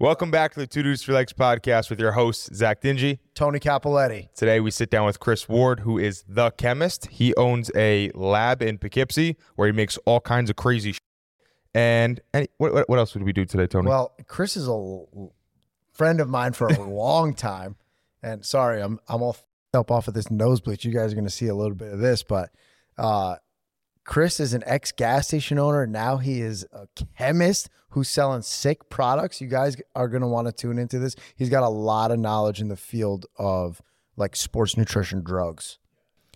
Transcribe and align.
Welcome 0.00 0.30
back 0.30 0.54
to 0.54 0.60
the 0.60 0.66
Two 0.66 0.82
Dudes 0.82 1.02
Three 1.04 1.14
Legs 1.14 1.34
podcast 1.34 1.90
with 1.90 2.00
your 2.00 2.12
host 2.12 2.54
Zac 2.54 2.80
Dingee. 2.80 3.18
Tony 3.34 3.58
Cappelletti. 3.58 4.32
Today 4.32 4.58
we 4.58 4.70
sit 4.70 4.88
down 4.88 5.04
with 5.04 5.20
Chris 5.20 5.46
Ward, 5.46 5.80
who 5.80 5.98
is 5.98 6.24
the 6.26 6.52
chemist. 6.52 7.08
He 7.08 7.34
owns 7.34 7.70
a 7.76 8.10
lab 8.14 8.62
in 8.62 8.78
Poughkeepsie 8.78 9.36
where 9.56 9.68
he 9.68 9.72
makes 9.72 9.98
all 10.06 10.20
kinds 10.20 10.48
of 10.48 10.56
crazy. 10.56 10.92
Shit. 10.92 11.02
And, 11.74 12.18
and 12.32 12.48
what, 12.56 12.88
what- 12.88 12.98
else 12.98 13.12
would 13.14 13.24
we 13.24 13.34
do 13.34 13.44
today, 13.44 13.66
Tony? 13.66 13.88
Well, 13.88 14.14
Chris 14.26 14.56
is 14.56 14.66
a 14.68 14.70
l- 14.70 15.34
friend 15.92 16.18
of 16.22 16.30
mine 16.30 16.54
for 16.54 16.68
a 16.68 16.80
long 16.88 17.34
time, 17.34 17.76
and 18.22 18.42
sorry, 18.44 18.80
I'm 18.80 19.00
I'm 19.06 19.20
all 19.22 19.34
f***ed 19.34 19.78
up 19.80 19.90
off 19.90 20.08
of 20.08 20.14
this 20.14 20.30
nose 20.30 20.62
bleach. 20.62 20.82
You 20.86 20.94
guys 20.94 21.12
are 21.12 21.14
going 21.14 21.26
to 21.26 21.30
see 21.30 21.48
a 21.48 21.54
little 21.54 21.76
bit 21.76 21.92
of 21.92 21.98
this, 21.98 22.22
but 22.22 22.50
uh, 22.96 23.36
Chris 24.10 24.40
is 24.40 24.54
an 24.54 24.64
ex 24.66 24.90
gas 24.90 25.28
station 25.28 25.56
owner. 25.56 25.86
Now 25.86 26.16
he 26.16 26.40
is 26.40 26.66
a 26.72 26.88
chemist 27.16 27.70
who's 27.90 28.08
selling 28.08 28.42
sick 28.42 28.90
products. 28.90 29.40
You 29.40 29.46
guys 29.46 29.76
are 29.94 30.08
going 30.08 30.22
to 30.22 30.26
want 30.26 30.48
to 30.48 30.52
tune 30.52 30.80
into 30.80 30.98
this. 30.98 31.14
He's 31.36 31.48
got 31.48 31.62
a 31.62 31.68
lot 31.68 32.10
of 32.10 32.18
knowledge 32.18 32.60
in 32.60 32.66
the 32.66 32.76
field 32.76 33.26
of 33.36 33.80
like 34.16 34.34
sports 34.34 34.76
nutrition 34.76 35.22
drugs. 35.22 35.78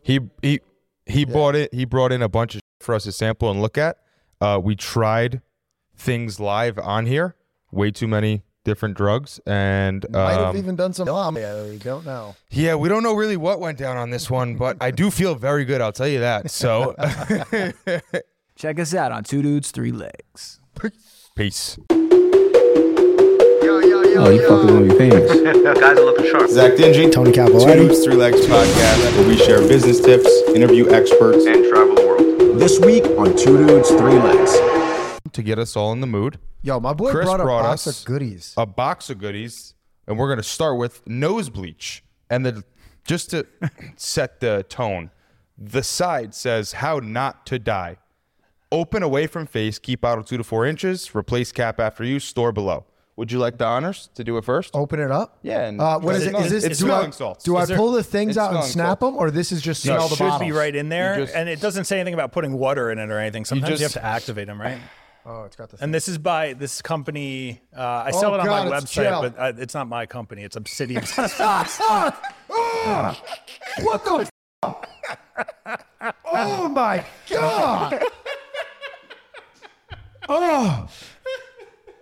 he 0.01 0.21
he 0.41 0.61
he 1.07 1.25
bought 1.25 1.57
it. 1.57 1.75
He 1.75 1.85
brought 1.85 2.13
in 2.13 2.23
a 2.23 2.29
bunch 2.29 2.55
of 2.55 2.61
for 2.81 2.95
us 2.95 3.03
to 3.05 3.13
sample 3.13 3.51
and 3.51 3.61
look 3.61 3.77
at. 3.77 3.99
Uh, 4.41 4.61
we 4.63 4.77
tried 4.77 5.43
things 5.97 6.39
live 6.39 6.79
on 6.79 7.07
here. 7.07 7.35
Way 7.73 7.91
too 7.91 8.07
many 8.07 8.45
different 8.65 8.97
drugs, 8.97 9.41
and 9.47 10.05
Might 10.11 10.33
have 10.33 10.41
um, 10.47 10.57
even 10.57 10.75
done 10.77 10.93
some. 10.93 11.07
Yeah, 11.37 11.65
we 11.65 11.79
don't 11.79 12.05
know. 12.05 12.35
Yeah, 12.51 12.75
we 12.75 12.89
don't 12.89 13.03
know 13.03 13.15
really 13.15 13.37
what 13.37 13.61
went 13.61 13.79
down 13.79 13.97
on 13.97 14.11
this 14.11 14.31
one, 14.31 14.57
but 14.57 14.77
I 14.81 14.91
do 14.91 15.11
feel 15.11 15.35
very 15.35 15.65
good. 15.65 15.81
I'll 15.81 15.93
tell 15.93 16.09
you 16.09 16.21
that. 16.21 16.51
So, 16.51 16.95
Check 18.57 18.79
us 18.79 18.95
out 18.95 19.11
on 19.13 19.25
Two 19.25 19.43
Dudes, 19.43 19.71
Three 19.71 19.91
Legs. 19.93 20.61
peace. 21.37 21.77
Yo, 21.91 23.79
yo, 23.81 24.03
yo, 24.03 24.25
Oh, 24.25 24.31
you 24.31 24.49
fucking 24.49 24.75
want 24.75 24.89
to 24.89 24.93
be 24.93 24.99
famous. 24.99 25.31
Guys 25.81 25.99
are 25.99 26.05
looking 26.05 26.27
sharp. 26.31 26.49
Zac 26.49 26.73
Dingee, 26.75 27.11
Tony 27.13 27.33
Two 27.33 27.47
Dudes, 27.49 28.05
Three 28.05 28.15
Legs 28.15 28.47
podcast, 28.47 29.17
where 29.19 29.29
we 29.29 29.37
share 29.37 29.59
business 29.67 30.01
tips, 30.01 30.29
interview 30.55 30.89
experts 30.91 31.45
And 31.47 31.65
travel 31.69 31.95
the 31.97 32.07
world. 32.07 32.61
This 32.61 32.79
week 32.79 33.05
on 33.19 33.37
Two 33.37 33.67
Dudes, 33.67 33.89
Three 33.89 34.19
Legs. 34.19 34.57
to 35.33 35.43
get 35.43 35.59
us 35.59 35.75
all 35.77 35.93
in 35.93 36.01
the 36.01 36.07
mood. 36.07 36.39
Yo, 36.65 36.81
my 36.81 36.95
boy 36.95 37.11
Chris 37.11 37.27
brought 37.27 37.41
a 37.41 37.45
brought 37.45 37.63
box 37.63 37.87
us 37.87 38.01
of 38.01 38.07
goodies. 38.07 38.55
A 38.57 38.65
box 38.65 39.11
of 39.11 39.19
goodies, 39.19 39.75
and 40.07 40.19
we're 40.19 40.31
gonna 40.31 40.43
start 40.43 40.79
with 40.79 41.07
nose 41.07 41.51
bleach. 41.51 42.03
And 42.31 42.47
the 42.47 42.65
just 43.05 43.29
to 43.31 43.47
set 43.97 44.41
the 44.41 44.65
tone, 44.71 45.11
the 45.59 45.83
side 45.83 46.35
says 46.35 46.73
how 46.73 47.01
not 47.01 47.45
to 47.47 47.59
die. 47.59 47.99
Open 48.73 49.03
away 49.03 49.27
from 49.27 49.47
face, 49.47 49.79
keep 49.79 50.01
bottle 50.01 50.25
two 50.25 50.39
to 50.39 50.43
four 50.43 50.65
inches, 50.65 51.15
replace 51.15 51.53
cap 51.53 51.79
after 51.79 52.03
use, 52.03 52.25
store 52.25 52.51
below. 52.51 52.87
Would 53.17 53.31
you 53.31 53.39
like 53.39 53.59
the 53.59 53.67
honors 53.67 54.09
to 54.15 54.25
do 54.25 54.39
it 54.39 54.45
first? 54.45 54.75
Open 54.75 54.99
it 54.99 55.11
up. 55.11 55.39
Yeah, 55.43 55.67
and 55.67 55.79
Uh, 55.81 56.01
what 56.01 56.17
is 56.17 56.23
it? 56.27 56.31
smelling- 56.31 56.47
Is 56.47 56.51
this 56.51 56.65
it's 56.65 56.79
do 56.81 56.87
smelling 56.87 57.09
I, 57.09 57.11
salts. 57.11 57.45
Do 57.45 57.57
I 57.59 57.67
there- 57.67 57.77
pull 57.77 57.93
the 57.93 58.03
things 58.03 58.39
out 58.39 58.55
and 58.55 58.65
snap 58.65 59.01
salts. 59.01 59.01
them, 59.03 59.17
or 59.17 59.31
this 59.31 59.53
is 59.53 59.61
just 59.63 59.85
No, 59.87 59.93
smell 59.97 60.07
it 60.07 60.09
the 60.09 60.17
should 60.17 60.25
bottles? 60.31 60.41
be 60.49 60.51
right 60.51 60.75
in 60.75 60.89
there, 60.89 61.19
just- 61.19 61.35
and 61.35 61.47
it 61.49 61.61
doesn't 61.61 61.85
say 61.85 62.01
anything 62.01 62.15
about 62.15 62.33
putting 62.33 62.55
water 62.55 62.91
in 62.91 62.99
it 62.99 63.11
or 63.11 63.19
anything. 63.21 63.45
Sometimes 63.45 63.71
you, 63.71 63.77
just- 63.77 63.95
have 63.95 64.03
to 64.03 64.09
activate 64.09 64.47
them, 64.49 64.59
right? 64.61 64.79
Oh, 65.27 65.45
it's 65.45 65.57
got 65.57 65.71
the. 65.71 65.83
And 65.83 65.95
this 65.95 66.07
is 66.07 66.19
by 66.19 66.53
this 66.53 66.83
company. 66.83 67.63
Uh, 67.75 67.81
I 67.81 68.11
oh, 68.13 68.21
sell 68.21 68.33
Oh, 68.33 68.35
it 68.35 68.41
on 68.41 68.47
God, 68.47 68.69
my 68.69 68.77
it's 68.77 68.85
website, 68.85 68.95
gel. 69.05 69.23
but 69.23 69.39
uh, 69.39 69.53
it's 69.57 69.73
not 69.75 69.89
my 69.89 70.05
company. 70.07 70.43
It's 70.43 70.57
Obsidian. 70.57 71.03
Ah! 71.19 72.21
Ah! 72.51 73.23
what 73.83 74.05
the? 74.05 74.29
oh 76.27 76.69
my 76.69 77.05
god! 77.29 78.05
Oh, 80.29 80.89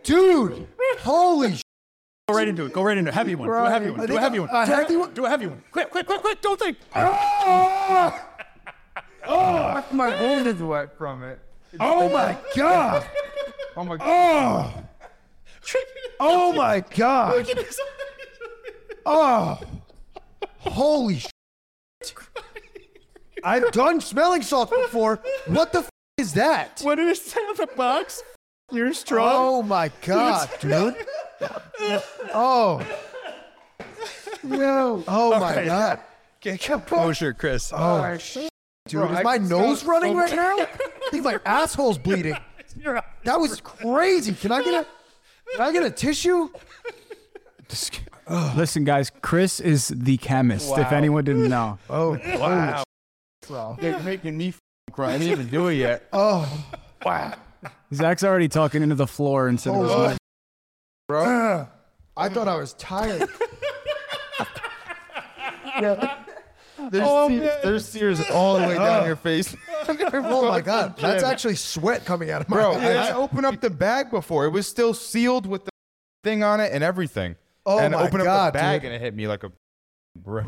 dude! 0.03 0.67
Holy! 1.01 1.57
sh- 1.57 1.63
go 2.29 2.35
right 2.37 2.49
into 2.49 2.67
it. 2.67 2.73
Go 2.73 2.83
right 2.83 2.97
into 2.99 3.11
it. 3.11 3.15
Heavy 3.15 3.35
one. 3.35 3.49
Do 3.49 3.55
a 3.55 3.71
heavy 3.71 3.91
one. 3.91 4.07
Do 4.07 4.17
a 4.17 4.21
heavy 4.21 4.39
one. 4.41 4.49
a 4.51 4.67
heavy 4.67 4.97
one? 4.97 5.15
Do 5.15 5.25
a 5.27 5.29
heavy 5.29 5.47
one. 5.47 5.63
Quick, 5.71 5.91
quick, 5.91 6.07
quick, 6.07 6.21
quick! 6.21 6.41
Don't 6.41 6.59
think. 6.59 6.79
Oh, 9.25 9.85
My 9.93 10.11
hand 10.11 10.47
is 10.49 10.61
wet 10.61 10.99
from 10.99 11.23
it. 11.23 11.39
Oh, 11.81 12.09
oh, 12.09 12.09
oh. 12.09 12.09
oh 12.09 12.09
my 12.09 12.37
god! 12.55 13.07
Oh 13.77 13.85
my 13.85 13.97
Oh! 14.01 14.75
Oh 16.21 16.53
my 16.53 16.81
god! 16.81 17.49
Oh! 19.05 19.61
Holy! 20.59 21.19
sh- 21.19 21.29
I've 23.45 23.73
done 23.73 24.01
smelling 24.01 24.43
salts 24.43 24.71
before. 24.71 25.21
What 25.47 25.73
the 25.73 25.81
f- 25.81 25.91
is 26.19 26.35
that? 26.35 26.81
What 26.83 26.97
did 26.97 27.09
it 27.09 27.17
say 27.17 27.41
on 27.41 27.57
the 27.57 27.69
box? 27.75 28.23
You're 28.71 28.95
strong. 28.95 29.33
Oh 29.35 29.63
my 29.63 29.91
god, 30.03 30.49
dude! 30.61 30.95
Oh! 32.33 32.87
No! 34.43 35.03
Oh 35.09 35.41
my 35.41 35.65
god! 35.65 36.01
Get 36.41 36.61
composure, 36.61 37.33
Chris. 37.33 37.73
Oh, 37.75 38.19
dude, 38.89 39.11
is 39.11 39.25
my 39.25 39.39
nose 39.39 39.85
running 39.85 40.17
right 40.17 40.35
now? 40.35 40.57
I 40.59 40.67
think 41.11 41.25
my 41.25 41.39
asshole's 41.45 41.99
bleeding. 42.07 42.37
That 43.25 43.39
was 43.41 43.61
crazy. 43.61 44.33
Can 44.35 44.53
I 44.53 44.63
get 44.63 44.75
a? 44.75 44.87
Can 45.57 45.61
I 45.61 45.73
get 45.73 45.83
a 45.83 45.91
tissue? 45.91 46.49
Listen, 48.57 48.85
guys, 48.85 49.11
Chris 49.23 49.61
is 49.61 49.89
the 49.89 50.17
chemist, 50.19 50.77
if 50.79 50.93
anyone 50.93 51.25
didn't 51.25 51.49
know. 51.49 51.79
Oh 51.91 52.19
wow! 52.39 52.85
They're 53.81 53.99
making 54.01 54.37
me 54.39 54.55
cry. 54.93 55.15
I 55.15 55.19
didn't 55.19 55.33
even 55.33 55.49
do 55.49 55.69
it 55.69 55.75
yet. 55.75 56.09
Oh, 56.13 56.49
wow. 57.05 57.35
Zach's 57.93 58.25
already 58.25 58.49
talking 58.49 58.83
into 58.83 58.95
the 58.95 59.07
floor 59.07 59.49
instead 59.49 59.75
of 59.75 59.83
his 59.83 59.91
Oh, 59.93 60.09
mic. 60.09 60.19
bro! 61.09 61.69
I 62.17 62.29
thought 62.29 62.49
I 62.49 62.57
was 62.57 62.75
tired. 62.75 63.29
There's, 66.91 67.29
tears, 67.29 67.63
there's 67.63 67.93
tears 67.93 68.31
all 68.31 68.59
the 68.59 68.67
way 68.67 68.75
down 68.75 69.07
your 69.07 69.17
face. 69.17 69.55
Oh 69.89 70.49
my 70.49 70.61
god, 70.61 70.97
that's 70.97 71.25
actually 71.25 71.57
sweat 71.57 72.05
coming 72.05 72.31
out 72.31 72.43
of 72.43 72.49
my 72.49 72.57
Bro, 72.57 72.75
eyes. 72.75 72.97
I 72.97 73.13
opened 73.15 73.47
up 73.47 73.61
the 73.61 73.69
bag 73.71 74.11
before. 74.11 74.45
It 74.45 74.51
was 74.51 74.67
still 74.67 74.95
sealed 74.95 75.45
with 75.45 75.65
the 75.65 75.71
thing 76.23 76.45
on 76.45 76.61
it 76.61 76.73
and 76.73 76.85
everything. 76.85 77.35
Oh 77.67 77.81
and 77.81 77.93
my 77.93 78.03
opened 78.07 78.23
God, 78.23 78.47
up 78.49 78.53
the 78.53 78.59
bag 78.61 78.83
dude. 78.83 78.93
and 78.93 78.95
it 78.97 79.05
hit 79.05 79.15
me 79.15 79.27
like 79.27 79.43
a 79.43 79.51
brick. 80.17 80.47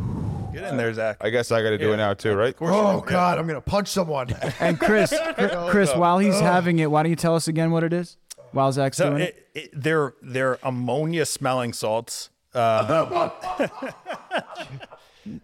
Get 0.53 0.63
in 0.65 0.77
there, 0.77 0.95
Zach. 0.95 1.17
I 1.21 1.31
guess 1.31 1.51
I 1.51 1.63
got 1.65 1.71
to 1.71 1.79
do 1.79 1.93
it 1.93 1.97
now 1.97 2.15
too, 2.15 2.35
right? 2.35 2.55
Oh 2.61 3.01
god, 3.01 3.39
I'm 3.39 3.47
gonna 3.49 3.61
punch 3.61 3.89
someone. 3.89 4.29
And 4.61 4.79
Chris, 4.79 5.13
Chris, 5.69 5.93
while 5.97 6.19
he's 6.21 6.39
having 6.39 6.79
it, 6.79 6.91
why 6.91 7.03
don't 7.03 7.11
you 7.11 7.17
tell 7.17 7.35
us 7.35 7.49
again 7.49 7.73
what 7.73 7.83
it 7.83 7.93
is? 7.93 8.17
While 8.53 8.71
Zach's 8.71 8.99
So 8.99 9.11
doing 9.11 9.23
it. 9.23 9.49
it, 9.55 9.65
it, 9.65 9.71
they're 9.75 10.15
they're 10.23 10.59
ammonia 10.63 11.27
smelling 11.27 11.73
salts. 11.73 12.31
Uh, 12.55 13.31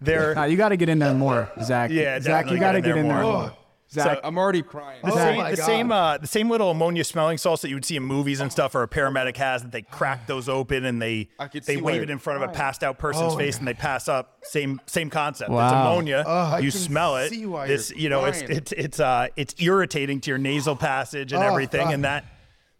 they're 0.01 0.35
Nah, 0.35 0.45
you 0.45 0.57
got 0.57 0.71
to 0.71 0.77
get 0.77 0.89
in 0.89 0.99
there 0.99 1.15
more, 1.15 1.51
Zach. 1.63 1.91
Yeah, 1.91 2.21
Zach, 2.21 2.51
you 2.51 2.59
got 2.59 2.73
to 2.73 2.81
get 2.81 2.89
get 2.89 2.97
in 2.97 3.03
in 3.05 3.09
there 3.09 3.17
there 3.19 3.25
more. 3.25 3.41
more. 3.43 3.53
Zach, 3.93 4.21
I'm 4.23 4.39
already 4.39 4.63
crying. 4.63 5.01
the 5.03 5.11
Oh 5.13 5.17
same 5.17 5.37
my 5.37 5.51
the 5.51 5.57
same 5.57 5.91
uh, 5.91 6.17
the 6.19 6.27
same 6.29 6.49
little 6.49 6.71
ammonia 6.71 7.03
smelling 7.03 7.39
salts 7.39 7.63
that 7.63 7.71
you 7.71 7.75
would 7.75 7.85
see 7.85 7.97
in 7.97 8.05
movies 8.05 8.39
and 8.41 8.53
stuff, 8.53 8.77
or 8.77 8.85
a 8.85 8.89
paramedic 8.89 9.37
has 9.39 9.63
that 9.65 9.73
they 9.73 9.83
crack 9.83 10.29
those 10.29 10.49
open 10.49 10.85
and 10.85 11.03
they 11.03 11.29
they 11.67 11.77
wave 11.77 12.01
it 12.01 12.09
in 12.09 12.19
front 12.21 12.41
of 12.41 12.49
a 12.49 12.53
passed 12.53 12.85
out 12.85 12.99
person's 12.99 13.33
Oh, 13.35 13.37
face 13.37 13.59
and 13.59 13.67
they 13.67 13.75
pass 13.75 14.07
up. 14.07 14.39
Same 14.45 14.81
same 14.87 15.11
concept. 15.11 15.51
It's 15.51 15.73
ammonia. 15.73 16.23
Oh, 16.25 16.59
you 16.59 16.71
smell 16.71 17.17
it. 17.17 17.31
see 17.31 17.47
why 17.47 17.67
This 17.67 17.93
you're 17.97 18.11
know 18.11 18.27
it's 18.27 18.43
it's 18.43 18.71
it's 18.71 19.01
uh 19.01 19.27
it's 19.35 19.57
irritating 19.59 20.21
to 20.21 20.31
your 20.31 20.39
nasal 20.39 20.77
passage 20.77 21.33
and 21.33 21.43
Oh, 21.43 21.47
everything, 21.49 21.87
God. 21.87 21.95
and 21.95 22.05
that 22.05 22.25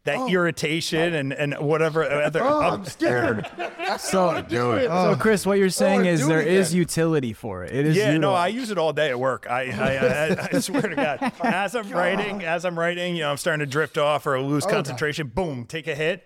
that 0.05 0.31
irritation 0.31 1.15
and 1.15 1.33
and 1.33 1.55
whatever 1.59 2.03
other. 2.05 2.41
Oh, 2.43 2.61
uh, 2.63 2.71
I'm 2.71 2.85
scared. 2.87 3.47
so, 3.99 4.41
Do 4.43 4.73
it. 4.73 4.87
so 4.89 5.15
Chris, 5.19 5.45
what 5.45 5.59
you're 5.59 5.69
saying 5.69 6.03
Oh, 6.07 6.11
is 6.11 6.21
do 6.21 6.27
there 6.29 6.41
it 6.41 6.49
is 6.49 6.71
again. 6.71 6.79
utility 6.79 7.33
for 7.33 7.65
it. 7.65 7.73
It 7.75 7.87
is 7.87 7.97
Yeah, 7.97 8.17
no, 8.17 8.33
I 8.33 8.49
use 8.49 8.71
it 8.71 8.79
all 8.79 8.93
day 8.93 9.11
at 9.11 9.19
work. 9.21 9.47
I, 9.51 9.71
I, 9.71 9.97
I, 10.35 10.49
I 10.53 10.59
swear 10.61 10.83
to 10.83 10.95
God. 10.97 11.33
As 11.43 11.75
I'm 11.75 11.91
writing, 11.91 12.43
as 12.45 12.65
I'm 12.65 12.79
writing, 12.79 13.15
you 13.15 13.23
know, 13.23 13.31
I'm 13.31 13.37
starting 13.37 13.61
to 13.61 13.71
drift 13.71 13.99
off 13.99 14.27
or 14.27 14.41
lose 14.41 14.65
concentration. 14.65 15.27
Boom, 15.29 15.67
take 15.67 15.87
a 15.87 15.95
hit, 15.95 16.25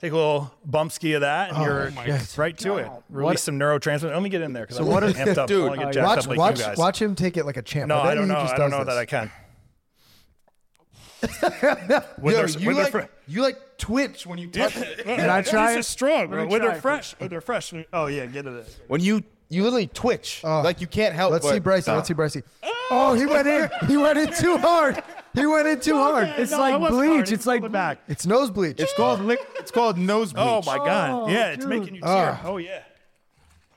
take 0.00 0.12
a 0.12 0.16
little 0.16 0.54
bump 0.64 0.92
ski 0.92 1.14
of 1.14 1.22
that, 1.22 1.50
and 1.52 1.64
you're 1.64 1.90
right 2.36 2.56
to 2.58 2.76
it. 2.76 2.90
Release 3.10 3.42
some 3.42 3.58
neurotransmitter. 3.58 4.12
Let 4.12 4.22
me 4.22 4.28
get 4.28 4.42
in 4.42 4.52
there 4.52 4.64
because 4.64 4.78
I'm 4.78 4.86
what 4.86 5.02
if- 5.02 5.16
amped 5.16 5.38
up. 5.38 5.48
Dude, 5.48 5.64
I 5.64 5.68
want 5.68 5.80
get 5.80 5.92
jacked 5.94 6.06
Watch, 6.06 6.18
up 6.18 6.26
like 6.28 6.38
watch, 6.38 6.58
you 6.58 6.64
guys. 6.64 6.76
watch 6.78 7.02
him 7.02 7.14
take 7.14 7.36
it 7.36 7.44
like 7.44 7.56
a 7.56 7.62
champ. 7.62 7.88
no, 7.88 7.96
bet 7.96 8.06
I 8.06 8.14
don't 8.14 8.28
know. 8.28 8.36
I 8.36 8.56
don't 8.56 8.70
know 8.70 8.84
that. 8.84 8.96
I 8.96 9.04
can. 9.04 9.30
Yo, 11.22 12.02
When 12.18 12.34
they're, 12.34 12.48
you 12.48 12.66
when 12.66 12.76
like 12.76 12.92
they're 12.92 13.02
fr- 13.02 13.10
you 13.26 13.42
like 13.42 13.78
twitch 13.78 14.26
when 14.26 14.38
you 14.38 14.48
touch 14.48 14.76
it. 14.76 15.04
Can 15.04 15.30
I 15.30 15.42
try 15.42 15.74
These 15.74 15.86
it? 15.86 15.88
strong. 15.88 16.30
Let 16.30 16.48
When 16.48 16.60
they're 16.60 16.72
it. 16.72 16.80
fresh. 16.80 17.14
When 17.18 17.28
they're 17.28 17.40
fresh. 17.40 17.72
Oh 17.92 18.06
yeah, 18.06 18.26
get 18.26 18.46
it. 18.46 18.78
When 18.88 19.00
you 19.00 19.22
you 19.48 19.62
literally 19.62 19.86
twitch, 19.86 20.42
oh. 20.44 20.62
like 20.62 20.80
you 20.80 20.86
can't 20.86 21.14
help. 21.14 21.32
Let's 21.32 21.44
but, 21.46 21.54
see 21.54 21.60
Brycey. 21.60 21.94
Let's 21.94 22.08
see 22.08 22.14
Brycey. 22.14 22.42
Oh, 22.90 23.14
he 23.14 23.26
went 23.26 23.46
in. 23.46 23.70
He 23.86 23.96
went 23.96 24.18
in 24.18 24.32
too 24.32 24.58
hard. 24.58 25.02
He 25.34 25.44
went 25.46 25.68
in 25.68 25.80
too 25.80 25.96
hard. 25.96 26.28
It's 26.36 26.50
No, 26.50 26.58
like 26.58 26.90
bleach. 26.90 27.10
hard. 27.10 27.32
It's 27.32 27.46
like 27.46 27.72
back. 27.72 27.98
It's 28.08 28.26
nose 28.26 28.50
bleach. 28.50 28.80
It's 28.80 28.94
called 28.94 29.20
lick. 29.20 29.40
It's 29.58 29.70
called 29.70 29.98
nose 29.98 30.32
oh, 30.36 30.60
bleach. 30.62 30.68
Oh 30.68 30.78
my 30.78 30.84
God. 30.84 31.10
Oh, 31.10 31.28
yeah, 31.28 31.52
it's 31.52 31.66
making 31.66 31.96
you 31.96 32.00
tear. 32.00 32.40
Oh 32.44 32.56
yeah. 32.56 32.82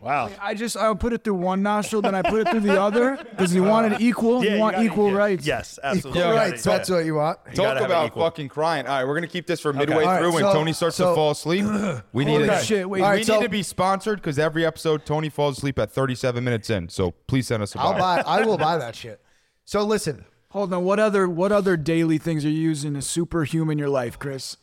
Wow. 0.01 0.30
I 0.42 0.54
just 0.54 0.78
I'll 0.78 0.96
put 0.96 1.12
it 1.12 1.25
through 1.25 1.34
one 1.36 1.62
nostril, 1.62 2.01
then 2.01 2.16
I 2.16 2.22
put 2.22 2.40
it 2.42 2.50
through 2.50 2.62
the 2.62 2.81
other 2.81 3.18
because 3.31 3.54
you 3.54 3.63
want 3.63 3.92
it 3.94 4.00
equal. 4.00 4.44
Yeah, 4.44 4.54
you 4.54 4.60
want 4.60 4.75
gotta- 4.78 4.86
equal 4.88 5.10
yeah, 5.12 5.18
rights. 5.18 5.46
Yes, 5.46 5.78
absolutely. 5.84 6.22
Yeah, 6.22 6.30
You 6.31 6.36
right. 6.38 6.51
gotta- 6.51 6.63
that's 6.63 6.90
what 6.90 7.06
you 7.06 7.16
want. 7.16 7.40
gotta 7.54 7.80
Talk 7.81 7.86
about 7.86 8.13
fucking 8.16 8.48
crying. 8.48 8.88
All 8.88 8.98
right, 8.98 9.06
we're 9.06 9.16
gonna 9.16 9.28
keep 9.28 9.46
this 9.46 9.60
for 9.60 9.74
midway 9.74 9.96
All 10.06 10.10
right, 10.12 10.19
through 10.19 10.34
when 10.34 10.44
so- 10.44 10.54
Tony 10.54 10.72
starts 10.74 10.96
so- 10.96 11.10
to 11.10 11.16
fall 11.16 11.31
asleep. 11.31 11.66
We 12.13 12.24
need 12.25 12.31
Holy 12.31 12.48
to, 12.48 12.60
shit, 12.63 12.90
wait. 12.90 13.01
All 13.01 13.10
we 13.12 13.18
right, 13.18 13.25
so- 13.25 13.36
need 13.40 13.44
to 13.44 13.50
be 13.50 13.62
sponsored 13.62 14.19
because 14.19 14.40
every 14.40 14.66
episode 14.66 15.06
Tony 15.06 15.28
falls 15.30 15.57
asleep 15.57 15.78
at 15.80 15.92
37 15.92 16.44
minutes 16.44 16.69
in. 16.69 16.88
So 16.90 17.12
please 17.28 17.48
send 17.48 17.62
us 17.62 17.75
a 17.75 17.80
I'll 17.80 17.92
buy. 17.94 18.22
buy. 18.22 18.24
I 18.25 18.45
will 18.45 18.57
buy 18.69 18.78
that 18.78 18.95
shit. 18.95 19.22
So 19.66 19.84
listen, 19.84 20.25
Hold 20.52 20.74
on. 20.74 20.84
What 20.84 20.98
other 21.00 21.28
what 21.30 21.52
other 21.52 21.78
daily 21.78 22.18
things 22.18 22.44
are 22.45 22.50
you 22.50 22.60
using 22.62 22.95
to 22.95 23.02
superhuman 23.04 23.78
your 23.78 23.90
life, 23.90 24.18
Chris? 24.18 24.57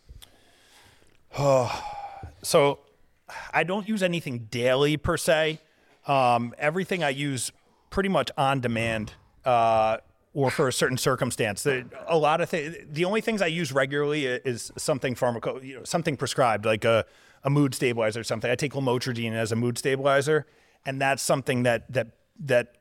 Oh, 1.39 1.71
So 2.43 2.79
I 3.53 3.65
don't 3.65 3.89
use 3.89 4.03
anything 4.03 4.49
daily 4.51 4.97
per 4.97 5.17
se. 5.17 5.61
Um, 6.07 6.55
everything 6.59 7.03
I 7.03 7.11
use 7.11 7.51
pretty 7.91 8.09
much 8.09 8.31
on 8.37 8.61
demand 8.61 9.15
uh, 9.45 9.99
or 10.35 10.51
for 10.51 10.69
a 10.69 10.73
certain 10.73 10.99
circumstance. 10.99 11.67
A 11.67 12.17
lot 12.17 12.41
of 12.41 12.49
things. 12.49 12.77
The 12.91 13.05
only 13.05 13.21
things 13.21 13.43
I 13.43 13.47
use 13.47 13.73
regularly 13.73 14.27
is 14.27 14.71
something 14.77 15.15
pharmaco, 15.15 15.65
you 15.65 15.77
know, 15.77 15.85
something 15.85 16.17
prescribed, 16.17 16.65
like 16.65 16.85
a, 16.85 17.05
a 17.43 17.51
mood 17.51 17.75
stabilizer 17.75 18.21
or 18.21 18.25
something. 18.25 18.51
I 18.51 18.55
take 18.55 18.73
lamotrigine 18.73 19.33
as 19.33 19.51
a 19.51 19.57
mood 19.57 19.79
stabilizer, 19.79 20.47
and 20.85 21.01
that's 21.01 21.23
something 21.23 21.63
that 21.63 21.91
that 21.93 22.09
that 22.41 22.77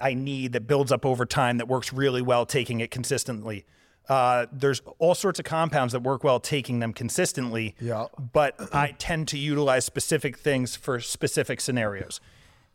I 0.00 0.14
need 0.14 0.52
that 0.52 0.66
builds 0.66 0.92
up 0.92 1.06
over 1.06 1.24
time 1.24 1.58
that 1.58 1.68
works 1.68 1.92
really 1.92 2.22
well 2.22 2.44
taking 2.44 2.80
it 2.80 2.90
consistently. 2.90 3.64
Uh, 4.08 4.46
there's 4.52 4.80
all 4.98 5.14
sorts 5.14 5.38
of 5.38 5.44
compounds 5.44 5.92
that 5.92 6.00
work 6.00 6.22
well 6.22 6.38
taking 6.38 6.78
them 6.78 6.92
consistently. 6.92 7.74
Yeah. 7.80 8.06
But 8.32 8.54
I 8.74 8.94
tend 8.98 9.28
to 9.28 9.38
utilize 9.38 9.84
specific 9.84 10.38
things 10.38 10.76
for 10.76 11.00
specific 11.00 11.60
scenarios. 11.60 12.20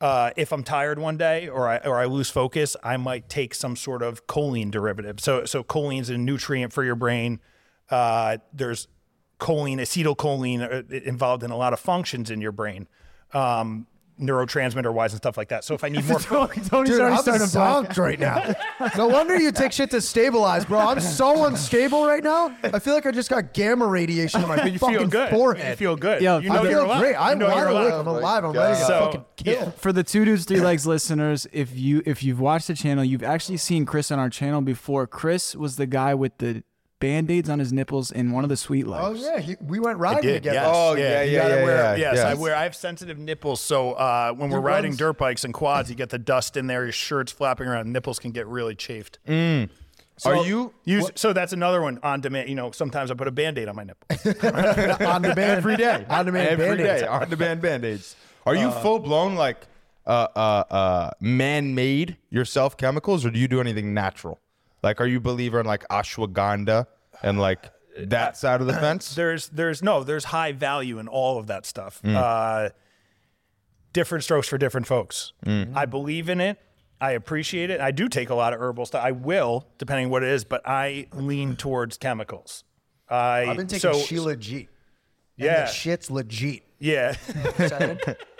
Uh, 0.02 0.32
if 0.36 0.52
I'm 0.52 0.64
tired 0.64 0.98
one 0.98 1.16
day 1.16 1.48
or 1.48 1.70
I 1.70 1.78
or 1.78 2.00
I 2.00 2.06
lose 2.06 2.30
focus, 2.32 2.76
I 2.84 2.98
might 2.98 3.30
take 3.30 3.54
some 3.54 3.76
sort 3.76 4.02
of 4.02 4.26
choline 4.26 4.72
derivative. 4.72 5.20
So 5.20 5.46
so 5.46 5.64
choline 5.64 6.02
is 6.02 6.10
a 6.10 6.18
nutrient 6.18 6.74
for 6.74 6.84
your 6.84 6.96
brain. 6.96 7.40
Uh, 7.90 8.38
there's 8.52 8.88
choline, 9.40 9.78
acetylcholine 9.78 10.62
uh, 10.62 10.96
involved 11.04 11.44
in 11.44 11.52
a 11.52 11.58
lot 11.58 11.74
of 11.74 11.80
functions 11.80 12.32
in 12.32 12.42
your 12.42 12.52
brain, 12.52 12.88
um, 13.34 13.88
neurotransmitter 14.22 14.94
wise 14.94 15.12
and 15.14 15.18
stuff 15.18 15.36
like 15.38 15.50
that. 15.50 15.64
So 15.64 15.74
if 15.74 15.84
I 15.84 15.90
need 15.90 16.06
more, 16.08 16.20
Tony's 16.20 16.68
dude, 16.68 16.74
already 17.02 17.16
I'm 17.16 17.22
starting 17.22 17.48
to 17.48 17.58
zonked 17.58 17.98
right 17.98 18.20
now. 18.20 18.54
No 18.98 19.08
wonder 19.08 19.36
you 19.40 19.52
take 19.52 19.72
shit 19.72 19.92
to 19.92 20.02
stabilize, 20.02 20.66
bro. 20.66 20.80
I'm 20.80 21.00
so 21.00 21.46
unstable 21.46 22.06
right 22.08 22.24
now. 22.24 22.56
I 22.64 22.80
feel 22.80 22.94
like 22.96 23.06
I 23.06 23.12
just 23.12 23.30
got 23.30 23.54
gamma 23.54 23.86
radiation 23.86 24.42
in 24.42 24.48
my 24.48 24.64
you 24.66 24.80
fucking 24.80 24.98
feel 24.98 25.08
good. 25.08 25.30
forehead. 25.30 25.70
You 25.72 25.76
feel 25.76 25.96
good. 25.96 26.22
Yo, 26.22 26.40
you 26.40 26.50
I 26.52 26.54
know 26.56 26.60
I 26.62 26.64
you're 26.64 26.72
feel 26.72 26.86
alive. 26.86 27.00
great. 27.02 27.16
I'm 27.16 27.38
know 27.40 27.48
wide 27.48 27.58
you're 27.58 27.68
awake. 27.68 27.92
alive. 27.92 28.00
I'm 28.00 28.08
oh 28.08 28.20
alive. 28.20 28.44
I'm 28.46 28.52
ready 28.54 28.80
to 28.80 28.86
So, 28.86 29.00
fucking 29.06 29.26
kill. 29.38 29.54
yeah. 29.54 29.70
For 29.72 29.94
the 29.94 30.04
two 30.04 30.26
dudes, 30.26 30.46
three 30.46 30.60
legs 30.62 30.88
listeners, 30.88 31.46
if 31.52 31.78
you 31.78 32.02
if 32.08 32.24
you've 32.24 32.40
watched 32.40 32.68
the 32.68 32.74
channel, 32.74 33.04
you've 33.04 33.24
actually 33.24 33.58
seen 33.58 33.86
Chris 33.86 34.10
on 34.12 34.18
our 34.20 34.30
channel 34.30 34.62
before. 34.62 35.06
Chris 35.06 35.56
was 35.56 35.76
the 35.76 35.86
guy 35.86 36.16
with 36.16 36.38
the 36.40 36.64
band-aids 37.02 37.50
on 37.50 37.60
his 37.60 37.74
nipples 37.74 38.10
in 38.12 38.32
one 38.32 38.46
of 38.46 38.50
the 38.50 38.56
sweet 38.56 38.88
lives. 38.88 39.22
Oh 39.22 39.30
yeah, 39.36 39.40
he, 39.42 39.58
we 39.60 39.80
went 39.82 39.98
riding 40.00 40.22
did, 40.22 40.44
together. 40.44 40.56
yes. 40.56 40.72
Oh, 40.74 40.96
yeah, 40.96 41.22
You 41.24 41.32
yeah, 41.34 41.42
gotta 41.42 41.56
yeah, 41.56 41.64
wear- 41.66 41.98
yeah, 41.98 42.12
Yes, 42.14 42.16
yeah. 42.18 42.30
I 42.30 42.34
wear. 42.36 42.56
I 42.56 42.64
have 42.64 42.76
sensitive 42.76 43.18
nipples, 43.20 43.60
so 43.60 43.92
uh, 43.94 44.32
when 44.32 44.50
we're 44.50 44.60
Dude 44.60 44.66
riding 44.66 44.92
runs- 44.92 45.00
dirt 45.00 45.18
bikes 45.18 45.44
and 45.44 45.54
quads, 45.54 45.90
you 45.90 45.96
get 45.98 46.10
the 46.12 46.18
dust 46.20 46.56
in 46.56 46.68
there. 46.68 46.84
Your 46.84 46.94
shirt's 46.94 47.34
flapping 47.34 47.68
around. 47.68 47.92
Nipples 47.92 48.18
can 48.20 48.32
get 48.32 48.48
really 48.48 48.76
chafed. 48.76 49.20
Are 50.24 50.46
you? 50.46 50.72
Use, 50.86 51.10
so 51.16 51.34
that's 51.34 51.52
another 51.52 51.82
one 51.82 52.00
on 52.04 52.22
demand. 52.22 52.48
You 52.48 52.54
know, 52.56 52.70
sometimes 52.72 53.10
I 53.10 53.16
put 53.16 53.28
a 53.28 53.32
band-aid 53.32 53.68
on 53.68 53.76
my 53.76 53.84
nipple. 53.84 54.08
on 55.08 55.22
demand 55.24 55.40
every 55.40 55.78
day. 55.78 56.06
On 56.10 56.26
demand 56.26 56.48
every 56.50 56.66
Band-Aids. 56.78 57.02
day. 57.02 57.08
On 57.08 57.28
demand 57.30 57.62
band 57.62 57.84
aids. 57.86 58.16
Are 58.46 58.56
you 58.56 58.70
full 58.72 59.00
blown 59.00 59.34
like 59.36 59.58
uh, 60.06 60.28
uh, 60.36 60.40
uh, 60.70 61.12
man 61.20 61.74
made 61.74 62.18
yourself 62.30 62.78
chemicals, 62.78 63.26
or 63.26 63.32
do 63.32 63.40
you 63.40 63.48
do 63.48 63.60
anything 63.60 63.94
natural? 63.96 64.40
Like, 64.84 65.00
are 65.02 65.08
you 65.08 65.18
a 65.18 65.22
believer 65.22 65.60
in 65.60 65.66
like 65.66 65.88
ashwagandha 65.90 66.88
and 67.24 67.40
like 67.40 67.70
that 67.98 68.38
side 68.38 68.62
of 68.62 68.68
the 68.68 68.74
fence? 68.74 69.16
there's 69.16 69.50
there's 69.50 69.84
no 69.84 70.04
there's 70.04 70.26
high 70.26 70.52
value 70.52 71.00
in 71.00 71.08
all 71.08 71.38
of 71.38 71.48
that 71.48 71.66
stuff. 71.66 72.02
Mm. 72.04 72.16
Uh, 72.16 72.70
different 73.94 74.24
strokes 74.24 74.48
for 74.48 74.58
different 74.58 74.88
folks. 74.88 75.34
Mm. 75.46 75.76
I 75.76 75.86
believe 75.86 76.30
in 76.30 76.42
it. 76.42 76.60
I 77.00 77.12
appreciate 77.12 77.70
it. 77.72 77.82
I 77.82 77.90
do 77.92 78.08
take 78.08 78.30
a 78.30 78.36
lot 78.36 78.54
of 78.54 78.60
herbal 78.62 78.86
stuff. 78.86 79.04
I 79.04 79.12
will, 79.12 79.68
depending 79.80 80.06
on 80.06 80.12
what 80.12 80.22
it 80.24 80.30
is, 80.30 80.44
but 80.44 80.62
I 80.66 81.08
lean 81.14 81.56
towards 81.56 81.98
chemicals. 81.98 82.64
I, 83.10 83.46
I've 83.48 83.58
been 83.58 83.68
taking 83.68 83.80
so, 83.80 84.00
Shilajit. 84.00 84.60
And 84.60 84.68
Yeah. 85.38 85.62
the 85.66 85.72
shit's 85.72 86.12
legit. 86.12 86.62
Yeah, 86.78 87.16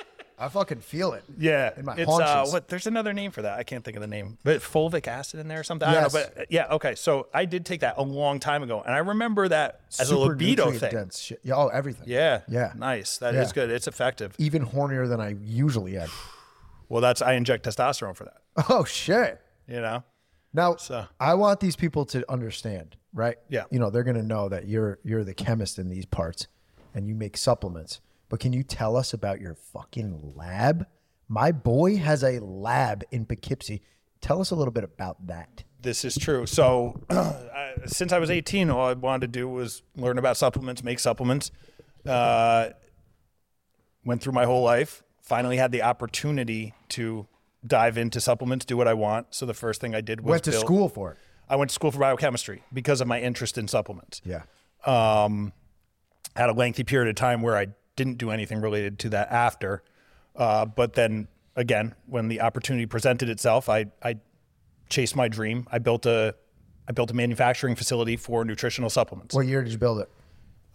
I 0.42 0.50
fucking 0.50 0.80
feel 0.80 1.14
it. 1.14 1.24
yeah. 1.38 1.72
In 1.78 1.86
my 1.86 1.96
it's 1.96 2.10
uh, 2.12 2.20
haunches. 2.20 2.52
what? 2.54 2.68
There's 2.68 2.88
another 2.88 3.14
name 3.14 3.32
for 3.32 3.44
that. 3.44 3.60
I 3.60 3.64
can't 3.64 3.84
think 3.86 3.96
of 3.96 4.02
the 4.02 4.08
name, 4.08 4.38
but 4.44 4.62
fulvic 4.62 5.08
acid 5.08 5.40
in 5.40 5.48
there 5.48 5.60
or 5.60 5.64
something. 5.64 5.88
I 5.88 5.94
don't 5.94 6.14
know, 6.14 6.20
Yes. 6.20 6.30
but 6.36 6.42
uh, 6.42 6.46
yeah, 6.50 6.68
okay. 6.72 6.96
So 6.96 7.28
I 7.34 7.46
did 7.46 7.66
take 7.66 7.82
that 7.82 7.96
a 7.98 8.04
long 8.04 8.40
time 8.40 8.64
ago, 8.64 8.82
and 8.82 8.94
I 8.94 8.98
remember 8.98 9.48
that 9.48 9.82
as 10.00 10.02
a 10.02 10.06
Super 10.16 10.30
libido 10.32 10.66
nutrient 10.72 10.82
thing. 10.82 10.92
dense 11.00 11.20
shit. 11.20 11.40
Yeah, 11.44 11.56
oh, 11.56 11.68
everything. 11.68 12.06
Yeah, 12.08 12.42
Yeah. 12.48 12.74
nice. 12.76 13.18
That 13.20 13.36
is 13.36 13.50
Yeah. 13.50 13.54
good. 13.54 13.70
It's 13.70 13.88
effective. 13.88 14.34
Even 14.40 14.66
hornier 14.66 15.08
than 15.08 15.22
I 15.22 15.36
usually 15.44 15.98
am. 15.98 16.10
Well, 16.90 17.00
that's 17.02 17.22
I 17.22 17.34
inject 17.36 17.66
testosterone 17.66 18.18
for 18.18 18.26
that. 18.26 18.42
Oh 18.70 18.84
shit. 18.84 19.40
You 19.68 19.80
know. 19.80 20.04
Now, 20.54 20.76
So- 20.76 21.06
I 21.22 21.36
want 21.36 21.62
these 21.62 21.78
people 21.78 22.04
to 22.08 22.30
understand, 22.30 22.98
right? 23.14 23.38
Yeah. 23.48 23.64
You 23.72 23.80
know, 23.80 23.90
they're 23.90 24.04
going 24.04 24.18
to 24.18 24.24
know 24.24 24.50
that 24.50 24.68
you're 24.68 25.00
you're 25.04 25.24
the 25.24 25.34
chemist 25.34 25.80
in 25.80 25.88
these 25.88 26.06
parts 26.06 26.48
and 26.94 27.08
you 27.08 27.16
make 27.16 27.38
supplements. 27.38 28.02
But 28.32 28.40
can 28.40 28.54
you 28.54 28.64
tell 28.64 28.96
us 28.96 29.14
about 29.14 29.42
your 29.42 29.56
fucking 29.56 30.34
lab? 30.38 30.88
My 31.28 31.52
boy 31.52 31.98
has 31.98 32.24
a 32.24 32.40
lab 32.40 33.04
in 33.12 33.26
Poughkeepsie. 33.26 33.82
Tell 34.22 34.40
us 34.40 34.52
a 34.52 34.56
little 34.56 34.72
bit 34.72 34.86
about 34.86 35.28
that. 35.28 35.66
This 35.82 36.06
is 36.06 36.16
true. 36.18 36.46
So, 36.46 37.02
I- 37.10 37.74
since 37.88 38.14
I 38.14 38.20
was 38.20 38.30
18, 38.32 38.70
all 38.70 38.88
I 38.88 38.94
wanted 38.94 39.22
to 39.34 39.40
do 39.40 39.50
was 39.50 39.84
learn 39.98 40.18
about 40.18 40.38
supplements, 40.38 40.82
make 40.82 41.00
supplements. 41.00 41.52
Uh, 42.06 42.70
went 44.06 44.22
through 44.22 44.34
my 44.34 44.46
whole 44.46 44.64
life. 44.64 45.04
Finally, 45.22 45.58
had 45.58 45.74
the 45.74 45.82
opportunity 45.82 46.74
to 46.90 47.28
dive 47.68 47.98
into 47.98 48.22
supplements, 48.22 48.64
do 48.66 48.78
what 48.78 48.88
I 48.88 48.94
want. 48.94 49.28
So 49.32 49.46
the 49.46 49.54
first 49.54 49.82
thing 49.82 49.94
I 49.94 50.00
did 50.02 50.22
was 50.22 50.32
Went 50.32 50.44
to 50.46 50.52
build- 50.52 50.64
school 50.66 50.88
for 50.90 51.12
it. 51.12 51.18
I 51.50 51.58
went 51.58 51.70
to 51.70 51.74
school 51.74 51.92
for 51.92 52.00
biochemistry 52.00 52.64
because 52.72 53.02
of 53.02 53.08
my 53.10 53.20
interest 53.20 53.58
in 53.58 53.68
supplements. 53.68 54.22
Yeah. 54.24 54.44
um, 54.86 55.52
had 56.38 56.50
a 56.50 56.54
lengthy 56.54 56.86
period 56.86 57.10
of 57.10 57.16
time 57.16 57.42
where 57.42 57.58
I 57.58 57.68
didn't 58.02 58.18
do 58.18 58.32
anything 58.32 58.60
related 58.62 58.98
to 59.00 59.10
that 59.10 59.32
after. 59.32 59.84
Uh, 60.36 60.66
but 60.66 60.94
then 60.94 61.28
again, 61.56 61.94
when 62.08 62.28
the 62.30 62.42
opportunity 62.42 62.86
presented 62.88 63.30
itself, 63.30 63.70
I, 63.70 63.86
I 64.02 64.16
chased 64.90 65.16
my 65.16 65.28
dream. 65.28 65.68
I 65.72 65.78
built 65.80 66.06
a 66.06 66.36
I 66.88 66.94
built 66.94 67.12
a 67.12 67.14
manufacturing 67.14 67.76
facility 67.76 68.18
for 68.18 68.44
nutritional 68.44 68.90
supplements. 68.90 69.36
What 69.36 69.46
year 69.46 69.62
did 69.64 69.72
you 69.72 69.78
build 69.78 70.00
it? 70.00 70.10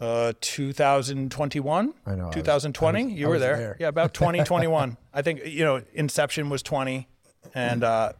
Uh, 0.00 0.32
2021, 0.40 1.94
I 2.06 2.14
know, 2.14 2.22
I 2.22 2.26
was- 2.26 2.34
2020. 2.34 3.00
I 3.00 3.04
was- 3.04 3.12
you 3.12 3.28
were 3.28 3.38
there. 3.38 3.56
there. 3.56 3.76
Yeah, 3.80 3.88
about 3.88 4.14
2021. 4.14 4.96
I 5.14 5.22
think 5.22 5.44
you 5.46 5.64
know 5.64 5.82
Inception 5.94 6.48
was 6.48 6.62
20, 6.62 7.08
and 7.54 7.82
uh, 7.82 8.12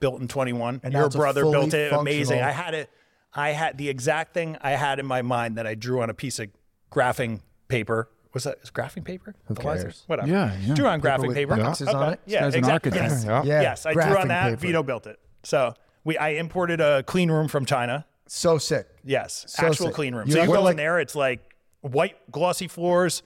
built 0.00 0.20
in 0.20 0.28
21. 0.28 0.80
And 0.84 0.92
Your 0.92 1.08
brother 1.08 1.42
built 1.42 1.72
it 1.72 1.92
amazing. 1.92 2.40
I 2.40 2.50
had 2.50 2.74
it. 2.74 2.90
I 3.32 3.50
had 3.50 3.78
the 3.78 3.88
exact 3.88 4.34
thing 4.34 4.56
I 4.60 4.72
had 4.72 4.98
in 4.98 5.06
my 5.06 5.22
mind 5.22 5.56
that 5.58 5.66
I 5.66 5.74
drew 5.74 6.02
on 6.02 6.10
a 6.10 6.14
piece 6.14 6.38
of 6.38 6.48
graphing 6.90 7.40
paper. 7.68 8.08
Was 8.34 8.44
that 8.44 8.58
is 8.62 8.70
graphing 8.70 9.04
paper? 9.04 9.34
Who 9.46 9.54
cares? 9.54 10.04
Whatever. 10.06 10.28
Yeah, 10.28 10.56
yeah. 10.60 10.74
Drew 10.74 10.86
on 10.86 11.00
graphing 11.00 11.32
paper. 11.34 11.56
boxes 11.56 11.88
on 11.88 12.12
it? 12.14 12.20
Yeah, 12.26 12.40
guy's 12.42 12.54
an 12.54 12.58
exactly. 12.58 12.92
architect. 12.92 13.12
Yes. 13.12 13.24
Yeah. 13.26 13.42
Yeah, 13.44 13.62
yes, 13.62 13.86
I 13.86 13.92
drew 13.94 14.02
graphing 14.02 14.20
on 14.20 14.28
that. 14.28 14.44
paper. 14.50 14.56
Vito 14.60 14.82
built 14.82 15.06
it. 15.06 15.18
So 15.42 15.74
we 16.04 16.18
I 16.18 16.30
imported 16.30 16.80
a 16.80 17.02
clean 17.04 17.30
room 17.30 17.48
from 17.48 17.64
China. 17.64 18.06
So 18.26 18.58
sick. 18.58 18.86
Yes, 19.04 19.46
So 19.48 19.66
actual 19.66 19.86
sick. 19.86 19.94
clean 19.94 20.14
room. 20.14 20.26
You 20.26 20.32
so 20.34 20.38
you 20.38 20.44
have 20.44 20.52
go 20.54 20.62
like- 20.62 20.72
in 20.72 20.76
there, 20.76 21.00
it's 21.00 21.14
like 21.14 21.40
white 21.80 22.16
glossy 22.30 22.68
floors, 22.68 23.22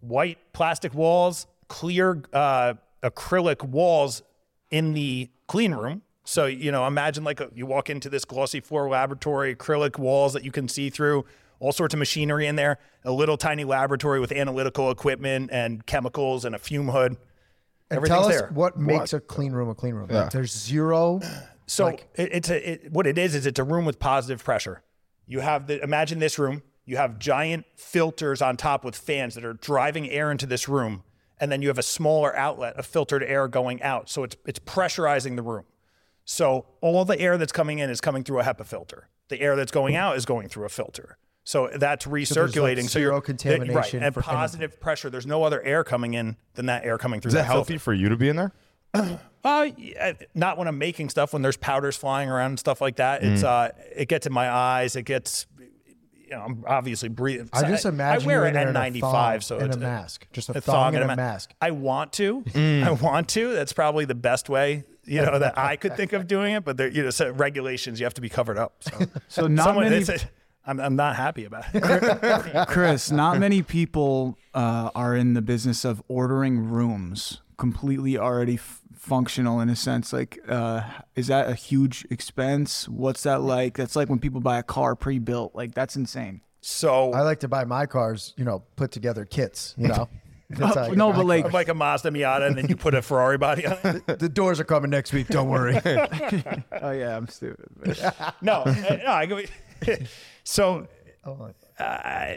white 0.00 0.38
plastic 0.54 0.94
walls, 0.94 1.46
clear 1.68 2.22
uh, 2.32 2.74
acrylic 3.02 3.62
walls 3.62 4.22
in 4.70 4.94
the 4.94 5.30
clean 5.46 5.74
room. 5.74 6.02
So 6.26 6.46
you 6.46 6.72
know, 6.72 6.86
imagine 6.86 7.24
like 7.24 7.40
a, 7.40 7.50
you 7.54 7.66
walk 7.66 7.88
into 7.88 8.10
this 8.10 8.24
glossy 8.24 8.60
floor 8.60 8.88
laboratory, 8.88 9.54
acrylic 9.54 9.96
walls 9.98 10.32
that 10.32 10.44
you 10.44 10.50
can 10.50 10.68
see 10.68 10.90
through, 10.90 11.24
all 11.60 11.72
sorts 11.72 11.94
of 11.94 11.98
machinery 11.98 12.46
in 12.46 12.56
there, 12.56 12.78
a 13.04 13.12
little 13.12 13.36
tiny 13.36 13.64
laboratory 13.64 14.18
with 14.18 14.32
analytical 14.32 14.90
equipment 14.90 15.50
and 15.52 15.86
chemicals 15.86 16.44
and 16.44 16.54
a 16.54 16.58
fume 16.58 16.88
hood. 16.88 17.16
And 17.90 17.98
Everything's 17.98 18.20
tell 18.20 18.28
us 18.28 18.40
there. 18.40 18.50
what 18.52 18.76
makes 18.76 19.12
a 19.12 19.20
clean 19.20 19.52
room 19.52 19.68
a 19.68 19.74
clean 19.74 19.94
room. 19.94 20.08
Like, 20.08 20.30
there's 20.30 20.52
zero. 20.52 21.20
So 21.68 21.88
it, 21.88 22.00
it's 22.14 22.48
a 22.48 22.70
it, 22.70 22.92
what 22.92 23.08
it 23.08 23.18
is 23.18 23.34
is 23.34 23.44
it's 23.44 23.58
a 23.58 23.64
room 23.64 23.84
with 23.84 23.98
positive 23.98 24.44
pressure. 24.44 24.84
You 25.26 25.40
have 25.40 25.66
the 25.66 25.82
imagine 25.82 26.20
this 26.20 26.38
room. 26.38 26.62
You 26.84 26.96
have 26.96 27.18
giant 27.18 27.66
filters 27.74 28.40
on 28.40 28.56
top 28.56 28.84
with 28.84 28.94
fans 28.94 29.34
that 29.34 29.44
are 29.44 29.54
driving 29.54 30.08
air 30.08 30.30
into 30.30 30.46
this 30.46 30.68
room, 30.68 31.02
and 31.40 31.50
then 31.50 31.62
you 31.62 31.68
have 31.68 31.78
a 31.78 31.82
smaller 31.82 32.36
outlet 32.36 32.76
of 32.76 32.86
filtered 32.86 33.24
air 33.24 33.48
going 33.48 33.82
out. 33.82 34.08
So 34.08 34.22
it's 34.22 34.36
it's 34.46 34.60
pressurizing 34.60 35.34
the 35.34 35.42
room. 35.42 35.64
So 36.26 36.66
all 36.82 37.04
the 37.04 37.18
air 37.18 37.38
that's 37.38 37.52
coming 37.52 37.78
in 37.78 37.88
is 37.88 38.00
coming 38.02 38.24
through 38.24 38.40
a 38.40 38.42
HEPA 38.42 38.66
filter. 38.66 39.08
The 39.28 39.40
air 39.40 39.56
that's 39.56 39.72
going 39.72 39.96
out 39.96 40.16
is 40.16 40.26
going 40.26 40.48
through 40.48 40.66
a 40.66 40.68
filter. 40.68 41.16
So 41.44 41.70
that's 41.72 42.04
there's, 42.04 42.30
recirculating. 42.30 42.82
like, 42.82 42.88
so 42.90 42.98
you're 42.98 43.06
zero 43.06 43.14
right, 43.14 43.24
contamination 43.24 44.02
and 44.02 44.12
for 44.12 44.20
anything. 44.20 44.34
positive 44.34 44.80
pressure. 44.80 45.08
There's 45.08 45.26
no 45.26 45.44
other 45.44 45.62
air 45.62 45.84
coming 45.84 46.14
in 46.14 46.36
than 46.54 46.66
that 46.66 46.84
air 46.84 46.98
coming 46.98 47.20
through 47.20 47.28
Is 47.28 47.34
that 47.34 47.42
that 47.42 47.46
filter. 47.52 47.56
healthy 47.58 47.78
for 47.78 47.94
you 47.94 48.08
to 48.08 48.16
be 48.16 48.28
in 48.28 48.36
there? 48.36 48.52
Uh, 49.44 49.68
not 50.34 50.58
when 50.58 50.66
I'm 50.66 50.78
making 50.78 51.08
stuff. 51.10 51.32
When 51.32 51.42
there's 51.42 51.56
powders 51.56 51.96
flying 51.96 52.28
around 52.28 52.50
and 52.52 52.58
stuff 52.58 52.80
like 52.80 52.96
that, 52.96 53.22
it's 53.22 53.44
uh, 53.44 53.70
it 53.94 54.08
gets 54.08 54.26
in 54.26 54.32
my 54.32 54.50
eyes. 54.50 54.96
It 54.96 55.02
gets, 55.04 55.46
you 55.58 56.30
know, 56.30 56.40
I'm 56.40 56.64
obviously 56.66 57.08
breathing. 57.10 57.48
I 57.52 57.62
just 57.68 57.84
imagine 57.84 58.24
I 58.24 58.26
wear 58.26 58.44
an 58.44 58.48
in 58.48 58.54
there 58.54 58.68
in 58.68 58.76
a 58.76 58.98
N95, 58.98 59.00
thong 59.00 59.40
so 59.40 59.58
and 59.58 59.66
it's 59.68 59.76
a 59.76 59.80
mask, 59.80 60.26
just 60.32 60.48
a 60.48 60.58
a 60.58 60.60
thong 60.60 60.94
and 60.94 61.02
and 61.02 61.04
a 61.04 61.08
ma- 61.08 61.14
mask. 61.22 61.52
I 61.60 61.70
want 61.70 62.12
to. 62.14 62.42
I 62.56 62.90
want 62.90 63.28
to. 63.30 63.52
That's 63.52 63.72
probably 63.72 64.04
the 64.04 64.16
best 64.16 64.48
way, 64.48 64.82
you 65.06 65.22
know, 65.22 65.38
that 65.38 65.58
I 65.58 65.76
could 65.76 65.96
think 65.96 66.12
of 66.12 66.26
doing 66.34 66.54
it. 66.54 66.64
But 66.64 66.76
there, 66.76 66.88
you 66.88 67.02
know, 67.04 67.10
so 67.10 67.30
regulations, 67.30 68.00
you 68.00 68.06
have 68.06 68.14
to 68.14 68.20
be 68.20 68.28
covered 68.28 68.58
up. 68.58 68.74
So, 68.80 68.98
So 69.28 69.46
not 69.46 69.64
someone, 69.64 69.84
many, 69.84 69.96
it's 69.96 70.08
a, 70.08 70.18
I'm, 70.66 70.80
I'm 70.80 70.96
not 70.96 71.16
happy 71.16 71.44
about 71.44 71.64
it. 71.72 72.66
Chris, 72.68 73.10
not 73.10 73.38
many 73.38 73.62
people 73.62 74.36
uh, 74.54 74.90
are 74.94 75.14
in 75.14 75.34
the 75.34 75.42
business 75.42 75.84
of 75.84 76.02
ordering 76.08 76.68
rooms 76.68 77.40
completely 77.56 78.18
already 78.18 78.54
f- 78.54 78.80
functional 78.94 79.60
in 79.60 79.68
a 79.68 79.76
sense. 79.76 80.12
Like, 80.12 80.40
uh, 80.48 80.82
is 81.14 81.28
that 81.28 81.48
a 81.48 81.54
huge 81.54 82.04
expense? 82.10 82.88
What's 82.88 83.22
that 83.22 83.42
like? 83.42 83.76
That's 83.76 83.94
like 83.96 84.08
when 84.08 84.18
people 84.18 84.40
buy 84.40 84.58
a 84.58 84.62
car 84.62 84.96
pre-built. 84.96 85.54
Like, 85.54 85.74
that's 85.74 85.96
insane. 85.96 86.40
So 86.60 87.12
I 87.12 87.20
like 87.20 87.40
to 87.40 87.48
buy 87.48 87.64
my 87.64 87.86
cars, 87.86 88.34
you 88.36 88.44
know, 88.44 88.64
put 88.74 88.90
together 88.90 89.24
kits. 89.24 89.74
You 89.78 89.86
know, 89.86 90.08
That's 90.50 90.76
how 90.76 90.86
no, 90.88 91.10
my 91.10 91.16
but 91.16 91.26
like, 91.26 91.44
I'm 91.46 91.52
like 91.52 91.68
a 91.68 91.74
Mazda 91.74 92.10
Miata, 92.10 92.46
and 92.46 92.56
then 92.56 92.68
you 92.68 92.76
put 92.76 92.94
a 92.94 93.02
Ferrari 93.02 93.36
body 93.36 93.66
on 93.66 93.78
it. 93.82 94.06
the 94.18 94.28
doors 94.28 94.60
are 94.60 94.64
coming 94.64 94.90
next 94.90 95.12
week. 95.12 95.26
Don't 95.26 95.48
worry. 95.48 95.74
oh 95.84 96.90
yeah, 96.92 97.16
I'm 97.16 97.26
stupid. 97.26 97.66
No, 98.40 98.62
uh, 98.62 98.98
no, 99.04 99.10
I 99.10 99.26
go. 99.26 99.40
so, 100.44 100.86
uh, 101.78 102.34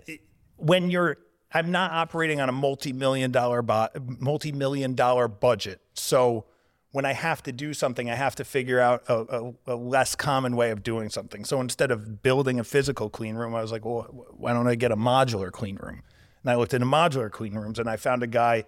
when 0.57 0.89
you're, 0.89 1.17
I'm 1.53 1.69
not 1.69 1.91
operating 1.91 2.41
on 2.41 2.49
a 2.49 2.51
multi-million 2.51 3.31
dollar, 3.31 3.61
bo- 3.61 3.89
multi-million 4.19 4.95
dollar 4.95 5.27
budget. 5.27 5.79
So, 5.93 6.45
when 6.91 7.05
I 7.05 7.13
have 7.13 7.43
to 7.43 7.51
do 7.51 7.73
something, 7.73 8.09
I 8.09 8.15
have 8.15 8.35
to 8.37 8.43
figure 8.43 8.79
out 8.79 9.03
a, 9.07 9.13
a, 9.13 9.53
a 9.67 9.75
less 9.75 10.15
common 10.15 10.55
way 10.55 10.71
of 10.71 10.81
doing 10.81 11.09
something. 11.09 11.45
So 11.45 11.61
instead 11.61 11.91
of 11.91 12.23
building 12.23 12.59
a 12.59 12.63
physical 12.63 13.11
clean 13.11 13.35
room, 13.35 13.53
I 13.53 13.61
was 13.61 13.71
like, 13.71 13.85
well, 13.85 14.07
why 14.31 14.53
don't 14.53 14.67
I 14.67 14.73
get 14.73 14.91
a 14.91 14.95
modular 14.95 15.51
clean 15.51 15.75
room? 15.75 16.01
And 16.43 16.51
I 16.51 16.55
looked 16.55 16.73
into 16.73 16.87
modular 16.87 17.29
clean 17.29 17.53
rooms, 17.53 17.79
and 17.79 17.89
I 17.89 17.97
found 17.97 18.23
a 18.23 18.27
guy 18.27 18.65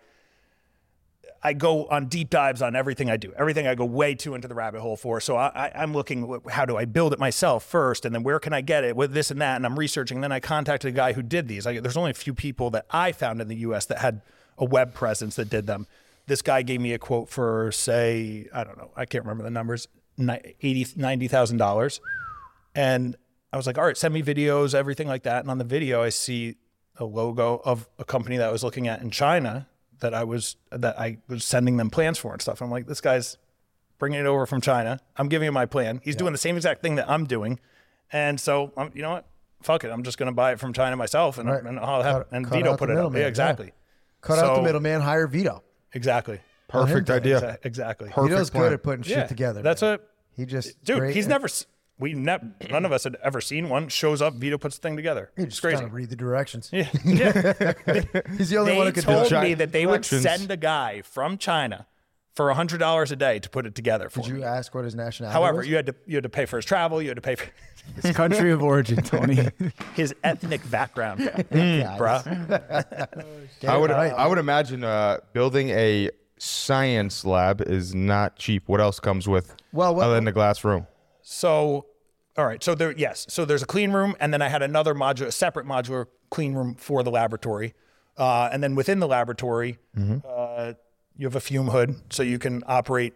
I 1.44 1.54
go 1.54 1.86
on 1.88 2.06
deep 2.06 2.30
dives 2.30 2.62
on 2.62 2.76
everything 2.76 3.10
I 3.10 3.18
do. 3.18 3.34
Everything 3.36 3.66
I 3.66 3.74
go 3.74 3.86
way 3.86 4.14
too 4.14 4.36
into 4.36 4.48
the 4.48 4.54
rabbit 4.54 4.82
hole 4.82 4.96
for. 4.96 5.20
So 5.20 5.36
I, 5.38 5.72
I'm 5.74 5.92
looking, 5.92 6.40
how 6.50 6.66
do 6.66 6.78
I 6.78 6.86
build 6.86 7.14
it 7.14 7.20
myself 7.20 7.64
first, 7.64 8.06
and 8.06 8.14
then 8.14 8.22
where 8.22 8.40
can 8.40 8.54
I 8.54 8.62
get 8.62 8.84
it 8.84 8.96
with 8.96 9.14
this 9.14 9.32
and 9.32 9.42
that, 9.42 9.56
and 9.56 9.66
I'm 9.66 9.78
researching. 9.78 10.18
And 10.18 10.24
Then 10.24 10.32
I 10.32 10.40
contacted 10.40 10.90
a 10.90 10.92
guy 10.92 11.14
who 11.14 11.24
did 11.24 11.48
these. 11.48 11.66
I, 11.66 11.80
there's 11.80 11.98
only 11.98 12.12
a 12.12 12.16
few 12.16 12.36
people 12.36 12.70
that 12.72 12.86
I 12.92 13.12
found 13.12 13.42
in 13.42 13.48
the 13.48 13.56
U.S. 13.58 13.86
that 13.88 14.00
had 14.00 14.22
a 14.58 14.66
web 14.66 14.94
presence 14.94 15.36
that 15.38 15.50
did 15.50 15.66
them. 15.66 15.88
This 16.28 16.44
guy 16.44 16.62
gave 16.62 16.80
me 16.80 16.94
a 16.94 17.00
quote 17.00 17.30
for 17.30 17.72
say, 17.72 18.48
I 18.54 18.64
don't 18.64 18.78
know, 18.78 18.92
I 18.96 19.06
can't 19.06 19.24
remember 19.24 19.44
the 19.44 19.50
numbers, 19.50 19.88
eighty, 20.62 20.86
ninety 20.96 21.28
thousand 21.28 21.58
dollars, 21.58 22.00
and 22.76 23.16
I 23.52 23.58
was 23.58 23.66
like, 23.66 23.80
all 23.80 23.86
right, 23.86 23.98
send 23.98 24.14
me 24.14 24.22
videos, 24.22 24.76
everything 24.76 25.08
like 25.08 25.24
that. 25.24 25.42
And 25.42 25.50
on 25.50 25.58
the 25.58 25.64
video, 25.64 26.04
I 26.04 26.10
see 26.10 26.58
a 27.02 27.06
logo 27.06 27.62
of 27.66 27.90
a 28.00 28.06
company 28.06 28.38
that 28.38 28.48
I 28.48 28.52
was 28.52 28.64
looking 28.64 28.88
at 28.88 29.02
in 29.02 29.12
China 29.12 29.68
that 30.00 30.14
I 30.14 30.24
was 30.24 30.56
that 30.72 31.00
I 31.00 31.18
was 31.28 31.44
sending 31.46 31.78
them 31.78 31.90
plans 31.90 32.18
for 32.18 32.34
and 32.34 32.42
stuff. 32.42 32.62
I'm 32.62 32.72
like, 32.72 32.88
this 32.88 33.02
guy's 33.02 33.38
bringing 34.00 34.20
it 34.20 34.26
over 34.26 34.46
from 34.46 34.62
China. 34.62 35.00
I'm 35.18 35.30
giving 35.30 35.48
him 35.48 35.54
my 35.54 35.66
plan. 35.66 36.02
He's 36.04 36.16
doing 36.16 36.32
the 36.32 36.38
same 36.40 36.56
exact 36.56 36.82
thing 36.82 36.96
that 36.96 37.10
I'm 37.10 37.26
doing, 37.26 37.60
and 38.12 38.40
so 38.40 38.72
um, 38.78 38.92
you 38.96 39.02
know 39.02 39.12
what? 39.12 39.26
Fuck 39.62 39.84
it. 39.84 39.92
I'm 39.92 40.02
just 40.04 40.18
gonna 40.18 40.32
buy 40.32 40.54
it 40.54 40.60
from 40.60 40.74
China 40.74 40.96
myself, 40.96 41.38
and, 41.38 41.48
Right. 41.50 41.64
and 41.64 41.80
I'll 41.80 42.02
have 42.02 42.16
Cut- 42.24 42.28
and 42.32 42.46
cut 42.46 42.54
Vito 42.56 42.78
put 42.78 42.90
it 42.90 42.94
up. 42.94 42.98
middleman, 42.98 43.20
Yeah, 43.20 43.26
yeah. 43.26 43.30
exactly. 43.30 43.74
Cut 44.22 44.40
out 44.40 44.56
the 44.56 44.62
middleman, 44.64 45.02
hire 45.02 45.28
Vito. 45.28 45.62
Exactly. 45.94 46.40
Perfect 46.68 47.10
idea. 47.10 47.40
Exa- 47.42 47.58
Exactly. 47.66 48.08
Vito's 48.10 48.50
plan. 48.50 48.64
good 48.64 48.74
at 48.74 48.84
putting 48.84 49.04
Yeah, 49.04 49.20
shit 49.22 49.28
together. 49.28 49.62
That's 49.62 49.82
man. 49.82 49.96
a 49.96 50.00
he 50.36 50.46
just 50.46 50.84
dude. 50.84 51.00
great 51.00 51.16
he's 51.16 51.28
never. 51.28 51.48
S- 52.02 52.04
We 52.04 52.14
never. 52.14 52.52
None 52.70 52.86
of 52.86 52.92
us 52.92 53.04
had 53.04 53.18
ever 53.24 53.42
seen 53.42 53.70
one. 53.70 53.88
Shows 53.90 54.22
up. 54.22 54.34
Vito 54.36 54.58
puts 54.58 54.78
the 54.78 54.82
thing 54.82 54.96
together. 54.96 55.32
He 55.36 55.44
It's 55.44 55.52
just 55.56 55.62
crazy. 55.62 55.78
kind 55.82 55.94
read 55.94 56.10
the 56.10 56.16
directions. 56.16 56.70
Yeah. 56.74 56.90
yeah. 57.06 57.74
He's 58.38 58.50
the 58.50 58.58
only 58.58 58.76
one 58.78 58.88
who 58.88 58.92
could 58.94 59.06
do 59.06 59.12
told 59.12 59.26
it. 59.28 59.30
Giant 59.30 59.48
me 59.50 59.54
that 59.56 59.72
they 59.72 59.86
would 59.86 60.04
send 60.06 60.50
a 60.52 60.58
guy 60.58 61.02
from 61.04 61.38
China 61.38 61.88
for 62.36 62.52
hundred 62.54 62.78
dollars 62.80 63.12
a 63.12 63.16
day 63.18 63.40
to 63.40 63.50
put 63.50 63.66
it 63.66 63.76
together 63.76 64.10
for 64.10 64.22
Did 64.22 64.34
me. 64.34 64.40
you 64.40 64.46
ask 64.46 64.74
what 64.74 64.86
his 64.86 64.96
nationality 64.96 65.34
However, 65.34 65.58
was? 65.60 65.68
you 65.68 65.76
had 65.76 65.86
to 65.88 65.96
you 66.08 66.16
had 66.16 66.24
to 66.24 66.30
pay 66.30 66.46
for 66.46 66.56
his 66.58 66.66
travel. 66.66 67.02
You 67.02 67.10
had 67.10 67.18
to 67.18 67.22
pay 67.22 67.36
for 67.36 67.46
his 68.02 68.16
country 68.16 68.52
of 68.52 68.64
origin, 68.64 69.04
Tony. 69.04 69.50
his 69.96 70.16
ethnic 70.24 70.62
background, 70.72 71.20
Yeah, 71.52 71.98
bruh. 72.00 73.68
I 73.68 73.78
would. 73.78 73.92
I 73.92 74.28
would 74.28 74.38
imagine 74.38 74.84
uh, 74.84 75.18
building 75.34 75.70
a 75.72 76.10
science 76.38 77.26
lab 77.26 77.62
is 77.62 77.94
not 77.94 78.36
cheap. 78.38 78.64
What 78.68 78.80
else 78.82 79.00
comes 79.00 79.28
with 79.28 79.56
Well, 79.74 79.94
what- 79.96 80.06
other 80.06 80.16
than 80.16 80.26
the 80.26 80.32
glass 80.32 80.64
room? 80.64 80.88
So, 81.22 81.86
all 82.38 82.46
right. 82.46 82.64
So 82.64 82.76
there, 82.76 82.92
yes. 82.92 83.26
So 83.30 83.46
there's 83.46 83.64
a 83.64 83.66
clean 83.68 83.92
room, 83.92 84.16
and 84.20 84.34
then 84.34 84.42
I 84.42 84.48
had 84.50 84.62
another 84.62 84.94
modular, 84.94 85.28
a 85.28 85.32
separate 85.32 85.66
modular 85.66 86.08
clean 86.30 86.54
room 86.54 86.76
for 86.76 87.04
the 87.04 87.12
laboratory, 87.12 87.74
uh, 88.18 88.50
and 88.52 88.64
then 88.64 88.76
within 88.76 89.00
the 89.00 89.08
laboratory, 89.08 89.78
uh, 90.28 90.74
you 91.18 91.26
have 91.28 91.36
a 91.36 91.42
fume 91.42 91.68
hood, 91.68 91.96
so 92.10 92.24
you 92.24 92.40
can 92.40 92.64
operate 92.68 93.14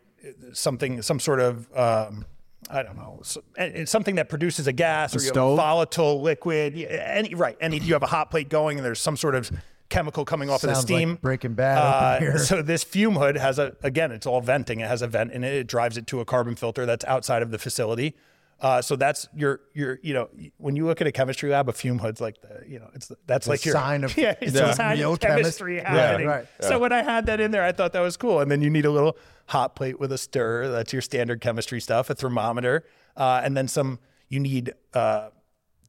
something, 0.54 1.02
some 1.02 1.20
sort 1.20 1.40
of. 1.40 1.68
Um, 1.76 2.26
I 2.68 2.82
don't 2.82 2.98
know. 2.98 3.20
So, 3.24 3.44
and 3.58 3.88
something 3.88 4.16
that 4.16 4.28
produces 4.28 4.66
a 4.66 4.74
gas 4.74 5.16
or 5.16 5.20
you 5.20 5.28
have 5.28 5.38
a 5.38 5.56
volatile 5.56 6.22
liquid. 6.22 6.76
Any 6.76 7.36
right? 7.36 7.56
Any 7.62 7.78
you 7.78 7.94
have 7.94 8.02
a 8.02 8.08
hot 8.08 8.32
plate 8.32 8.50
going, 8.50 8.80
and 8.80 8.86
there's 8.86 9.00
some 9.00 9.16
sort 9.18 9.36
of 9.36 9.52
chemical 9.90 10.26
coming 10.26 10.50
off 10.50 10.64
of 10.64 10.70
the 10.70 10.76
Sounds 10.76 10.90
like 10.90 10.98
steam. 10.98 11.16
Breaking 11.22 11.54
Bad 11.54 12.24
Uh, 12.24 12.38
so 12.40 12.64
this 12.64 12.84
fume 12.84 13.16
hood 13.16 13.38
has 13.38 13.60
a 13.60 13.76
again, 13.84 14.12
it's 14.12 14.26
all 14.26 14.42
venting. 14.42 14.80
It 14.80 14.88
has 14.88 15.04
a 15.04 15.08
vent 15.08 15.32
in 15.32 15.44
it. 15.44 15.54
It 15.54 15.68
drives 15.68 15.96
it 15.96 16.08
to 16.08 16.22
a 16.22 16.26
carbon 16.26 16.56
filter 16.56 16.88
that's 16.88 17.06
outside 17.06 17.44
of 17.44 17.52
the 17.52 17.60
facility. 17.60 18.16
Uh, 18.62 18.82
so 18.82 18.96
that's 18.96 19.28
your 19.36 19.60
your 19.74 20.00
you 20.02 20.14
know 20.14 20.30
when 20.58 20.76
you 20.78 20.86
look 20.86 21.02
at 21.02 21.08
a 21.08 21.12
chemistry 21.12 21.50
lab, 21.50 21.68
a 21.68 21.74
fume 21.74 22.00
hood's 22.00 22.22
like 22.22 22.42
the 22.42 22.64
you 22.68 22.80
know 22.80 22.90
it's 22.94 23.12
that's 23.28 23.48
like 23.48 23.66
your 23.66 23.74
sign 23.74 24.04
of- 24.06 24.18
yeah 24.24 24.34
it's 24.42 24.54
Yeah. 24.56 24.70
a 24.70 24.74
sign 24.74 24.98
real 24.98 25.14
of 25.14 25.20
chemist- 25.20 25.42
chemistry 25.60 25.76
Yeah, 25.78 25.90
happening. 25.92 26.28
right. 26.28 26.48
So 26.62 26.80
when 26.80 26.94
I 26.94 27.04
had 27.04 27.26
that 27.26 27.40
in 27.42 27.52
there, 27.52 27.64
I 27.64 27.74
thought 27.74 27.92
that 27.94 28.00
was 28.02 28.16
cool. 28.18 28.40
And 28.40 28.50
then 28.50 28.62
you 28.62 28.70
need 28.70 28.86
a 28.86 28.92
little 28.92 29.18
hot 29.48 29.76
plate 29.76 30.00
with 30.00 30.12
a 30.14 30.18
stir. 30.18 30.70
That's 30.72 30.94
your 30.94 31.02
standard 31.02 31.42
chemistry 31.42 31.82
stuff. 31.82 32.10
A 32.10 32.16
thermometer, 32.16 32.86
uh, 33.18 33.42
and 33.44 33.56
then 33.58 33.68
some. 33.68 34.00
You 34.30 34.40
need 34.40 34.74
uh, 34.94 35.30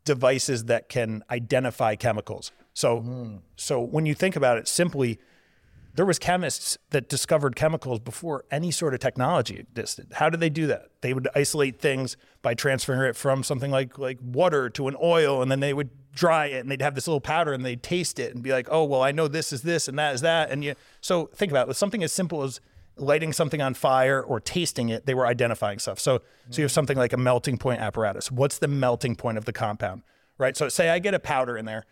devices 0.04 0.64
that 0.66 0.88
can 0.88 1.22
identify 1.30 1.94
chemicals. 1.96 2.52
So, 2.74 3.40
so 3.56 3.80
when 3.80 4.04
you 4.06 4.14
think 4.14 4.36
about 4.36 4.58
it 4.58 4.68
simply, 4.68 5.18
there 5.96 6.06
was 6.06 6.18
chemists 6.18 6.76
that 6.90 7.08
discovered 7.08 7.56
chemicals 7.56 7.98
before 7.98 8.44
any 8.50 8.70
sort 8.70 8.94
of 8.94 9.00
technology 9.00 9.56
existed. 9.56 10.08
How 10.12 10.28
did 10.28 10.40
they 10.40 10.50
do 10.50 10.66
that? 10.66 10.88
They 11.00 11.14
would 11.14 11.26
isolate 11.34 11.80
things 11.80 12.16
by 12.42 12.54
transferring 12.54 13.00
it 13.08 13.16
from 13.16 13.42
something 13.42 13.70
like 13.70 13.98
like 13.98 14.18
water 14.22 14.68
to 14.70 14.88
an 14.88 14.96
oil, 15.02 15.42
and 15.42 15.50
then 15.50 15.60
they 15.60 15.72
would 15.72 15.90
dry 16.12 16.46
it, 16.46 16.60
and 16.60 16.70
they'd 16.70 16.82
have 16.82 16.94
this 16.94 17.08
little 17.08 17.20
powder, 17.20 17.52
and 17.52 17.64
they'd 17.64 17.82
taste 17.82 18.18
it, 18.18 18.34
and 18.34 18.42
be 18.42 18.52
like, 18.52 18.68
"Oh, 18.70 18.84
well, 18.84 19.02
I 19.02 19.10
know 19.10 19.26
this 19.26 19.52
is 19.52 19.62
this, 19.62 19.88
and 19.88 19.98
that 19.98 20.14
is 20.14 20.20
that." 20.20 20.50
And 20.50 20.62
you, 20.62 20.74
so 21.00 21.26
think 21.34 21.50
about 21.50 21.62
it. 21.62 21.68
With 21.68 21.78
something 21.78 22.02
as 22.04 22.12
simple 22.12 22.42
as 22.42 22.60
lighting 22.96 23.32
something 23.32 23.62
on 23.62 23.74
fire 23.74 24.22
or 24.22 24.38
tasting 24.40 24.90
it, 24.90 25.06
they 25.06 25.14
were 25.14 25.26
identifying 25.26 25.78
stuff. 25.78 25.98
So, 25.98 26.22
so 26.50 26.58
you 26.58 26.64
have 26.64 26.72
something 26.72 26.96
like 26.96 27.12
a 27.12 27.18
melting 27.18 27.58
point 27.58 27.80
apparatus. 27.80 28.30
What's 28.30 28.58
the 28.58 28.68
melting 28.68 29.16
point 29.16 29.38
of 29.38 29.44
the 29.44 29.52
compound, 29.52 30.02
right? 30.38 30.56
So, 30.56 30.68
say 30.68 30.90
I 30.90 30.98
get 30.98 31.14
a 31.14 31.18
powder 31.18 31.56
in 31.56 31.64
there. 31.64 31.84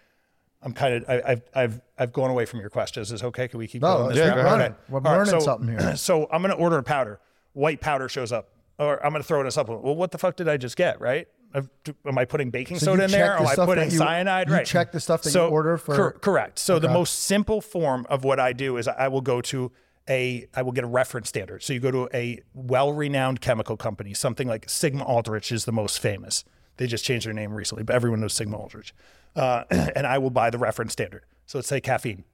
I'm 0.64 0.72
kind 0.72 0.94
of 0.94 1.04
I, 1.08 1.22
I've 1.32 1.42
I've 1.54 1.80
I've 1.98 2.12
gone 2.12 2.30
away 2.30 2.46
from 2.46 2.60
your 2.60 2.70
questions. 2.70 3.12
Is 3.12 3.22
okay? 3.22 3.46
Can 3.48 3.58
we 3.58 3.66
keep 3.68 3.82
No, 3.82 3.98
going? 3.98 4.16
yeah, 4.16 4.34
route? 4.34 4.60
Okay. 4.60 4.74
We're 4.88 4.98
All 4.98 5.02
right, 5.04 5.10
learning 5.18 5.30
so- 5.32 5.40
something 5.40 5.68
here. 5.78 5.96
So 5.96 6.26
I'm 6.32 6.40
gonna 6.42 6.54
order 6.54 6.78
a 6.78 6.82
powder. 6.82 7.20
White 7.52 7.80
powder 7.80 8.08
shows 8.08 8.32
up, 8.32 8.48
or 8.78 9.04
I'm 9.04 9.12
gonna 9.12 9.22
throw 9.24 9.38
it 9.38 9.42
in 9.42 9.46
a 9.48 9.50
supplement. 9.52 9.84
Well, 9.84 9.94
what 9.94 10.10
the 10.10 10.18
fuck 10.18 10.36
did 10.36 10.48
I 10.48 10.56
just 10.56 10.76
get? 10.76 11.00
Right? 11.00 11.28
I've- 11.56 11.68
Am 12.06 12.18
I 12.18 12.24
putting 12.24 12.50
baking 12.50 12.78
So 12.80 12.86
soda 12.86 13.04
in 13.04 13.10
there? 13.12 13.36
the 13.38 13.42
Am 13.42 13.46
I 13.46 13.54
putting 13.54 13.84
you- 13.90 13.98
cyanide? 13.98 14.48
you 14.48 14.54
right. 14.54 14.66
check 14.66 14.90
the 14.90 14.98
stuff 14.98 15.22
that 15.22 15.32
you 15.34 15.40
order 15.40 15.76
for- 15.76 15.94
cor- 15.94 16.12
correct. 16.12 16.58
So 16.58 16.78
the 16.80 16.88
most 16.88 17.20
simple 17.24 17.60
form 17.60 18.06
of 18.08 18.24
what 18.24 18.40
I 18.40 18.52
do 18.52 18.76
is 18.76 18.88
I 18.88 19.06
will 19.08 19.20
go 19.20 19.40
to 19.42 19.70
a 20.08 20.46
I 20.54 20.62
will 20.62 20.72
get 20.72 20.82
a 20.84 20.88
reference 20.88 21.28
standard. 21.28 21.62
So 21.62 21.72
you 21.74 21.80
go 21.80 21.90
to 21.92 22.08
a 22.12 22.40
well-renowned 22.54 23.40
chemical 23.40 23.76
company, 23.76 24.14
something 24.14 24.48
like 24.48 24.68
Sigma 24.68 25.04
Aldrich 25.04 25.52
is 25.52 25.64
the 25.64 25.72
most 25.72 25.98
famous. 26.00 26.44
They 26.76 26.86
just 26.88 27.04
changed 27.04 27.24
their 27.26 27.32
name 27.32 27.52
recently, 27.52 27.84
but 27.84 27.94
everyone 27.94 28.20
knows 28.20 28.32
Sigma 28.34 28.56
Aldrich. 28.56 28.92
Uh, 29.36 29.64
and 29.70 30.06
I 30.06 30.18
will 30.18 30.30
buy 30.30 30.50
the 30.50 30.58
reference 30.58 30.92
standard. 30.92 31.24
So 31.46 31.58
let's 31.58 31.68
say 31.68 31.80
caffeine, 31.80 32.24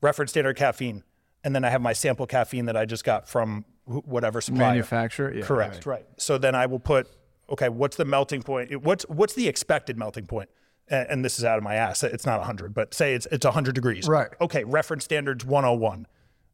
reference 0.00 0.30
standard 0.32 0.56
caffeine, 0.56 1.02
and 1.42 1.54
then 1.54 1.64
I 1.64 1.70
have 1.70 1.80
my 1.80 1.92
sample 1.92 2.26
caffeine 2.26 2.66
that 2.66 2.76
I 2.76 2.84
just 2.84 3.04
got 3.04 3.28
from 3.28 3.64
wh- 3.84 4.06
whatever 4.06 4.40
supplier. 4.40 4.70
Manufacturer, 4.70 5.32
yeah, 5.34 5.44
Correct. 5.44 5.86
Right. 5.86 6.06
So 6.18 6.38
then 6.38 6.54
I 6.54 6.66
will 6.66 6.78
put 6.78 7.08
okay. 7.48 7.68
What's 7.68 7.96
the 7.96 8.04
melting 8.04 8.42
point? 8.42 8.82
What's 8.82 9.04
what's 9.08 9.34
the 9.34 9.48
expected 9.48 9.98
melting 9.98 10.26
point? 10.26 10.50
And, 10.88 11.06
and 11.08 11.24
this 11.24 11.38
is 11.38 11.44
out 11.44 11.56
of 11.58 11.64
my 11.64 11.74
ass. 11.74 12.02
It's 12.02 12.26
not 12.26 12.38
100, 12.40 12.74
but 12.74 12.94
say 12.94 13.14
it's 13.14 13.26
it's 13.32 13.44
100 13.44 13.74
degrees. 13.74 14.06
Right. 14.06 14.28
Okay. 14.40 14.64
Reference 14.64 15.04
standards 15.04 15.44
101. 15.44 16.06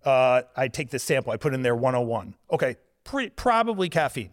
Uh, 0.05 0.43
I 0.57 0.69
take 0.69 0.91
this 0.91 1.03
sample. 1.03 1.33
I 1.33 1.37
put 1.37 1.53
in 1.53 1.63
there 1.63 1.75
101. 1.75 2.37
Okay. 2.53 2.77
Pre- 3.03 3.31
probably 3.31 3.89
caffeine. 3.89 4.31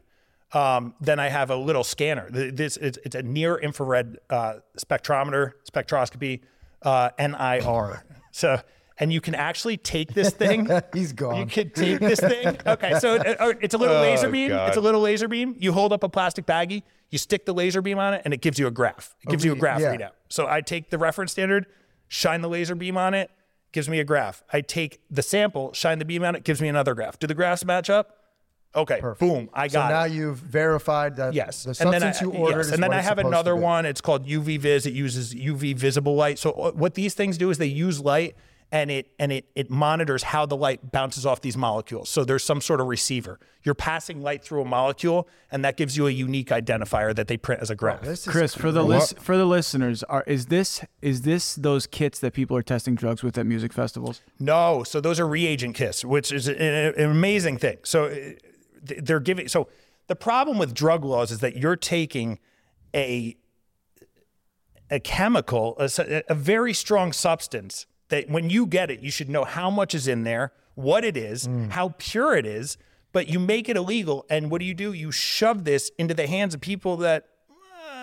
Um, 0.53 0.93
then 1.01 1.19
I 1.19 1.29
have 1.29 1.49
a 1.49 1.55
little 1.55 1.83
scanner. 1.83 2.29
This 2.29 2.77
it's, 2.77 2.99
it's 3.03 3.15
a 3.15 3.23
near 3.23 3.55
infrared 3.55 4.19
uh, 4.29 4.55
spectrometer, 4.77 5.53
spectroscopy, 5.71 6.41
uh, 6.81 7.09
NIR. 7.19 8.03
So, 8.35 8.59
and 8.97 9.13
you 9.13 9.21
can 9.21 9.35
actually 9.35 9.77
take 9.77 10.15
this 10.15 10.31
thing. 10.31 10.67
He's 10.93 11.13
gone. 11.13 11.37
You 11.37 11.45
can 11.45 11.69
take 11.69 11.99
this 11.99 12.19
thing. 12.19 12.57
Okay, 12.65 12.97
so 12.97 13.13
it- 13.13 13.59
it's 13.61 13.75
a 13.75 13.77
little 13.77 13.95
laser 14.01 14.27
beam. 14.27 14.49
God. 14.49 14.69
It's 14.69 14.77
a 14.77 14.81
little 14.81 15.01
laser 15.01 15.27
beam. 15.27 15.55
You 15.59 15.71
hold 15.71 15.93
up 15.93 16.01
a 16.01 16.09
plastic 16.09 16.47
baggie, 16.47 16.81
you 17.11 17.19
stick 17.19 17.45
the 17.45 17.53
laser 17.53 17.83
beam 17.83 17.99
on 17.99 18.15
it, 18.15 18.23
and 18.25 18.33
it 18.33 18.41
gives 18.41 18.57
you 18.57 18.65
a 18.65 18.71
graph. 18.71 19.13
It 19.21 19.29
gives 19.29 19.45
you 19.45 19.51
a 19.53 19.55
graph 19.55 19.81
yeah. 19.81 19.95
readout. 19.95 20.11
So 20.29 20.47
I 20.47 20.61
take 20.61 20.89
the 20.89 20.97
reference 20.97 21.31
standard, 21.31 21.67
shine 22.07 22.41
the 22.41 22.49
laser 22.49 22.73
beam 22.73 22.97
on 22.97 23.13
it, 23.13 23.29
gives 23.71 23.87
me 23.87 23.99
a 23.99 24.03
graph. 24.03 24.41
I 24.51 24.61
take 24.61 24.99
the 25.11 25.21
sample, 25.21 25.73
shine 25.73 25.99
the 25.99 26.05
beam 26.05 26.23
on 26.23 26.35
it, 26.35 26.43
gives 26.43 26.59
me 26.59 26.67
another 26.69 26.95
graph. 26.95 27.19
Do 27.19 27.27
the 27.27 27.35
graphs 27.35 27.63
match 27.63 27.91
up? 27.91 28.17
Okay, 28.75 28.99
boom, 29.19 29.49
I 29.53 29.67
got 29.67 29.89
So 29.89 29.93
now 29.93 30.03
it. 30.05 30.11
you've 30.13 30.37
verified 30.37 31.15
that 31.17 31.33
Yes, 31.33 31.63
the 31.63 31.69
and 31.83 31.93
then 31.93 32.01
I, 32.03 32.11
substance 32.11 32.21
you 32.21 32.31
ordered 32.39 32.57
yes, 32.57 32.65
is 32.67 32.71
and 32.73 32.83
then 32.83 32.89
what 32.89 32.95
I 32.95 32.99
it's 32.99 33.07
have 33.09 33.19
another 33.19 33.55
one. 33.55 33.85
It's 33.85 34.01
called 34.01 34.25
UV 34.25 34.59
Vis. 34.59 34.85
It 34.85 34.93
uses 34.93 35.33
UV 35.35 35.75
visible 35.75 36.15
light. 36.15 36.39
So 36.39 36.51
uh, 36.51 36.71
what 36.71 36.95
these 36.95 37.13
things 37.13 37.37
do 37.37 37.49
is 37.51 37.57
they 37.59 37.65
use 37.67 37.99
light 38.01 38.35
and 38.71 38.89
it 38.89 39.11
and 39.19 39.31
it 39.31 39.45
it 39.55 39.69
monitors 39.69 40.23
how 40.23 40.47
the 40.47 40.57
light 40.57 40.91
bounces 40.91 41.23
off 41.25 41.41
these 41.41 41.55
molecules. 41.55 42.09
So 42.09 42.25
there's 42.25 42.43
some 42.43 42.59
sort 42.61 42.81
of 42.81 42.87
receiver. 42.87 43.39
You're 43.61 43.75
passing 43.75 44.21
light 44.23 44.43
through 44.43 44.63
a 44.63 44.65
molecule, 44.65 45.27
and 45.51 45.63
that 45.63 45.77
gives 45.77 45.95
you 45.95 46.07
a 46.07 46.11
unique 46.11 46.49
identifier 46.49 47.15
that 47.15 47.27
they 47.27 47.37
print 47.37 47.61
as 47.61 47.69
a 47.69 47.75
graph. 47.75 48.01
This 48.01 48.25
is 48.25 48.33
Chris, 48.33 48.55
for 48.55 48.71
the 48.71 48.81
lis- 48.83 49.13
for 49.19 49.37
the 49.37 49.45
listeners, 49.45 50.01
are 50.03 50.23
is 50.25 50.47
this 50.47 50.83
is 51.03 51.21
this 51.21 51.53
those 51.55 51.85
kits 51.85 52.17
that 52.19 52.33
people 52.33 52.57
are 52.57 52.63
testing 52.63 52.95
drugs 52.95 53.21
with 53.21 53.37
at 53.37 53.45
music 53.45 53.71
festivals? 53.71 54.21
No, 54.39 54.83
so 54.83 54.99
those 54.99 55.19
are 55.19 55.27
reagent 55.27 55.75
kits, 55.75 56.03
which 56.03 56.31
is 56.31 56.47
an, 56.47 56.55
an 56.57 57.11
amazing 57.11 57.59
thing. 57.59 57.77
So 57.83 58.05
uh, 58.05 58.09
th- 58.09 58.39
they're 58.83 59.19
giving. 59.19 59.47
So 59.47 59.67
the 60.07 60.15
problem 60.15 60.57
with 60.57 60.73
drug 60.73 61.03
laws 61.03 61.31
is 61.31 61.39
that 61.39 61.57
you're 61.57 61.75
taking 61.75 62.39
a 62.93 63.37
a 64.91 64.99
chemical, 64.99 65.75
a 65.79 66.35
very 66.35 66.73
strong 66.73 67.13
substance 67.13 67.87
that 68.09 68.29
when 68.29 68.51
you 68.51 68.67
get 68.67 68.91
it, 68.91 68.99
you 68.99 69.09
should 69.09 69.27
know 69.27 69.43
how 69.43 69.71
much 69.71 69.95
is 69.95 70.07
in 70.07 70.23
there, 70.23 70.51
what 70.75 71.03
it 71.03 71.17
is, 71.17 71.47
mm. 71.47 71.71
how 71.71 71.95
pure 71.97 72.35
it 72.35 72.45
is, 72.45 72.77
but 73.11 73.27
you 73.27 73.39
make 73.39 73.69
it 73.69 73.75
illegal. 73.75 74.23
And 74.29 74.51
what 74.51 74.59
do 74.59 74.65
you 74.65 74.75
do? 74.75 74.93
You 74.93 75.11
shove 75.11 75.63
this 75.63 75.91
into 75.97 76.13
the 76.13 76.27
hands 76.27 76.53
of 76.53 76.61
people 76.61 76.97
that, 76.97 77.27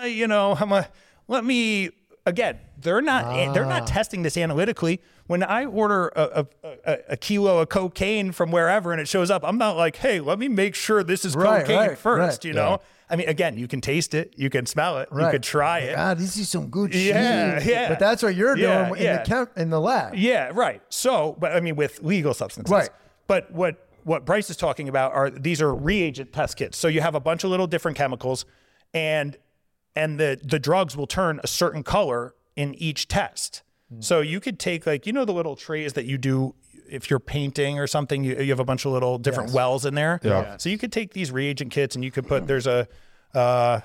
uh, 0.01 0.05
you 0.05 0.27
know, 0.27 0.57
I'm 0.59 0.73
a, 0.73 0.89
let 1.29 1.45
me, 1.45 1.91
again, 2.25 2.59
they're 2.77 3.01
not, 3.01 3.37
eh, 3.37 3.53
they're 3.53 3.63
not 3.63 3.83
ah. 3.83 3.85
testing 3.85 4.23
this 4.23 4.35
analytically. 4.35 5.01
When 5.31 5.43
I 5.43 5.63
order 5.63 6.11
a, 6.13 6.45
a, 6.65 6.97
a, 7.11 7.15
kilo 7.15 7.59
of 7.59 7.69
cocaine 7.69 8.33
from 8.33 8.51
wherever 8.51 8.91
and 8.91 8.99
it 8.99 9.07
shows 9.07 9.31
up, 9.31 9.45
I'm 9.45 9.57
not 9.57 9.77
like, 9.77 9.95
hey, 9.95 10.19
let 10.19 10.37
me 10.37 10.49
make 10.49 10.75
sure 10.75 11.05
this 11.05 11.23
is 11.23 11.37
Right, 11.37 11.61
cocaine 11.61 11.77
right, 11.77 11.97
first, 11.97 12.43
right. 12.43 12.45
you 12.49 12.53
know? 12.53 12.81
I 13.09 13.15
mean, 13.15 13.29
again, 13.29 13.57
you 13.57 13.65
can 13.65 13.79
taste 13.79 14.13
it, 14.13 14.33
you 14.35 14.49
can 14.49 14.65
smell 14.65 14.97
it, 14.97 15.07
you 15.09 15.29
could 15.31 15.41
try 15.41 15.79
it. 15.79 15.97
Ah, 15.97 16.15
this 16.15 16.35
is 16.35 16.49
some 16.49 16.67
good 16.67 16.93
Yeah, 16.93 17.59
shit. 17.59 17.71
yeah. 17.71 17.87
But 17.87 17.99
that's 17.99 18.21
what 18.21 18.35
you're 18.35 18.57
Yeah, 18.57 18.89
doing 18.89 18.99
in 18.99 19.05
yeah. 19.05 19.23
the 19.23 19.29
count 19.29 19.51
in 19.55 19.69
the 19.69 19.79
lab. 19.79 20.15
Yeah, 20.15 20.51
right. 20.53 20.81
So, 20.89 21.37
but 21.39 21.53
I 21.53 21.61
mean, 21.61 21.77
with 21.77 22.03
legal 22.03 22.33
substances. 22.33 22.69
Right. 22.69 22.89
But 23.27 23.53
what 23.53 23.87
what 24.03 24.25
Bryce 24.25 24.49
is 24.49 24.57
talking 24.57 24.89
about 24.89 25.13
are 25.13 25.29
these 25.29 25.61
are 25.61 25.73
reagent 25.73 26.33
test 26.33 26.57
kits. 26.57 26.77
So 26.77 26.89
you 26.89 26.99
have 26.99 27.15
a 27.15 27.21
bunch 27.21 27.45
of 27.45 27.51
little 27.51 27.67
different 27.67 27.95
chemicals, 27.95 28.43
and 28.93 29.37
and 29.95 30.19
the 30.19 30.37
the 30.43 30.59
drugs 30.59 30.97
will 30.97 31.07
turn 31.07 31.39
a 31.41 31.47
certain 31.47 31.83
color 31.83 32.35
in 32.57 32.75
each 32.75 33.07
test. 33.07 33.61
So 33.99 34.21
you 34.21 34.39
could 34.39 34.59
take 34.59 34.85
like 34.85 35.05
you 35.05 35.13
know 35.13 35.25
the 35.25 35.33
little 35.33 35.55
trays 35.55 35.93
that 35.93 36.05
you 36.05 36.17
do 36.17 36.55
if 36.89 37.09
you're 37.09 37.19
painting 37.19 37.79
or 37.79 37.87
something. 37.87 38.23
You, 38.23 38.37
you 38.39 38.49
have 38.49 38.59
a 38.59 38.65
bunch 38.65 38.85
of 38.85 38.91
little 38.91 39.17
different 39.17 39.51
wells 39.51 39.85
in 39.85 39.95
there. 39.95 40.19
Yeah. 40.23 40.57
So 40.57 40.69
you 40.69 40.77
could 40.77 40.91
take 40.91 41.13
these 41.13 41.31
reagent 41.31 41.71
kits 41.71 41.95
and 41.95 42.03
you 42.03 42.11
could 42.11 42.27
put 42.27 42.47
there's 42.47 42.67
a. 42.67 42.87
Uh, 43.33 43.79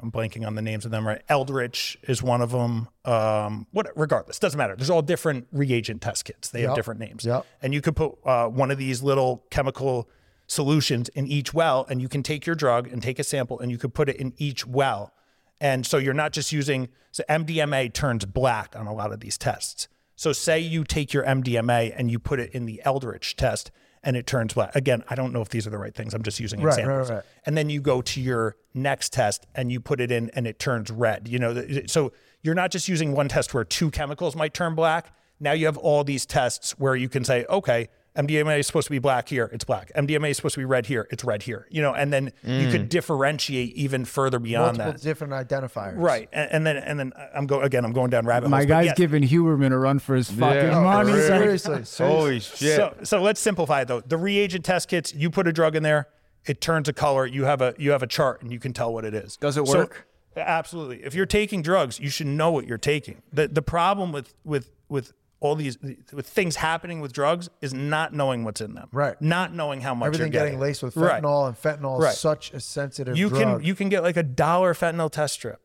I'm 0.00 0.10
blanking 0.10 0.46
on 0.46 0.54
the 0.54 0.62
names 0.62 0.84
of 0.84 0.90
them, 0.90 1.06
right? 1.06 1.20
Eldritch 1.28 1.98
is 2.02 2.22
one 2.22 2.40
of 2.40 2.52
them. 2.52 2.88
Um, 3.04 3.66
what, 3.72 3.90
regardless, 3.96 4.38
doesn't 4.38 4.56
matter. 4.56 4.76
There's 4.76 4.88
all 4.88 5.02
different 5.02 5.48
reagent 5.52 6.00
test 6.00 6.24
kits. 6.24 6.48
They 6.48 6.62
have 6.62 6.74
different 6.74 7.00
names. 7.00 7.24
Yep. 7.24 7.44
And 7.60 7.74
you 7.74 7.80
could 7.80 7.96
put 7.96 8.12
uh, 8.24 8.46
one 8.48 8.70
of 8.70 8.78
these 8.78 9.02
little 9.02 9.44
chemical 9.50 10.08
solutions 10.46 11.08
in 11.10 11.26
each 11.26 11.52
well, 11.52 11.86
and 11.88 12.00
you 12.00 12.08
can 12.08 12.22
take 12.22 12.46
your 12.46 12.56
drug 12.56 12.88
and 12.88 13.02
take 13.02 13.18
a 13.18 13.24
sample, 13.24 13.58
and 13.58 13.70
you 13.70 13.78
could 13.78 13.92
put 13.92 14.08
it 14.08 14.16
in 14.16 14.32
each 14.36 14.66
well. 14.66 15.12
And 15.60 15.86
so 15.86 15.98
you're 15.98 16.14
not 16.14 16.32
just 16.32 16.52
using. 16.52 16.88
So 17.12 17.22
MDMA 17.28 17.92
turns 17.92 18.24
black 18.24 18.74
on 18.76 18.86
a 18.86 18.94
lot 18.94 19.12
of 19.12 19.20
these 19.20 19.36
tests. 19.36 19.88
So 20.16 20.32
say 20.32 20.58
you 20.60 20.84
take 20.84 21.12
your 21.12 21.24
MDMA 21.24 21.92
and 21.96 22.10
you 22.10 22.18
put 22.18 22.40
it 22.40 22.50
in 22.52 22.66
the 22.66 22.80
Eldritch 22.84 23.36
test, 23.36 23.70
and 24.02 24.16
it 24.16 24.26
turns 24.26 24.54
black. 24.54 24.74
Again, 24.76 25.02
I 25.08 25.14
don't 25.14 25.32
know 25.32 25.42
if 25.42 25.48
these 25.50 25.66
are 25.66 25.70
the 25.70 25.78
right 25.78 25.94
things. 25.94 26.14
I'm 26.14 26.22
just 26.22 26.40
using 26.40 26.60
Right, 26.60 26.70
right, 26.76 26.78
examples 26.80 27.10
right. 27.10 27.22
and 27.46 27.56
then 27.56 27.68
you 27.70 27.80
go 27.80 28.00
to 28.02 28.20
your 28.20 28.56
next 28.72 29.12
test 29.12 29.46
and 29.54 29.70
you 29.72 29.80
put 29.80 30.00
it 30.00 30.10
in 30.10 30.30
and 30.30 30.46
it 30.46 30.58
turns 30.60 30.90
red 30.92 31.26
you 31.26 31.40
know 31.40 31.60
so 31.86 32.12
you're 32.40 32.54
not 32.54 32.70
just 32.70 32.86
using 32.88 33.10
one 33.12 33.26
test 33.28 33.52
where 33.52 33.64
two 33.64 33.90
chemicals 33.90 34.36
might 34.36 34.54
turn 34.54 34.76
black 34.76 35.12
now 35.40 35.50
you 35.50 35.66
have 35.66 35.76
all 35.76 36.04
these 36.04 36.24
tests 36.24 36.78
where 36.78 36.94
you 36.94 37.08
can 37.08 37.24
say 37.24 37.44
okay 37.50 37.88
MDMA 38.16 38.58
is 38.58 38.66
supposed 38.66 38.86
to 38.86 38.90
be 38.90 38.98
black 38.98 39.28
here, 39.28 39.48
it's 39.52 39.64
black. 39.64 39.92
MDMA 39.94 40.30
is 40.30 40.36
supposed 40.36 40.54
to 40.54 40.60
be 40.60 40.64
red 40.64 40.86
here, 40.86 41.06
it's 41.10 41.22
red 41.24 41.44
here. 41.44 41.66
You 41.70 41.80
know, 41.80 41.94
and 41.94 42.12
then 42.12 42.32
you 42.42 42.70
could 42.70 42.82
mm. 42.82 42.88
differentiate 42.88 43.72
even 43.74 44.04
further 44.04 44.38
beyond 44.40 44.78
Multiple 44.78 44.92
that. 44.92 45.02
different 45.02 45.32
identifiers. 45.32 45.94
Right, 45.96 46.28
and, 46.32 46.50
and 46.50 46.66
then 46.66 46.76
and 46.76 46.98
then 46.98 47.12
uh, 47.14 47.28
I'm 47.34 47.46
go 47.46 47.60
again. 47.60 47.84
I'm 47.84 47.92
going 47.92 48.10
down 48.10 48.26
rabbit 48.26 48.48
My 48.48 48.58
holes. 48.58 48.68
guy's 48.68 48.86
yes. 48.86 48.96
giving 48.98 49.22
Huberman 49.22 49.72
a 49.72 49.78
run 49.78 50.00
for 50.00 50.16
his 50.16 50.28
fucking 50.30 50.70
Yeah. 50.70 50.80
money. 50.80 51.12
Really? 51.12 51.26
Seriously. 51.26 51.84
seriously. 51.84 52.06
Holy 52.06 52.40
shit. 52.40 52.76
So, 52.76 52.96
so 53.04 53.22
let's 53.22 53.40
simplify 53.40 53.82
it 53.82 53.88
though. 53.88 54.00
The 54.00 54.16
reagent 54.16 54.64
test 54.64 54.88
kits, 54.88 55.14
you 55.14 55.30
put 55.30 55.46
a 55.46 55.52
drug 55.52 55.76
in 55.76 55.82
there, 55.84 56.08
it 56.46 56.60
turns 56.60 56.88
a 56.88 56.92
color. 56.92 57.26
You 57.26 57.44
have 57.44 57.60
a 57.60 57.74
you 57.78 57.92
have 57.92 58.02
a 58.02 58.08
chart, 58.08 58.42
and 58.42 58.50
you 58.50 58.58
can 58.58 58.72
tell 58.72 58.92
what 58.92 59.04
it 59.04 59.14
is. 59.14 59.36
Does 59.36 59.56
it 59.56 59.66
So- 59.66 59.78
work? 59.78 60.06
absolutely. 60.36 61.02
If 61.04 61.14
you're 61.14 61.26
taking 61.26 61.62
drugs, 61.62 62.00
you 62.00 62.08
should 62.08 62.26
know 62.26 62.50
what 62.50 62.66
you're 62.66 62.78
taking. 62.78 63.22
the 63.32 63.46
The 63.48 63.62
problem 63.62 64.10
with 64.12 64.34
with 64.44 64.70
with 64.88 65.12
all 65.40 65.54
these 65.54 65.78
with 66.12 66.26
things 66.26 66.56
happening 66.56 67.00
with 67.00 67.12
drugs 67.12 67.48
is 67.62 67.72
not 67.72 68.12
knowing 68.12 68.44
what's 68.44 68.60
in 68.60 68.74
them. 68.74 68.88
Right. 68.92 69.20
Not 69.22 69.54
knowing 69.54 69.80
how 69.80 69.94
much 69.94 70.08
Everything 70.08 70.32
you're 70.32 70.42
getting 70.44 70.60
laced 70.60 70.82
with 70.82 70.96
Right. 70.96 71.22
fentanyl, 71.22 71.46
and 71.48 71.56
fentanyl 71.56 71.98
Right. 71.98 72.12
is 72.12 72.18
such 72.18 72.52
a 72.52 72.60
sensitive 72.60 73.16
You 73.16 73.30
drug. 73.30 73.42
can 73.42 73.64
you 73.64 73.74
can 73.74 73.88
get 73.88 74.02
like 74.02 74.16
a 74.18 74.22
dollar 74.22 74.74
fentanyl 74.74 75.10
test 75.10 75.34
strip. 75.34 75.60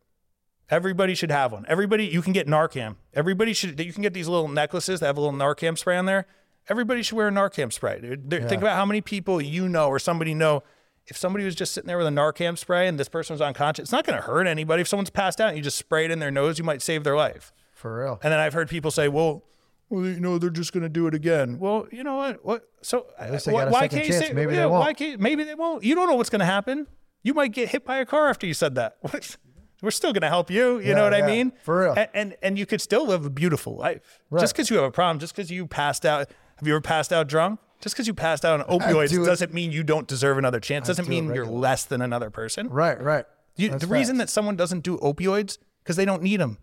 Everybody 0.69 1.13
should 1.13 1.29
have 1.29 1.51
one. 1.51 1.65
Everybody 1.67 2.05
you 2.07 2.21
can 2.21 2.33
get 2.33 2.47
Narcan. 2.47 2.95
Everybody 3.13 3.53
should 3.53 3.79
you 3.79 3.93
can 3.93 4.01
get 4.01 4.13
these 4.13 4.27
little 4.27 4.47
necklaces 4.47 4.99
that 5.01 5.05
have 5.07 5.17
a 5.17 5.21
little 5.21 5.37
Narcan 5.37 5.77
spray 5.77 5.97
on 5.97 6.05
there. 6.05 6.25
Everybody 6.69 7.03
should 7.03 7.15
wear 7.17 7.27
a 7.27 7.31
Narcan 7.31 7.71
spray. 7.71 7.99
There- 8.01 8.41
Think 8.47 8.61
about 8.61 8.75
how 8.75 8.85
many 8.85 9.01
people 9.01 9.39
you 9.39 9.69
know 9.69 9.87
or 9.89 9.99
somebody 9.99 10.33
know. 10.33 10.63
If 11.07 11.15
somebody 11.17 11.45
was 11.45 11.53
just 11.53 11.71
sitting 11.73 11.87
there 11.87 11.99
with 11.99 12.07
a 12.07 12.11
Narcan 12.11 12.57
spray 12.57 12.87
and 12.87 12.99
this 12.99 13.09
person 13.09 13.35
was 13.35 13.41
unconscious, 13.41 13.83
it's 13.83 13.91
not 13.91 14.05
going 14.05 14.15
to 14.19 14.23
hurt 14.25 14.47
anybody. 14.47 14.81
If 14.81 14.87
someone's 14.87 15.11
passed 15.11 15.39
out 15.39 15.49
and 15.49 15.57
you 15.57 15.61
just 15.63 15.77
spray 15.77 16.05
it 16.05 16.09
in 16.09 16.17
their 16.17 16.31
nose, 16.31 16.57
you 16.57 16.63
might 16.63 16.81
save 16.81 17.03
their 17.03 17.15
life. 17.15 17.51
for 17.75 17.99
real. 17.99 18.19
And 18.23 18.31
then 18.33 18.39
I've 18.39 18.53
heard 18.53 18.67
people 18.69 18.89
say, 18.89 19.07
"Well, 19.09 19.43
well, 19.89 20.05
you 20.05 20.19
know, 20.19 20.37
they're 20.37 20.49
just 20.49 20.73
going 20.73 20.83
to 20.83 20.89
do 20.89 21.07
it 21.07 21.13
again." 21.13 21.59
Well, 21.59 21.87
you 21.91 22.03
know 22.03 22.15
what? 22.17 22.45
What? 22.45 22.69
So 22.81 23.07
least 23.31 23.45
they 23.45 23.51
wh- 23.51 23.55
got 23.55 23.67
a 23.67 23.71
why 23.71 23.81
second 23.81 23.97
can't 23.97 24.07
you 24.07 24.13
chance. 24.13 24.27
say? 24.27 24.33
Maybe 24.33 24.51
they 24.53 24.57
yeah, 24.59 24.65
Why 24.65 24.79
won't. 24.85 24.97
can't? 24.97 25.19
Maybe 25.21 25.43
they 25.43 25.55
won't. 25.55 25.83
You 25.83 25.95
don't 25.95 26.07
know 26.09 26.15
what's 26.15 26.29
going 26.29 26.39
to 26.39 26.45
happen. 26.45 26.87
You 27.23 27.33
might 27.33 27.51
get 27.53 27.69
hit 27.69 27.85
by 27.85 27.97
a 27.97 28.05
car 28.05 28.27
after 28.29 28.45
you 28.45 28.53
said 28.53 28.75
that. 28.75 28.97
We're 29.81 29.91
still 29.91 30.13
going 30.13 30.21
to 30.21 30.29
help 30.29 30.49
you. 30.49 30.79
You 30.79 30.89
Yeah, 30.89 30.95
know 30.95 31.03
what 31.03 31.17
yeah, 31.17 31.23
I 31.25 31.27
mean? 31.27 31.51
for 31.63 31.81
real. 31.81 31.93
And, 31.97 32.09
and 32.13 32.35
and 32.41 32.57
you 32.59 32.65
could 32.65 32.81
still 32.81 33.07
live 33.07 33.25
a 33.25 33.29
beautiful 33.29 33.75
life. 33.75 34.19
Right. 34.29 34.39
Just 34.41 34.53
because 34.53 34.69
you 34.69 34.77
have 34.77 34.85
a 34.85 34.91
problem, 34.91 35.19
just 35.19 35.35
because 35.35 35.51
you 35.51 35.67
passed 35.67 36.05
out. 36.05 36.29
Have 36.57 36.67
you 36.67 36.73
ever 36.73 36.81
passed 36.81 37.11
out 37.11 37.27
drunk? 37.27 37.59
Just 37.81 37.93
because 37.95 38.07
you 38.07 38.13
passed 38.13 38.45
out 38.45 38.61
on 38.61 38.79
opioids 38.79 39.09
do 39.09 39.25
doesn't 39.25 39.53
mean 39.53 39.71
you 39.71 39.83
don't 39.83 40.07
deserve 40.07 40.37
another 40.37 40.59
chance. 40.59 40.87
Doesn't 40.87 41.05
do 41.05 41.09
mean 41.09 41.33
you're 41.35 41.45
less 41.45 41.83
than 41.83 42.01
another 42.01 42.29
person. 42.29 42.69
Right, 42.69 42.99
right. 43.01 43.25
You, 43.57 43.77
the 43.77 43.87
reason 43.87 44.17
that 44.17 44.29
someone 44.29 44.55
doesn't 44.55 44.81
do 44.81 44.97
opioids 44.97 45.57
because 45.83 45.95
they 45.97 46.05
don't 46.05 46.23
need 46.23 46.39
them, 46.39 46.57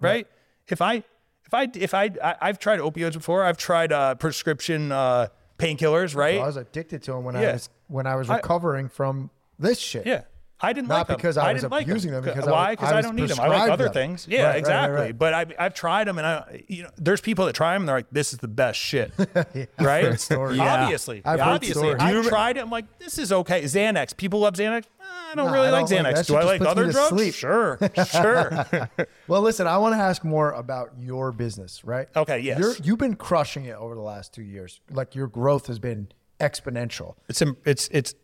right? 0.00 0.26
If 0.68 0.80
I, 0.82 1.02
if 1.50 1.54
I, 1.54 1.68
if 1.74 1.94
I, 1.94 2.10
I 2.22 2.36
I've 2.40 2.58
tried 2.58 2.80
opioids 2.80 3.14
before. 3.14 3.44
I've 3.44 3.56
tried 3.56 3.92
uh, 3.92 4.14
prescription 4.14 4.92
uh, 4.92 5.28
painkillers, 5.58 6.14
right? 6.14 6.38
I 6.40 6.46
was 6.46 6.56
addicted 6.56 7.02
to 7.04 7.12
them 7.12 7.24
when 7.24 7.36
I 7.36 7.52
was 7.52 7.68
when 7.88 8.06
I 8.06 8.14
was 8.16 8.30
I- 8.30 8.36
recovering 8.36 8.88
from 8.88 9.30
this 9.58 9.78
shit. 9.78 10.06
yeah, 10.06 10.22
I 10.62 10.72
didn't 10.72 10.88
Not 10.88 10.98
like 10.98 11.06
them. 11.06 11.16
because 11.16 11.36
I 11.38 11.52
was 11.52 11.62
didn't 11.62 11.72
like 11.72 11.86
abusing 11.86 12.10
them, 12.12 12.22
because 12.22 12.46
I 12.46 12.50
why? 12.52 12.70
Because 12.72 12.92
I 12.92 12.98
I, 12.98 13.00
don't 13.02 13.16
need 13.16 13.28
them. 13.30 13.40
I 13.40 13.46
like 13.48 13.70
other 13.70 13.84
them. 13.84 13.92
things. 13.94 14.26
Yeah, 14.28 14.38
Right, 14.38 14.44
right, 14.44 14.50
right, 14.50 14.58
exactly. 14.58 14.96
right. 15.00 15.18
But 15.18 15.34
I, 15.34 15.46
I've 15.58 15.74
tried 15.74 16.06
them, 16.06 16.18
and 16.18 16.26
I, 16.26 16.64
you 16.68 16.82
know, 16.82 16.90
there's 16.98 17.20
people 17.20 17.46
that 17.46 17.54
try 17.54 17.72
them. 17.72 17.82
and 17.82 17.88
They're 17.88 17.96
like, 17.96 18.10
this 18.10 18.32
is 18.32 18.40
the 18.40 18.48
best 18.48 18.78
shit, 18.78 19.12
right? 19.80 20.20
stories. 20.20 20.58
Yeah. 20.58 20.82
Obviously, 20.82 21.22
I've 21.24 21.40
obviously. 21.40 21.94
I've 21.94 22.26
tried 22.26 22.56
it. 22.56 22.60
I'm 22.60 22.70
like, 22.70 22.98
this 22.98 23.18
is 23.18 23.32
okay. 23.32 23.62
Xanax. 23.62 24.16
People 24.16 24.40
love 24.40 24.54
Xanax. 24.54 24.84
Eh, 24.84 24.86
I 25.32 25.34
don't 25.34 25.46
Nah, 25.46 25.52
really 25.52 25.68
I 25.68 25.70
like 25.70 25.86
don't 25.88 26.02
like- 26.04 26.14
Xanax. 26.14 26.18
that 26.18 26.26
Do 26.26 26.36
I 26.36 26.42
like 26.44 26.60
other 26.60 26.90
drugs? 26.90 27.08
sleep. 27.08 27.34
Sure, 27.34 27.78
sure. 28.10 28.88
Well, 29.28 29.42
listen, 29.42 29.66
I 29.66 29.78
want 29.78 29.94
to 29.94 29.98
ask 30.00 30.24
more 30.24 30.50
about 30.52 30.90
your 30.98 31.30
business, 31.32 31.84
right? 31.84 32.08
Okay, 32.16 32.40
yes. 32.40 32.58
You're, 32.58 32.74
you've 32.82 32.98
been 32.98 33.14
crushing 33.14 33.64
it 33.64 33.76
over 33.76 33.94
the 33.94 34.00
last 34.00 34.34
two 34.34 34.42
years. 34.42 34.80
Like 34.90 35.14
your 35.14 35.28
growth 35.28 35.68
has 35.68 35.78
been 35.78 36.08
exponential. 36.40 37.14
it's 37.28 37.42
it's 37.64 37.88
it's 37.92 38.14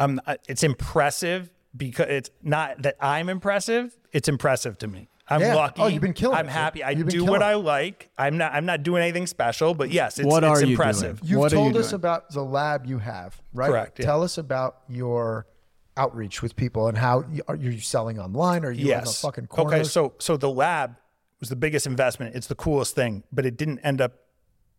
um 0.00 0.20
it's 0.48 0.62
impressive 0.64 1.50
because 1.76 2.06
it's 2.08 2.30
not 2.42 2.82
that 2.82 2.96
I'm 3.00 3.28
impressive. 3.28 3.96
It's 4.12 4.28
impressive 4.28 4.76
to 4.78 4.88
me. 4.88 5.08
I'm 5.28 5.40
Yeah. 5.40 5.54
lucky. 5.54 5.80
Oh, 5.80 5.86
you've 5.86 6.02
been 6.02 6.12
killing 6.14 6.36
I'm 6.36 6.46
it, 6.46 6.52
happy. 6.52 6.82
I 6.82 6.94
do 6.94 7.04
what 7.24 7.38
killing 7.38 7.42
I 7.42 7.54
like. 7.54 8.10
I'm 8.18 8.36
not. 8.36 8.52
I'm 8.52 8.66
not 8.66 8.82
doing 8.82 9.02
anything 9.04 9.28
special. 9.28 9.74
But 9.74 9.92
yes, 9.92 10.18
it's, 10.18 10.26
What 10.26 10.42
it's 10.42 10.50
are 10.60 10.64
you 10.64 10.72
impressive. 10.72 11.20
doing? 11.20 11.30
You've 11.30 11.38
What 11.38 11.52
are 11.52 11.56
you 11.56 11.62
told 11.62 11.76
us 11.76 11.92
about 11.92 12.30
the 12.32 12.42
lab 12.44 12.86
you 12.86 12.98
have, 12.98 13.40
right? 13.54 13.68
Correct, 13.70 14.00
yeah. 14.00 14.06
Tell 14.06 14.24
us 14.24 14.36
about 14.38 14.78
your 14.88 15.46
outreach 15.96 16.42
with 16.42 16.56
people 16.56 16.88
and 16.88 16.98
how 16.98 17.24
you, 17.30 17.42
are 17.46 17.54
you 17.54 17.78
selling 17.78 18.18
online? 18.18 18.64
Are 18.64 18.72
you 18.72 18.92
in 18.92 19.04
the 19.04 19.10
fucking 19.10 19.46
corner? 19.46 19.76
Okay, 19.76 19.84
so 19.84 20.14
so 20.18 20.36
the 20.36 20.50
lab 20.50 20.96
was 21.38 21.48
the 21.48 21.56
biggest 21.56 21.86
investment. 21.86 22.34
It's 22.34 22.48
the 22.48 22.56
coolest 22.56 22.96
thing, 22.96 23.22
but 23.30 23.46
it 23.46 23.56
didn't 23.56 23.78
end 23.80 24.00
up. 24.00 24.12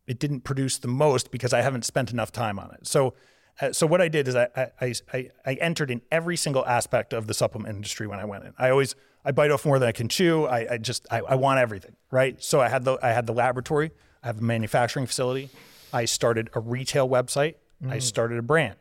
It 0.08 0.20
didn't 0.20 0.42
produce 0.42 0.78
the 0.80 0.90
most 0.90 1.32
because 1.32 1.54
I 1.54 1.62
haven't 1.62 1.86
spent 1.86 2.12
enough 2.12 2.32
time 2.34 2.60
on 2.60 2.72
it. 2.74 2.86
So, 2.88 3.14
uh, 3.60 3.74
so 3.74 3.86
what 3.86 4.02
I 4.02 4.08
did 4.08 4.28
is 4.28 4.36
I, 4.36 4.48
I 4.80 4.94
I 5.14 5.30
I 5.46 5.54
entered 5.56 5.92
in 5.92 6.02
every 6.12 6.38
single 6.38 6.66
aspect 6.66 7.14
of 7.14 7.28
the 7.28 7.34
supplement 7.34 7.76
industry 7.76 8.08
when 8.08 8.20
I 8.20 8.26
went 8.26 8.46
in. 8.46 8.54
I 8.58 8.70
always 8.70 8.96
I 9.26 9.32
bite 9.32 9.52
off 9.52 9.66
more 9.66 9.78
than 9.80 9.88
I 9.90 9.92
can 9.92 10.08
chew. 10.08 10.46
I, 10.46 10.74
I 10.74 10.78
just 10.78 11.06
I, 11.12 11.20
I 11.20 11.36
want 11.36 11.60
everything, 11.60 11.96
right? 12.12 12.42
So 12.44 12.62
I 12.62 12.70
had 12.70 12.86
the 12.86 12.98
I 13.04 13.10
had 13.10 13.28
the 13.28 13.34
laboratory. 13.34 13.92
I 14.24 14.28
have 14.28 14.40
a 14.40 14.44
manufacturing 14.44 15.06
facility. 15.06 15.50
I 15.94 16.06
started 16.06 16.50
a 16.54 16.60
retail 16.60 17.10
website. 17.10 17.56
I 17.90 17.98
started 17.98 18.38
a 18.38 18.44
brand. 18.44 18.78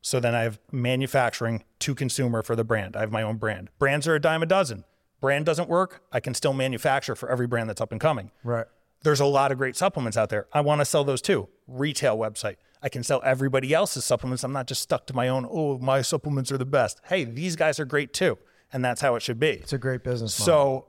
So 0.00 0.20
then 0.20 0.34
I 0.34 0.42
have 0.42 0.60
manufacturing 0.70 1.64
to 1.80 1.94
consumer 1.94 2.42
for 2.42 2.54
the 2.54 2.62
brand. 2.62 2.96
I 2.96 3.00
have 3.00 3.10
my 3.10 3.22
own 3.22 3.36
brand. 3.36 3.68
Brands 3.80 4.06
are 4.06 4.14
a 4.14 4.20
dime 4.20 4.42
a 4.42 4.46
dozen. 4.46 4.84
Brand 5.20 5.44
doesn't 5.44 5.68
work. 5.68 6.02
I 6.12 6.20
can 6.20 6.34
still 6.34 6.52
manufacture 6.52 7.16
for 7.16 7.28
every 7.28 7.46
brand 7.48 7.68
that's 7.68 7.80
up 7.80 7.90
and 7.90 8.00
coming. 8.00 8.30
right. 8.44 8.66
There's 9.02 9.20
a 9.20 9.26
lot 9.26 9.52
of 9.52 9.58
great 9.58 9.76
supplements 9.76 10.16
out 10.16 10.30
there. 10.30 10.46
I 10.50 10.62
want 10.62 10.80
to 10.80 10.86
sell 10.86 11.04
those 11.04 11.20
too. 11.20 11.48
Retail 11.66 12.16
website. 12.16 12.56
I 12.84 12.90
can 12.90 13.02
sell 13.02 13.22
everybody 13.24 13.72
else's 13.72 14.04
supplements. 14.04 14.44
I'm 14.44 14.52
not 14.52 14.66
just 14.66 14.82
stuck 14.82 15.06
to 15.06 15.14
my 15.14 15.26
own, 15.28 15.48
oh, 15.50 15.78
my 15.78 16.02
supplements 16.02 16.52
are 16.52 16.58
the 16.58 16.66
best. 16.66 17.00
Hey, 17.06 17.24
these 17.24 17.56
guys 17.56 17.80
are 17.80 17.86
great 17.86 18.12
too. 18.12 18.36
And 18.74 18.84
that's 18.84 19.00
how 19.00 19.14
it 19.14 19.22
should 19.22 19.40
be. 19.40 19.52
It's 19.52 19.72
a 19.72 19.78
great 19.78 20.04
business 20.04 20.38
model. 20.38 20.54
So 20.54 20.86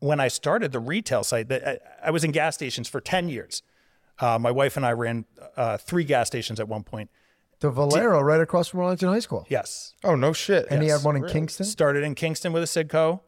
when 0.00 0.18
I 0.18 0.26
started 0.26 0.72
the 0.72 0.80
retail 0.80 1.22
site, 1.22 1.50
I, 1.52 1.78
I 2.02 2.10
was 2.10 2.24
in 2.24 2.32
gas 2.32 2.56
stations 2.56 2.88
for 2.88 3.00
10 3.00 3.28
years. 3.28 3.62
Uh, 4.18 4.38
my 4.40 4.50
wife 4.50 4.76
and 4.76 4.84
I 4.84 4.90
ran 4.92 5.24
uh, 5.56 5.76
three 5.76 6.02
gas 6.04 6.26
stations 6.26 6.58
at 6.58 6.66
one 6.68 6.82
point. 6.82 7.10
the 7.60 7.70
Valero 7.70 8.20
right 8.20 8.40
across 8.40 8.68
from 8.68 8.80
Arlington 8.80 9.08
High 9.08 9.20
School. 9.20 9.46
Yes. 9.48 9.94
Oh 10.02 10.16
no 10.16 10.32
shit. 10.32 10.66
And 10.68 10.82
he 10.82 10.88
had 10.88 11.04
one 11.04 11.14
in 11.14 11.26
Kingston. 11.26 11.64
Started 11.64 12.02
in 12.02 12.16
Kingston 12.16 12.52
with 12.52 12.64
a 12.64 12.66
Citgo, 12.66 13.20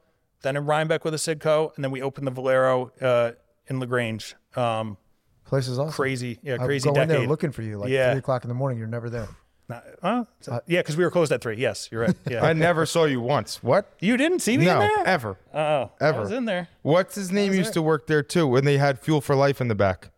then 0.42 0.56
in 0.56 0.66
Rhinebeck 0.66 1.04
with 1.04 1.14
a 1.14 1.18
Citgo, 1.18 1.72
and 1.76 1.84
then 1.84 1.92
we 1.92 2.02
opened 2.02 2.26
the 2.26 2.32
Valero 2.32 2.90
uh, 3.00 3.32
in 3.68 3.78
LaGrange. 3.78 4.34
Um, 4.56 4.96
Place 5.44 5.68
is 5.68 5.78
awesome. 5.78 5.92
crazy, 5.92 6.38
yeah, 6.42 6.54
I 6.54 6.64
crazy 6.64 6.84
go 6.88 7.00
in 7.00 7.08
there 7.08 7.18
decade. 7.18 7.28
looking 7.28 7.52
for 7.52 7.62
you 7.62 7.78
like 7.78 7.90
Yeah. 7.90 8.12
three 8.12 8.18
o'clock 8.20 8.44
in 8.44 8.48
the 8.48 8.54
morning. 8.54 8.78
You're 8.78 8.86
never 8.88 9.10
there. 9.10 9.28
Not- 9.68 9.84
huh? 10.02 10.24
So- 10.40 10.52
uh, 10.52 10.60
yeah, 10.66 10.80
because 10.80 10.96
we 10.96 11.04
were 11.04 11.10
closed 11.10 11.30
at 11.32 11.40
three. 11.42 11.56
Yes, 11.56 11.88
you're 11.92 12.00
right. 12.02 12.16
Yeah, 12.30 12.44
I 12.44 12.52
never 12.52 12.86
saw 12.86 13.04
you 13.04 13.20
once. 13.20 13.62
What? 13.62 13.92
you 14.00 14.16
didn't 14.16 14.40
see 14.40 14.56
me 14.56 14.64
No, 14.66 14.80
in 14.80 14.88
there. 14.88 15.06
ever. 15.06 15.36
Oh, 15.54 15.90
Ever. 16.00 16.18
I 16.18 16.20
was 16.20 16.32
in 16.32 16.44
there. 16.46 16.68
What's 16.82 17.14
his 17.14 17.30
name 17.30 17.52
used 17.52 17.72
to 17.74 17.82
work 17.82 18.06
there 18.06 18.22
too 18.22 18.46
when 18.46 18.64
they 18.64 18.78
had 18.78 18.98
Fuel 19.00 19.20
for 19.20 19.34
Life 19.36 19.60
in 19.60 19.68
the 19.68 19.74
back. 19.74 20.10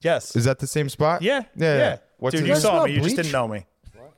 Yes. 0.00 0.34
Is 0.36 0.44
that 0.44 0.58
the 0.60 0.66
same 0.66 0.88
spot? 0.88 1.22
yeah. 1.22 1.42
Yeah. 1.56 1.76
yeah. 1.76 1.96
What's 2.18 2.32
Dude, 2.34 2.40
his 2.40 2.48
you 2.48 2.54
name? 2.54 2.60
saw 2.62 2.84
me. 2.86 2.92
You 2.92 3.00
just 3.02 3.16
didn't 3.16 3.32
know 3.32 3.46
me. 3.46 3.66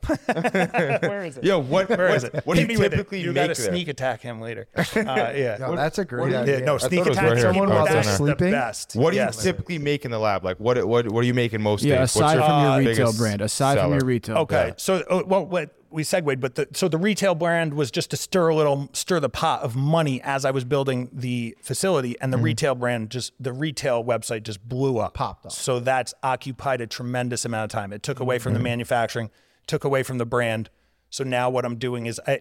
Where 0.26 1.24
is 1.24 1.36
it? 1.38 1.44
Yo, 1.44 1.58
what? 1.60 1.88
Where 1.88 2.08
what, 2.08 2.16
is 2.16 2.24
it? 2.24 2.34
What 2.44 2.54
do 2.56 2.62
you 2.62 2.66
me 2.68 2.76
typically 2.76 3.20
You 3.20 3.28
make 3.32 3.48
got 3.48 3.54
to 3.54 3.62
there? 3.62 3.70
sneak 3.72 3.88
attack 3.88 4.20
him 4.22 4.40
later. 4.40 4.66
Uh, 5.00 5.32
yeah. 5.34 5.56
No, 5.58 5.74
that's 5.76 5.98
a 5.98 6.04
great 6.04 6.32
Yeah, 6.32 6.40
idea. 6.42 6.60
no, 6.60 6.78
thought 6.78 6.88
sneak 6.90 7.06
attack. 7.06 7.22
right 7.24 7.36
here. 7.36 7.52
Someone 7.52 7.68
was 7.70 7.88
it's 7.88 7.90
in 7.90 7.94
that's 7.96 8.06
there. 8.18 8.26
the 8.26 8.32
Sleeping? 8.38 8.52
best. 8.52 8.96
What 8.96 9.10
do 9.10 9.16
you 9.16 9.22
Yes. 9.22 9.42
typically 9.42 9.78
make 9.78 10.04
in 10.04 10.10
the 10.10 10.18
lab? 10.18 10.44
Like 10.44 10.58
what? 10.58 10.82
What? 10.86 11.08
What 11.10 11.20
are 11.20 11.26
you 11.26 11.34
making 11.34 11.62
most 11.62 11.82
Yeah, 11.84 11.98
days? 11.98 12.14
What's 12.14 12.16
aside 12.16 12.34
your 12.34 12.44
from 12.44 12.62
your 12.64 12.78
biggest 12.78 12.98
retail 12.98 13.12
brand, 13.18 13.40
aside 13.42 13.78
from 13.78 13.92
your 13.92 14.04
retail. 14.04 14.36
Okay, 14.38 14.66
Yeah. 14.68 14.72
so 14.76 14.96
uh, 15.10 15.22
well, 15.26 15.46
what 15.46 15.74
we 15.90 16.04
segued, 16.04 16.40
but 16.40 16.54
the, 16.54 16.68
so 16.72 16.86
the 16.88 16.98
retail 16.98 17.34
brand 17.34 17.74
was 17.74 17.90
just 17.90 18.10
to 18.10 18.16
stir 18.16 18.48
a 18.48 18.54
little, 18.54 18.88
stir 18.92 19.18
the 19.18 19.28
pot 19.28 19.62
of 19.62 19.74
money 19.74 20.20
as 20.22 20.44
I 20.44 20.52
was 20.52 20.64
building 20.64 21.08
the 21.12 21.56
facility, 21.62 22.16
and 22.20 22.32
the 22.32 22.38
retail 22.38 22.74
brand 22.76 23.10
just 23.10 23.32
the 23.40 23.52
retail 23.52 24.04
website 24.04 24.44
just 24.44 24.66
blew 24.68 24.98
up, 24.98 25.14
Popped 25.14 25.46
up. 25.46 25.52
So 25.52 25.80
that's 25.80 26.14
occupied 26.22 26.80
a 26.80 26.86
tremendous 26.86 27.44
amount 27.44 27.72
of 27.72 27.76
time. 27.76 27.92
It 27.92 28.02
took 28.04 28.20
away 28.20 28.38
from 28.38 28.54
the 28.54 28.60
manufacturing, 28.60 29.30
took 29.70 29.84
away 29.84 30.02
from 30.02 30.18
the 30.18 30.26
brand. 30.26 30.68
So 31.10 31.24
now 31.24 31.48
what 31.50 31.64
I'm 31.64 31.76
doing 31.76 32.06
is, 32.06 32.20
I, 32.26 32.40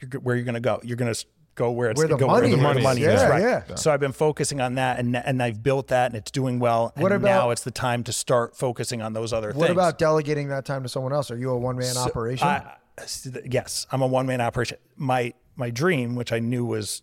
you're, 0.00 0.20
where 0.20 0.34
you're 0.36 0.44
going 0.44 0.54
to 0.54 0.60
go? 0.60 0.80
You're 0.82 0.96
going 0.96 1.12
to 1.14 1.24
go 1.54 1.70
where 1.70 1.90
it's 1.90 1.98
Where 1.98 2.08
the 2.08 2.16
go 2.16 2.26
money 2.26 2.54
where 2.56 2.72
the 2.74 2.78
is. 2.80 2.82
money 2.84 3.00
Yeah, 3.02 3.14
is. 3.14 3.22
Right. 3.30 3.42
yeah. 3.68 3.74
So 3.76 3.92
I've 3.92 4.00
been 4.00 4.12
focusing 4.12 4.60
on 4.60 4.74
that, 4.74 4.98
and 4.98 5.16
and 5.16 5.40
I've 5.42 5.62
built 5.62 5.88
that, 5.88 6.06
and 6.10 6.16
it's 6.16 6.30
doing 6.32 6.58
well. 6.58 6.92
And 6.96 7.02
What 7.02 7.12
about- 7.12 7.28
now 7.28 7.50
it's 7.50 7.62
the 7.64 7.70
time 7.70 8.02
to 8.04 8.12
start 8.12 8.56
focusing 8.56 9.00
on 9.02 9.12
those 9.12 9.32
other 9.32 9.48
What 9.48 9.54
things. 9.54 9.62
What 9.68 9.70
about 9.70 9.98
delegating 9.98 10.48
that 10.48 10.64
time 10.64 10.82
to 10.82 10.88
someone 10.88 11.12
else? 11.12 11.30
Are 11.30 11.36
you 11.38 11.50
a 11.50 11.58
one 11.58 11.76
man 11.78 11.96
operation? 11.96 12.46
I, 12.48 12.74
yes, 13.48 13.86
I'm 13.92 14.02
a 14.02 14.06
one 14.06 14.26
man 14.26 14.40
operation. 14.40 14.78
My 14.96 15.32
my 15.56 15.70
dream, 15.70 16.16
which 16.16 16.32
I 16.32 16.40
knew 16.40 16.64
was 16.64 17.02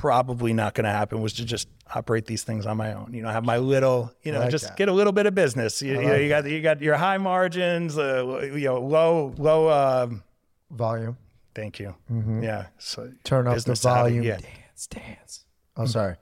probably 0.00 0.52
not 0.52 0.74
going 0.74 0.84
to 0.84 0.90
happen, 0.90 1.20
was 1.20 1.32
to 1.34 1.44
just 1.44 1.68
operate 1.94 2.26
these 2.26 2.42
things 2.42 2.66
on 2.66 2.76
my 2.76 2.92
own. 2.94 3.12
You 3.12 3.22
know, 3.22 3.28
have 3.28 3.44
my 3.44 3.58
little, 3.58 4.12
you 4.22 4.32
know, 4.32 4.40
like 4.40 4.50
just 4.50 4.64
that. 4.68 4.76
get 4.76 4.88
a 4.88 4.92
little 4.92 5.12
bit 5.12 5.26
of 5.26 5.34
business. 5.34 5.80
You, 5.82 6.00
you, 6.00 6.06
know, 6.08 6.14
you 6.14 6.28
got 6.28 6.44
you 6.48 6.60
got 6.62 6.80
your 6.80 6.96
high 6.96 7.18
margins, 7.18 7.98
uh, 7.98 8.50
you 8.54 8.66
know, 8.66 8.80
low 8.80 9.34
low. 9.38 9.70
Um, 9.70 10.22
volume. 10.70 11.16
thank 11.54 11.78
you. 11.78 11.94
Yeah. 12.10 12.66
So 12.78 13.02
Mm-hmm. 13.02 13.12
Turn 13.24 13.46
up 13.46 13.52
the 13.52 13.56
business 13.56 13.80
savvy, 13.80 14.00
volume. 14.00 14.24
Yeah. 14.24 14.38
Dance, 14.38 14.86
dance. 14.86 15.44
Oh, 15.76 15.86
sorry. 15.86 16.16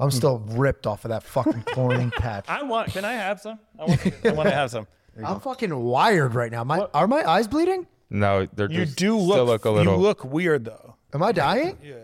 I'm 0.00 0.10
still 0.10 0.38
ripped 0.38 0.86
off 0.86 1.04
of 1.04 1.10
that 1.10 1.22
fucking 1.22 1.62
chlorine 1.62 2.10
patch. 2.16 2.46
I 2.48 2.62
want. 2.64 2.90
Can 2.92 3.04
I 3.04 3.12
have 3.12 3.40
some? 3.40 3.58
I 3.78 3.84
want, 3.84 4.26
I 4.26 4.32
want 4.32 4.48
to 4.48 4.54
have 4.54 4.70
some. 4.70 4.86
I'm 5.24 5.38
fucking 5.38 5.74
wired 5.76 6.34
right 6.34 6.50
now. 6.50 6.64
My 6.64 6.80
are 6.92 7.06
my 7.06 7.22
eyes 7.28 7.46
bleeding? 7.46 7.86
No, 8.10 8.46
they're 8.52 8.66
just 8.68 8.78
You 8.78 8.84
just 8.86 8.98
do 8.98 9.20
still 9.20 9.44
look. 9.44 9.46
look 9.46 9.64
a 9.64 9.70
little. 9.70 9.94
You 9.94 10.00
look 10.00 10.24
weird 10.24 10.64
though. 10.64 10.96
Am 11.12 11.22
I 11.22 11.30
dying? 11.30 11.78
Yeah. 11.82 11.94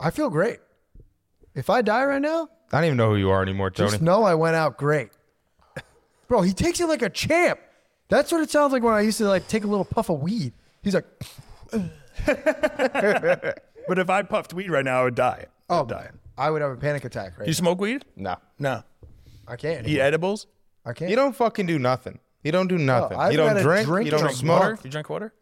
I 0.00 0.10
feel 0.10 0.30
great. 0.30 0.58
If 1.54 1.68
I 1.70 1.82
die 1.82 2.04
right 2.04 2.22
now, 2.22 2.48
I 2.72 2.78
don't 2.78 2.86
even 2.86 2.96
know 2.96 3.10
who 3.10 3.16
you 3.16 3.30
are 3.30 3.42
anymore, 3.42 3.70
Tony. 3.70 3.90
just 3.90 4.02
know 4.02 4.22
I 4.24 4.34
went 4.34 4.56
out 4.56 4.78
great. 4.78 5.10
Bro, 6.28 6.42
he 6.42 6.52
takes 6.52 6.80
it 6.80 6.86
like 6.86 7.02
a 7.02 7.10
champ. 7.10 7.60
That's 8.08 8.32
what 8.32 8.40
it 8.40 8.50
sounds 8.50 8.72
like 8.72 8.82
when 8.82 8.94
I 8.94 9.00
used 9.00 9.18
to 9.18 9.28
like 9.28 9.46
take 9.48 9.64
a 9.64 9.66
little 9.66 9.84
puff 9.84 10.08
of 10.08 10.20
weed. 10.20 10.52
He's 10.82 10.94
like, 10.94 11.06
But 13.88 13.98
if 13.98 14.10
I 14.10 14.22
puffed 14.22 14.54
weed 14.54 14.70
right 14.70 14.84
now, 14.84 15.00
I 15.00 15.04
would 15.04 15.14
die. 15.14 15.46
I 15.68 15.78
oh, 15.78 15.84
die. 15.84 16.10
I 16.38 16.50
would 16.50 16.62
have 16.62 16.70
a 16.70 16.76
panic 16.76 17.04
attack 17.04 17.38
right 17.38 17.46
You 17.46 17.54
smoke 17.54 17.80
weed? 17.80 18.04
no, 18.16 18.36
No. 18.58 18.82
I 19.46 19.56
can't. 19.56 19.86
Eat 19.86 20.00
edibles? 20.00 20.46
I 20.84 20.92
can't. 20.92 21.10
you 21.10 21.16
don't 21.16 21.34
fucking 21.34 21.66
do 21.66 21.78
nothing. 21.78 22.20
You 22.44 22.52
don't 22.52 22.68
do 22.68 22.78
nothing. 22.78 23.18
I've 23.18 23.32
you 23.32 23.36
don't 23.36 23.48
had 23.48 23.56
a 23.58 23.62
drink. 23.62 23.86
drink 23.86 24.04
You 24.06 24.12
don't 24.12 24.20
drink 24.20 24.36
smoke. 24.36 24.60
Water? 24.60 24.78
You 24.84 24.90
drink 24.90 25.10
water? 25.10 25.34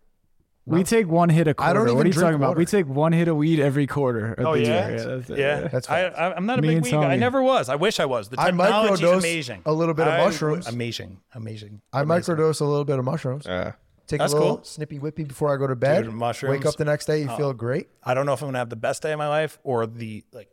We 0.68 0.84
take 0.84 1.06
one 1.08 1.28
hit 1.28 1.46
a 1.46 1.50
I 1.50 1.52
quarter. 1.54 1.86
don't 1.86 1.96
what 1.96 2.04
are 2.04 2.08
you 2.08 2.12
drink 2.12 2.24
talking 2.26 2.34
about? 2.36 2.56
We 2.56 2.64
take 2.66 2.86
one 2.86 3.12
hit 3.12 3.28
of 3.28 3.36
weed 3.36 3.58
every 3.60 3.86
quarter. 3.86 4.34
of 4.34 4.46
Oh 4.46 4.54
the 4.54 4.62
yeah, 4.62 4.88
year. 4.88 5.16
that's 5.18 5.30
it. 5.30 5.38
yeah. 5.38 5.60
That's 5.68 5.88
I, 5.90 6.02
I, 6.04 6.34
I'm 6.36 6.46
not 6.46 6.58
a 6.58 6.62
Me 6.62 6.68
big 6.68 6.76
and 6.78 6.84
weed 6.84 6.90
guy. 6.92 6.98
I 6.98 7.02
Tony. 7.08 7.16
never 7.18 7.42
was. 7.42 7.68
I 7.68 7.76
wish 7.76 7.98
I 8.00 8.04
was. 8.04 8.28
The 8.28 8.40
I 8.40 8.46
technology 8.46 8.92
is 8.94 9.00
microdose 9.00 9.18
amazing. 9.18 9.62
a 9.66 9.72
little 9.72 9.94
bit 9.94 10.06
of 10.06 10.14
I- 10.14 10.24
mushrooms. 10.24 10.66
Amazing, 10.68 11.20
amazing. 11.34 11.80
I 11.92 12.02
microdose 12.02 12.60
a 12.60 12.64
little 12.64 12.84
bit 12.84 12.98
of 12.98 13.04
mushrooms. 13.04 13.44
Yeah. 13.46 13.72
Take 14.06 14.20
That's 14.20 14.32
a 14.32 14.36
little 14.36 14.56
cool. 14.56 14.64
snippy 14.64 14.98
whippy 14.98 15.28
before 15.28 15.52
I 15.54 15.58
go 15.58 15.66
to 15.66 15.76
bed. 15.76 16.04
Dude, 16.04 16.14
mushrooms. 16.14 16.56
Wake 16.58 16.66
up 16.66 16.76
the 16.76 16.84
next 16.86 17.04
day, 17.04 17.20
you 17.22 17.28
uh, 17.28 17.36
feel 17.36 17.52
great. 17.52 17.88
I 18.02 18.14
don't 18.14 18.24
know 18.24 18.32
if 18.32 18.40
I'm 18.40 18.48
gonna 18.48 18.58
have 18.58 18.70
the 18.70 18.76
best 18.76 19.02
day 19.02 19.12
of 19.12 19.18
my 19.18 19.28
life 19.28 19.58
or 19.64 19.86
the 19.86 20.24
like. 20.32 20.48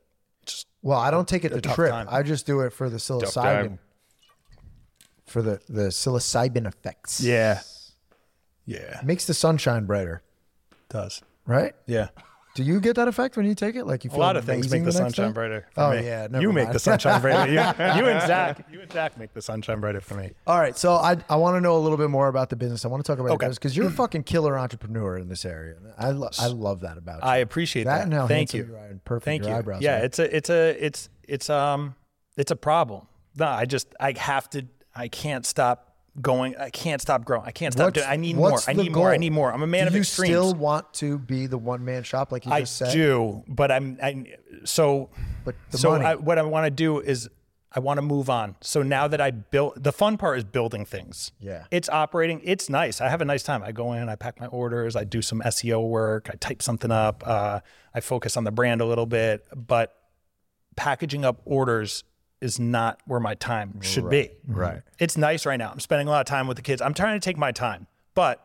Just 0.46 0.68
Well, 0.82 1.00
I 1.00 1.10
don't 1.10 1.28
take 1.28 1.46
it 1.46 1.50
to 1.50 1.62
tough 1.62 1.76
trip. 1.76 1.90
time. 1.92 2.08
I 2.10 2.22
just 2.22 2.46
do 2.46 2.60
it 2.62 2.74
for 2.74 2.90
the 2.90 3.00
time. 3.00 3.20
psilocybin. 3.20 3.80
For 5.26 5.42
the 5.42 5.60
the 5.68 5.84
psilocybin 5.90 6.68
effects. 6.68 7.22
yeah, 7.22 7.62
yeah. 8.66 9.00
Makes 9.04 9.26
the 9.26 9.34
sunshine 9.34 9.86
brighter, 9.86 10.22
does 10.90 11.22
right? 11.46 11.74
yeah. 11.86 12.08
Do 12.56 12.64
you 12.64 12.80
get 12.80 12.96
that 12.96 13.10
effect 13.10 13.36
when 13.36 13.46
you 13.46 13.54
take 13.54 13.76
it? 13.76 13.84
Like 13.86 14.06
you 14.06 14.10
A 14.10 14.14
feel 14.14 14.22
lot 14.22 14.38
of 14.38 14.46
things 14.46 14.68
amazing 14.68 14.86
make 14.86 14.94
the 14.94 15.00
next 15.02 15.16
sunshine 15.18 15.32
day? 15.32 15.34
brighter. 15.34 15.68
For 15.74 15.82
Oh 15.82 15.92
me. 15.92 16.06
yeah, 16.06 16.28
never 16.32 16.42
you 16.42 16.54
make 16.54 16.68
mind. 16.68 16.76
the 16.76 16.80
sunshine 16.80 17.20
brighter. 17.20 17.52
You, 17.52 17.56
you 18.02 18.10
and 18.10 18.22
Zach, 18.28 18.66
you 18.72 18.80
and 18.80 18.90
Zach 18.94 19.18
make 19.18 19.34
the 19.34 19.42
sunshine 19.42 19.82
brighter 19.82 20.00
for 20.00 20.14
me. 20.16 20.32
All 20.48 20.58
right, 20.58 20.78
so 20.78 20.94
I 20.94 21.18
I 21.30 21.36
want 21.36 21.58
to 21.58 21.62
know 21.62 21.76
a 21.76 21.80
little 21.84 21.98
bit 21.98 22.10
more 22.10 22.30
about 22.30 22.50
the 22.50 22.56
business. 22.56 22.86
I 22.86 22.88
want 22.88 23.04
to 23.04 23.12
talk 23.12 23.20
about 23.20 23.34
Okay. 23.34 23.50
because 23.50 23.76
you're 23.76 23.88
a 23.88 23.92
fucking 23.92 24.24
killer 24.24 24.58
entrepreneur 24.58 25.18
in 25.18 25.28
this 25.28 25.44
area. 25.44 25.76
I 25.98 26.12
lo- 26.12 26.30
I 26.40 26.48
love 26.48 26.80
that 26.80 26.98
about 26.98 27.24
you. 27.24 27.28
I 27.30 27.38
appreciate 27.40 27.84
that 27.84 27.98
that. 27.98 28.04
and 28.06 28.14
how 28.14 28.26
Thank 28.28 28.52
handsome 28.52 28.60
you. 28.62 28.66
you 28.68 28.76
are 28.82 28.86
and 28.88 29.04
perfect 29.04 29.26
Thank 29.26 29.44
your 29.44 29.52
you. 29.52 29.58
eyebrows. 29.58 29.82
yeah, 29.82 30.00
are. 30.00 30.06
it's 30.06 30.20
a 30.20 30.36
it's 30.38 30.50
a 30.50 30.86
it's 30.86 31.10
it's 31.28 31.50
um 31.50 31.96
it's 32.38 32.52
a 32.52 32.56
problem. 32.56 33.06
No, 33.36 33.48
I 33.48 33.66
just 33.66 33.94
I 34.00 34.14
have 34.18 34.50
to 34.52 34.66
I 34.96 35.10
can't 35.10 35.46
stop 35.46 35.95
going. 36.22 36.56
I 36.58 36.70
can't 36.70 37.02
stop 37.02 37.26
growing. 37.26 37.46
I 37.46 37.52
can't 37.52 37.74
stop 37.74 37.88
What's- 37.88 38.00
doing. 38.00 38.08
I 38.10 38.16
need 38.16 38.36
more. 38.36 38.60
I 38.68 38.74
need 38.74 38.92
more. 38.94 39.12
I 39.12 39.18
need 39.18 39.32
more. 39.34 39.52
I'm 39.54 39.64
a 39.64 39.68
man 39.68 39.84
do 39.86 39.88
of 39.90 39.94
you 39.96 40.02
extremes. 40.02 40.30
still 40.32 40.54
want 40.54 40.94
to 40.96 41.18
be 41.20 41.48
the 41.48 41.58
one 41.58 41.84
man 41.86 42.04
shop 42.04 42.32
like 42.32 42.46
you 42.46 42.52
I 42.52 42.62
just 42.62 42.78
said? 42.78 42.90
I 42.90 42.94
do, 42.94 43.44
but 43.48 43.72
I'm 43.72 43.98
I 44.02 44.26
so 44.64 45.10
But 45.44 45.56
the 45.72 45.78
so 45.78 45.92
money. 45.92 46.06
I, 46.06 46.16
what 46.16 46.38
I 46.38 46.44
want 46.44 46.66
to 46.66 46.72
do 46.72 47.00
is 47.00 47.30
I 47.78 47.80
want 47.80 47.98
to 47.98 48.02
move 48.02 48.30
on. 48.30 48.56
So 48.62 48.82
now 48.84 49.10
that 49.10 49.20
I 49.20 49.32
built 49.32 49.84
the 49.84 49.92
fun 49.92 50.16
part 50.18 50.38
is 50.38 50.46
building 50.46 50.86
things. 50.86 51.34
Yeah. 51.42 51.66
It's 51.72 51.90
operating. 51.90 52.40
It's 52.46 52.70
nice. 52.70 53.02
I 53.02 53.10
have 53.10 53.20
a 53.20 53.26
nice 53.26 53.44
time. 53.44 53.64
I 53.64 53.74
go 53.74 53.92
in, 53.92 54.08
I 54.08 54.16
pack 54.16 54.40
my 54.40 54.48
orders, 54.48 54.96
I 54.96 55.04
do 55.04 55.22
some 55.22 55.42
SEO 55.42 55.86
work, 55.90 56.30
I 56.32 56.36
type 56.38 56.62
something 56.62 56.90
up, 56.92 57.22
uh, 57.28 57.60
I 57.94 58.00
focus 58.00 58.38
on 58.38 58.46
the 58.46 58.52
brand 58.52 58.80
a 58.80 58.86
little 58.86 59.06
bit, 59.06 59.46
but 59.54 59.94
packaging 60.78 61.26
up 61.26 61.42
orders 61.46 62.04
is 62.46 62.60
not 62.60 63.00
where 63.06 63.20
my 63.20 63.34
time 63.34 63.82
should 63.82 64.10
be. 64.10 64.30
Right. 64.48 64.82
It's 65.00 65.18
nice 65.18 65.46
right 65.46 65.58
now. 65.58 65.72
I'm 65.72 65.82
spending 65.82 66.08
a 66.08 66.12
lot 66.12 66.22
of 66.22 66.28
time 66.28 66.48
with 66.48 66.56
the 66.56 66.64
kids. 66.64 66.82
I'm 66.82 66.94
trying 66.94 67.20
to 67.20 67.24
take 67.24 67.38
my 67.38 67.52
time, 67.52 67.88
but 68.14 68.42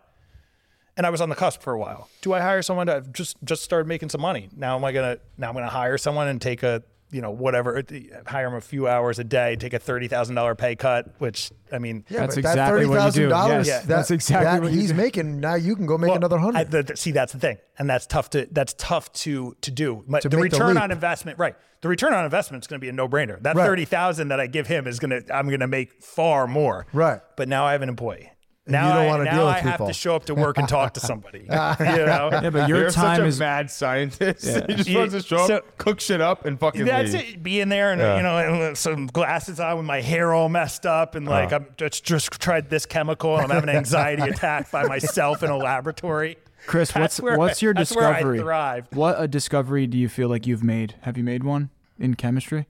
and 0.97 1.07
I 1.07 1.11
was 1.11 1.21
on 1.21 1.29
the 1.29 1.37
cusp 1.37 1.63
for 1.63 1.73
a 1.73 1.79
while. 1.79 2.09
Do 2.21 2.33
I 2.33 2.41
hire 2.41 2.63
someone 2.63 2.89
to 2.89 2.97
I've 2.97 3.13
just 3.13 3.37
just 3.45 3.63
started 3.63 3.87
making 3.87 4.09
some 4.09 4.21
money? 4.21 4.49
Now 4.57 4.77
am 4.77 4.85
I 4.85 4.93
gonna 4.93 5.19
now 5.39 5.49
I'm 5.49 5.55
gonna 5.55 5.69
hire 5.69 5.99
someone 5.99 6.27
and 6.27 6.41
take 6.41 6.63
a 6.63 6.83
you 7.12 7.20
know, 7.20 7.31
whatever, 7.31 7.79
uh, 7.79 7.83
hire 8.27 8.46
him 8.49 8.55
a 8.55 8.61
few 8.61 8.87
hours 8.88 9.18
a 9.18 9.25
day, 9.25 9.57
take 9.57 9.73
a 9.75 9.79
thirty 9.79 10.09
thousand 10.09 10.35
dollar 10.37 10.55
pay 10.55 10.77
cut, 10.77 11.14
which 11.18 11.51
I 11.73 11.79
mean, 11.79 12.05
Yeah, 12.09 12.20
That's 12.20 12.37
exactly 12.37 12.83
that 12.85 12.88
what 12.88 13.05
you 13.16 13.23
do. 13.23 13.29
$30,000, 13.31 13.66
Yes, 13.66 13.81
that- 13.81 13.88
that's 13.88 14.11
exactly 14.11 14.44
that 14.46 14.62
what 14.62 14.73
he's 14.73 14.92
making. 14.94 15.40
Now 15.40 15.55
you 15.55 15.77
can 15.77 15.87
go 15.87 15.96
make 15.99 16.09
Well, 16.09 16.16
another 16.18 16.38
hundred. 16.38 16.70
the- 16.70 16.83
the- 16.83 16.96
see, 16.96 17.11
that's 17.12 17.33
the 17.33 17.38
thing, 17.38 17.59
and 17.79 17.88
that's 17.90 18.07
tough 18.07 18.31
to 18.31 18.46
that's 18.53 18.75
tough 18.79 19.12
to 19.14 19.57
to 19.61 19.70
do. 19.70 20.05
But 20.09 20.23
To 20.23 20.29
the 20.29 20.37
make 20.37 20.51
the 20.51 20.57
return 20.59 20.77
on 20.79 20.90
investment, 20.90 21.38
right? 21.38 21.55
The 21.83 21.88
return 21.88 22.12
on 22.12 22.25
investment 22.25 22.62
is 22.64 22.66
going 22.66 22.79
to 22.79 22.85
be 22.85 22.88
a 22.90 22.92
no 22.92 23.09
brainer. 23.09 23.40
That 23.42 23.57
Right. 23.57 23.64
thirty 23.64 23.85
thousand 23.85 24.29
that 24.29 24.38
I 24.40 24.46
give 24.46 24.66
him 24.66 24.87
is 24.87 24.99
going 24.99 25.11
to 25.23 25.35
I'm 25.35 25.46
going 25.49 25.61
to 25.61 25.66
make 25.68 26.03
far 26.03 26.46
more. 26.46 26.87
Right. 26.92 27.20
But 27.37 27.49
now 27.49 27.64
I 27.64 27.73
have 27.73 27.83
an 27.83 27.88
employee. 27.88 28.31
Now 28.66 28.88
you 28.88 28.92
don't 28.94 29.03
I, 29.03 29.07
wanna 29.09 29.25
now 29.25 29.31
deal 29.37 29.46
with 29.46 29.55
I 29.57 29.59
have 29.61 29.87
to 29.87 29.92
show 29.92 30.14
up 30.14 30.27
to 30.27 30.35
work 30.35 30.59
and 30.59 30.68
talk 30.68 30.94
to 30.94 31.01
somebody. 31.01 31.40
you 31.40 31.46
know? 31.46 32.29
Yeah, 32.31 32.51
but 32.51 32.68
your 32.68 32.81
You're 32.83 32.90
time 32.90 33.16
such 33.16 33.25
a 33.25 33.27
is 33.27 33.40
mad 33.40 33.70
scientist. 33.70 34.44
he 34.68 34.75
just 34.77 34.88
Yeah, 34.88 34.99
wants 34.99 35.14
to 35.14 35.23
show 35.23 35.37
up, 35.38 35.46
so- 35.49 35.62
cook 35.79 35.99
shit 36.01 36.20
up, 36.20 36.44
and 36.44 36.61
fucking 36.61 36.85
That's 36.85 37.12
leave. 37.14 37.35
it. 37.37 37.42
Be 37.42 37.61
in 37.61 37.68
there 37.70 37.90
and 37.92 38.01
Yeah. 38.01 38.16
you 38.18 38.23
know 38.23 38.37
and 38.66 38.77
some 38.79 39.07
glasses 39.07 39.59
on 39.61 39.79
with 39.79 39.87
my 39.87 40.01
hair 40.03 40.33
all 40.35 40.49
messed 40.49 40.85
up 40.87 41.14
and 41.14 41.27
like 41.27 41.53
I'm 41.53 41.66
just 41.79 42.05
just 42.05 42.31
tried 42.40 42.70
this 42.70 42.87
chemical 42.87 43.35
and 43.37 43.44
I'm 43.44 43.51
having 43.51 43.70
an 43.70 43.77
anxiety 43.77 44.23
attack 44.31 44.70
by 44.70 44.85
myself 44.85 45.42
in 45.42 45.51
a 45.51 45.57
laboratory. 45.57 46.37
Chris. 46.66 46.92
That's 46.92 47.18
What's 47.18 47.20
where- 47.23 47.38
what's 47.38 47.62
your 47.62 47.73
that's 47.75 47.96
where 47.96 48.07
I 48.07 48.12
discovery? 48.18 48.38
thrive. 48.40 48.88
What 48.92 49.16
a 49.20 49.27
discovery 49.27 49.87
do 49.87 49.96
you 49.96 50.09
feel 50.11 50.29
like 50.29 50.46
you've 50.46 50.62
made? 50.62 50.94
Have 51.01 51.16
you 51.16 51.25
made 51.25 51.42
one 51.42 51.70
in 51.99 52.14
chemistry? 52.14 52.66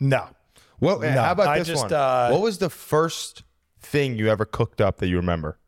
No. 0.00 0.28
Well, 0.80 1.00
No, 1.00 1.10
how 1.10 1.32
about 1.32 1.48
I 1.48 1.58
this 1.58 1.66
just, 1.66 1.82
one? 1.86 1.92
uh, 1.92 2.28
what 2.30 2.40
was 2.40 2.58
the 2.58 2.70
first 2.70 3.42
thing 3.88 4.16
you 4.16 4.28
ever 4.28 4.44
cooked 4.44 4.80
up 4.80 4.98
that 4.98 5.08
you 5.08 5.16
remember? 5.16 5.58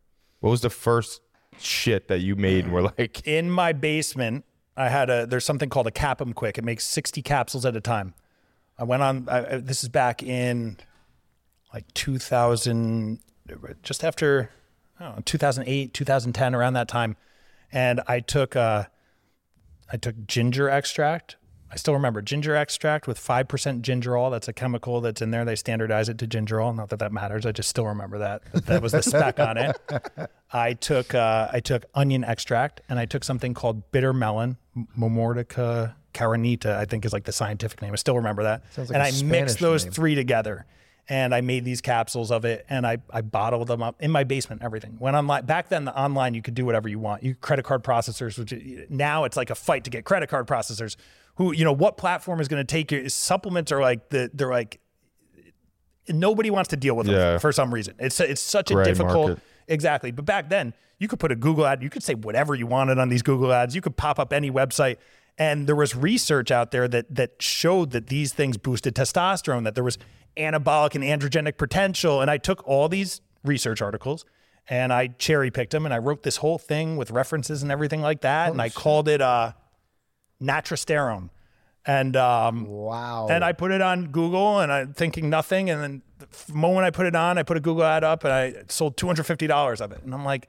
What 0.40 0.50
was 0.50 0.60
the 0.60 0.70
first 0.70 1.20
shit 1.58 2.08
that 2.08 2.20
you 2.20 2.36
made 2.36 2.64
and 2.64 2.72
were 2.72 2.82
like, 2.82 3.26
in 3.26 3.50
my 3.50 3.72
basement, 3.72 4.44
I 4.76 4.88
had 4.88 5.10
a 5.10 5.26
there's 5.26 5.44
something 5.44 5.68
called 5.68 5.86
a 5.86 5.90
Capum 5.90 6.32
Quick. 6.32 6.58
It 6.58 6.64
makes 6.64 6.86
60 6.86 7.22
capsules 7.22 7.66
at 7.66 7.76
a 7.76 7.80
time. 7.80 8.14
I 8.78 8.84
went 8.84 9.02
on. 9.02 9.28
I, 9.28 9.58
this 9.58 9.82
is 9.82 9.90
back 9.90 10.22
in 10.22 10.78
like 11.74 11.92
2000, 11.94 13.18
just 13.82 14.04
after 14.04 14.50
know, 15.00 15.18
2008, 15.24 15.92
2010, 15.94 16.54
around 16.54 16.74
that 16.74 16.88
time, 16.88 17.16
and 17.72 18.00
I 18.06 18.20
took 18.20 18.54
uh, 18.54 18.84
I 19.92 19.96
took 19.96 20.26
ginger 20.26 20.68
extract. 20.68 21.36
I 21.72 21.76
still 21.76 21.94
remember 21.94 22.20
ginger 22.20 22.56
extract 22.56 23.06
with 23.06 23.18
5% 23.18 23.46
gingerol. 23.82 24.30
That's 24.30 24.48
a 24.48 24.52
chemical 24.52 25.00
that's 25.00 25.22
in 25.22 25.30
there. 25.30 25.44
They 25.44 25.54
standardize 25.54 26.08
it 26.08 26.18
to 26.18 26.26
gingerol. 26.26 26.74
Not 26.74 26.88
that 26.88 26.98
that 26.98 27.12
matters. 27.12 27.46
I 27.46 27.52
just 27.52 27.68
still 27.68 27.86
remember 27.86 28.18
that. 28.18 28.42
That, 28.66 28.82
was 28.82 28.92
the 28.92 29.02
spec 29.02 29.38
on 29.38 29.56
it. 29.56 29.76
I 30.52 30.72
took 30.72 31.14
uh, 31.14 31.48
I 31.52 31.60
took 31.60 31.84
onion 31.94 32.24
extract 32.24 32.80
and 32.88 32.98
I 32.98 33.06
took 33.06 33.22
something 33.22 33.54
called 33.54 33.92
bitter 33.92 34.12
melon, 34.12 34.56
Momordica 34.98 35.94
charantia, 36.12 36.76
I 36.76 36.84
think 36.86 37.04
is 37.04 37.12
like 37.12 37.24
the 37.24 37.32
scientific 37.32 37.80
name. 37.82 37.92
I 37.92 37.96
still 37.96 38.16
remember 38.16 38.42
that. 38.44 38.62
Sounds 38.72 38.90
like 38.90 38.94
and 38.94 39.02
I 39.02 39.10
Spanish 39.10 39.30
mixed 39.30 39.58
those 39.60 39.84
name. 39.84 39.92
three 39.92 40.14
together. 40.14 40.66
And 41.08 41.34
I 41.34 41.40
made 41.40 41.64
these 41.64 41.80
capsules 41.80 42.30
of 42.30 42.44
it, 42.44 42.64
and 42.70 42.86
I, 42.86 42.98
I 43.12 43.20
bottled 43.22 43.66
them 43.66 43.82
up 43.82 44.00
in 44.00 44.12
my 44.12 44.22
basement. 44.22 44.62
Everything 44.62 44.96
went 45.00 45.16
online. 45.16 45.44
Back 45.44 45.68
then, 45.68 45.84
the 45.84 45.98
online 45.98 46.34
you 46.34 46.42
could 46.42 46.54
do 46.54 46.64
whatever 46.64 46.88
you 46.88 47.00
want. 47.00 47.24
You 47.24 47.34
credit 47.34 47.64
card 47.64 47.82
processors, 47.82 48.38
which 48.38 48.54
now 48.88 49.24
it's 49.24 49.36
like 49.36 49.50
a 49.50 49.56
fight 49.56 49.82
to 49.84 49.90
get 49.90 50.04
credit 50.04 50.28
card 50.28 50.46
processors. 50.46 50.94
Who 51.40 51.52
you 51.52 51.64
know 51.64 51.72
what 51.72 51.96
platform 51.96 52.38
is 52.38 52.48
going 52.48 52.60
to 52.60 52.70
take 52.70 52.92
your 52.92 53.08
supplements 53.08 53.72
are 53.72 53.80
like 53.80 54.10
the 54.10 54.30
they're 54.34 54.50
like 54.50 54.78
nobody 56.08 56.50
wants 56.50 56.68
to 56.68 56.76
deal 56.76 56.94
with 56.96 57.06
them 57.06 57.16
Yeah. 57.16 57.38
for 57.38 57.50
some 57.50 57.72
reason. 57.72 57.94
It's 57.98 58.20
it's 58.20 58.42
such 58.42 58.70
a 58.70 58.74
Gray 58.74 58.84
difficult 58.84 59.28
market. 59.28 59.44
exactly. 59.66 60.10
But 60.10 60.26
back 60.26 60.50
then, 60.50 60.74
you 60.98 61.08
could 61.08 61.18
put 61.18 61.32
a 61.32 61.36
Google 61.36 61.66
ad, 61.66 61.82
you 61.82 61.88
could 61.88 62.02
say 62.02 62.14
whatever 62.14 62.54
you 62.54 62.66
wanted 62.66 62.98
on 62.98 63.08
these 63.08 63.22
Google 63.22 63.52
ads. 63.54 63.74
You 63.74 63.80
could 63.80 63.96
pop 63.96 64.18
up 64.18 64.34
any 64.34 64.50
website, 64.50 64.96
and 65.38 65.66
there 65.66 65.76
was 65.76 65.96
research 65.96 66.50
out 66.50 66.72
there 66.72 66.86
that 66.88 67.14
that 67.14 67.40
showed 67.40 67.92
that 67.92 68.08
these 68.08 68.34
things 68.34 68.58
boosted 68.58 68.94
testosterone, 68.94 69.64
that 69.64 69.74
there 69.74 69.84
was 69.84 69.96
anabolic 70.36 70.94
and 70.94 71.02
androgenic 71.02 71.56
potential. 71.56 72.20
And 72.20 72.30
I 72.30 72.36
took 72.36 72.66
all 72.68 72.88
these 72.90 73.22
research 73.44 73.80
articles. 73.80 74.24
And 74.68 74.92
I 74.92 75.08
cherry 75.08 75.50
picked 75.50 75.72
them, 75.72 75.84
and 75.84 75.92
I 75.92 75.98
wrote 75.98 76.22
this 76.22 76.36
whole 76.36 76.58
thing 76.58 76.96
with 76.96 77.10
references 77.10 77.62
and 77.62 77.72
everything 77.72 78.02
like 78.02 78.20
that. 78.20 78.52
and 78.52 78.62
I 78.62 78.68
called 78.68 79.08
it 79.08 79.20
uh, 79.20 79.52
natrosterone. 80.42 81.30
And 81.86 82.14
um, 82.14 82.66
wow. 82.66 83.28
and 83.30 83.42
I 83.42 83.52
put 83.52 83.72
it 83.72 83.80
on 83.80 84.08
Google 84.08 84.60
and 84.60 84.70
I'm 84.70 84.92
thinking 84.92 85.30
nothing. 85.30 85.70
And 85.70 85.82
then 85.82 86.02
the 86.46 86.52
moment 86.54 86.84
I 86.84 86.90
put 86.90 87.06
it 87.06 87.16
on, 87.16 87.38
I 87.38 87.42
put 87.42 87.56
a 87.56 87.60
Google 87.60 87.84
ad 87.84 88.04
up 88.04 88.24
and 88.24 88.32
I 88.32 88.54
sold 88.68 88.96
$250 88.98 89.80
of 89.80 89.92
it. 89.92 90.02
And 90.04 90.12
I'm 90.12 90.24
like, 90.24 90.48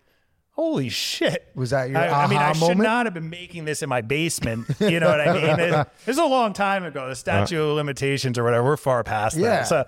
holy 0.49 0.89
shit. 0.89 1.49
Was 1.55 1.69
that 1.69 1.89
your 1.89 1.99
I, 1.99 2.25
I 2.25 2.27
mean, 2.27 2.37
I 2.37 2.51
should 2.51 2.59
moment? 2.61 2.81
not 2.81 3.05
have 3.05 3.13
been 3.13 3.29
making 3.29 3.63
this 3.63 3.81
in 3.81 3.87
my 3.87 4.01
basement. 4.01 4.67
You 4.81 4.99
know 4.99 5.07
what 5.09 5.21
I 5.21 5.33
mean? 5.33 5.59
It, 5.73 5.87
it's 6.05 6.19
a 6.19 6.25
long 6.25 6.51
time 6.51 6.83
ago. 6.83 7.07
The 7.07 7.15
statute 7.15 7.57
of 7.59 7.77
limitations 7.77 8.37
or 8.37 8.43
whatever, 8.43 8.65
we're 8.65 8.75
far 8.77 9.01
past 9.05 9.37
Yeah. 9.37 9.63
that. 9.63 9.67
So, 9.67 9.85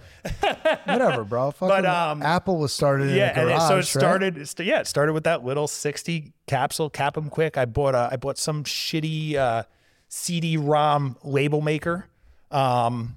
Whatever, 0.85 1.25
bro. 1.25 1.51
Fucking 1.51 1.67
But, 1.67 1.85
um, 1.85 2.21
Apple 2.21 2.57
was 2.57 2.71
started 2.71 3.09
in 3.09 3.17
yeah, 3.17 3.37
a 3.37 3.41
and 3.41 3.49
garage, 3.49 3.63
it, 3.63 3.67
so 3.67 3.77
it 3.79 3.83
started. 4.01 4.37
it's- 4.37 4.55
Yeah, 4.65 4.79
it 4.79 4.87
started 4.87 5.11
with 5.11 5.25
that 5.25 5.43
little 5.43 5.67
sixty 5.67 6.31
capsule 6.47 6.89
Cap'em 6.89 7.29
Quick. 7.29 7.57
I 7.57 7.65
bought 7.65 7.95
a, 7.95 8.07
I 8.11 8.15
bought 8.15 8.37
some 8.37 8.63
shitty 8.63 9.35
uh, 9.35 9.63
CD-ROM 10.15 11.17
label 11.23 11.59
maker, 11.59 12.05
um, 12.51 13.15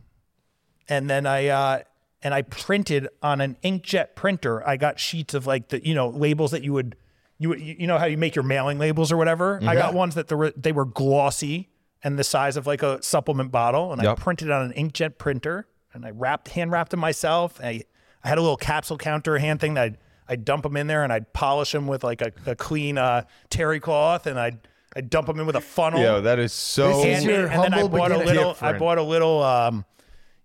and 0.89 1.11
then 1.11 1.27
I 1.27 1.49
uh, 1.49 1.83
and 2.23 2.33
I 2.33 2.41
printed 2.41 3.09
on 3.23 3.43
an 3.43 3.59
inkjet 3.63 4.15
printer. 4.15 4.67
I 4.67 4.79
got 4.79 4.99
sheets 4.99 5.35
of 5.35 5.47
like 5.47 5.69
the 5.69 5.87
you 5.87 5.95
know 5.95 6.09
labels 6.09 6.53
that 6.53 6.65
you 6.65 6.73
would 6.73 6.97
you 7.39 7.55
you 7.55 7.87
know 7.87 7.99
how 7.99 8.07
you 8.07 8.17
make 8.17 8.35
your 8.35 8.45
mailing 8.45 8.79
labels 8.79 9.13
or 9.13 9.19
whatever. 9.19 9.61
I 9.69 9.75
got 9.75 9.93
ones 9.93 10.15
that 10.15 10.29
they 10.29 10.35
were 10.35 10.53
they 10.57 10.73
were 10.73 10.87
glossy 10.87 11.69
and 12.03 12.19
the 12.19 12.25
size 12.25 12.57
of 12.57 12.67
like 12.67 12.83
a 12.83 13.03
supplement 13.03 13.53
bottle, 13.53 13.93
and 13.93 14.01
I 14.01 14.15
printed 14.15 14.51
on 14.51 14.63
an 14.63 14.73
inkjet 14.73 15.19
printer, 15.19 15.69
and 15.93 16.07
I 16.07 16.13
wrapped 16.13 16.49
hand 16.49 16.73
wrapped 16.73 16.93
them 16.93 17.01
myself. 17.01 17.61
I 17.63 17.83
I 18.25 18.29
had 18.29 18.39
a 18.39 18.41
little 18.41 18.57
capsule 18.57 18.97
counter 18.97 19.37
hand 19.37 19.61
thing 19.61 19.75
that 19.75 19.83
I'd, 19.83 19.99
I'd 20.29 20.45
dump 20.47 20.63
them 20.63 20.79
in 20.79 20.87
there 20.87 21.05
and 21.05 21.13
I'd 21.13 21.35
polish 21.35 21.73
them 21.73 21.87
with 21.87 22.03
like 22.03 22.23
a, 22.23 22.33
a 22.47 22.57
clean 22.57 22.97
uh, 22.97 23.25
terry 23.51 23.81
cloth 23.81 24.27
and 24.27 24.41
I'd 24.41 24.67
I'd 24.97 25.11
dump 25.11 25.27
them 25.27 25.39
in 25.39 25.47
with 25.47 25.57
a 25.57 25.61
funnel. 25.61 26.01
yo, 26.01 26.21
that 26.23 26.39
is 26.39 26.53
so. 26.53 26.89
This 26.89 27.05
is 27.05 27.23
and, 27.23 27.25
your 27.31 27.47
and 27.49 27.63
then 27.65 27.75
I 27.75 27.81
humble 27.81 27.99
bought 27.99 28.11
a 28.13 28.19
beginning. 28.19 28.35
little 28.35 28.51
I 28.51 28.53
Different. 28.55 28.79
bought 28.79 28.99
a 28.99 29.03
little 29.03 29.43
um, 29.43 29.85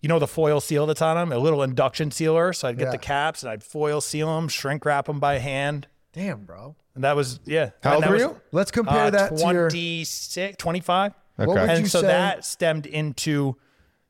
you 0.02 0.10
know 0.10 0.20
the 0.20 0.28
foil 0.28 0.60
seal 0.60 0.86
that's 0.86 1.02
on 1.02 1.16
them, 1.16 1.32
a 1.32 1.38
little 1.42 1.64
induction 1.64 2.12
sealer. 2.12 2.52
So 2.54 2.68
I'd 2.68 2.78
get 2.78 2.86
Yeah. 2.86 2.92
the 2.92 2.98
caps 2.98 3.44
and 3.44 3.52
I'd 3.52 3.64
foil 3.64 4.02
seal 4.02 4.36
them, 4.36 4.48
shrink 4.50 4.84
wrap 4.86 5.06
them 5.06 5.20
by 5.20 5.38
hand. 5.40 5.88
Damn, 6.14 6.44
bro. 6.46 6.76
And 6.96 7.04
that 7.06 7.16
was 7.16 7.40
yeah. 7.46 7.70
How 7.82 7.92
And 7.92 7.96
old 7.96 8.04
that 8.04 8.10
were 8.10 8.16
was, 8.16 8.24
you? 8.24 8.42
Let's 8.52 8.72
compare 8.72 9.06
uh, 9.06 9.10
that 9.12 9.38
to 9.38 9.42
your. 9.54 9.70
26, 9.70 10.58
25. 10.58 11.14
What 11.38 11.48
Okay. 11.50 11.62
would 11.62 11.70
and 11.70 11.80
you 11.80 11.86
so 11.88 12.02
say? 12.02 12.08
that 12.08 12.44
stemmed 12.46 12.86
into 12.86 13.56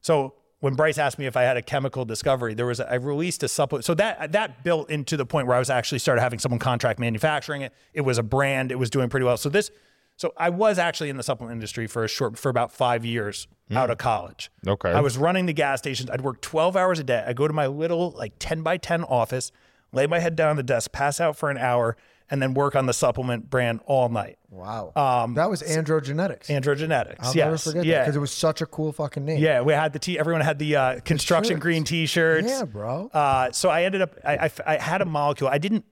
so 0.01 0.33
when 0.61 0.75
Bryce 0.75 0.97
asked 0.99 1.17
me 1.19 1.25
if 1.25 1.35
I 1.35 1.41
had 1.43 1.57
a 1.57 1.61
chemical 1.63 2.05
discovery, 2.05 2.53
there 2.53 2.65
was 2.67 2.79
a, 2.79 2.91
I 2.91 2.95
released 2.95 3.41
a 3.43 3.47
supplement. 3.47 3.83
So 3.85 3.93
that 3.95 4.31
that 4.31 4.63
built 4.63 4.89
into 4.89 5.17
the 5.17 5.25
point 5.25 5.47
where 5.47 5.55
I 5.55 5.59
was 5.59 5.69
actually 5.69 5.99
started 5.99 6.21
having 6.21 6.39
someone 6.39 6.59
contract 6.59 6.99
manufacturing 6.99 7.61
it. 7.61 7.73
It 7.93 8.01
was 8.01 8.17
a 8.17 8.23
brand. 8.23 8.71
It 8.71 8.75
was 8.79 8.89
doing 8.89 9.09
pretty 9.09 9.25
well. 9.25 9.37
So 9.37 9.49
this, 9.49 9.71
so 10.21 10.35
I 10.37 10.51
was 10.51 10.77
actually 10.77 11.09
in 11.09 11.17
the 11.17 11.23
supplement 11.23 11.55
industry 11.55 11.87
for 11.87 12.03
a 12.03 12.07
short 12.07 12.37
for 12.37 12.49
about 12.49 12.71
five 12.71 13.03
years 13.03 13.47
out 13.71 13.89
of 13.89 13.97
college. 13.97 14.51
Okay. 14.67 14.91
I 14.91 14.99
was 14.99 15.17
running 15.17 15.47
the 15.47 15.53
gas 15.53 15.79
stations. 15.79 16.11
I'd 16.11 16.21
work 16.21 16.41
twelve 16.41 16.77
hours 16.77 16.99
a 16.99 17.03
day. 17.03 17.23
I 17.25 17.33
go 17.33 17.47
to 17.47 17.53
my 17.53 17.65
little 17.65 18.11
like 18.11 18.33
ten 18.37 18.61
by 18.61 18.77
ten 18.77 19.03
office, 19.03 19.51
lay 19.91 20.05
my 20.05 20.19
head 20.19 20.35
down 20.35 20.51
on 20.51 20.57
the 20.57 20.63
desk, 20.63 20.91
pass 20.91 21.19
out 21.19 21.37
for 21.37 21.49
an 21.49 21.57
hour, 21.57 21.97
and 22.29 22.39
then 22.39 22.53
work 22.53 22.75
on 22.75 22.85
the 22.85 22.93
supplement 22.93 23.49
brand 23.49 23.79
all 23.87 24.09
night. 24.09 24.37
wow. 24.51 24.91
Um, 24.95 25.33
that 25.33 25.49
was 25.49 25.63
androgenetics. 25.63 26.45
Androgenetics. 26.49 27.15
I'll 27.21 27.35
yes. 27.35 27.35
never 27.35 27.57
forget 27.57 27.81
that 27.81 27.87
yeah. 27.87 28.01
because 28.01 28.15
it 28.15 28.19
was 28.19 28.31
such 28.31 28.61
a 28.61 28.67
cool 28.67 28.91
fucking 28.91 29.25
name. 29.25 29.39
Yeah, 29.39 29.61
we 29.61 29.73
had 29.73 29.91
the 29.91 29.97
t. 29.97 30.19
Everyone 30.19 30.41
had 30.41 30.59
the 30.59 30.75
uh, 30.75 30.99
construction 30.99 31.55
shirts. 31.55 31.63
green 31.63 31.83
T-shirts. 31.83 32.47
Yeah, 32.47 32.65
bro. 32.65 33.09
Uh, 33.11 33.51
so 33.53 33.69
I 33.69 33.85
ended 33.85 34.03
up. 34.03 34.13
I, 34.23 34.37
I, 34.37 34.51
I 34.67 34.77
had 34.77 35.01
a 35.01 35.05
molecule. 35.05 35.49
I 35.49 35.57
didn't. 35.57 35.83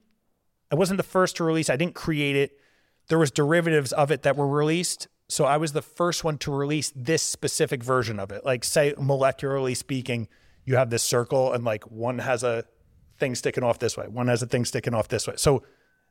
I 0.70 0.76
wasn't 0.76 0.98
the 0.98 1.02
first 1.02 1.38
to 1.38 1.44
release. 1.44 1.68
I 1.68 1.74
didn't 1.74 1.96
create 1.96 2.36
it. 2.36 2.59
There 3.10 3.18
was 3.18 3.30
derivatives 3.30 3.92
of 3.92 4.10
it 4.10 4.22
that 4.22 4.36
were 4.36 4.48
released. 4.48 5.08
So 5.28 5.44
I 5.44 5.58
was 5.58 5.72
the 5.72 5.82
first 5.82 6.24
one 6.24 6.38
to 6.38 6.50
release 6.50 6.92
this 6.96 7.22
specific 7.22 7.84
version 7.84 8.18
of 8.18 8.32
it. 8.32 8.44
Like, 8.44 8.64
say, 8.64 8.94
molecularly 8.94 9.76
speaking, 9.76 10.28
you 10.64 10.76
have 10.76 10.90
this 10.90 11.02
circle, 11.02 11.52
and 11.52 11.62
like 11.64 11.84
one 11.90 12.18
has 12.18 12.42
a 12.42 12.64
thing 13.18 13.34
sticking 13.34 13.62
off 13.62 13.78
this 13.78 13.96
way, 13.96 14.06
one 14.08 14.28
has 14.28 14.42
a 14.42 14.46
thing 14.46 14.64
sticking 14.64 14.94
off 14.94 15.08
this 15.08 15.28
way. 15.28 15.34
So 15.36 15.62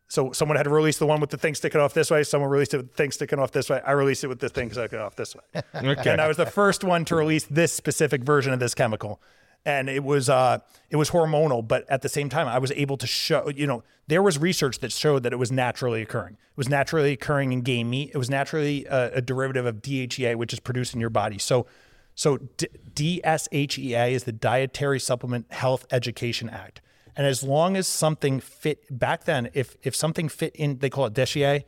so 0.10 0.32
someone 0.32 0.58
had 0.58 0.64
to 0.64 0.72
release 0.72 0.98
the 0.98 1.06
one 1.06 1.22
with 1.22 1.30
the 1.30 1.38
thing 1.38 1.54
sticking 1.54 1.80
off 1.80 1.94
this 1.94 2.10
way. 2.10 2.24
Someone 2.24 2.50
released 2.50 2.74
it 2.74 2.78
with 2.78 2.90
the 2.90 2.96
thing 2.96 3.12
sticking 3.12 3.38
off 3.38 3.52
this 3.52 3.70
way. 3.70 3.80
I 3.86 3.92
released 3.92 4.24
it 4.24 4.28
with 4.28 4.40
the 4.40 4.50
thing 4.50 4.72
sticking 4.72 5.00
off 5.00 5.16
this 5.16 5.36
way. 5.36 5.44
Okay. 5.76 6.12
And 6.12 6.20
I 6.20 6.28
was 6.28 6.38
the 6.38 6.48
first 6.48 6.84
one 6.84 7.06
to 7.06 7.16
release 7.16 7.46
this 7.46 7.72
specific 7.72 8.24
version 8.24 8.52
of 8.52 8.60
this 8.60 8.74
chemical. 8.74 9.22
And 9.66 9.90
it 9.90 10.04
was 10.04 10.30
uh, 10.30 10.60
it 10.90 10.96
was 10.96 11.12
hormonal, 11.12 11.68
but 11.68 11.90
at 11.90 12.02
the 12.02 12.10
same 12.10 12.30
time, 12.30 12.48
I 12.48 12.58
was 12.60 12.72
able 12.72 12.98
to 12.98 13.06
show. 13.06 13.50
You 13.50 13.68
know, 13.68 13.84
there 14.08 14.24
was 14.24 14.38
research 14.38 14.80
that 14.80 14.92
showed 14.92 15.24
that 15.24 15.34
it 15.34 15.36
was 15.36 15.52
naturally 15.52 16.02
occurring. 16.02 16.34
It 16.34 16.58
was 16.58 16.70
naturally 16.70 17.12
occurring 17.12 17.52
in 17.52 17.62
game 17.62 17.90
meat. 17.90 18.12
It 18.14 18.18
was 18.18 18.30
naturally 18.30 18.86
a, 18.86 19.16
a 19.16 19.22
derivative 19.22 19.66
of 19.66 19.82
DHEA, 19.82 20.36
which 20.36 20.54
is 20.54 20.60
produced 20.60 20.94
in 20.94 21.00
your 21.00 21.10
body. 21.10 21.38
So, 21.38 21.68
so 22.16 22.38
D- 22.58 23.22
DSHEA 23.22 24.12
is 24.12 24.24
the 24.24 24.32
Dietary 24.32 25.00
Supplement 25.00 25.52
Health 25.52 25.86
Education 25.92 26.50
Act. 26.50 26.82
And 27.16 27.28
as 27.28 27.44
long 27.44 27.76
as 27.76 27.88
something 27.88 28.40
fit 28.40 28.86
back 28.98 29.26
then, 29.26 29.50
if 29.54 29.76
if 29.84 29.94
something 29.94 30.30
fit 30.30 30.56
in, 30.56 30.80
they 30.80 30.90
call 30.90 31.06
it 31.06 31.14
DSHEA, 31.14 31.66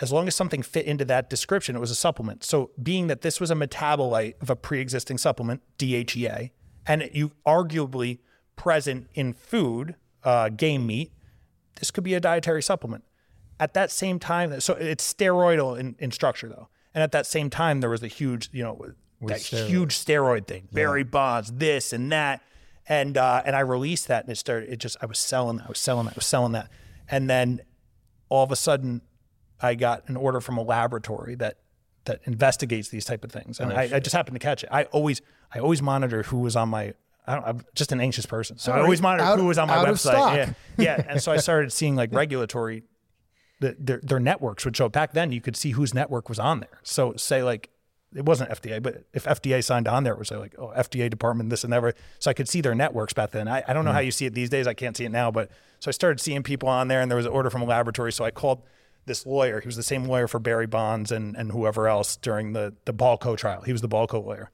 as 0.00 0.12
long 0.12 0.26
as 0.28 0.34
something 0.34 0.62
fit 0.62 0.86
into 0.86 1.04
that 1.06 1.28
description, 1.28 1.76
it 1.76 1.78
was 1.78 1.90
a 1.90 1.94
supplement. 1.94 2.44
So, 2.44 2.70
being 2.82 3.06
that 3.08 3.20
this 3.20 3.40
was 3.40 3.50
a 3.50 3.54
metabolite 3.54 4.40
of 4.40 4.50
a 4.50 4.56
pre-existing 4.56 5.18
supplement, 5.18 5.62
DHEA, 5.78 6.50
and 6.90 7.08
you 7.12 7.30
arguably 7.46 8.18
present 8.56 9.06
in 9.14 9.32
food, 9.32 9.94
uh, 10.24 10.48
game 10.48 10.86
meat, 10.86 11.12
this 11.76 11.90
could 11.90 12.04
be 12.04 12.14
a 12.14 12.20
dietary 12.20 12.62
supplement. 12.62 13.04
At 13.60 13.74
that 13.74 13.90
same 13.90 14.18
time, 14.18 14.58
so 14.60 14.74
it's 14.74 15.12
steroidal 15.12 15.78
in, 15.78 15.94
in 15.98 16.10
structure 16.10 16.48
though, 16.48 16.68
and 16.94 17.02
at 17.02 17.12
that 17.12 17.26
same 17.26 17.48
time, 17.50 17.80
there 17.80 17.90
was 17.90 18.02
a 18.02 18.08
huge, 18.08 18.48
you 18.52 18.64
know, 18.64 18.76
that 19.22 19.40
huge 19.68 19.94
steroid 19.96 20.46
thing, 20.46 20.66
Barry 20.72 21.04
Bonds, 21.04 21.52
this 21.52 21.92
and 21.92 22.10
that, 22.10 22.42
and 22.88 23.16
uh, 23.16 23.42
and 23.44 23.54
I 23.54 23.60
released 23.60 24.08
that, 24.08 24.24
and 24.24 24.32
it 24.32 24.36
started. 24.36 24.70
It 24.70 24.78
just 24.78 24.96
I 25.00 25.06
was 25.06 25.18
selling 25.18 25.58
that, 25.58 25.66
I 25.66 25.68
was 25.68 25.78
selling 25.78 26.06
that, 26.06 26.14
I 26.14 26.16
was 26.16 26.26
selling 26.26 26.52
that, 26.52 26.70
and 27.08 27.28
then 27.28 27.60
all 28.30 28.42
of 28.42 28.50
a 28.50 28.56
sudden, 28.56 29.02
I 29.60 29.74
got 29.74 30.08
an 30.08 30.16
order 30.16 30.40
from 30.40 30.56
a 30.56 30.62
laboratory 30.62 31.34
that 31.36 31.58
that 32.06 32.20
investigates 32.24 32.88
these 32.88 33.04
type 33.04 33.22
of 33.24 33.30
things, 33.30 33.60
and 33.60 33.72
I, 33.74 33.96
I 33.96 34.00
just 34.00 34.16
happened 34.16 34.36
to 34.36 34.44
catch 34.44 34.64
it. 34.64 34.70
I 34.72 34.84
always 34.84 35.20
I 35.52 35.58
always 35.58 35.82
monitor 35.82 36.22
who 36.22 36.38
was 36.38 36.56
on 36.56 36.68
my. 36.68 36.94
I 37.26 37.34
don't, 37.34 37.46
I'm 37.46 37.64
just 37.74 37.92
an 37.92 38.00
anxious 38.00 38.26
person, 38.26 38.58
so 38.58 38.72
I 38.72 38.80
always 38.80 39.00
monitor 39.02 39.24
out- 39.24 39.38
who 39.38 39.46
was 39.46 39.58
on 39.58 39.68
my 39.68 39.84
website. 39.84 40.36
Yeah, 40.36 40.52
yeah, 40.78 41.04
and 41.08 41.22
so 41.22 41.30
I 41.30 41.36
started 41.48 41.72
seeing 41.72 41.94
like 41.94 42.12
regulatory 42.12 42.82
the, 43.60 43.76
their, 43.78 44.00
their 44.02 44.20
networks 44.20 44.64
would 44.64 44.76
show 44.76 44.86
up. 44.86 44.92
Back 44.92 45.12
then, 45.12 45.30
you 45.32 45.40
could 45.40 45.54
see 45.56 45.72
whose 45.72 45.94
network 45.94 46.28
was 46.28 46.38
on 46.38 46.60
there. 46.60 46.80
So 46.82 47.14
say 47.16 47.42
like 47.42 47.70
it 48.14 48.24
wasn't 48.24 48.50
FDA, 48.50 48.82
but 48.82 49.04
if 49.12 49.24
FDA 49.24 49.62
signed 49.62 49.86
on 49.86 50.02
there, 50.02 50.14
it 50.14 50.18
would 50.18 50.26
say 50.26 50.36
like, 50.36 50.54
oh, 50.58 50.72
FDA 50.76 51.08
department, 51.08 51.50
this 51.50 51.62
and 51.62 51.72
that. 51.72 51.94
So 52.18 52.30
I 52.30 52.34
could 52.34 52.48
see 52.48 52.60
their 52.60 52.74
networks 52.74 53.12
back 53.12 53.30
then. 53.30 53.46
I, 53.46 53.62
I 53.68 53.72
don't 53.72 53.84
know 53.84 53.92
how 53.92 54.00
you 54.00 54.10
see 54.10 54.26
it 54.26 54.34
these 54.34 54.50
days. 54.50 54.66
I 54.66 54.74
can't 54.74 54.96
see 54.96 55.04
it 55.04 55.12
now, 55.12 55.30
but 55.30 55.50
so 55.78 55.88
I 55.90 55.92
started 55.92 56.20
seeing 56.20 56.42
people 56.42 56.68
on 56.68 56.88
there, 56.88 57.00
and 57.00 57.10
there 57.10 57.16
was 57.16 57.26
an 57.26 57.32
order 57.32 57.50
from 57.50 57.62
a 57.62 57.66
laboratory. 57.66 58.12
So 58.12 58.24
I 58.24 58.30
called 58.30 58.62
this 59.06 59.26
lawyer. 59.26 59.60
He 59.60 59.68
was 59.68 59.76
the 59.76 59.82
same 59.82 60.04
lawyer 60.06 60.26
for 60.26 60.38
Barry 60.38 60.66
Bonds 60.66 61.12
and 61.12 61.36
and 61.36 61.52
whoever 61.52 61.86
else 61.86 62.16
during 62.16 62.52
the 62.52 62.74
the 62.84 62.92
Balco 62.94 63.36
trial. 63.36 63.62
He 63.62 63.72
was 63.72 63.80
the 63.80 63.88
Balco 63.88 64.24
lawyer. 64.24 64.50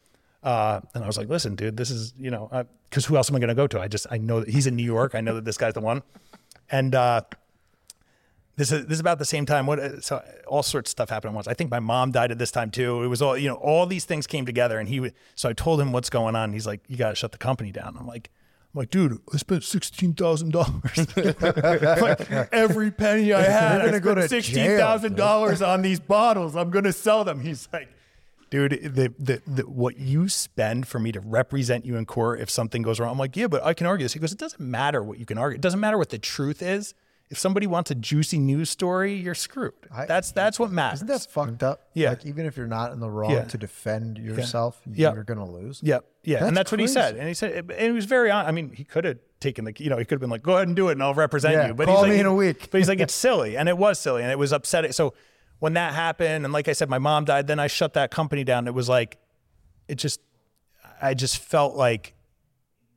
Uh, 0.46 0.80
and 0.94 1.02
I 1.02 1.08
was 1.08 1.18
like, 1.18 1.28
listen, 1.28 1.56
dude, 1.56 1.76
this 1.76 1.90
is, 1.90 2.14
you 2.16 2.30
know, 2.30 2.48
because 2.88 3.04
who 3.04 3.16
else 3.16 3.28
am 3.28 3.34
I 3.34 3.40
going 3.40 3.48
to 3.48 3.54
go 3.54 3.66
to? 3.66 3.80
I 3.80 3.88
just, 3.88 4.06
I 4.12 4.18
know 4.18 4.38
that 4.38 4.48
he's 4.48 4.68
in 4.68 4.76
New 4.76 4.84
York. 4.84 5.16
I 5.16 5.20
know 5.20 5.34
that 5.34 5.44
this 5.44 5.58
guy's 5.58 5.74
the 5.74 5.80
one. 5.80 6.04
And 6.70 6.94
uh, 6.94 7.22
this 8.54 8.70
is 8.70 8.86
this 8.86 8.94
is 8.94 9.00
about 9.00 9.18
the 9.18 9.24
same 9.24 9.44
time. 9.44 9.66
What 9.66 10.04
so 10.04 10.22
all 10.46 10.62
sorts 10.62 10.88
of 10.88 10.92
stuff 10.92 11.10
happened 11.10 11.32
at 11.32 11.34
once. 11.34 11.48
I 11.48 11.54
think 11.54 11.70
my 11.70 11.80
mom 11.80 12.12
died 12.12 12.30
at 12.30 12.38
this 12.38 12.52
time 12.52 12.70
too. 12.70 13.02
It 13.02 13.08
was 13.08 13.20
all 13.20 13.36
you 13.36 13.48
know. 13.48 13.56
All 13.56 13.86
these 13.86 14.04
things 14.04 14.26
came 14.26 14.46
together, 14.46 14.78
and 14.78 14.88
he 14.88 14.98
would. 15.00 15.14
So 15.34 15.48
I 15.48 15.52
told 15.52 15.80
him 15.80 15.92
what's 15.92 16.10
going 16.10 16.34
on. 16.34 16.52
He's 16.52 16.66
like, 16.66 16.80
"You 16.88 16.96
got 16.96 17.10
to 17.10 17.14
shut 17.16 17.32
the 17.32 17.38
company 17.38 17.70
down." 17.70 17.96
I'm 17.98 18.06
like, 18.06 18.30
"I'm 18.72 18.78
like, 18.78 18.90
dude, 18.90 19.20
I 19.32 19.36
spent 19.36 19.62
sixteen 19.62 20.14
thousand 20.14 20.52
dollars. 20.52 21.16
like 21.16 22.30
every 22.52 22.90
penny 22.90 23.32
I 23.32 23.42
had, 23.42 23.84
gonna 23.84 23.96
I 23.96 24.00
go 24.00 24.14
to 24.14 24.28
sixteen 24.28 24.78
thousand 24.78 25.16
dollars 25.16 25.60
on 25.60 25.82
these 25.82 26.00
bottles. 26.00 26.56
I'm 26.56 26.70
gonna 26.70 26.92
sell 26.92 27.24
them." 27.24 27.40
He's 27.40 27.68
like. 27.72 27.90
Dude, 28.48 28.72
the, 28.94 29.12
the 29.18 29.42
the 29.46 29.62
what 29.68 29.98
you 29.98 30.28
spend 30.28 30.86
for 30.86 30.98
me 31.00 31.10
to 31.12 31.20
represent 31.20 31.84
you 31.84 31.96
in 31.96 32.06
court 32.06 32.40
if 32.40 32.48
something 32.48 32.80
goes 32.82 33.00
wrong, 33.00 33.10
I'm 33.10 33.18
like, 33.18 33.36
yeah, 33.36 33.48
but 33.48 33.64
I 33.64 33.74
can 33.74 33.86
argue 33.86 34.04
this. 34.04 34.12
He 34.12 34.20
goes, 34.20 34.32
it 34.32 34.38
doesn't 34.38 34.60
matter 34.60 35.02
what 35.02 35.18
you 35.18 35.26
can 35.26 35.36
argue. 35.36 35.56
It 35.56 35.60
doesn't 35.62 35.80
matter 35.80 35.98
what 35.98 36.10
the 36.10 36.18
truth 36.18 36.62
is. 36.62 36.94
If 37.28 37.40
somebody 37.40 37.66
wants 37.66 37.90
a 37.90 37.96
juicy 37.96 38.38
news 38.38 38.70
story, 38.70 39.14
you're 39.14 39.34
screwed. 39.34 39.72
that's 40.06 40.30
that's 40.30 40.60
what 40.60 40.70
matters. 40.70 40.98
Isn't 40.98 41.08
that 41.08 41.26
fucked 41.28 41.64
up? 41.64 41.88
Yeah. 41.92 42.10
Like 42.10 42.24
even 42.24 42.46
if 42.46 42.56
you're 42.56 42.68
not 42.68 42.92
in 42.92 43.00
the 43.00 43.10
wrong 43.10 43.32
Yeah. 43.32 43.42
to 43.46 43.58
defend 43.58 44.16
yourself, 44.18 44.80
Yeah. 44.88 45.12
you're 45.12 45.24
gonna 45.24 45.50
lose. 45.50 45.80
Yep. 45.82 46.04
Yeah. 46.22 46.38
That's 46.38 46.48
and 46.48 46.56
that's 46.56 46.70
what 46.70 46.78
he 46.78 46.86
said. 46.86 47.16
And 47.16 47.26
he 47.26 47.34
said, 47.34 47.52
and 47.68 47.72
he 47.80 47.90
was 47.90 48.04
very 48.04 48.30
on. 48.30 48.46
I 48.46 48.52
mean, 48.52 48.70
he 48.70 48.84
could 48.84 49.04
have 49.04 49.18
taken 49.40 49.64
the, 49.64 49.72
you 49.76 49.90
know, 49.90 49.96
he 49.98 50.04
could 50.04 50.12
have 50.14 50.20
been 50.20 50.30
like, 50.30 50.44
go 50.44 50.54
ahead 50.54 50.68
and 50.68 50.76
do 50.76 50.88
it 50.88 50.92
and 50.92 51.02
I'll 51.02 51.14
represent 51.14 51.66
you. 51.66 51.74
But 51.74 51.86
call 51.88 52.04
he's 52.04 52.10
me 52.10 52.10
like, 52.10 52.20
in 52.20 52.26
a 52.26 52.34
week. 52.34 52.68
But 52.70 52.78
he's 52.78 52.88
like, 52.88 53.00
it's 53.00 53.12
silly. 53.26 53.56
And 53.56 53.68
it 53.68 53.76
was 53.76 53.98
silly. 53.98 54.22
And 54.22 54.30
it 54.30 54.38
was 54.38 54.52
upsetting. 54.52 54.92
So 54.92 55.12
when 55.58 55.74
that 55.74 55.94
happened, 55.94 56.44
and 56.44 56.52
like 56.52 56.68
I 56.68 56.72
said, 56.72 56.88
my 56.90 56.98
mom 56.98 57.24
died, 57.24 57.46
then 57.46 57.58
I 57.58 57.66
shut 57.66 57.94
that 57.94 58.10
company 58.10 58.44
down. 58.44 58.66
It 58.66 58.74
was 58.74 58.88
like, 58.88 59.18
it 59.88 59.96
just, 59.96 60.20
I 61.00 61.14
just 61.14 61.38
felt 61.38 61.74
like 61.74 62.14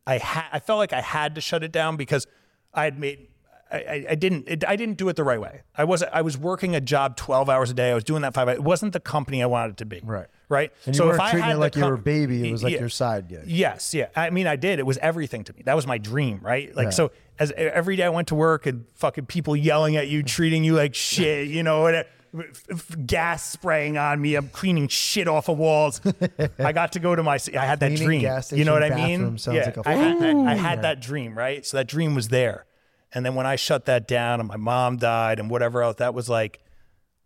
I 0.06 0.18
had, 0.18 0.46
I 0.52 0.60
felt 0.60 0.80
like 0.80 0.94
I 0.94 1.02
had 1.02 1.36
to 1.36 1.42
shut 1.42 1.64
it 1.64 1.72
down 1.72 1.96
because 1.96 2.28
I 2.74 2.84
had 2.86 3.00
made, 3.00 3.28
I, 3.72 3.78
I, 3.78 4.06
I 4.10 4.16
didn't, 4.16 4.48
it, 4.48 4.64
I 4.68 4.76
didn't 4.76 4.98
do 4.98 5.08
it 5.10 5.16
the 5.16 5.24
right 5.24 5.40
way. 5.40 5.62
I 5.76 5.84
was, 5.84 6.02
I 6.04 6.22
was 6.22 6.38
working 6.38 6.76
a 6.76 6.82
job 6.82 7.16
12 7.16 7.50
hours 7.50 7.70
a 7.70 7.74
day. 7.74 7.92
I 7.92 7.94
was 7.94 8.04
doing 8.04 8.24
that 8.24 8.34
five, 8.34 8.50
it 8.50 8.64
wasn't 8.64 8.94
the 8.94 9.00
company 9.00 9.44
I 9.44 9.46
wanted 9.46 9.72
it 9.74 9.78
to 9.78 9.86
be. 9.86 10.02
Right. 10.04 10.28
Right. 10.50 10.74
And 10.88 10.96
you 10.96 10.98
so 10.98 11.06
weren't 11.06 11.16
if 11.16 11.22
I 11.22 11.30
treating 11.32 11.46
had 11.46 11.56
it 11.58 11.60
like 11.60 11.76
you 11.76 11.86
were 11.86 11.94
a 11.94 11.98
baby. 12.00 12.50
It 12.50 12.52
was 12.52 12.64
like 12.64 12.74
Yeah. 12.74 12.80
your 12.80 12.90
side 12.90 13.28
gig. 13.28 13.44
Yes, 13.46 13.94
yeah. 13.94 14.08
I 14.16 14.32
mean, 14.32 14.48
I 14.48 14.56
did. 14.56 14.80
It 14.80 14.86
was 14.86 14.98
everything 14.98 15.44
to 15.44 15.54
me. 15.54 15.62
That 15.66 15.76
was 15.76 15.86
my 15.86 16.00
dream, 16.00 16.40
right? 16.42 16.76
Like, 16.76 16.92
so 16.92 17.12
as 17.38 17.52
every 17.52 17.96
day 17.96 18.04
I 18.04 18.10
went 18.10 18.30
to 18.30 18.36
work 18.36 18.66
and 18.66 18.86
fucking 18.96 19.28
people 19.28 19.56
yelling 19.56 19.96
at 19.96 20.08
you, 20.08 20.24
treating 20.24 20.64
you 20.64 20.74
like 20.74 20.96
shit, 20.96 21.48
you 21.50 21.62
know, 21.62 21.86
and, 21.86 22.04
f- 22.38 22.64
f- 22.70 22.96
gas 23.06 23.44
spraying 23.44 23.98
on 23.98 24.22
me. 24.22 24.36
I'm 24.36 24.50
cleaning 24.50 24.88
shit 24.88 25.28
off 25.28 25.50
of 25.50 25.58
walls. 25.58 26.02
I 26.60 26.72
got 26.72 26.94
to 26.94 27.00
go 27.00 27.16
to 27.16 27.24
my. 27.24 27.40
I 27.56 27.66
had 27.66 27.80
that 27.80 27.88
Cleaning 27.88 28.06
dream. 28.06 28.22
gas 28.22 28.52
you 28.52 28.66
know 28.66 28.74
what 28.74 28.84
I 28.84 28.90
mean? 28.90 29.20
bathroom 29.20 29.38
sounds 29.38 29.56
yeah, 29.56 29.66
like 29.66 29.78
a 29.78 29.90
I 29.90 29.94
had, 29.94 30.24
I, 30.24 30.52
I 30.52 30.56
had 30.56 30.82
that 30.84 31.02
dream, 31.02 31.38
right? 31.38 31.66
So 31.66 31.78
that 31.78 31.88
dream 31.88 32.16
was 32.16 32.30
there, 32.30 32.66
and 33.14 33.26
then 33.26 33.36
when 33.36 33.46
I 33.46 33.56
shut 33.56 33.86
that 33.86 34.08
down, 34.08 34.40
and 34.40 34.48
my 34.48 34.58
mom 34.58 34.98
died, 34.98 35.40
and 35.40 35.50
whatever 35.50 35.82
else, 35.82 35.98
that 35.98 36.14
was 36.14 36.30
like, 36.30 36.60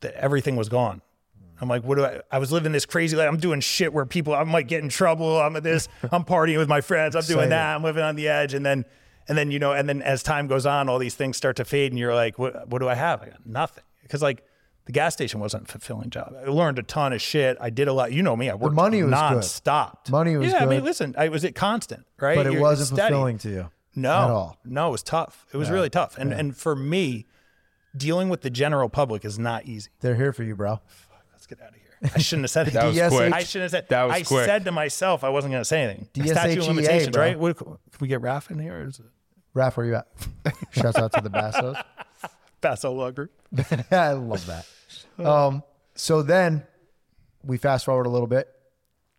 the, 0.02 0.16
everything 0.16 0.56
was 0.56 0.70
gone. 0.70 1.02
I'm 1.62 1.70
like, 1.70 1.84
what 1.84 1.96
do 1.96 2.06
I? 2.06 2.22
I 2.32 2.40
was 2.40 2.52
living 2.52 2.72
this 2.72 2.86
crazy 2.86 3.16
life. 3.16 3.28
I'm 3.28 3.38
doing 3.38 3.62
shit 3.62 3.94
where 3.94 4.06
people, 4.06 4.36
I 4.36 4.44
might 4.44 4.68
get 4.68 4.84
in 4.84 4.90
trouble. 4.90 5.40
I'm 5.40 5.56
at 5.56 5.64
this. 5.64 5.88
I'm 6.12 6.26
partying 6.26 6.58
with 6.58 6.68
my 6.68 6.82
friends. 6.82 7.16
I'm 7.16 7.24
doing 7.24 7.50
that. 7.50 7.76
I'm 7.76 7.84
living 7.84 8.04
on 8.04 8.16
the 8.16 8.28
edge, 8.28 8.54
and 8.54 8.66
then, 8.66 8.86
and 9.28 9.38
then 9.38 9.52
you 9.52 9.60
know, 9.60 9.72
and 9.72 9.88
then 9.88 10.02
as 10.02 10.24
time 10.24 10.48
goes 10.48 10.66
on, 10.66 10.90
all 10.90 11.00
these 11.00 11.16
things 11.16 11.38
start 11.38 11.56
to 11.58 11.66
fade, 11.66 11.92
and 11.92 12.00
you're 12.00 12.16
like, 12.16 12.38
what? 12.38 12.68
What 12.68 12.80
do 12.80 12.90
I 12.90 12.96
have? 12.96 13.22
I 13.22 13.28
got 13.28 13.46
nothing. 13.46 13.84
Because 14.02 14.22
like 14.22 14.44
the 14.86 14.92
gas 14.92 15.14
station 15.14 15.40
wasn't 15.40 15.64
a 15.64 15.72
fulfilling 15.72 16.10
job. 16.10 16.34
I 16.40 16.50
learned 16.50 16.80
a 16.80 16.84
ton 16.84 17.14
of 17.14 17.22
shit. 17.22 17.58
I 17.62 17.70
did 17.70 17.88
a 17.88 17.94
lot. 17.94 18.12
You 18.12 18.22
know 18.24 18.36
me. 18.36 18.50
I 18.50 18.56
worked 18.56 18.76
money 18.76 19.02
was 19.04 19.12
good. 19.12 19.18
nonstop. 19.18 20.10
Money 20.10 20.36
was 20.38 20.52
good. 20.52 20.58
yeah. 20.60 20.64
I 20.64 20.70
mean, 20.70 20.84
listen, 20.84 21.16
I 21.18 21.30
was 21.30 21.44
it 21.44 21.56
constant, 21.56 22.06
right? 22.20 22.36
But 22.36 22.48
it 22.48 22.54
You're 22.54 22.62
wasn't 22.62 22.88
steady. 22.90 23.14
fulfilling 23.14 23.38
to 23.40 23.50
you. 23.50 23.70
No, 23.96 24.10
At 24.12 24.30
all. 24.32 24.58
no, 24.66 24.88
it 24.88 24.92
was 24.92 25.04
tough. 25.04 25.46
It 25.54 25.58
was 25.58 25.70
really 25.70 25.90
tough, 25.90 26.18
and 26.18 26.34
and 26.34 26.58
for 26.58 26.76
me, 26.76 27.28
dealing 27.96 28.30
with 28.30 28.42
the 28.42 28.50
general 28.50 28.90
public 28.90 29.24
is 29.24 29.38
not 29.38 29.66
easy. 29.66 29.90
They're 30.02 30.16
here 30.16 30.34
for 30.34 30.44
you, 30.44 30.56
bro. 30.56 30.80
Let's 31.32 31.46
get 31.46 31.62
out 31.62 31.70
of 31.70 31.76
here. 31.76 32.12
I 32.16 32.20
shouldn't 32.20 32.44
have 32.46 32.52
said 32.52 32.68
it. 32.68 32.74
That 32.74 32.86
was 32.86 32.98
quick. 33.16 33.32
I 33.34 33.44
shouldn't 33.44 33.64
have 33.64 33.72
said. 33.72 33.90
That 33.90 34.04
was 34.04 34.16
I 34.16 34.24
quick. 34.24 34.46
said 34.46 34.66
to 34.66 34.72
myself 34.72 35.24
I 35.24 35.30
wasn't 35.30 35.52
going 35.52 35.62
to 35.62 35.66
say 35.66 35.84
anything. 35.84 36.26
Statute 36.26 36.58
of 36.60 36.68
limitations, 36.68 37.10
bro. 37.16 37.22
right? 37.22 37.40
What, 37.40 37.58
can 37.58 37.78
we 38.02 38.08
get 38.08 38.20
Raph 38.22 38.50
in 38.52 38.60
here? 38.60 38.82
Or 38.82 38.88
is 38.88 39.00
it 39.00 39.06
Raph, 39.56 39.78
where 39.78 39.86
you 39.86 39.96
at? 39.96 40.08
Shouts 40.72 40.98
out 40.98 41.14
to 41.14 41.22
the 41.22 41.30
Bassos. 41.30 41.82
Basso 42.64 42.92
Law 42.92 43.12
Group? 43.12 43.32
I 43.92 44.14
love 44.14 44.48
that. 44.48 44.66
Um, 45.24 45.62
so 45.94 46.24
then 46.24 46.64
we 47.44 47.58
fast 47.58 47.86
forward 47.86 48.08
a 48.08 48.10
little 48.10 48.28
bit. 48.28 48.48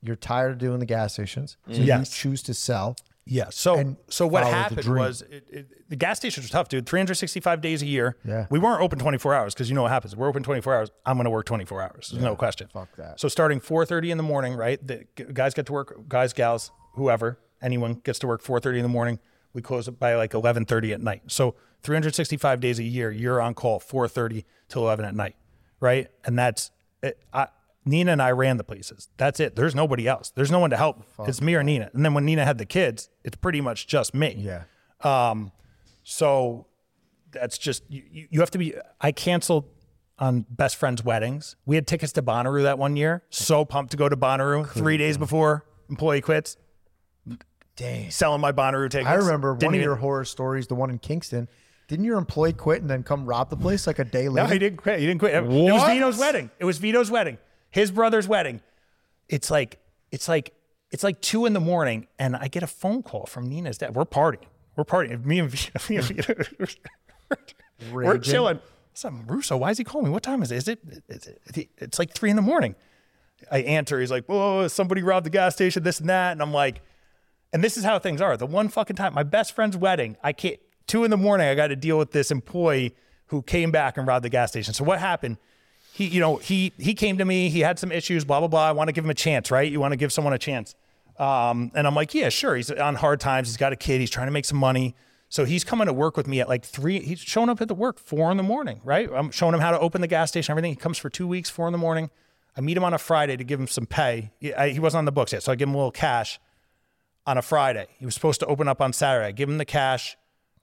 You're 0.02 0.16
tired 0.16 0.52
of 0.52 0.58
doing 0.58 0.80
the 0.80 0.86
gas 0.86 1.12
stations. 1.12 1.56
So 1.70 1.80
you 1.80 2.04
choose 2.04 2.42
to 2.42 2.54
sell. 2.54 2.96
Yeah. 3.26 3.46
So 3.50 3.76
And 3.76 3.96
so 4.10 4.26
what 4.26 4.42
follow 4.42 4.52
the 4.52 4.58
happened 4.58 4.82
dream. 4.82 4.98
was 4.98 5.22
it, 5.22 5.46
it, 5.50 5.88
the 5.88 5.96
gas 5.96 6.18
stations 6.18 6.44
were 6.46 6.50
tough, 6.52 6.68
dude. 6.68 6.84
365 6.86 7.62
days 7.62 7.80
a 7.80 7.86
year. 7.86 8.16
Yeah. 8.22 8.46
We 8.50 8.58
weren't 8.58 8.82
open 8.82 8.98
24 8.98 9.32
hours 9.34 9.54
because 9.54 9.70
you 9.70 9.74
know 9.74 9.80
what 9.82 9.92
happens. 9.92 10.14
We're 10.14 10.28
open 10.28 10.42
24 10.42 10.74
hours. 10.74 10.90
I'm 11.06 11.16
going 11.16 11.24
to 11.24 11.30
work 11.30 11.46
24 11.46 11.80
hours. 11.80 12.10
There's 12.12 12.22
no 12.22 12.36
question. 12.36 12.68
fuck 12.70 12.94
that. 12.96 13.18
So 13.20 13.28
starting 13.28 13.60
4:30 13.60 14.10
in 14.10 14.18
the 14.18 14.22
morning, 14.22 14.54
right? 14.56 14.84
The 14.86 15.04
g- 15.16 15.24
guys 15.32 15.54
get 15.54 15.64
to 15.66 15.72
work. 15.72 16.06
Guys, 16.06 16.34
gals, 16.34 16.70
whoever, 16.96 17.38
anyone 17.62 17.94
gets 18.04 18.18
to 18.18 18.26
work 18.26 18.42
4:30 18.42 18.76
in 18.76 18.82
the 18.82 18.88
morning. 18.88 19.18
We 19.54 19.62
close 19.62 19.88
it 19.88 19.98
by 19.98 20.16
like 20.16 20.32
11:30 20.32 20.92
at 20.92 21.00
night. 21.00 21.22
So 21.28 21.54
365 21.82 22.60
days 22.60 22.78
a 22.78 22.82
year, 22.82 23.10
you're 23.10 23.40
on 23.40 23.54
call 23.54 23.80
4:30 23.80 24.44
till 24.68 24.82
11 24.82 25.04
at 25.04 25.14
night, 25.14 25.36
right? 25.80 26.10
And 26.24 26.38
that's 26.38 26.70
it. 27.02 27.18
I, 27.32 27.48
Nina 27.84 28.12
and 28.12 28.22
I 28.22 28.30
ran 28.30 28.56
the 28.56 28.64
places. 28.64 29.08
That's 29.16 29.40
it. 29.40 29.56
There's 29.56 29.74
nobody 29.74 30.08
else. 30.08 30.30
There's 30.34 30.50
no 30.50 30.58
one 30.58 30.70
to 30.70 30.76
help. 30.76 31.04
It's 31.28 31.40
me 31.40 31.54
or 31.54 31.62
Nina. 31.62 31.90
And 31.92 32.04
then 32.04 32.14
when 32.14 32.24
Nina 32.24 32.44
had 32.44 32.58
the 32.58 32.64
kids, 32.64 33.10
it's 33.22 33.36
pretty 33.36 33.60
much 33.60 33.86
just 33.86 34.14
me. 34.14 34.34
Yeah. 34.38 34.62
Um, 35.02 35.52
so 36.02 36.66
that's 37.30 37.58
just 37.58 37.82
you, 37.88 38.02
you 38.10 38.28
you 38.30 38.40
have 38.40 38.50
to 38.52 38.58
be. 38.58 38.74
I 39.00 39.12
canceled 39.12 39.66
on 40.18 40.46
best 40.48 40.76
friends' 40.76 41.04
weddings. 41.04 41.56
We 41.66 41.76
had 41.76 41.86
tickets 41.86 42.12
to 42.14 42.22
Bonnaroo 42.22 42.62
that 42.62 42.78
one 42.78 42.96
year. 42.96 43.22
So 43.30 43.64
pumped 43.64 43.90
to 43.90 43.96
go 43.96 44.08
to 44.08 44.16
Bonnaroo 44.16 44.66
three 44.68 44.96
days 44.96 45.18
before 45.18 45.64
employee 45.90 46.20
quits. 46.20 46.56
Dang. 47.76 48.10
Selling 48.10 48.40
my 48.40 48.52
Bonnaroo 48.52 48.88
tickets. 48.90 49.08
I 49.08 49.14
remember 49.14 49.54
Didn't 49.54 49.66
one 49.68 49.74
of 49.74 49.78
even- 49.78 49.84
your 49.84 49.96
horror 49.96 50.24
stories, 50.24 50.66
the 50.68 50.74
one 50.74 50.90
in 50.90 50.98
Kingston. 50.98 51.48
Didn't 51.88 52.04
your 52.06 52.16
employee 52.16 52.52
quit 52.54 52.80
and 52.80 52.88
then 52.88 53.02
come 53.02 53.26
rob 53.26 53.50
the 53.50 53.56
place 53.56 53.86
like 53.86 53.98
a 53.98 54.04
day 54.04 54.28
later? 54.28 54.46
No, 54.48 54.52
he 54.52 54.58
didn't 54.58 54.78
quit. 54.78 55.00
He 55.00 55.06
didn't 55.06 55.18
quit. 55.18 55.34
It 55.34 55.44
was 55.44 55.72
What? 55.72 55.92
Vito's 55.92 56.18
wedding. 56.18 56.50
It 56.58 56.64
was 56.64 56.78
Vito's 56.78 57.10
wedding. 57.10 57.36
His 57.70 57.90
brother's 57.90 58.26
wedding. 58.26 58.60
It's 59.28 59.50
like 59.50 59.78
it's 60.10 60.26
like 60.28 60.54
it's 60.90 61.02
like 61.04 61.20
two 61.20 61.44
in 61.44 61.52
the 61.52 61.60
morning, 61.60 62.06
and 62.18 62.36
I 62.36 62.48
get 62.48 62.62
a 62.62 62.66
phone 62.66 63.02
call 63.02 63.26
from 63.26 63.48
Nina's 63.48 63.76
dad. 63.78 63.94
We're 63.94 64.04
partying. 64.06 64.44
We're 64.76 64.84
partying. 64.84 65.24
Me 65.26 65.40
and 65.40 65.50
Vito. 65.50 65.78
Me 65.90 65.96
and 65.96 66.04
Vito 66.06 66.34
we're 67.92 68.12
Raging. 68.12 68.22
chilling. 68.22 68.60
What's 68.92 69.04
up, 69.04 69.12
Russo? 69.26 69.56
Why 69.56 69.70
is 69.70 69.78
he 69.78 69.84
calling 69.84 70.06
me? 70.06 70.12
What 70.12 70.22
time 70.22 70.42
is 70.42 70.52
it? 70.52 70.56
Is 70.56 70.68
it? 70.68 70.78
Is 71.08 71.26
it? 71.56 71.68
It's 71.78 71.98
like 71.98 72.14
three 72.14 72.30
in 72.30 72.36
the 72.36 72.42
morning. 72.42 72.76
I 73.50 73.58
answer. 73.62 74.00
He's 74.00 74.10
like, 74.10 74.24
"Whoa, 74.26 74.68
somebody 74.68 75.02
robbed 75.02 75.26
the 75.26 75.30
gas 75.30 75.54
station. 75.54 75.82
This 75.82 76.00
and 76.00 76.08
that." 76.08 76.32
And 76.32 76.40
I'm 76.40 76.52
like, 76.52 76.80
and 77.54 77.64
this 77.64 77.78
is 77.78 77.84
how 77.84 77.98
things 77.98 78.20
are. 78.20 78.36
The 78.36 78.44
one 78.44 78.68
fucking 78.68 78.96
time, 78.96 79.14
my 79.14 79.22
best 79.22 79.54
friend's 79.54 79.78
wedding, 79.78 80.18
I 80.22 80.34
can't. 80.34 80.60
Two 80.86 81.04
in 81.04 81.10
the 81.10 81.16
morning, 81.16 81.48
I 81.48 81.54
got 81.54 81.68
to 81.68 81.76
deal 81.76 81.96
with 81.96 82.12
this 82.12 82.30
employee 82.30 82.94
who 83.28 83.40
came 83.40 83.70
back 83.70 83.96
and 83.96 84.06
robbed 84.06 84.26
the 84.26 84.28
gas 84.28 84.50
station. 84.50 84.74
So 84.74 84.84
what 84.84 85.00
happened? 85.00 85.38
he, 85.94 86.06
you 86.06 86.18
know, 86.18 86.36
he 86.36 86.72
he 86.76 86.92
came 86.92 87.18
to 87.18 87.24
me. 87.24 87.48
He 87.48 87.60
had 87.60 87.78
some 87.78 87.92
issues. 87.92 88.24
Blah 88.24 88.40
blah 88.40 88.48
blah. 88.48 88.68
I 88.68 88.72
want 88.72 88.88
to 88.88 88.92
give 88.92 89.04
him 89.04 89.10
a 89.10 89.14
chance, 89.14 89.50
right? 89.52 89.70
You 89.70 89.78
want 89.78 89.92
to 89.92 89.96
give 89.96 90.12
someone 90.12 90.32
a 90.32 90.38
chance. 90.38 90.74
Um, 91.20 91.70
and 91.76 91.86
I'm 91.86 91.94
like, 91.94 92.12
yeah, 92.14 92.30
sure. 92.30 92.56
He's 92.56 92.68
on 92.72 92.96
hard 92.96 93.20
times. 93.20 93.46
He's 93.48 93.56
got 93.56 93.72
a 93.72 93.76
kid. 93.76 94.00
He's 94.00 94.10
trying 94.10 94.26
to 94.26 94.32
make 94.32 94.44
some 94.44 94.58
money. 94.58 94.96
So 95.28 95.44
he's 95.44 95.62
coming 95.62 95.86
to 95.86 95.92
work 95.92 96.16
with 96.16 96.26
me 96.26 96.40
at 96.40 96.48
like 96.48 96.64
three. 96.64 96.98
He's 96.98 97.20
showing 97.20 97.48
up 97.48 97.60
at 97.60 97.68
the 97.68 97.74
work 97.74 98.00
four 98.00 98.32
in 98.32 98.36
the 98.36 98.42
morning, 98.42 98.80
right? 98.82 99.08
I'm 99.14 99.30
showing 99.30 99.54
him 99.54 99.60
how 99.60 99.70
to 99.70 99.78
open 99.78 100.00
the 100.00 100.08
gas 100.08 100.30
station, 100.30 100.52
everything. 100.52 100.72
He 100.72 100.76
comes 100.76 100.98
for 100.98 101.08
two 101.08 101.28
weeks, 101.28 101.48
four 101.48 101.68
in 101.68 101.72
the 101.72 101.78
morning. 101.78 102.10
I 102.56 102.60
meet 102.60 102.76
him 102.76 102.82
on 102.82 102.92
a 102.92 102.98
Friday 102.98 103.36
to 103.36 103.44
give 103.44 103.60
him 103.60 103.68
some 103.68 103.86
pay. 103.86 104.32
He, 104.40 104.52
I, 104.52 104.70
he 104.70 104.80
wasn't 104.80 104.98
on 104.98 105.04
the 105.04 105.12
books 105.12 105.32
yet, 105.32 105.44
so 105.44 105.52
I 105.52 105.54
give 105.54 105.68
him 105.68 105.74
a 105.74 105.78
little 105.78 105.92
cash 105.92 106.40
on 107.26 107.38
a 107.38 107.42
Friday. 107.42 107.86
He 107.98 108.04
was 108.04 108.14
supposed 108.14 108.40
to 108.40 108.46
open 108.46 108.68
up 108.68 108.80
on 108.80 108.92
Saturday. 108.92 109.26
I 109.28 109.32
give 109.32 109.48
him 109.48 109.58
the 109.58 109.64
cash, 109.64 110.16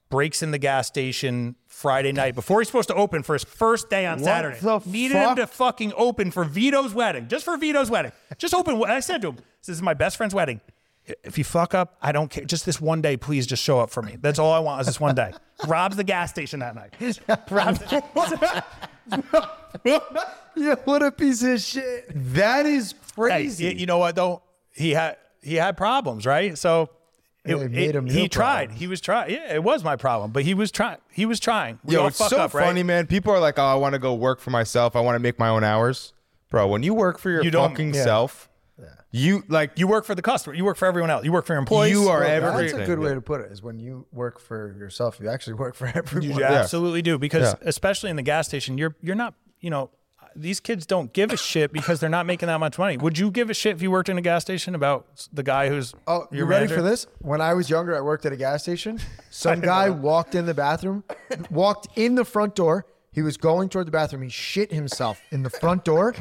breaks 0.10 0.44
in 0.44 0.52
the 0.52 0.58
gas 0.58 0.88
station 0.88 1.56
Friday 1.68 2.12
night 2.12 2.36
before 2.36 2.60
he's 2.60 2.68
supposed 2.68 2.90
to 2.90 2.96
open 2.96 3.24
for 3.24 3.34
his 3.34 3.44
first 3.44 3.90
day 3.90 4.06
on 4.06 4.20
Saturday. 4.20 4.60
the 4.60 4.80
Needed 4.86 5.16
him 5.18 5.36
to 5.38 5.48
fucking 5.48 5.94
open 5.96 6.32
for 6.32 6.44
Vito's 6.44 6.94
wedding, 6.94 7.28
just 7.28 7.46
for 7.46 7.58
Vito's 7.58 7.90
wedding. 7.90 8.12
Just 8.38 8.54
open. 8.54 8.82
I 8.84 9.00
said 9.00 9.22
to 9.24 9.30
him, 9.30 9.38
"This 9.66 9.70
is 9.70 9.82
my 9.82 9.94
best 9.94 10.18
friend's 10.18 10.36
wedding. 10.36 10.62
If 11.24 11.38
you 11.40 11.44
fuck 11.44 11.74
up, 11.74 11.98
I 12.02 12.12
don't 12.12 12.30
care. 12.30 12.46
Just 12.46 12.64
this 12.66 12.80
one 12.80 13.02
day, 13.02 13.18
please 13.18 13.48
just 13.48 13.64
show 13.64 13.80
up 13.80 13.90
for 13.90 14.04
me. 14.04 14.18
That's 14.22 14.38
all 14.38 14.52
I 14.54 14.60
want 14.60 14.82
is 14.82 14.88
this 14.88 15.00
one 15.00 15.16
day." 15.16 15.34
Robs 15.68 15.96
the 15.96 16.04
gas 16.04 16.30
station 16.30 16.60
that 16.60 16.76
night. 16.76 16.94
Robs 17.50 17.80
Yeah, 20.56 20.76
what 20.84 21.02
a 21.02 21.12
piece 21.12 21.44
of 21.44 21.60
shit. 21.62 22.06
That 22.34 22.66
is 22.66 22.92
Hey, 22.92 22.98
crazy. 23.16 23.66
y- 23.66 23.72
you 23.72 23.86
know 23.86 23.98
what 23.98 24.16
though? 24.16 24.44
He 24.76 24.92
had 24.92 25.18
he 25.42 25.56
had 25.56 25.78
problems, 25.78 26.26
right? 26.26 26.58
So 26.58 26.90
it, 27.44 27.56
it 27.56 27.72
made 27.72 27.96
him 27.96 28.06
he 28.08 28.20
your 28.20 28.28
tried. 28.28 28.66
problem. 28.68 28.78
He 28.80 28.88
was 28.88 29.02
trying. 29.02 29.32
Yeah, 29.32 29.54
it 29.56 29.64
was 29.64 29.84
my 29.84 29.96
problem, 29.96 30.32
but 30.32 30.44
he 30.44 30.54
was 30.54 30.72
trying. 30.72 30.98
He 31.12 31.26
was 31.26 31.40
trying. 31.40 31.80
We 31.84 31.96
Yo, 31.96 32.02
all 32.02 32.08
it's 32.08 32.18
fuck 32.18 32.30
so 32.30 32.38
up, 32.40 32.54
right? 32.54 32.66
funny, 32.66 32.84
man. 32.84 33.08
People 33.08 33.34
are 33.34 33.40
like, 33.40 33.58
"Oh, 33.58 33.64
I 33.64 33.76
want 33.76 33.94
to 33.94 34.00
go 34.00 34.14
work 34.14 34.40
for 34.40 34.52
myself. 34.52 34.96
I 34.96 35.00
want 35.02 35.16
to 35.16 35.20
make 35.20 35.40
my 35.40 35.50
own 35.50 35.64
hours." 35.64 36.14
Bro, 36.50 36.68
when 36.68 36.84
you 36.84 36.94
work 36.94 37.18
for 37.18 37.30
your 37.30 37.44
You 37.44 37.50
don't- 37.52 37.70
fucking 37.72 37.94
yeah. 37.94 38.04
self, 38.04 38.50
you 39.10 39.44
like 39.48 39.72
You 39.78 39.88
work 39.88 40.06
for 40.06 40.16
the 40.16 40.22
customer. 40.22 40.54
You 40.56 40.64
work 40.66 40.78
for 40.78 40.86
everyone 40.86 41.10
else. 41.10 41.26
You 41.26 41.32
work 41.32 41.46
for 41.46 41.54
your 41.54 41.60
employees. 41.60 41.92
You 41.94 42.10
are 42.10 42.20
Bro, 42.20 42.28
everything. 42.28 42.78
That's 42.78 42.90
a 42.90 42.96
good 42.96 43.00
way 43.00 43.14
to 43.14 43.22
put 43.22 43.42
it. 43.42 43.52
Is 43.52 43.62
when 43.64 43.80
you 43.80 44.06
work 44.12 44.40
for 44.40 44.76
yourself, 44.78 45.20
you 45.20 45.30
actually 45.30 45.54
work 45.54 45.76
for 45.76 45.88
everyone. 45.96 46.38
You 46.40 46.44
absolutely 46.44 47.02
do 47.02 47.18
because 47.18 47.54
Yeah. 47.54 47.68
especially 47.68 48.10
in 48.10 48.16
the 48.18 48.22
gas 48.22 48.48
station, 48.48 48.78
you're 48.78 48.96
you're 49.02 49.16
not. 49.16 49.34
You 49.60 49.70
know, 49.70 49.90
these 50.36 50.60
kids 50.60 50.86
don't 50.86 51.12
give 51.14 51.32
a 51.32 51.38
shit 51.38 51.72
because 51.74 52.00
they're 52.00 52.10
not 52.10 52.26
making 52.26 52.48
that 52.48 52.60
much 52.60 52.78
money. 52.78 52.98
Would 52.98 53.18
you 53.18 53.32
give 53.32 53.50
a 53.50 53.54
shit 53.54 53.76
if 53.76 53.82
you 53.82 53.92
worked 53.92 54.10
in 54.10 54.18
a 54.18 54.22
gas 54.22 54.42
station 54.44 54.76
about 54.76 55.08
the 55.34 55.44
guy 55.44 55.70
who's 55.70 55.94
Oh, 56.08 56.28
you 56.32 56.40
your 56.40 56.46
ready 56.48 56.66
manager? 56.66 56.76
for 56.76 56.82
this? 56.82 57.08
When 57.20 57.42
I 57.42 57.54
was 57.54 57.70
younger, 57.70 57.96
I 57.96 58.02
worked 58.02 58.26
at 58.26 58.34
a 58.34 58.38
gas 58.38 58.64
station. 58.64 59.00
Some 59.30 59.60
guy 59.62 59.90
walked 59.90 60.36
in 60.36 60.46
the 60.46 60.54
bathroom, 60.54 61.04
walked 61.50 61.88
in 61.98 62.16
the 62.16 62.26
front 62.26 62.56
door. 62.56 62.86
He 63.12 63.22
was 63.22 63.36
going 63.38 63.70
toward 63.70 63.88
the 63.88 63.92
bathroom. 63.92 64.22
He 64.22 64.30
shit 64.30 64.72
himself 64.72 65.22
in 65.32 65.44
the 65.44 65.50
front 65.50 65.84
door. 65.84 66.16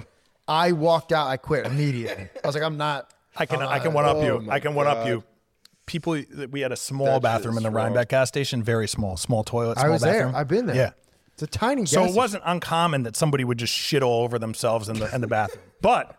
I 0.49 0.73
walked 0.73 1.13
out. 1.13 1.29
I 1.29 1.37
quit 1.37 1.67
immediately. 1.67 2.29
I 2.43 2.47
was 2.47 2.55
like, 2.57 2.65
I'm 2.65 2.77
not. 2.77 3.13
I 3.37 3.47
can 3.47 3.63
I 3.63 3.79
can 3.79 3.93
one 3.93 4.05
up 4.05 4.17
Oh 4.17 4.25
you. 4.25 4.41
my 4.41 4.55
I 4.55 4.61
can 4.61 4.75
one 4.75 4.89
up 4.89 4.99
God. 4.99 5.07
you. 5.09 5.25
People, 5.87 6.21
we 6.51 6.61
had 6.61 6.73
a 6.73 6.77
small 6.77 7.07
That 7.07 7.15
shit 7.15 7.23
bathroom 7.23 7.55
in 7.55 7.59
is 7.59 7.63
the 7.65 7.71
wrong. 7.71 7.87
Rhinebeck 7.87 8.09
gas 8.11 8.29
station, 8.29 8.63
very 8.63 8.87
small, 8.89 9.17
small 9.17 9.43
toilet. 9.45 9.77
Small 9.79 9.87
I 9.87 9.89
was 9.93 10.03
bathroom. 10.03 10.33
there. 10.33 10.41
I've 10.41 10.49
been 10.49 10.67
there. 10.67 10.77
Yeah. 10.77 10.91
It's 11.43 11.55
a 11.55 11.59
tiny. 11.59 11.87
So 11.87 12.03
gas 12.03 12.11
it 12.11 12.17
wasn't 12.17 12.43
uncommon 12.47 13.03
that 13.05 13.17
somebody 13.17 13.45
would 13.45 13.59
just 13.59 13.73
shit 13.75 14.03
all 14.03 14.23
over 14.25 14.39
themselves 14.39 14.89
in 14.89 14.99
the 14.99 15.15
in 15.15 15.21
the 15.21 15.27
bathroom. 15.29 15.65
But 15.83 16.15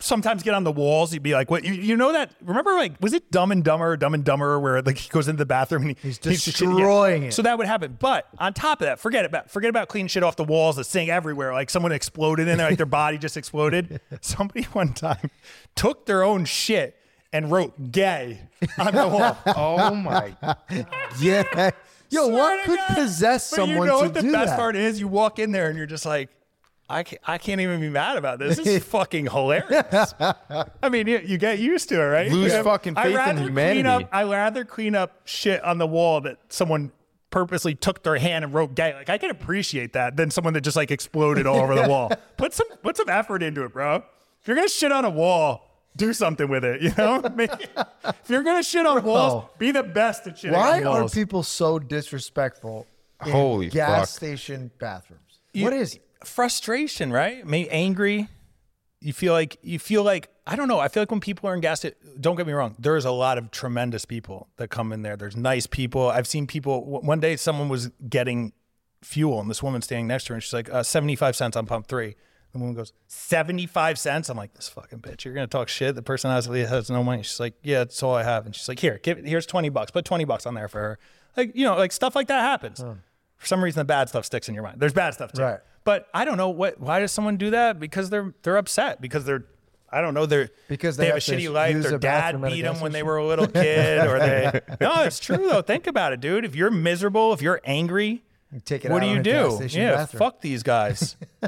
sometimes 0.00 0.42
get 0.42 0.54
on 0.54 0.64
the 0.64 0.72
walls. 0.72 1.12
You'd 1.14 1.22
be 1.22 1.32
like, 1.34 1.50
"What? 1.50 1.64
You, 1.64 1.72
you 1.72 1.96
know 1.96 2.12
that? 2.12 2.32
Remember, 2.42 2.72
like, 2.72 3.00
was 3.00 3.12
it 3.12 3.30
Dumb 3.30 3.52
and 3.52 3.62
Dumber, 3.62 3.96
Dumb 3.96 4.14
and 4.14 4.24
Dumber, 4.24 4.58
where 4.58 4.82
like 4.82 4.98
he 4.98 5.08
goes 5.08 5.28
into 5.28 5.38
the 5.38 5.46
bathroom 5.46 5.82
and 5.82 5.90
he, 5.96 6.08
He's 6.08 6.18
just 6.18 6.44
shit- 6.44 6.54
destroying 6.68 7.22
it. 7.24 7.32
So 7.34 7.42
that 7.42 7.58
would 7.58 7.66
happen. 7.68 7.96
But 8.00 8.26
on 8.38 8.54
top 8.54 8.80
of 8.80 8.86
that, 8.86 8.98
forget 8.98 9.24
about 9.24 9.50
forget 9.50 9.70
about 9.70 9.86
cleaning 9.88 10.08
shit 10.08 10.22
off 10.24 10.34
the 10.36 10.44
walls, 10.44 10.76
the 10.76 10.84
sink 10.84 11.10
everywhere. 11.10 11.52
Like 11.52 11.70
someone 11.70 11.92
exploded 11.92 12.48
in 12.48 12.58
there, 12.58 12.68
like 12.68 12.76
their 12.76 12.86
body 12.86 13.18
just 13.18 13.36
exploded. 13.36 14.00
Somebody 14.20 14.64
one 14.72 14.92
time 14.94 15.30
took 15.76 16.06
their 16.06 16.24
own 16.24 16.44
shit 16.44 16.96
and 17.32 17.52
wrote 17.52 17.92
"gay" 17.92 18.40
on 18.78 18.94
the 18.94 19.06
wall. 19.08 19.38
Oh 19.56 19.94
my! 19.94 20.34
God. 20.42 20.56
Yeah. 21.20 21.70
Yo, 22.10 22.26
Swear 22.28 22.36
what 22.38 22.56
to 22.64 22.70
could 22.70 22.78
God. 22.78 22.94
possess 22.96 23.50
But 23.50 23.56
someone 23.56 23.78
you 23.78 23.84
know 23.86 23.98
to 23.98 24.04
what 24.06 24.14
the 24.14 24.22
do 24.22 24.32
best 24.32 24.46
that? 24.50 24.56
part 24.58 24.76
is? 24.76 24.98
You 25.00 25.08
walk 25.08 25.38
in 25.38 25.52
there 25.52 25.68
and 25.68 25.76
you're 25.76 25.86
just 25.86 26.06
like, 26.06 26.30
I 26.90 27.02
can't, 27.02 27.20
I 27.26 27.36
can't 27.36 27.60
even 27.60 27.80
be 27.80 27.90
mad 27.90 28.16
about 28.16 28.38
this. 28.38 28.56
This 28.56 28.66
is 28.66 28.84
fucking 28.84 29.26
hilarious. 29.26 30.14
I 30.18 30.88
mean, 30.88 31.06
you, 31.06 31.18
you 31.18 31.36
get 31.36 31.58
used 31.58 31.88
to 31.90 32.00
it, 32.00 32.04
right? 32.06 32.32
Lose 32.32 32.52
Yeah. 32.52 32.62
fucking 32.62 32.94
faith 32.94 33.06
in 33.28 33.36
humanity. 33.36 33.82
Clean 33.82 33.86
up, 33.86 34.08
I 34.10 34.22
rather 34.24 34.64
clean 34.64 34.94
up 34.94 35.20
shit 35.26 35.62
on 35.62 35.76
the 35.78 35.86
wall 35.86 36.22
that 36.22 36.38
someone 36.48 36.92
purposely 37.30 37.74
took 37.74 38.02
their 38.04 38.16
hand 38.16 38.42
and 38.42 38.54
wrote 38.54 38.74
gay. 38.74 38.94
Like 38.94 39.10
I 39.10 39.18
can 39.18 39.28
appreciate 39.30 39.92
that 39.92 40.16
than 40.16 40.30
someone 40.30 40.54
that 40.54 40.62
just 40.62 40.76
like 40.78 40.90
exploded 40.90 41.46
all 41.46 41.58
over 41.60 41.74
the 41.74 41.86
wall. 41.90 42.10
Put 42.38 42.54
some 42.54 42.68
put 42.82 42.96
some 42.96 43.10
effort 43.10 43.42
into 43.42 43.64
it, 43.64 43.74
bro. 43.74 43.96
If 44.40 44.46
you're 44.48 44.56
gonna 44.56 44.66
shit 44.70 44.90
on 44.90 45.04
a 45.04 45.10
wall, 45.10 45.67
do 45.96 46.12
something 46.12 46.48
with 46.48 46.64
it. 46.64 46.82
You 46.82 46.92
know, 46.96 47.22
Make- 47.34 47.50
if 47.52 48.28
you're 48.28 48.42
gonna 48.42 48.62
shit 48.62 48.86
on 48.86 49.02
walls, 49.04 49.44
be 49.58 49.70
the 49.72 49.82
best 49.82 50.26
at 50.26 50.36
shitting 50.36 50.52
Why 50.52 50.78
on 50.80 50.86
are 50.86 51.00
walls. 51.02 51.14
people 51.14 51.42
so 51.42 51.78
disrespectful? 51.78 52.86
in 53.26 53.32
Holy 53.32 53.68
gas 53.68 53.98
fuck. 53.98 54.08
station 54.16 54.70
bathrooms. 54.78 55.40
You- 55.52 55.64
what 55.64 55.72
is? 55.72 55.98
frustration, 56.24 57.12
right? 57.12 57.46
Maybe 57.46 57.70
angry. 57.70 58.28
You 59.00 59.12
feel 59.12 59.32
like 59.32 59.58
you 59.62 59.78
feel 59.78 60.02
like 60.02 60.28
I 60.46 60.56
don't 60.56 60.66
know. 60.66 60.80
I 60.80 60.88
feel 60.88 61.02
like 61.02 61.10
when 61.10 61.20
people 61.20 61.48
are 61.50 61.54
in 61.54 61.60
gas, 61.60 61.84
don't 62.20 62.36
get 62.36 62.46
me 62.46 62.52
wrong. 62.52 62.74
There 62.78 62.96
is 62.96 63.04
a 63.04 63.10
lot 63.12 63.38
of 63.38 63.50
tremendous 63.50 64.04
people 64.04 64.48
that 64.56 64.68
come 64.70 64.92
in 64.92 65.02
there. 65.02 65.16
There's 65.16 65.36
nice 65.36 65.66
people. 65.66 66.08
I've 66.08 66.26
seen 66.26 66.46
people. 66.46 66.80
w- 66.80 67.06
One 67.06 67.20
day, 67.20 67.36
someone 67.36 67.68
was 67.68 67.90
getting 68.08 68.52
fuel, 69.02 69.40
and 69.40 69.48
this 69.48 69.62
woman 69.62 69.82
standing 69.82 70.08
next 70.08 70.24
to 70.24 70.30
her, 70.30 70.34
and 70.34 70.42
she's 70.42 70.52
like, 70.52 70.72
uh, 70.72 70.82
"75 70.82 71.36
cents 71.36 71.56
on 71.56 71.66
pump 71.66 71.86
three. 71.86 72.16
The 72.52 72.58
woman 72.58 72.74
goes, 72.74 72.92
75 73.08 73.98
cents. 73.98 74.28
I'm 74.28 74.36
like, 74.36 74.54
this 74.54 74.68
fucking 74.68 75.00
bitch. 75.00 75.24
You're 75.24 75.34
gonna 75.34 75.46
talk 75.46 75.68
shit. 75.68 75.94
The 75.94 76.02
person 76.02 76.30
obviously 76.30 76.64
has 76.64 76.90
no 76.90 77.04
money. 77.04 77.22
She's 77.22 77.38
like, 77.40 77.54
yeah, 77.62 77.78
that's 77.80 78.02
all 78.02 78.14
I 78.14 78.22
have. 78.22 78.46
And 78.46 78.54
she's 78.56 78.68
like, 78.68 78.78
here, 78.78 78.98
give 79.02 79.18
here's 79.24 79.46
20 79.46 79.68
bucks. 79.68 79.90
Put 79.90 80.04
20 80.04 80.24
bucks 80.24 80.46
on 80.46 80.54
there 80.54 80.68
for 80.68 80.80
her. 80.80 80.98
Like, 81.36 81.54
you 81.54 81.64
know, 81.64 81.76
like 81.76 81.92
stuff 81.92 82.16
like 82.16 82.28
that 82.28 82.40
happens. 82.40 82.80
For 83.36 83.46
some 83.46 83.62
reason, 83.62 83.78
the 83.78 83.84
bad 83.84 84.08
stuff 84.08 84.24
sticks 84.24 84.48
in 84.48 84.54
your 84.54 84.64
mind. 84.64 84.80
There's 84.80 84.92
bad 84.92 85.14
stuff 85.14 85.32
too. 85.32 85.42
Right. 85.42 85.60
But 85.84 86.08
I 86.12 86.24
don't 86.24 86.36
know 86.36 86.48
what. 86.48 86.80
Why 86.80 87.00
does 87.00 87.12
someone 87.12 87.36
do 87.36 87.50
that? 87.50 87.78
Because 87.78 88.10
they're 88.10 88.34
they're 88.42 88.56
upset. 88.56 89.00
Because 89.00 89.24
they're 89.24 89.44
I 89.90 90.00
don't 90.00 90.14
know. 90.14 90.26
They're 90.26 90.50
Because 90.68 90.96
they, 90.96 91.04
they 91.04 91.06
have, 91.10 91.24
have 91.24 91.34
a 91.34 91.40
shitty 91.40 91.52
life. 91.52 91.82
Their 91.82 91.98
dad 91.98 92.32
bathroom 92.32 92.44
at 92.44 92.52
a 92.52 92.54
beat 92.54 92.62
them 92.62 92.80
when 92.80 92.92
they 92.92 93.02
were 93.02 93.16
a 93.16 93.26
little 93.26 93.46
kid, 93.46 94.06
or 94.06 94.18
they. 94.18 94.60
No, 94.80 95.02
it's 95.02 95.18
true 95.18 95.48
though. 95.48 95.62
Think 95.62 95.86
about 95.86 96.12
it, 96.12 96.20
dude. 96.20 96.44
If 96.44 96.54
you're 96.54 96.70
miserable, 96.70 97.32
if 97.32 97.40
you're 97.40 97.60
angry, 97.64 98.22
take 98.64 98.84
it 98.84 98.90
what 98.90 99.02
out 99.02 99.06
do 99.06 99.10
on 99.10 99.16
you 99.16 99.22
do? 99.22 99.68
Yeah, 99.78 99.94
bathroom. 99.96 100.18
fuck 100.18 100.40
these 100.40 100.62
guys. 100.62 101.16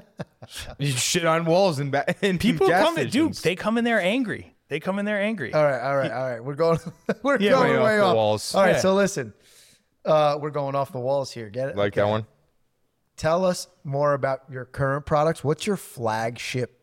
You 0.78 0.93
shit 0.93 1.24
on 1.26 1.45
walls 1.45 1.78
and 1.78 1.93
ba- 1.93 2.14
in 2.26 2.38
People 2.38 2.68
gas 2.68 2.82
come 2.82 2.99
in, 2.99 3.09
dude. 3.11 3.34
They 3.34 3.57
come 3.57 3.78
in 3.78 3.84
there 3.84 4.01
angry. 4.01 4.55
They 4.68 4.80
come 4.80 4.99
in 4.99 5.05
there 5.05 5.20
angry. 5.20 5.53
All 5.53 5.62
right, 5.64 5.80
all 5.80 5.97
right, 5.97 6.11
all 6.11 6.30
right. 6.30 6.45
We're 6.45 6.55
going. 6.55 6.78
We're 7.22 7.38
Yeah, 7.41 7.51
going 7.51 7.70
way 7.72 7.76
off 7.78 7.84
way 7.84 7.97
the 7.99 8.14
walls. 8.14 8.55
All 8.55 8.62
right, 8.62 8.70
Yeah. 8.76 8.80
so 8.80 8.95
listen. 8.95 9.32
Uh, 10.05 10.38
we're 10.41 10.51
going 10.51 10.74
off 10.74 10.93
the 10.93 10.99
walls 11.01 11.30
here. 11.30 11.51
Get 11.51 11.68
it? 11.68 11.76
like 11.76 11.95
that 11.95 12.09
one. 12.09 12.24
Tell 13.18 13.45
us 13.45 13.68
more 13.84 14.14
about 14.14 14.45
your 14.51 14.64
current 14.64 15.05
products. 15.05 15.45
What's 15.45 15.66
your 15.66 15.76
flagship, 15.76 16.80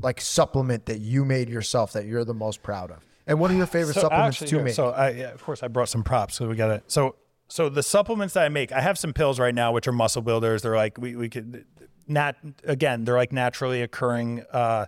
like 0.00 0.20
supplement 0.20 0.86
that 0.86 1.00
you 1.00 1.24
made 1.24 1.48
yourself 1.48 1.94
that 1.94 2.04
you're 2.06 2.24
the 2.24 2.34
most 2.34 2.62
proud 2.62 2.92
of? 2.92 2.98
And 3.26 3.40
what 3.40 3.50
are 3.50 3.54
your 3.54 3.66
favorite 3.66 3.94
So 3.94 4.02
supplements 4.02 4.36
actually, 4.36 4.48
to 4.50 4.56
yeah, 4.58 4.62
make? 4.62 4.74
So 4.74 4.90
I, 4.90 5.10
yeah, 5.10 5.30
of 5.32 5.42
course, 5.42 5.64
I 5.64 5.68
brought 5.68 5.88
some 5.88 6.04
props. 6.04 6.36
So 6.36 6.46
we 6.48 6.54
got 6.54 6.70
it. 6.70 6.84
So 6.86 7.16
so 7.48 7.68
the 7.68 7.82
supplements 7.82 8.34
that 8.34 8.44
I 8.44 8.48
make, 8.50 8.70
I 8.70 8.80
have 8.80 8.96
some 8.98 9.12
pills 9.12 9.40
right 9.40 9.54
now, 9.54 9.72
which 9.72 9.88
are 9.88 9.92
muscle 9.92 10.22
builders. 10.22 10.62
They're 10.62 10.76
like 10.76 10.96
we 10.96 11.16
we 11.16 11.28
could 11.28 11.64
not 12.08 12.36
again. 12.64 13.04
They're 13.04 13.16
like 13.16 13.32
naturally 13.32 13.82
occurring 13.82 14.44
uh, 14.52 14.86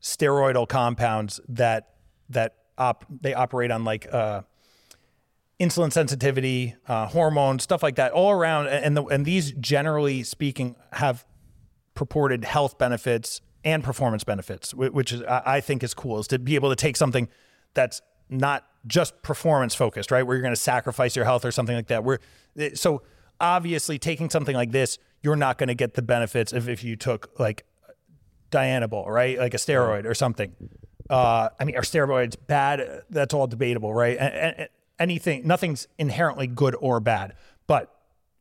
steroidal 0.00 0.68
compounds 0.68 1.40
that 1.48 1.94
that 2.30 2.56
op 2.78 3.04
they 3.08 3.34
operate 3.34 3.70
on 3.70 3.84
like. 3.84 4.12
Uh, 4.12 4.42
insulin 5.60 5.92
sensitivity, 5.92 6.74
uh, 6.88 7.06
hormones, 7.06 7.62
stuff 7.62 7.84
like 7.84 7.94
that, 7.94 8.10
all 8.10 8.32
around. 8.32 8.66
And 8.66 8.96
the, 8.96 9.04
and 9.04 9.24
these, 9.24 9.52
generally 9.52 10.24
speaking, 10.24 10.74
have 10.94 11.24
purported 11.94 12.44
health 12.44 12.78
benefits 12.78 13.40
and 13.64 13.84
performance 13.84 14.24
benefits, 14.24 14.74
which 14.74 15.12
is 15.12 15.22
I 15.22 15.42
I 15.46 15.60
think 15.60 15.84
is 15.84 15.94
cool. 15.94 16.18
Is 16.18 16.26
to 16.28 16.38
be 16.38 16.56
able 16.56 16.70
to 16.70 16.76
take 16.76 16.96
something 16.96 17.28
that's 17.74 18.02
not 18.28 18.66
just 18.86 19.22
performance 19.22 19.74
focused, 19.74 20.10
right? 20.10 20.24
Where 20.26 20.36
you're 20.36 20.42
going 20.42 20.54
to 20.54 20.60
sacrifice 20.60 21.14
your 21.14 21.24
health 21.24 21.44
or 21.44 21.52
something 21.52 21.76
like 21.76 21.86
that. 21.88 22.02
Where 22.02 22.18
eh, 22.58 22.70
so 22.74 23.02
obviously 23.40 23.98
taking 23.98 24.30
something 24.30 24.56
like 24.56 24.72
this, 24.72 24.98
you're 25.22 25.36
not 25.36 25.58
going 25.58 25.68
to 25.68 25.74
get 25.74 25.94
the 25.94 26.02
benefits 26.02 26.52
of 26.52 26.68
if 26.68 26.82
you 26.84 26.96
took 26.96 27.38
like 27.38 27.64
Dianabol, 28.50 29.06
right? 29.06 29.38
Like 29.38 29.54
a 29.54 29.58
steroid 29.58 30.04
or 30.04 30.14
something. 30.14 30.54
Uh, 31.08 31.48
I 31.58 31.64
mean, 31.64 31.76
are 31.76 31.82
steroids 31.82 32.36
bad? 32.46 33.02
That's 33.10 33.34
all 33.34 33.46
debatable, 33.46 33.92
right? 33.92 34.16
And, 34.18 34.34
and 34.58 34.68
anything, 34.98 35.46
nothing's 35.46 35.88
inherently 35.98 36.46
good 36.46 36.76
or 36.80 37.00
bad. 37.00 37.34
But 37.66 37.94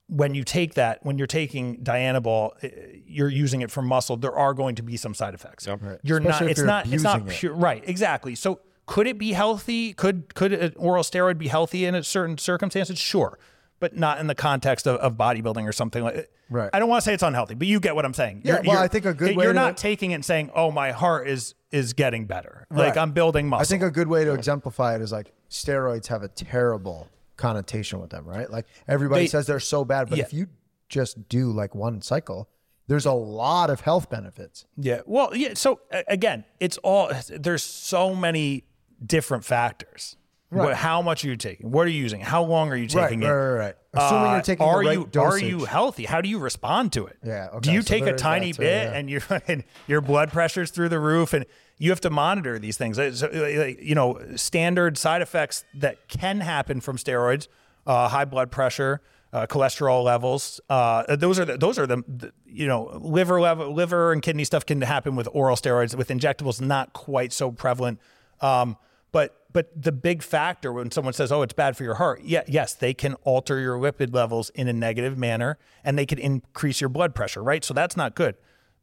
when 0.08 0.36
you 0.36 0.44
take 0.44 0.74
that, 0.74 1.00
when 1.06 1.18
you're 1.18 1.28
taking 1.28 1.78
Dianabol, 1.84 3.04
you're 3.06 3.30
using 3.30 3.62
it 3.62 3.72
for 3.72 3.82
muscle. 3.82 4.18
There 4.18 4.36
are 4.36 4.54
going 4.54 4.76
to 4.76 4.84
be 4.84 4.98
some 4.98 5.14
side 5.14 5.34
effects. 5.34 5.68
You're 6.04 6.20
Especially 6.20 6.24
not. 6.24 6.42
It's 6.44 6.58
you're 6.58 6.68
not. 6.68 6.88
It's 6.88 7.04
not 7.04 7.18
abusing 7.22 7.36
it. 7.36 7.40
pure. 7.40 7.54
Right. 7.54 7.84
Exactly. 7.88 8.36
So 8.36 8.60
could 8.86 9.08
it 9.08 9.18
be 9.18 9.32
healthy? 9.32 9.94
Could 9.94 10.36
could 10.36 10.52
an 10.52 10.74
oral 10.76 11.04
steroid 11.04 11.38
be 11.38 11.48
healthy 11.48 11.86
in 11.86 11.96
a 11.96 12.04
certain 12.04 12.38
circumstances? 12.38 13.00
Sure. 13.00 13.40
But 13.82 13.98
not 13.98 14.20
in 14.20 14.28
the 14.28 14.36
context 14.36 14.88
of, 14.88 14.96
of 15.02 15.16
bodybuilding 15.18 15.68
or 15.68 15.74
something 15.74 16.02
like. 16.04 16.32
Right. 16.50 16.70
I 16.74 16.80
don't 16.80 16.88
want 16.90 17.02
to 17.02 17.06
say 17.06 17.14
it's 17.14 17.24
unhealthy, 17.24 17.56
but 17.56 17.68
you 17.68 17.80
get 17.82 17.96
what 17.96 18.06
I'm 18.06 18.14
saying. 18.14 18.42
Yeah, 18.46 18.62
well, 18.66 18.78
I 18.78 18.88
think 18.88 19.06
a 19.06 19.14
good 19.14 19.36
way 19.36 19.44
You're 19.46 19.54
to- 19.54 19.60
not 19.60 19.76
taking 19.78 20.12
it 20.12 20.16
and 20.16 20.26
saying, 20.26 20.52
"Oh, 20.56 20.72
my 20.72 20.92
heart 20.92 21.28
is 21.28 21.56
is 21.72 21.94
getting 21.94 22.26
better." 22.26 22.68
Like 22.70 22.96
I'm 22.96 23.12
building 23.12 23.48
muscle. 23.50 23.62
I 23.62 23.66
think 23.66 23.84
a 23.84 23.92
good 23.94 24.08
way 24.08 24.24
to 24.24 24.34
exemplify 24.34 24.96
it 24.96 25.02
is 25.02 25.12
like 25.12 25.34
steroids 25.50 26.08
have 26.08 26.24
a 26.24 26.28
terrible 26.30 27.10
connotation 27.38 28.00
with 28.00 28.12
them, 28.12 28.26
right? 28.26 28.50
Like 28.50 28.68
everybody 28.88 29.24
They- 29.24 29.28
says 29.28 29.48
they're 29.48 29.60
so 29.60 29.84
bad, 29.84 30.10
but 30.10 30.18
Yeah. 30.20 30.26
if 30.26 30.34
you 30.34 30.48
just 30.90 31.28
do 31.30 31.52
like 31.52 31.74
one 31.74 32.02
cycle, 32.02 32.50
there's 32.88 33.06
a 33.06 33.14
lot 33.14 33.70
of 33.70 33.82
health 33.82 34.10
benefits. 34.10 34.66
Yeah. 34.78 35.02
Well, 35.06 35.36
yeah. 35.36 35.54
So 35.56 35.80
again, 36.08 36.44
it's 36.60 36.78
all 36.80 37.12
there's 37.30 37.64
so 37.64 38.14
many 38.16 38.66
different 39.04 39.46
factors. 39.46 40.18
What, 40.52 40.76
how 40.76 41.02
much 41.02 41.24
are 41.24 41.30
you 41.30 41.38
taking? 41.38 41.72
What 41.72 41.88
are 41.88 41.90
you 41.90 42.02
using? 42.02 42.20
How 42.20 42.44
long 42.44 42.72
are 42.72 42.76
you 42.76 42.88
taking 42.88 43.22
right, 43.22 43.30
it? 43.30 43.32
right, 43.34 43.50
right. 43.54 43.60
right. 43.60 43.76
Assuming 43.94 44.26
Uh, 44.28 44.34
you're 44.34 44.42
taking 44.42 44.66
are 44.66 44.82
the 44.84 44.90
right 44.90 44.98
you 44.98 45.08
dosage. 45.10 45.44
are 45.44 45.46
you 45.46 45.66
healthy? 45.66 46.06
How 46.06 46.20
do 46.22 46.28
you 46.30 46.40
respond 46.40 46.92
to 46.94 47.06
it? 47.08 47.18
Yeah, 47.26 47.48
Do 47.62 47.72
you 47.72 47.82
so 47.82 47.88
take 47.88 48.06
a 48.06 48.14
tiny 48.14 48.52
too, 48.52 48.60
bit 48.60 48.84
yeah. 48.84 48.94
and 48.94 49.10
your 49.10 49.22
and 49.48 49.64
your 49.88 50.02
blood 50.02 50.32
pressure's 50.32 50.72
through 50.72 50.90
the 50.90 51.00
roof 51.00 51.34
and 51.34 51.46
you 51.78 51.90
have 51.90 52.02
to 52.02 52.10
monitor 52.10 52.60
these 52.60 52.78
things. 52.78 53.00
It's, 53.00 53.24
uh, 53.24 53.74
you 53.80 53.96
know, 53.96 54.20
standard 54.36 54.98
side 54.98 55.22
effects 55.22 55.64
that 55.74 56.08
can 56.10 56.42
happen 56.42 56.80
from 56.80 56.98
steroids, 56.98 57.48
uh, 57.88 58.08
high 58.10 58.26
blood 58.26 58.52
pressure, 58.52 59.02
uh, 59.34 59.48
cholesterol 59.48 60.04
levels. 60.04 60.60
Uh, 60.70 61.16
those 61.16 61.40
are 61.40 61.46
the, 61.46 61.58
those 61.58 61.80
are 61.80 61.88
the, 61.88 62.04
the 62.08 62.32
you 62.46 62.68
know 62.68 63.00
liver 63.02 63.40
level 63.40 63.74
liver 63.74 64.12
and 64.12 64.22
kidney 64.22 64.44
stuff 64.44 64.66
can 64.66 64.82
happen 64.82 65.16
with 65.16 65.28
oral 65.32 65.56
steroids. 65.56 65.96
With 65.96 66.10
injectables, 66.10 66.60
not 66.62 66.92
quite 66.94 67.32
so 67.34 67.52
prevalent. 67.52 68.00
Um, 68.42 68.78
but 69.12 69.38
but 69.52 69.70
the 69.82 69.92
big 69.92 70.24
factor 70.24 70.72
when 70.72 70.92
someone 70.92 71.14
says, 71.14 71.32
"Oh, 71.32 71.42
it's 71.42 71.54
bad 71.54 71.76
for 71.76 71.84
your 71.84 71.96
heart," 71.96 72.22
yeah, 72.24 72.44
yes, 72.48 72.74
they 72.74 72.94
can 72.94 73.16
alter 73.24 73.60
your 73.60 73.78
lipid 73.78 74.14
levels 74.14 74.50
in 74.52 74.68
a 74.68 74.74
negative 74.74 75.18
manner, 75.18 75.58
and 75.84 75.98
they 75.98 76.06
can 76.06 76.18
increase 76.18 76.80
your 76.80 76.90
blood 76.90 77.14
pressure, 77.14 77.44
right? 77.44 77.64
So 77.64 77.74
that's 77.74 77.98
not 77.98 78.16
good. 78.16 78.36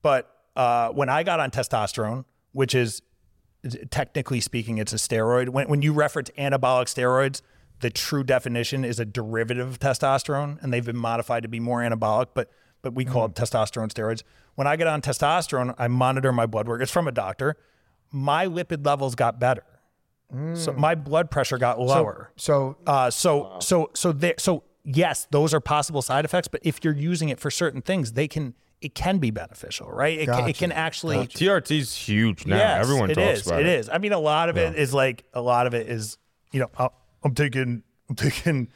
But 0.03 0.31
uh, 0.57 0.91
when 0.91 1.09
I 1.09 1.23
got 1.23 1.41
on 1.41 1.51
testosterone, 1.51 2.25
which 2.53 2.75
is 2.75 3.03
technically 3.91 4.41
speaking, 4.41 4.79
it's 4.79 4.93
a 4.93 4.97
steroid. 4.97 5.49
When 5.51 5.69
when 5.69 5.83
you 5.83 5.93
reference 5.93 6.31
anabolic 6.39 6.87
steroids, 6.87 7.41
the 7.81 7.91
true 7.91 8.25
definition 8.25 8.85
is 8.85 9.01
a 9.01 9.05
derivative 9.05 9.69
of 9.69 9.79
testosterone, 9.79 10.63
and 10.63 10.73
they've 10.73 10.85
been 10.85 10.97
modified 10.97 11.43
to 11.43 11.49
be 11.49 11.61
more 11.61 11.81
anabolic, 11.81 12.29
but 12.35 12.51
but 12.83 12.95
we 12.95 13.05
call 13.05 13.25
it 13.25 13.35
testosterone 13.35 13.89
steroids. 13.89 14.23
When 14.55 14.67
I 14.67 14.77
get 14.77 14.87
on 14.87 15.01
testosterone, 15.01 15.75
I 15.79 15.89
monitor 15.89 16.33
my 16.33 16.47
blood 16.47 16.69
work. 16.69 16.83
It's 16.83 16.93
from 16.93 17.09
a 17.09 17.13
doctor. 17.13 17.57
My 18.11 18.47
lipid 18.47 18.85
levels 18.87 19.15
got 19.15 19.41
better. 19.41 19.65
So 20.55 20.73
my 20.73 20.95
blood 20.95 21.31
pressure 21.31 21.57
got 21.59 21.81
lower. 21.81 22.31
So 22.37 22.77
Uh, 22.87 23.11
so 23.11 23.57
so 23.61 23.91
so 23.95 24.13
there 24.13 24.35
so 24.39 24.65
yes, 24.85 25.27
those 25.31 25.55
are 25.55 25.61
possible 25.61 26.03
side 26.03 26.25
effects. 26.25 26.49
But 26.49 26.61
if 26.65 26.85
you're 26.85 26.95
using 26.95 27.31
it 27.31 27.41
for 27.41 27.51
certain 27.51 27.81
things, 27.81 28.13
they 28.13 28.29
can 28.29 28.55
it 28.81 28.95
can 28.95 29.19
be 29.19 29.31
beneficial, 29.31 29.91
right? 29.91 30.19
It, 30.19 30.27
can, 30.27 30.49
it 30.49 30.57
can 30.57 30.71
actually 30.71 31.27
TRT's 31.27 31.95
huge 31.97 32.47
now. 32.47 32.57
Yes, 32.59 32.85
Everyone 32.85 33.11
it 33.11 33.15
talks 33.15 33.41
is. 33.41 33.47
about 33.47 33.61
It 33.61 33.67
it. 33.67 33.79
is. 33.81 33.89
I 33.89 33.99
mean, 33.99 34.13
a 34.13 34.19
lot 34.21 34.49
of 34.51 34.57
it 34.57 34.77
is 34.77 34.93
like 34.95 35.25
a 35.33 35.41
lot 35.41 35.67
of 35.67 35.75
it 35.75 35.89
is 35.89 36.19
you 36.53 36.61
know 36.61 36.71
uh, 36.77 36.89
I'm 37.25 37.35
taking 37.35 37.83
I'm 38.11 38.17
taking. 38.17 38.69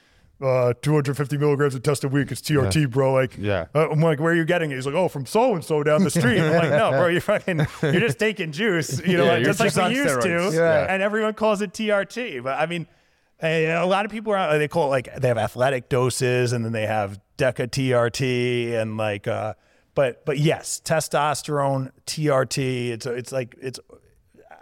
Uh, 0.43 0.75
250 0.83 1.37
milligrams 1.39 1.75
of 1.75 1.83
test 1.83 2.03
a 2.03 2.09
week. 2.09 2.33
It's 2.33 2.41
TRT, 2.41 2.91
bro. 2.91 3.13
Like, 3.13 3.37
Yeah. 3.39 3.67
Uh, 3.75 3.89
I'm 3.91 4.01
like, 4.01 4.19
where 4.19 4.33
are 4.33 4.37
you 4.37 4.45
getting 4.45 4.73
it? 4.73 4.75
He's 4.75 4.87
like, 4.87 4.95
oh, 4.95 5.07
from 5.09 5.25
so 5.25 5.55
and 5.55 5.65
so 5.65 5.83
down 5.85 6.03
the 6.03 6.11
street. 6.11 6.41
I'm 6.41 6.53
like, 6.53 6.71
no, 6.71 6.91
bro, 6.91 7.07
you're 7.07 7.21
fucking, 7.21 7.67
you're 7.83 8.01
just 8.01 8.19
taking 8.27 8.51
juice, 8.51 9.01
you 9.07 9.17
know, 9.17 9.25
Yeah, 9.25 9.31
like, 9.33 9.39
you're 9.41 9.51
just 9.55 9.61
like 9.61 9.67
just 9.69 9.77
we 9.77 9.83
on 9.85 9.93
used 9.93 10.17
steroids. 10.19 10.51
to. 10.51 10.57
Yeah. 10.57 10.87
And 10.89 11.01
everyone 11.03 11.35
calls 11.35 11.63
it 11.63 11.73
TRT. 11.73 12.43
But 12.43 12.59
I 12.59 12.67
mean, 12.67 12.87
a 13.41 13.85
lot 13.85 14.05
of 14.05 14.11
people 14.11 14.33
are 14.33 14.59
they 14.59 14.69
call 14.69 14.87
it 14.87 14.91
like 14.91 15.15
they 15.17 15.29
have 15.29 15.39
athletic 15.39 15.89
doses 15.89 16.53
and 16.53 16.65
then 16.65 16.73
they 16.73 16.87
have 16.87 17.21
Deca 17.39 17.69
TRT 17.69 18.73
and 18.81 18.97
like, 18.97 19.27
uh, 19.29 19.55
but 19.95 20.25
but 20.25 20.39
yes, 20.39 20.81
testosterone 20.85 21.91
TRT. 22.07 22.89
It's 22.91 23.07
it's 23.07 23.33
like 23.33 23.55
it's 23.61 23.79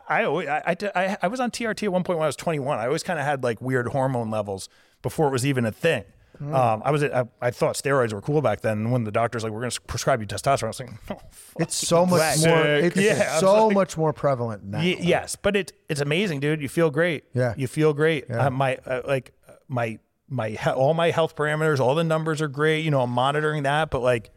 I 0.08 0.24
always, 0.24 0.48
I, 0.48 0.62
I, 0.66 0.76
I, 0.96 1.16
I 1.22 1.28
was 1.28 1.38
on 1.38 1.50
TRT 1.52 1.84
at 1.84 1.92
one 1.92 2.02
point 2.02 2.18
when 2.18 2.24
I 2.24 2.28
was 2.28 2.36
21. 2.36 2.78
I 2.78 2.86
always 2.86 3.04
kind 3.04 3.18
of 3.20 3.24
had 3.24 3.44
like 3.44 3.60
weird 3.60 3.86
hormone 3.88 4.28
levels 4.30 4.68
before 5.03 5.28
it 5.28 5.30
was 5.30 5.44
even 5.46 5.64
a 5.64 5.72
thing. 5.72 6.05
Um, 6.40 6.80
I 6.86 6.90
was, 6.90 7.05
I, 7.05 7.26
I 7.42 7.51
thought 7.51 7.74
steroids 7.74 8.14
were 8.14 8.22
cool 8.22 8.40
back 8.40 8.62
then. 8.62 8.78
And 8.78 8.92
when 8.92 9.05
the 9.05 9.11
doctor's 9.12 9.44
like, 9.44 9.53
we're 9.53 9.61
going 9.61 9.72
to 9.72 9.80
prescribe 9.82 10.22
you 10.22 10.26
testosterone, 10.26 10.64
I 10.64 10.66
was 10.68 10.80
like, 10.80 10.90
oh, 11.11 11.20
it's 11.59 11.74
so 11.76 12.07
much 12.07 12.36
Sick. 12.36 12.48
more. 12.48 12.64
It's 12.66 12.96
Yeah, 12.96 13.38
so 13.40 13.66
like- 13.66 13.74
much 13.74 13.98
more 13.98 14.14
prevalent 14.14 14.64
now. 14.64 14.78
Y- 14.78 14.96
yes, 15.01 15.36
but 15.36 15.55
it, 15.55 15.72
it's 15.90 16.01
amazing, 16.01 16.40
dude. 16.40 16.62
You 16.62 16.70
feel 16.70 16.88
great. 16.90 17.24
Yeah. 17.34 17.53
You 17.59 17.66
feel 17.66 17.92
great. 17.92 18.30
Uh, 18.30 18.48
my, 18.48 18.76
uh, 18.86 19.03
like 19.07 19.32
uh, 19.46 19.53
my, 19.68 19.98
my, 20.30 20.48
he- 20.51 20.70
all 20.70 20.94
my 20.94 21.11
health 21.11 21.36
parameters, 21.36 21.78
all 21.78 21.94
the 21.94 22.05
numbers 22.05 22.40
are 22.40 22.48
great. 22.48 22.86
You 22.86 22.90
know, 22.90 23.03
I'm 23.03 23.11
monitoring 23.11 23.64
that, 23.64 23.90
but 23.90 24.01
like 24.01 24.30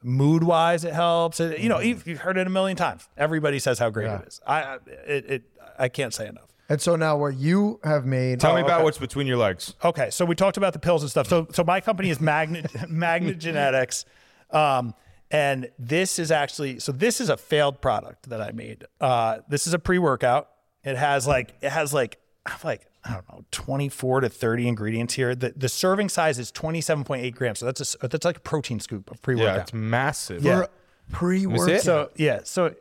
mood 0.00 0.44
wise, 0.44 0.84
it 0.84 0.94
helps. 0.94 1.40
It- 1.40 1.58
you 1.58 1.68
know, 1.68 1.80
you've, 1.80 2.06
you've 2.06 2.20
heard 2.20 2.36
it 2.38 2.46
a 2.46 2.50
million 2.50 2.76
times. 2.76 3.08
Everybody 3.16 3.58
says 3.58 3.80
how 3.80 3.90
great 3.90 4.06
it 4.08 4.28
is. 4.28 4.40
I, 4.46 4.62
I- 4.62 4.78
it, 5.08 5.24
it, 5.28 5.42
I 5.76 5.88
can't 5.88 6.14
say 6.14 6.28
enough. 6.28 6.50
And 6.68 6.80
so 6.80 6.96
now 6.96 7.16
what 7.16 7.34
you 7.36 7.80
have 7.82 8.04
made. 8.04 8.40
Tell 8.40 8.54
me 8.54 8.60
about 8.60 8.84
what's 8.84 8.98
between 8.98 9.26
your 9.26 9.38
legs. 9.38 9.74
Okay, 9.82 10.10
so 10.10 10.24
we 10.24 10.34
talked 10.34 10.58
about 10.58 10.74
the 10.74 10.78
pills 10.78 11.02
and 11.02 11.10
stuff. 11.10 11.26
So, 11.26 11.46
so 11.52 11.64
my 11.64 11.80
company 11.80 12.10
is 12.10 12.20
Magnet 12.20 12.70
Magna-Genetx, 12.88 14.04
um, 14.50 14.94
and 15.30 15.70
this 15.78 16.18
is 16.18 16.30
actually 16.30 16.78
so 16.80 16.92
this 16.92 17.20
is 17.20 17.28
a 17.30 17.36
failed 17.36 17.80
product 17.80 18.28
that 18.28 18.40
I 18.40 18.52
made. 18.52 18.84
Uh, 19.00 19.38
this 19.48 19.66
is 19.66 19.72
a 19.74 19.78
pre 19.78 19.98
workout. 19.98 20.48
It 20.84 20.96
has 20.96 21.26
like 21.26 21.54
it 21.60 21.70
has 21.70 21.92
like 21.94 22.18
like 22.64 22.86
I 23.04 23.14
don't 23.14 23.28
know 23.28 23.44
twenty 23.50 23.88
four 23.88 24.20
to 24.20 24.28
thirty 24.28 24.68
ingredients 24.68 25.14
here. 25.14 25.34
The 25.34 25.52
the 25.56 25.68
serving 25.68 26.08
size 26.10 26.38
is 26.38 26.50
twenty 26.50 26.80
seven 26.80 27.04
point 27.04 27.24
eight 27.24 27.34
grams. 27.34 27.58
So 27.60 27.66
that's 27.66 27.80
a 27.80 27.82
s- 27.82 27.96
that's 28.10 28.24
like 28.24 28.38
a 28.38 28.40
protein 28.40 28.80
scoop 28.80 29.10
of 29.10 29.20
pre-workout. 29.22 29.44
Yeah, 29.46 29.52
workout. 29.52 29.62
it's 29.68 29.74
massive. 29.74 30.42
Yeah. 30.42 30.66
pre-workout. 31.12 31.68
it? 31.70 31.82
So 31.82 32.10
yeah, 32.16 32.40
so 32.44 32.74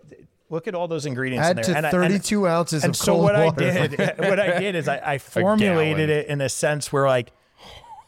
look 0.50 0.68
at 0.68 0.76
all 0.76 0.88
those 0.88 1.06
ingredients 1.06 1.46
Add 1.48 1.58
in 1.58 1.64
to 1.64 1.72
there. 1.72 1.78
And 1.78 1.86
I- 1.88 1.92
32 1.92 2.46
and, 2.46 2.54
ounces 2.54 2.84
and 2.84 2.92
of 2.92 2.96
so 2.96 3.14
cold 3.14 3.24
what 3.24 3.36
water. 3.36 3.66
I 3.66 3.88
did, 3.88 4.00
what 4.18 4.40
I 4.40 4.60
did 4.60 4.76
is 4.76 4.88
I, 4.88 5.14
I 5.14 5.18
formulated 5.18 6.10
it 6.10 6.28
in 6.28 6.42
a 6.42 6.50
sense 6.50 6.92
where 6.92 7.08
like 7.08 7.32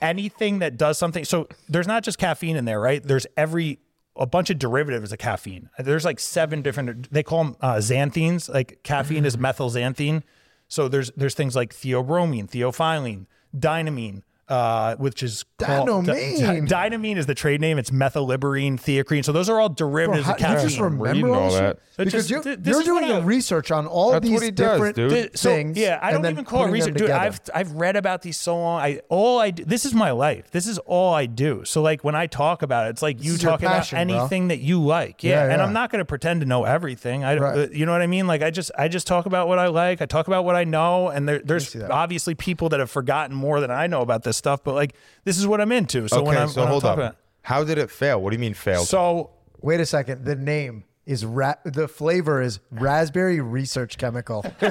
anything 0.02 0.60
that 0.60 0.78
does 0.78 0.98
something. 0.98 1.26
So 1.26 1.48
there's 1.68 1.88
not 1.88 2.04
just 2.04 2.18
caffeine 2.18 2.56
in 2.56 2.66
there, 2.66 2.80
right? 2.80 3.04
There's 3.04 3.28
every 3.38 3.80
a 4.16 4.26
bunch 4.26 4.50
of 4.50 4.60
derivatives 4.60 5.12
of 5.12 5.18
caffeine. 5.20 5.70
There's 5.80 6.06
like 6.06 6.20
seven 6.20 6.62
different. 6.62 7.12
They 7.12 7.24
call 7.24 7.44
them 7.46 7.56
uh, 7.62 7.76
xanthines. 7.76 8.54
Like 8.54 8.80
caffeine 8.84 9.26
is 9.26 9.38
methylxanthine. 9.38 10.24
So 10.68 10.88
there's 10.88 11.12
there's 11.16 11.34
things 11.34 11.56
like 11.56 11.74
theobromine, 11.74 12.50
theophylline, 12.50 13.26
dynamine. 13.58 14.24
Uh, 14.50 14.96
which 14.96 15.22
is 15.22 15.46
called, 15.60 15.88
Dynamine. 15.88 16.68
Dy- 16.68 16.74
dynamine 16.74 17.18
is 17.18 17.28
the 17.28 17.36
trade 17.36 17.62
name. 17.62 17.78
It's 17.78 17.92
methylliberine, 17.92 18.80
theacrine. 18.80 19.24
So 19.24 19.32
those 19.32 19.48
are 19.48 19.60
all 19.60 19.70
Bro, 19.70 19.76
derivatives 19.90 20.26
how, 20.26 20.34
of 20.34 20.40
you 20.40 20.46
caffeine. 20.48 20.68
just 20.70 20.80
remember 20.80 21.04
reading 21.06 21.30
all 21.30 21.36
all 21.44 21.50
shit? 21.52 21.60
that. 21.60 21.80
So 21.96 22.06
Because 22.06 22.12
just- 22.14 22.30
you're, 22.32 22.42
th- 22.42 22.60
you're 22.66 22.82
is 22.82 22.88
what 22.88 23.00
doing 23.00 23.12
I- 23.12 23.20
the 23.20 23.26
research 23.26 23.70
on 23.70 23.86
all 23.86 24.12
That's 24.14 24.24
these 24.26 24.34
what 24.34 24.44
he 24.44 24.50
does, 24.52 24.72
different. 24.80 24.96
Th- 25.12 25.38
so, 25.38 25.50
things. 25.52 25.78
Yeah, 25.78 26.00
I 26.02 26.12
don't 26.12 26.26
even 26.26 26.46
call 26.46 26.66
it 26.66 26.72
research, 26.72 26.96
dude. 26.96 27.12
I've 27.12 27.40
I've 27.54 27.74
read 27.74 27.96
about 27.96 28.24
these 28.24 28.40
so 28.40 28.58
long. 28.58 28.82
I 28.82 29.02
all 29.10 29.38
I 29.40 29.52
do, 29.52 29.66
this 29.66 29.86
is 29.86 29.94
my 29.94 30.10
life. 30.12 30.50
This 30.50 30.66
is 30.66 30.80
all 30.80 31.14
I 31.14 31.28
do. 31.28 31.64
So 31.66 31.82
like 31.84 32.04
when 32.04 32.16
I 32.16 32.26
talk 32.26 32.64
about 32.64 32.88
it, 32.88 32.92
it's 32.92 33.02
like 33.04 33.24
you 33.24 33.34
is 33.34 33.42
talk 33.42 33.60
passion, 33.62 33.98
about 34.00 34.08
bro. 34.08 34.18
anything 34.20 34.48
that 34.48 34.60
you 34.62 34.82
like. 34.84 35.24
Yeah, 35.24 35.46
Yeah, 35.46 35.54
and. 35.54 35.62
I'm 35.62 35.74
not 35.74 35.92
going 35.92 36.00
to 36.00 36.06
pretend 36.06 36.40
to 36.42 36.48
know 36.48 36.64
everything. 36.64 37.24
I 37.24 37.38
Right. 37.38 37.58
uh, 37.60 37.68
you 37.72 37.86
know 37.86 37.92
what 37.92 38.02
I 38.02 38.08
mean? 38.08 38.26
Like 38.26 38.42
I 38.42 38.50
just 38.50 38.72
I 38.78 38.88
just 38.88 39.06
talk 39.06 39.28
about 39.28 39.48
what 39.48 39.60
I 39.60 39.68
like. 39.68 40.02
I 40.02 40.08
talk 40.08 40.26
about 40.28 40.44
what 40.46 40.56
I 40.56 40.64
know, 40.64 41.10
and 41.10 41.28
there, 41.30 41.40
there's 41.40 41.76
obviously 41.76 42.34
people 42.34 42.70
that 42.70 42.80
have 42.80 42.90
forgotten 42.90 43.36
more 43.36 43.60
than 43.60 43.70
I 43.70 43.86
know 43.86 44.02
about 44.02 44.24
this 44.24 44.39
stuff. 44.40 44.64
But 44.64 44.74
like 44.74 44.96
this 45.26 45.38
is 45.38 45.46
what 45.46 45.62
I'm 45.62 45.72
into. 45.72 46.08
So 46.08 46.18
okay, 46.22 46.28
when 46.28 46.38
I'm, 46.38 46.48
so 46.50 46.64
when 46.64 46.74
I'm 46.74 46.80
talking 46.82 46.90
up. 46.90 46.98
about- 46.98 47.16
How 47.44 47.64
did 47.64 47.78
it 47.78 47.92
fail? 47.92 48.20
What 48.22 48.32
do 48.32 48.36
you 48.36 48.40
mean 48.40 48.56
failed? 48.56 48.88
so 48.88 49.30
Wait 49.62 49.80
a 49.80 49.86
second. 49.86 50.24
The 50.26 50.36
name 50.36 50.86
is 51.06 51.26
ra- 51.26 51.56
the 51.66 51.88
flavor 51.88 52.42
is 52.42 52.60
raspberry 52.72 53.42
research 53.42 53.98
chemical. 53.98 54.46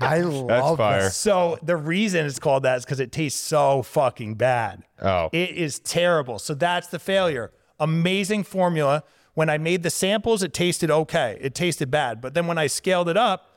I 0.00 0.20
love 0.20 0.76
fire. 0.76 1.02
that. 1.04 1.12
So 1.12 1.58
the 1.62 1.76
reason 1.76 2.26
it's 2.26 2.38
called 2.38 2.64
that 2.64 2.78
is 2.78 2.84
because 2.84 3.00
it 3.00 3.10
tastes 3.10 3.40
so 3.40 3.82
fucking 3.82 4.34
bad. 4.34 4.82
Oh. 5.00 5.30
It 5.32 5.50
is 5.50 5.78
terrible. 5.78 6.38
So 6.38 6.54
that's 6.54 6.88
the 6.88 6.98
failure. 6.98 7.52
Amazing 7.80 8.44
formula. 8.44 9.02
When 9.34 9.48
I 9.48 9.56
made 9.56 9.82
the 9.84 9.90
samples, 9.90 10.42
it 10.42 10.52
tasted 10.52 10.90
okay. 10.90 11.38
It 11.40 11.54
tasted 11.54 11.90
bad. 11.90 12.20
But 12.20 12.34
then 12.34 12.46
when 12.48 12.58
I 12.58 12.66
scaled 12.66 13.08
it 13.08 13.16
up, 13.16 13.56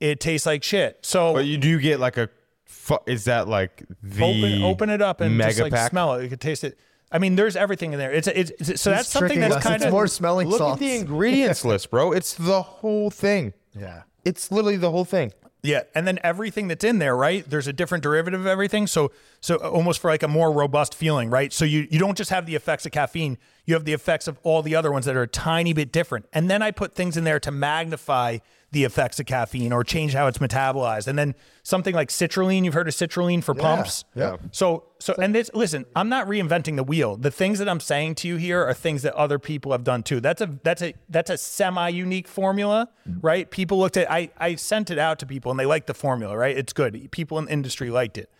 it 0.00 0.20
tastes 0.20 0.46
like 0.46 0.62
shit. 0.62 0.98
So 1.02 1.32
but 1.32 1.46
you 1.46 1.56
do 1.58 1.78
get 1.80 2.00
like 2.00 2.16
a. 2.16 2.28
Fu- 2.64 2.98
is 3.06 3.24
that 3.24 3.48
like 3.48 3.84
the 4.02 4.22
open, 4.24 4.62
open 4.62 4.90
it 4.90 5.02
up 5.02 5.20
and 5.20 5.36
mega 5.36 5.50
just 5.50 5.60
like 5.62 5.72
pack? 5.72 5.90
smell 5.90 6.14
it. 6.14 6.22
You 6.22 6.28
can 6.28 6.38
taste 6.38 6.64
it. 6.64 6.78
I 7.12 7.18
mean, 7.18 7.36
there's 7.36 7.54
everything 7.56 7.92
in 7.92 7.98
there. 7.98 8.12
It's, 8.12 8.26
it's, 8.26 8.50
it's 8.58 8.80
so 8.80 8.90
that's 8.90 9.08
something 9.08 9.38
that's 9.38 9.56
us. 9.56 9.62
kind 9.62 9.76
It's 9.76 9.84
of 9.84 9.92
more 9.92 10.08
smelling 10.08 10.48
Look 10.48 10.58
salts. 10.58 10.74
at 10.82 10.86
the 10.86 10.96
ingredients 10.96 11.64
list, 11.64 11.90
bro. 11.90 12.12
It's 12.12 12.34
the 12.34 12.62
whole 12.62 13.10
thing. 13.10 13.52
Yeah. 13.78 14.02
It's 14.24 14.50
literally 14.50 14.76
the 14.78 14.90
whole 14.90 15.04
thing. 15.04 15.32
Yeah, 15.62 15.84
and 15.94 16.06
then 16.06 16.18
everything 16.22 16.68
that's 16.68 16.84
in 16.84 16.98
there, 16.98 17.16
right? 17.16 17.48
There's 17.48 17.66
a 17.66 17.72
different 17.72 18.02
derivative 18.02 18.38
of 18.40 18.46
everything. 18.46 18.86
So 18.86 19.12
so 19.40 19.56
almost 19.56 19.98
for 20.00 20.10
like 20.10 20.22
a 20.22 20.28
more 20.28 20.52
robust 20.52 20.94
feeling, 20.94 21.30
right? 21.30 21.54
So 21.54 21.64
you 21.64 21.86
you 21.90 21.98
don't 21.98 22.18
just 22.18 22.28
have 22.28 22.44
the 22.44 22.54
effects 22.54 22.84
of 22.84 22.92
caffeine, 22.92 23.38
you 23.64 23.72
have 23.72 23.86
the 23.86 23.94
effects 23.94 24.28
of 24.28 24.38
all 24.42 24.60
the 24.60 24.74
other 24.74 24.92
ones 24.92 25.06
that 25.06 25.16
are 25.16 25.22
a 25.22 25.26
tiny 25.26 25.72
bit 25.72 25.90
different. 25.90 26.26
And 26.34 26.50
then 26.50 26.60
I 26.60 26.70
put 26.70 26.94
things 26.94 27.16
in 27.16 27.24
there 27.24 27.40
to 27.40 27.50
magnify 27.50 28.38
the 28.74 28.84
effects 28.84 29.18
of 29.18 29.24
caffeine 29.26 29.72
or 29.72 29.82
change 29.82 30.12
how 30.12 30.26
it's 30.26 30.38
metabolized. 30.38 31.06
And 31.06 31.18
then 31.18 31.34
something 31.62 31.94
like 31.94 32.10
citrulline, 32.10 32.64
you've 32.64 32.74
heard 32.74 32.88
of 32.88 32.94
citrulline 32.94 33.42
for 33.42 33.54
pumps. 33.54 34.04
yeah. 34.14 34.36
So 34.52 34.84
so 34.98 35.14
and 35.14 35.34
this 35.34 35.50
listen, 35.54 35.86
I'm 35.96 36.08
not 36.10 36.26
reinventing 36.26 36.76
the 36.76 36.84
wheel. 36.84 37.16
The 37.16 37.30
things 37.30 37.58
that 37.60 37.68
I'm 37.68 37.80
saying 37.80 38.16
to 38.16 38.28
you 38.28 38.36
here 38.36 38.62
are 38.62 38.74
things 38.74 39.00
that 39.02 39.14
other 39.14 39.38
people 39.38 39.72
have 39.72 39.84
done 39.84 40.02
too. 40.02 40.20
That's 40.20 40.42
a 40.42 40.58
that's 40.62 40.82
a 40.82 40.92
that's 41.08 41.30
a 41.30 41.38
semi-unique 41.38 42.28
formula, 42.28 42.88
right? 43.22 43.50
People 43.50 43.78
looked 43.78 43.96
at 43.96 44.10
I 44.10 44.30
I 44.36 44.56
sent 44.56 44.90
it 44.90 44.98
out 44.98 45.18
to 45.20 45.26
people 45.26 45.50
and 45.50 45.58
they 45.58 45.66
liked 45.66 45.86
the 45.86 45.94
formula, 45.94 46.36
right? 46.36 46.56
It's 46.56 46.72
good. 46.74 47.10
People 47.10 47.38
in 47.38 47.46
the 47.46 47.52
industry 47.52 47.88
liked 47.90 48.18
it. 48.18 48.30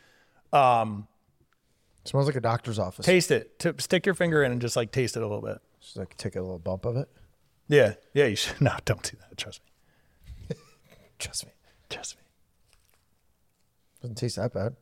Um 0.53 1.09
Smells 2.07 2.27
like 2.27 2.37
a 2.37 2.41
doctor's 2.41 2.79
office. 2.79 3.07
taste 3.07 3.31
it. 3.31 3.59
To 3.61 3.75
stick 3.79 4.05
your 4.05 4.15
finger 4.15 4.43
in 4.45 4.53
and 4.53 4.61
just 4.61 4.77
like 4.77 4.91
taste 4.93 5.17
it 5.17 5.23
a 5.23 5.27
little 5.27 5.41
bit. 5.41 5.59
Just 5.81 5.97
like 5.97 6.15
take 6.19 6.37
a 6.37 6.41
little 6.43 6.59
bump 6.59 6.85
of 6.85 6.97
it. 6.97 7.09
Yeah. 7.69 7.95
Yeah, 8.13 8.27
you 8.27 8.37
should. 8.37 8.61
No, 8.61 8.73
don't 8.85 9.03
do 9.03 9.17
that. 9.21 9.39
Trust 9.39 9.61
me. 9.65 9.71
Trust 11.25 11.47
me. 11.47 11.53
Trust 11.89 12.17
me. 12.17 12.23
Doesn't 14.03 14.17
taste 14.17 14.37
that 14.37 14.53
bad. 14.53 14.77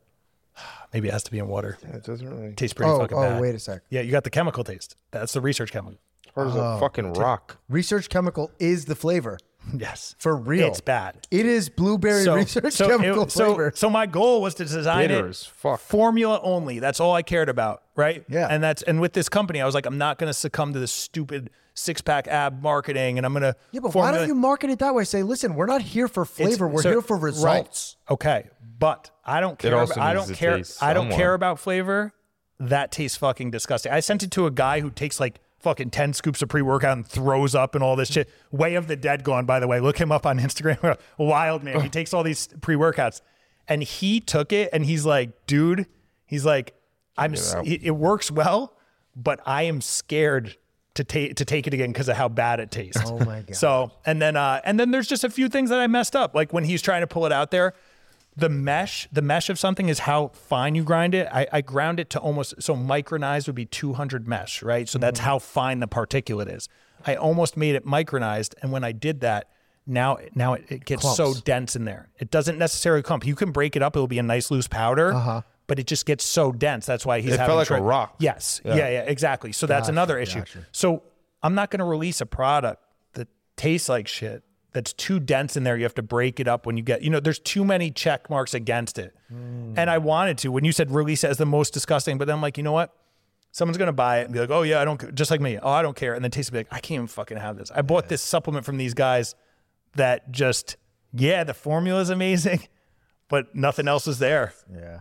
Maybe 0.92 1.08
it 1.08 1.12
has 1.12 1.22
to 1.24 1.30
be 1.30 1.38
in 1.38 1.46
water. 1.46 1.78
It 1.82 2.04
doesn't 2.04 2.28
really. 2.28 2.52
Tastes 2.54 2.74
pretty 2.74 2.90
oh, 2.90 2.98
fucking 2.98 3.16
oh, 3.16 3.22
bad. 3.22 3.40
wait 3.40 3.54
a 3.54 3.58
sec. 3.58 3.82
Yeah, 3.90 4.00
you 4.00 4.10
got 4.10 4.24
the 4.24 4.30
chemical 4.30 4.64
taste. 4.64 4.96
That's 5.12 5.32
the 5.32 5.40
research 5.40 5.70
chemical. 5.70 5.98
Hard 6.34 6.48
as 6.48 6.56
a 6.56 6.64
oh, 6.64 6.78
fucking 6.80 7.12
rock. 7.12 7.58
Research 7.68 8.08
chemical 8.08 8.50
is 8.58 8.86
the 8.86 8.94
flavor 8.94 9.38
Yes. 9.76 10.16
for 10.18 10.34
real. 10.34 10.66
It's 10.66 10.80
bad. 10.80 11.28
It 11.30 11.46
is 11.46 11.68
blueberry 11.68 12.26
research 12.28 12.72
so, 12.72 12.88
chemical 12.88 13.24
it- 13.24 13.30
so, 13.30 13.54
flavor. 13.54 13.72
so 13.74 13.88
my 13.88 14.06
goal 14.06 14.42
was 14.42 14.54
to 14.56 14.64
design 14.64 15.08
Bitter 15.08 15.26
it 15.26 15.30
as 15.30 15.44
fuck. 15.44 15.78
formula 15.78 16.40
only. 16.42 16.80
That's 16.80 16.98
all 16.98 17.14
I 17.14 17.22
cared 17.22 17.48
about, 17.48 17.82
right? 17.94 18.24
Yeah. 18.28 18.48
And 18.50 18.62
that's 18.64 18.82
and 18.82 19.00
with 19.00 19.12
this 19.12 19.28
company, 19.28 19.60
I 19.60 19.66
was 19.66 19.74
like, 19.74 19.86
I'm 19.86 19.98
not 19.98 20.18
going 20.18 20.28
to 20.28 20.34
succumb 20.34 20.72
to 20.72 20.80
this 20.80 20.92
stupid 20.92 21.50
six 21.74 22.00
pack 22.00 22.28
ab 22.28 22.62
marketing, 22.62 23.18
and 23.18 23.26
I'm 23.26 23.32
going 23.32 23.42
to 23.42 23.56
yeah, 23.70 23.80
but 23.80 23.94
why 23.94 24.12
don't 24.12 24.28
you 24.28 24.34
market 24.34 24.70
it 24.70 24.78
that 24.80 24.94
way? 24.94 25.04
Say, 25.04 25.22
listen, 25.22 25.54
we're 25.54 25.66
not 25.66 25.82
here 25.82 26.08
for 26.08 26.24
flavor. 26.24 26.68
We're 26.68 26.82
here 26.82 27.02
for 27.02 27.16
results. 27.16 27.96
Okay, 28.10 28.48
but 28.78 29.10
I 29.24 29.40
don't 29.40 29.58
care. 29.58 29.74
About, 29.74 29.98
I 29.98 30.12
don't 30.12 30.32
care. 30.34 30.56
taste 30.58 30.82
I 30.82 30.92
don't 30.92 31.10
care 31.10 31.34
about 31.34 31.58
flavor. 31.58 32.12
That 32.58 32.92
tastes 32.92 33.16
fucking 33.16 33.50
disgusting. 33.50 33.92
I 33.92 34.00
sent 34.00 34.22
it 34.22 34.30
to 34.32 34.46
a 34.46 34.50
guy 34.50 34.80
who 34.80 34.90
takes 34.90 35.18
like 35.18 35.40
fucking 35.58 35.90
ten 35.90 36.12
scoops 36.12 36.42
of 36.42 36.48
pre 36.48 36.62
workout 36.62 36.96
and 36.96 37.06
throws 37.06 37.54
up 37.54 37.74
and 37.74 37.82
all 37.82 37.96
this 37.96 38.10
shit. 38.10 38.28
Way 38.50 38.74
of 38.74 38.86
the 38.86 38.96
Dead 38.96 39.24
gone, 39.24 39.46
by 39.46 39.60
the 39.60 39.66
way. 39.66 39.80
Look 39.80 39.98
him 39.98 40.12
up 40.12 40.26
on 40.26 40.38
Instagram. 40.40 40.98
Wild 41.18 41.62
man. 41.62 41.80
He 41.80 41.88
takes 41.88 42.12
all 42.12 42.22
these 42.22 42.48
pre 42.60 42.76
workouts, 42.76 43.20
and 43.66 43.82
he 43.82 44.20
took 44.20 44.52
it, 44.52 44.70
and 44.72 44.84
he's 44.84 45.06
like, 45.06 45.46
dude, 45.46 45.86
he's 46.26 46.44
like, 46.44 46.74
I'm. 47.16 47.34
It, 47.34 47.82
it 47.82 47.96
works 47.96 48.30
well, 48.30 48.76
but 49.16 49.40
I 49.46 49.62
am 49.62 49.80
scared. 49.80 50.56
To 50.96 51.04
take 51.04 51.36
to 51.36 51.44
take 51.46 51.66
it 51.66 51.72
again 51.72 51.90
because 51.90 52.08
of 52.08 52.16
how 52.16 52.28
bad 52.28 52.60
it 52.60 52.70
tastes. 52.70 53.00
Oh 53.04 53.18
my 53.18 53.40
God. 53.40 53.54
So 53.54 53.92
and 54.04 54.20
then 54.20 54.36
uh, 54.36 54.60
and 54.64 54.78
then 54.78 54.90
there's 54.90 55.06
just 55.08 55.24
a 55.24 55.30
few 55.30 55.48
things 55.48 55.70
that 55.70 55.78
I 55.80 55.86
messed 55.86 56.14
up. 56.14 56.34
Like 56.34 56.52
when 56.52 56.64
he's 56.64 56.82
trying 56.82 57.00
to 57.00 57.06
pull 57.06 57.24
it 57.24 57.32
out 57.32 57.50
there, 57.50 57.72
the 58.36 58.48
mesh, 58.50 59.08
the 59.10 59.22
mesh 59.22 59.48
of 59.48 59.58
something 59.58 59.88
is 59.88 60.00
how 60.00 60.28
fine 60.28 60.74
you 60.74 60.82
grind 60.84 61.14
it. 61.14 61.28
I, 61.32 61.46
I 61.52 61.60
ground 61.62 61.98
it 61.98 62.10
to 62.10 62.18
almost 62.18 62.62
so 62.62 62.74
micronized 62.76 63.46
would 63.46 63.54
be 63.56 63.64
200 63.66 64.28
mesh, 64.28 64.62
right? 64.62 64.86
So 64.88 64.96
Mm-hmm. 64.98 65.00
that's 65.02 65.20
how 65.20 65.38
fine 65.38 65.80
the 65.80 65.88
particulate 65.88 66.54
is. 66.54 66.68
I 67.06 67.14
almost 67.16 67.56
made 67.56 67.74
it 67.74 67.84
micronized, 67.86 68.54
and 68.62 68.70
when 68.70 68.84
I 68.84 68.92
did 68.92 69.20
that, 69.20 69.48
now 69.86 70.18
now 70.34 70.52
it, 70.54 70.64
it 70.68 70.84
gets 70.84 71.02
so 71.16 71.34
dense 71.34 71.74
in 71.74 71.84
there. 71.84 72.10
It 72.18 72.30
doesn't 72.30 72.58
necessarily 72.58 73.02
clump. 73.02 73.26
You 73.26 73.34
can 73.34 73.50
break 73.50 73.76
it 73.76 73.82
up; 73.82 73.96
it'll 73.96 74.06
be 74.06 74.18
a 74.18 74.22
nice 74.22 74.50
loose 74.50 74.68
powder. 74.68 75.12
Uh-huh. 75.14 75.42
But 75.72 75.78
it 75.78 75.86
just 75.86 76.04
gets 76.04 76.22
so 76.22 76.52
dense. 76.52 76.84
That's 76.84 77.06
why 77.06 77.22
he's 77.22 77.32
It 77.32 77.38
felt 77.38 77.48
having 77.48 77.56
like 77.56 77.70
a 77.70 77.76
trou- 77.76 77.80
rock. 77.80 78.16
Yes. 78.18 78.60
Yeah. 78.62 78.74
yeah. 78.74 79.04
Exactly. 79.04 79.52
So 79.52 79.66
that's 79.66 79.88
another 79.88 80.18
issue. 80.18 80.42
So 80.70 81.02
I'm 81.42 81.54
not 81.54 81.70
going 81.70 81.78
to 81.78 81.86
release 81.86 82.20
a 82.20 82.26
product 82.26 82.82
that 83.14 83.26
tastes 83.56 83.88
like 83.88 84.06
shit. 84.06 84.42
That's 84.72 84.92
too 84.92 85.18
dense 85.18 85.56
in 85.56 85.64
there. 85.64 85.78
You 85.78 85.84
have 85.84 85.94
to 85.94 86.02
break 86.02 86.40
it 86.40 86.46
up 86.46 86.66
when 86.66 86.76
you 86.76 86.82
get, 86.82 87.00
you 87.00 87.08
know, 87.08 87.20
there's 87.20 87.38
too 87.38 87.64
many 87.64 87.90
check 87.90 88.28
marks 88.28 88.52
against 88.52 88.98
it. 88.98 89.14
Hmm. 89.30 89.72
And 89.78 89.88
I 89.88 89.96
wanted 89.96 90.36
to 90.38 90.52
when 90.52 90.62
you 90.62 90.72
said 90.72 90.90
release 90.90 91.24
it 91.24 91.30
as 91.30 91.38
the 91.38 91.46
most 91.46 91.72
disgusting, 91.72 92.18
but 92.18 92.26
then 92.26 92.34
I'm 92.36 92.42
like, 92.42 92.58
you 92.58 92.64
know 92.64 92.72
what? 92.72 92.94
Someone's 93.50 93.78
gonna 93.78 93.94
buy 93.94 94.18
it 94.18 94.24
and 94.24 94.34
be 94.34 94.40
like, 94.40 94.50
oh 94.50 94.60
yeah, 94.60 94.78
I 94.78 94.84
don't, 94.84 95.14
just 95.14 95.30
like 95.30 95.40
me. 95.40 95.56
Oh, 95.58 95.70
I 95.70 95.80
don't 95.80 95.96
care. 95.96 96.12
And 96.12 96.22
then 96.22 96.30
taste 96.30 96.50
it 96.50 96.52
be 96.52 96.58
like, 96.58 96.68
I 96.70 96.80
can't 96.80 96.96
even 96.96 97.06
fucking 97.06 97.38
have 97.38 97.56
this. 97.56 97.70
I 97.74 97.80
bought 97.80 98.10
this 98.10 98.20
supplement 98.20 98.66
from 98.66 98.76
these 98.76 98.92
guys 98.92 99.34
that 99.94 100.30
just, 100.32 100.76
yeah, 101.14 101.44
the 101.44 101.54
formula 101.54 102.02
is 102.02 102.10
amazing, 102.10 102.68
but 103.30 103.54
nothing 103.54 103.88
else 103.88 104.06
is 104.06 104.18
there. 104.18 104.52
Yeah. 104.70 105.00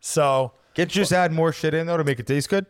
So 0.00 0.52
Get 0.74 0.88
just 0.88 1.12
add 1.12 1.32
more 1.32 1.52
shit 1.52 1.74
in 1.74 1.86
though 1.86 1.96
to 1.96 2.04
make 2.04 2.20
it 2.20 2.26
taste 2.26 2.48
good. 2.48 2.66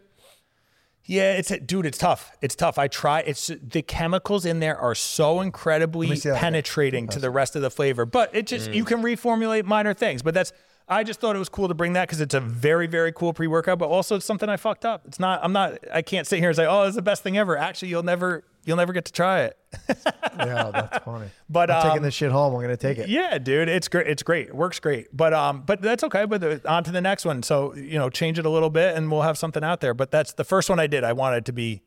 Yeah, 1.05 1.33
it's 1.33 1.51
dude, 1.65 1.87
it's 1.87 1.97
tough. 1.97 2.33
It's 2.43 2.55
tough. 2.55 2.79
I 2.79 2.87
try. 2.87 3.21
It's 3.21 3.51
the 3.63 3.83
chemicals 3.83 4.45
in 4.45 4.61
there 4.61 4.77
are 4.79 4.95
so 4.95 5.41
incredibly 5.41 6.09
see 6.09 6.29
that 6.29 6.31
again. 6.31 6.41
penetrating 6.41 7.09
to 7.09 7.19
the 7.19 7.31
rest 7.31 7.57
of 7.57 7.63
the 7.63 7.71
flavor. 7.71 8.05
But 8.05 8.35
it 8.35 8.47
just 8.47 8.73
you 8.73 8.85
mm. 8.85 8.87
can 8.87 9.03
reformulate 9.03 9.65
minor 9.65 9.95
things. 9.95 10.23
But 10.23 10.35
that's 10.35 10.53
I 10.89 11.05
just 11.05 11.21
thought 11.21 11.37
it 11.37 11.39
was 11.39 11.49
cool 11.49 11.69
to 11.69 11.75
bring 11.75 11.93
that 11.93 12.09
because 12.09 12.21
it's 12.21 12.35
a 12.35 12.41
very 12.41 12.87
very 12.87 13.13
cool 13.13 13.33
pre 13.33 13.47
workout. 13.47 13.79
But 13.79 13.89
also 13.89 14.17
it's 14.17 14.25
something 14.25 14.49
I 14.49 14.57
fucked 14.57 14.85
up. 14.85 15.03
It's 15.07 15.21
not. 15.21 15.41
I'm 15.43 15.53
not. 15.53 15.79
I 15.93 16.03
can't 16.03 16.27
sit 16.27 16.39
here 16.39 16.49
and 16.49 16.57
say, 16.57 16.67
oh, 16.67 16.85
it's 16.85 16.97
the 16.97 17.03
best 17.03 17.23
thing 17.23 17.37
ever. 17.37 17.57
Actually, 17.57 17.89
you'll 17.89 18.03
never 18.03 18.45
you'll 18.65 18.77
never 18.77 18.93
get 18.93 19.05
to 19.07 19.13
try 19.13 19.43
it. 19.43 19.59
Yeah, 20.39 20.71
that's 20.73 21.05
funny. 21.05 21.27
But 21.51 21.69
I'm 21.69 21.79
um, 21.79 21.89
taking 21.89 22.03
this 22.03 22.15
shit 22.15 22.31
home. 22.31 22.55
I'm 22.55 22.61
gonna 22.61 22.77
take 22.77 22.99
it. 22.99 23.09
yeah, 23.09 23.39
dude, 23.39 23.69
it's 23.69 23.89
great. 23.89 24.07
It's 24.07 24.23
great. 24.23 24.47
It 24.47 24.55
works 24.55 24.79
great. 24.79 25.09
But 25.13 25.35
um, 25.35 25.65
but 25.67 25.83
that's 25.83 26.05
okay. 26.05 26.27
But 26.27 26.45
uh, 26.45 26.59
on 26.65 26.85
to 26.85 26.93
the 26.93 27.01
next 27.01 27.25
one. 27.25 27.43
So 27.43 27.75
you 27.75 27.99
know, 27.99 28.09
change 28.09 28.39
it 28.39 28.47
a 28.47 28.49
little 28.49 28.71
bit, 28.71 28.97
and 28.97 29.11
we'll 29.11 29.23
have 29.23 29.37
something 29.37 29.65
out 29.65 29.81
there. 29.81 29.95
But 29.95 30.13
that's 30.13 30.33
the 30.35 30.45
first 30.45 30.71
one 30.71 30.79
I 30.79 30.87
did. 30.87 31.03
I 31.03 31.13
wanted 31.13 31.45
to 31.47 31.53
be 31.53 31.83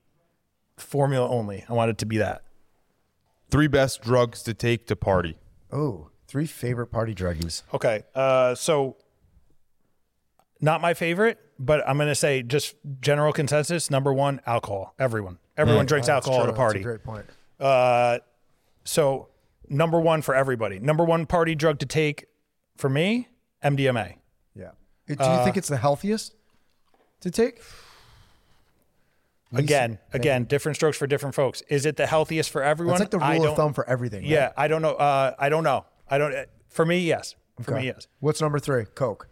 formula 0.75 1.29
only. 1.29 1.63
I 1.69 1.73
wanted 1.73 1.97
to 1.99 2.05
be 2.05 2.17
that. 2.17 2.43
Three 3.49 3.67
best 3.67 4.01
drugs 4.01 4.43
to 4.43 4.53
take 4.53 4.87
to 4.87 4.97
party. 4.97 5.37
Oh, 5.71 6.09
three 6.31 6.45
favorite 6.47 6.87
party 6.87 7.13
druggies. 7.13 7.63
Okay. 7.73 8.03
Uh, 8.15 8.55
so 8.55 8.95
not 10.61 10.79
my 10.79 10.93
favorite, 10.93 11.37
but 11.59 11.85
I'm 11.85 11.97
gonna 11.97 12.15
say 12.15 12.41
just 12.41 12.75
general 13.01 13.33
consensus. 13.33 13.91
Number 13.91 14.13
one, 14.13 14.39
alcohol. 14.45 14.95
Everyone, 14.97 15.39
everyone 15.57 15.85
drinks 15.87 16.07
That's 16.07 16.25
alcohol 16.25 16.45
true. 16.45 16.49
at 16.49 16.53
a 16.53 16.57
party. 16.57 16.79
That's 16.79 16.85
a 16.85 16.89
great 16.89 17.03
point. 17.03 17.25
Uh, 17.59 18.19
so 18.85 19.27
number 19.67 19.99
one 19.99 20.21
for 20.21 20.33
everybody. 20.33 20.79
Number 20.79 21.03
one 21.03 21.25
party 21.25 21.53
drug 21.53 21.79
to 21.79 21.85
take 21.85 22.27
for 22.77 22.89
me, 22.89 23.27
MDMA. 23.61 24.15
Yeah. 24.55 24.69
Do 25.07 25.13
you 25.13 25.17
Uh, 25.19 25.43
think 25.43 25.57
it's 25.57 25.67
the 25.67 25.77
healthiest 25.77 26.33
to 27.19 27.29
take? 27.29 27.61
Again, 29.53 29.99
again, 30.13 30.45
different 30.45 30.77
strokes 30.77 30.97
for 30.97 31.07
different 31.07 31.35
folks. 31.35 31.61
Is 31.67 31.85
it 31.85 31.97
the 31.97 32.07
healthiest 32.07 32.49
for 32.51 32.63
everyone? 32.63 32.93
That's 32.97 33.11
like 33.13 33.19
the 33.19 33.25
I 33.25 33.33
rule 33.35 33.41
of 33.43 33.47
don't- 33.49 33.55
thumb 33.57 33.73
for 33.73 33.85
everything. 33.89 34.21
right? 34.21 34.29
Yeah, 34.31 34.53
I 34.55 34.69
don't 34.69 34.81
know. 34.81 34.93
Uh, 34.93 35.35
I 35.37 35.49
don't 35.49 35.65
know. 35.65 35.85
I 36.11 36.17
don't. 36.19 36.35
For 36.69 36.85
me, 36.85 36.99
yes. 36.99 37.35
For 37.63 37.71
Okay. 37.73 37.81
me, 37.81 37.87
yes. 37.87 38.07
What's 38.19 38.41
number 38.41 38.59
three? 38.59 38.85
Coke. 38.95 39.29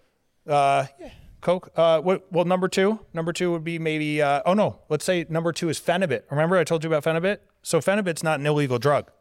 Uh, 0.47 0.85
yeah, 0.99 1.09
Coke. 1.41 1.71
Uh, 1.75 2.01
what, 2.01 2.31
well, 2.31 2.45
number 2.45 2.67
two. 2.67 2.99
Number 3.13 3.31
two 3.33 3.51
would 3.51 3.63
be 3.63 3.77
maybe. 3.77 4.21
Uh, 4.21 4.41
oh 4.45 4.53
no, 4.53 4.79
let's 4.89 5.05
say 5.05 5.25
number 5.29 5.51
two 5.51 5.69
is 5.69 5.79
Phenibut. 5.79 6.23
Remember 6.31 6.57
I 6.57 6.63
told 6.63 6.83
you 6.83 6.91
about 6.91 7.03
Phenibut? 7.03 7.37
So 7.61 7.79
Phenibut's 7.79 8.23
not 8.23 8.39
an 8.39 8.45
illegal 8.47 8.79
drug. 8.79 9.11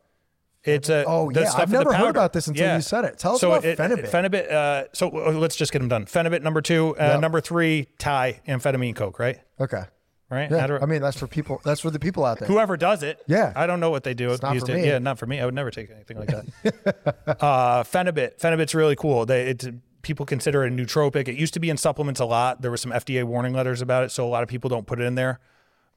It's 0.65 0.89
a. 0.89 1.05
Oh, 1.07 1.31
the 1.31 1.41
yeah, 1.43 1.49
stuff 1.51 1.61
I've 1.63 1.71
never 1.71 1.93
heard 1.93 2.11
about 2.11 2.33
this 2.33 2.47
until 2.49 2.75
you 2.75 2.81
said 2.81 3.05
it. 3.05 3.19
Tell 3.19 3.35
us 3.35 3.41
so 3.41 3.53
about 3.53 3.65
it, 3.65 3.79
Phenibut. 3.79 4.09
Phenibut. 4.11 4.51
Uh, 4.51 4.85
so 4.93 5.09
uh, 5.11 5.33
let's 5.33 5.55
just 5.57 5.73
get 5.73 5.79
them 5.81 5.89
done. 5.89 6.07
Phenibut 6.07 6.43
number 6.43 6.61
two. 6.61 6.97
Uh, 6.97 7.05
Yep. 7.13 7.21
Number 7.21 7.41
three, 7.41 7.89
Thai 7.99 8.41
amphetamine 8.49 8.95
Coke. 8.97 9.19
Right. 9.19 9.39
Okay. 9.61 9.83
Right. 10.31 10.51
Yeah. 10.51 10.66
Do- 10.66 10.79
I 10.81 10.87
mean, 10.87 11.01
that's 11.01 11.18
for 11.18 11.26
people. 11.26 11.61
That's 11.64 11.81
for 11.81 11.91
the 11.91 11.99
people 11.99 12.24
out 12.24 12.39
there. 12.39 12.49
whoever 12.49 12.76
does 12.76 13.03
it. 13.03 13.18
Yeah. 13.26 13.53
I 13.57 13.66
don't 13.66 13.81
know 13.81 13.91
what 13.91 14.05
they 14.05 14.12
do. 14.12 14.31
It's 14.31 14.43
not 14.43 14.59
for 14.59 14.70
it. 14.70 14.85
Yeah, 14.85 14.99
not 14.99 15.18
for 15.18 15.26
me. 15.26 15.41
I 15.41 15.45
would 15.47 15.55
never 15.55 15.70
take 15.70 15.91
anything 15.91 16.18
like 16.18 16.29
that. 16.29 17.16
uh, 17.41 17.83
Phenibut. 17.85 18.39
Phenibut's 18.39 18.74
really 18.74 18.95
cool. 18.97 19.24
They, 19.24 19.47
it's, 19.49 19.66
people 20.03 20.26
consider 20.26 20.64
it 20.64 20.72
a 20.72 20.76
nootropic. 20.76 21.29
It 21.29 21.37
used 21.37 21.55
to 21.55 21.61
be 21.61 21.70
in 21.70 21.76
supplements 21.79 22.20
a 22.20 22.26
lot. 22.26 22.61
There 22.61 22.70
were 22.70 22.76
some 22.76 22.93
FDA 22.93 23.24
warning 23.24 23.55
letters 23.55 23.81
about 23.81 24.05
it, 24.05 24.11
so 24.11 24.26
a 24.26 24.29
lot 24.29 24.43
of 24.43 24.49
people 24.49 24.68
don't 24.68 24.87
put 24.87 25.01
it 25.01 25.05
in 25.05 25.14
there. 25.14 25.41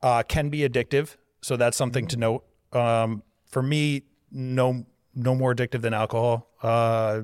Uh, 0.01 0.23
can 0.23 0.49
be 0.49 0.59
addictive, 0.59 1.17
so 1.41 1.57
that's 1.57 1.75
something 1.77 2.07
to 2.07 2.17
note. 2.17 2.45
Um, 2.73 3.23
for 3.45 3.61
me, 3.61 4.03
no, 4.31 4.85
no 5.13 5.35
more 5.35 5.53
addictive 5.53 5.81
than 5.81 5.93
alcohol. 5.93 6.49
Uh, 6.63 7.23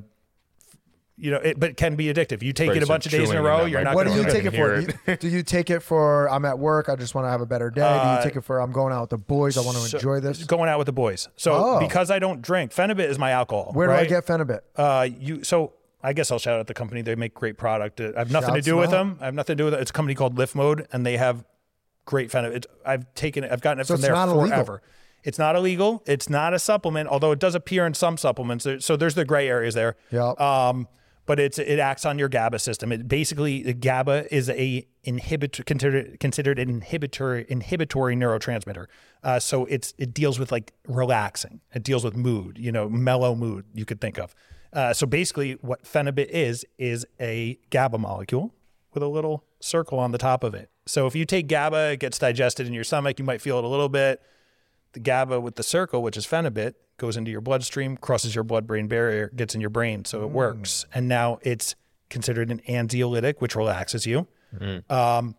you 1.20 1.32
know, 1.32 1.38
it, 1.38 1.60
but 1.60 1.72
it 1.72 1.78
can 1.78 1.96
be 1.96 2.06
addictive. 2.14 2.44
You 2.44 2.54
take 2.54 2.70
Right, 2.70 2.78
it 2.78 2.84
a 2.84 2.86
so 2.86 2.94
bunch 2.94 3.06
of 3.08 3.12
days 3.12 3.32
in 3.32 3.38
a 3.38 3.42
row, 3.42 3.66
you're 3.66 3.82
not 3.84 3.96
what 3.96 4.06
going 4.06 4.18
do 4.18 4.24
to 4.24 4.28
you 4.30 4.34
take 4.34 4.46
it 4.46 4.56
for? 4.56 4.82
Do 4.82 4.94
you, 5.12 5.16
do 5.20 5.28
you 5.28 5.44
take 5.44 5.70
it 5.72 5.80
for 5.82 6.30
I'm 6.30 6.46
at 6.46 6.60
work, 6.60 6.90
I 6.90 6.96
just 6.96 7.16
want 7.16 7.26
to 7.26 7.32
have 7.32 7.42
a 7.42 7.46
better 7.46 7.70
day? 7.72 7.82
do 7.82 7.88
Uh, 7.88 8.18
you 8.18 8.24
take 8.30 8.36
it 8.38 8.42
for 8.44 8.60
I'm 8.62 8.72
going 8.72 8.94
out 8.94 9.02
with 9.02 9.10
the 9.10 9.18
boys, 9.18 9.58
I 9.58 9.62
want 9.62 9.78
to 9.78 9.84
So- 9.84 9.98
enjoy 9.98 10.20
this? 10.20 10.44
Going 10.44 10.70
out 10.70 10.78
with 10.78 10.86
the 10.86 10.94
boys. 10.94 11.28
So 11.36 11.54
Oh. 11.54 11.80
because 11.80 12.12
I 12.12 12.20
don't 12.20 12.42
drink, 12.42 12.72
Phenibut 12.72 13.08
is 13.10 13.18
my 13.18 13.32
alcohol. 13.32 13.72
Where 13.74 13.88
do 13.88 13.94
I 13.94 14.06
get 14.06 14.26
Phenibut? 14.28 14.60
Uh, 14.76 15.08
you 15.20 15.44
so 15.44 15.74
I 16.04 16.14
guess 16.14 16.32
I'll 16.32 16.38
shout 16.40 16.60
out 16.60 16.68
the 16.68 16.76
company. 16.76 17.02
They 17.02 17.16
make 17.16 17.34
great 17.34 17.58
product. 17.58 18.00
Uh, 18.00 18.12
I 18.16 18.20
have 18.20 18.32
nothing 18.32 18.54
to 18.54 18.62
do 18.62 18.78
with 18.78 18.92
them 18.92 19.10
them. 19.10 19.18
I 19.20 19.26
have 19.26 19.34
nothing 19.34 19.56
to 19.58 19.62
do 19.62 19.66
with 19.66 19.74
it. 19.74 19.80
It's 19.82 19.90
a 19.90 19.94
company 19.94 20.14
called 20.14 20.36
LiftMode, 20.36 20.86
and 20.94 21.04
they 21.06 21.18
have 21.18 21.44
great 22.06 22.30
Phenibut. 22.30 22.56
It's, 22.58 22.68
I've 22.86 23.12
taken 23.16 23.44
it. 23.44 23.52
I've 23.52 23.62
gotten 23.62 23.82
it 23.82 23.88
So 23.88 23.96
from 23.96 24.02
there 24.02 24.12
not 24.14 24.30
illegal? 24.30 24.50
forever. 24.50 24.82
It's 25.24 25.40
not 25.40 25.56
illegal. 25.56 26.04
It's 26.06 26.30
not 26.30 26.54
a 26.54 26.60
supplement, 26.60 27.10
although 27.10 27.32
it 27.32 27.40
does 27.40 27.56
appear 27.56 27.86
in 27.88 27.96
some 27.96 28.16
supplements. 28.18 28.66
So 28.80 28.96
there's 28.96 29.16
the 29.16 29.26
gray 29.26 29.50
areas 29.50 29.74
there. 29.74 29.96
Yep. 30.12 30.40
Um, 30.40 30.88
but 31.28 31.40
it's 31.40 31.60
it 31.60 31.78
acts 31.78 32.06
on 32.06 32.18
your 32.18 32.30
GABA 32.30 32.58
system. 32.58 32.92
It 32.92 33.08
basically 33.08 33.62
GABA 33.74 34.34
is 34.34 34.50
a 34.50 34.88
inhibitor 35.06 35.64
considered 35.66 36.20
considered 36.20 36.58
an 36.58 36.70
inhibitory 36.70 37.46
inhibitory 37.50 38.16
neurotransmitter. 38.16 38.88
Uh, 39.24 39.40
so 39.40 39.66
it's 39.66 39.94
it 40.00 40.14
deals 40.14 40.40
with 40.40 40.52
like 40.52 40.74
relaxing. 40.88 41.60
It 41.76 41.84
deals 41.84 42.04
with 42.04 42.16
mood. 42.16 42.58
You 42.58 42.72
know, 42.72 42.90
mellow 42.90 43.36
mood. 43.36 43.66
You 43.76 43.86
could 43.86 44.02
think 44.02 44.18
of. 44.18 44.34
Uh, 44.74 44.94
so 44.94 45.06
basically, 45.06 45.54
what 45.62 45.84
phenibut 45.84 46.28
is 46.30 46.66
is 46.80 47.06
a 47.20 47.60
GABA 47.70 48.00
molecule 48.00 48.54
with 48.94 49.04
a 49.04 49.08
little 49.08 49.44
circle 49.60 50.00
on 50.00 50.12
the 50.12 50.18
top 50.18 50.44
of 50.44 50.56
it. 50.56 50.72
So 50.86 51.08
if 51.08 51.16
you 51.16 51.26
take 51.26 51.48
GABA, 51.48 51.92
it 51.92 52.00
gets 52.00 52.18
digested 52.18 52.68
in 52.68 52.74
your 52.74 52.86
stomach. 52.86 53.20
You 53.20 53.26
might 53.26 53.42
feel 53.42 53.58
it 53.58 53.66
a 53.66 53.68
little 53.68 53.90
bit. 53.90 54.22
The 54.94 55.02
GABA 55.02 55.42
with 55.42 55.56
the 55.56 55.64
circle, 55.64 56.02
which 56.02 56.16
is 56.16 56.26
phenibut, 56.26 56.76
goes 56.98 57.18
into 57.18 57.32
your 57.32 57.42
bloodstream, 57.42 57.96
crosses 57.98 58.36
your 58.36 58.44
blood-brain 58.44 58.88
barrier, 58.88 59.32
gets 59.36 59.56
in 59.56 59.62
your 59.62 59.70
brain, 59.70 60.04
so 60.04 60.24
it 60.24 60.30
works. 60.30 60.86
And 60.94 61.08
now 61.08 61.40
it's 61.44 61.76
considered 62.10 62.50
an 62.52 62.62
anxiolytic, 62.68 63.36
which 63.40 63.56
relaxes 63.56 64.06
you. 64.06 64.28
Um, 64.90 65.36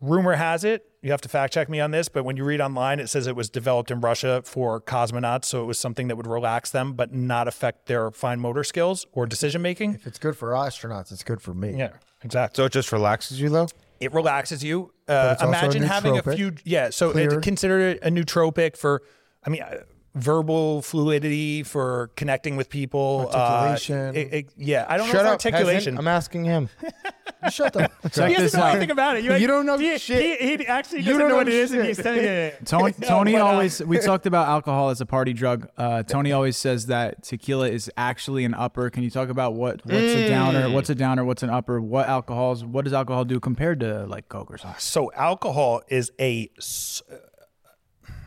rumor 0.00 0.34
has 0.34 0.62
it, 0.64 0.86
you 1.02 1.10
have 1.10 1.20
to 1.22 1.28
fact 1.28 1.52
check 1.52 1.68
me 1.68 1.80
on 1.80 1.90
this, 1.90 2.08
but 2.08 2.24
when 2.24 2.36
you 2.36 2.44
read 2.44 2.60
online, 2.60 3.00
it 3.00 3.08
says 3.08 3.26
it 3.26 3.34
was 3.34 3.50
developed 3.50 3.90
in 3.90 4.00
Russia 4.00 4.42
for 4.44 4.80
cosmonauts, 4.80 5.46
so 5.46 5.62
it 5.62 5.66
was 5.66 5.78
something 5.78 6.06
that 6.06 6.16
would 6.16 6.28
relax 6.28 6.70
them 6.70 6.92
but 6.92 7.12
not 7.12 7.48
affect 7.48 7.86
their 7.86 8.12
fine 8.12 8.38
motor 8.38 8.62
skills 8.62 9.06
or 9.12 9.26
decision 9.26 9.62
making. 9.62 9.94
If 9.94 10.06
it's 10.06 10.18
good 10.18 10.36
for 10.36 10.50
astronauts, 10.50 11.10
it's 11.10 11.24
good 11.24 11.42
for 11.42 11.54
me. 11.54 11.76
Yeah, 11.76 11.90
exactly. 12.22 12.62
So 12.62 12.66
it 12.66 12.72
just 12.72 12.92
relaxes 12.92 13.40
you 13.40 13.48
though. 13.48 13.66
It 13.98 14.12
relaxes 14.12 14.62
you. 14.62 14.92
Uh, 15.08 15.34
also 15.40 15.46
a 15.46 15.48
imagine 15.48 15.82
having 15.82 16.18
a 16.18 16.22
few. 16.22 16.54
Yeah, 16.64 16.90
so 16.90 17.10
it's 17.10 17.36
considered 17.44 17.98
a 18.02 18.10
nootropic 18.10 18.76
for. 18.76 19.02
I 19.44 19.50
mean. 19.50 19.64
Uh, 20.14 20.18
verbal 20.20 20.82
fluidity 20.82 21.62
for 21.62 22.10
connecting 22.16 22.56
with 22.56 22.68
people 22.68 23.30
uh, 23.32 23.76
it- 23.90 24.16
it- 24.16 24.50
yeah 24.56 24.84
i 24.88 24.96
don't 24.98 25.06
know 25.08 25.12
Shut 25.14 25.24
if 25.26 25.32
up, 25.32 25.38
peasant. 25.40 25.54
articulation 25.54 25.98
I'm 25.98 26.08
asking 26.08 26.44
him. 26.44 26.68
Shut 27.50 27.72
the 27.72 27.90
Check 28.12 28.28
he 28.30 28.34
this 28.36 28.52
doesn't 28.52 28.60
know 28.60 28.66
out. 28.66 28.70
anything 28.76 28.90
about 28.92 29.16
it. 29.16 29.24
You 29.24 29.46
don't 29.48 29.66
know 29.66 29.76
he, 29.76 29.98
shit. 29.98 30.40
He, 30.40 30.56
he 30.58 30.66
actually 30.68 30.98
You 30.98 31.06
doesn't 31.06 31.18
don't 31.18 31.28
know 31.28 31.34
know 31.34 31.36
what 31.38 31.48
it 31.48 31.54
is, 31.54 31.72
and 31.72 31.84
he's 31.84 31.96
telling 32.00 32.22
you. 32.22 32.52
Tony, 32.64 32.92
Tony 33.02 33.32
but, 33.32 33.40
uh, 33.40 33.44
always 33.46 33.82
we 33.82 33.98
talked 33.98 34.26
about 34.26 34.46
alcohol 34.46 34.90
as 34.90 35.00
a 35.00 35.06
party 35.06 35.32
drug. 35.32 35.68
Uh, 35.76 36.04
Tony 36.04 36.30
always 36.30 36.56
says 36.56 36.86
that 36.86 37.24
tequila 37.24 37.68
is 37.68 37.90
actually 37.96 38.44
an 38.44 38.54
upper. 38.54 38.90
Can 38.90 39.02
you 39.02 39.10
talk 39.10 39.28
about 39.28 39.54
what 39.54 39.84
what's 39.84 39.96
a 39.96 40.28
downer, 40.28 40.70
what's 40.70 40.88
a 40.90 40.94
downer, 40.94 41.24
what's 41.24 41.42
an 41.42 41.50
upper? 41.50 41.80
What 41.80 42.06
alcohols? 42.08 42.64
What 42.64 42.84
does 42.84 42.92
alcohol 42.94 43.24
do 43.24 43.40
compared 43.40 43.80
to 43.80 44.06
like 44.06 44.28
Coke 44.28 44.48
or 44.52 44.56
something? 44.58 44.78
So 44.78 45.10
alcohol 45.12 45.82
is 45.88 46.12
a, 46.20 46.48
s- 46.58 47.02
uh, 47.10 47.16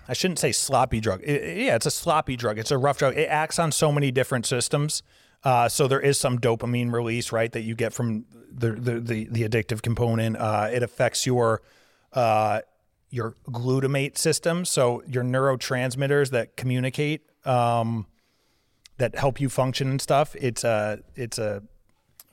I 0.07 0.13
shouldn't 0.13 0.39
say 0.39 0.51
sloppy 0.51 0.99
drug. 0.99 1.21
I- 1.27 1.31
I- 1.31 1.53
yeah, 1.65 1.75
it's 1.75 1.85
a 1.85 1.91
sloppy 1.91 2.35
drug. 2.35 2.57
It's 2.59 2.71
a 2.71 2.77
rough 2.77 2.97
drug. 2.97 3.15
It 3.17 3.27
acts 3.27 3.59
on 3.59 3.71
so 3.71 3.91
many 3.91 4.11
different 4.11 4.45
systems. 4.45 5.01
Uh, 5.43 5.69
so 5.69 5.87
there 5.87 5.99
is 5.99 6.19
some 6.19 6.39
dopamine 6.39 6.91
release, 6.91 7.31
right, 7.31 7.51
that 7.51 7.61
you 7.61 7.75
get 7.75 7.93
from 7.93 8.25
the 8.51 8.71
the 8.71 8.99
the, 8.99 9.27
the 9.29 9.47
addictive 9.47 9.81
component. 9.81 10.37
Uh, 10.37 10.69
it 10.71 10.81
affects 10.83 11.25
your 11.25 11.61
uh, 12.13 12.61
your 13.09 13.35
glutamate 13.49 14.17
system, 14.17 14.65
so 14.65 15.03
your 15.07 15.23
neurotransmitters 15.23 16.31
that 16.31 16.57
communicate, 16.57 17.21
um, 17.45 18.07
that 18.97 19.15
help 19.15 19.39
you 19.39 19.49
function 19.49 19.89
and 19.89 20.01
stuff. 20.01 20.35
It's 20.35 20.63
a 20.63 20.99
it's 21.15 21.37
a 21.37 21.61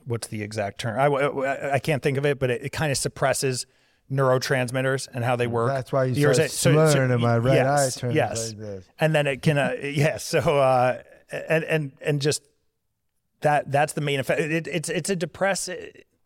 what's 0.05 0.27
the 0.27 0.41
exact 0.41 0.79
term? 0.79 0.99
I, 0.99 1.05
I, 1.05 1.73
I 1.75 1.79
can't 1.79 2.01
think 2.01 2.17
of 2.17 2.25
it, 2.25 2.39
but 2.39 2.49
it, 2.49 2.63
it 2.63 2.71
kind 2.71 2.91
of 2.91 2.97
suppresses 2.97 3.65
neurotransmitters 4.13 5.07
and 5.13 5.23
how 5.23 5.35
they 5.35 5.47
work. 5.47 5.69
That's 5.69 5.91
why 5.91 6.05
you 6.05 6.13
You're 6.13 6.33
start 6.33 6.51
saying- 6.51 6.75
so- 6.75 6.85
so- 6.85 6.91
slurring 6.93 7.11
and 7.11 7.21
my 7.21 7.37
right 7.37 7.55
yes, 7.55 7.97
eye 7.97 7.99
turns 7.99 8.15
yes. 8.15 8.49
like 8.49 8.59
this. 8.59 8.85
And 8.99 9.15
then 9.15 9.27
it 9.27 9.41
can, 9.41 9.57
uh, 9.57 9.75
yes. 9.81 10.23
So, 10.23 10.39
uh, 10.39 11.01
and, 11.31 11.63
and, 11.63 11.91
and 12.01 12.21
just 12.21 12.43
that, 13.41 13.71
that's 13.71 13.93
the 13.93 14.01
main 14.01 14.19
effect. 14.19 14.39
It, 14.41 14.67
it's, 14.67 14.89
it's 14.89 15.09
a 15.09 15.15
depress. 15.15 15.69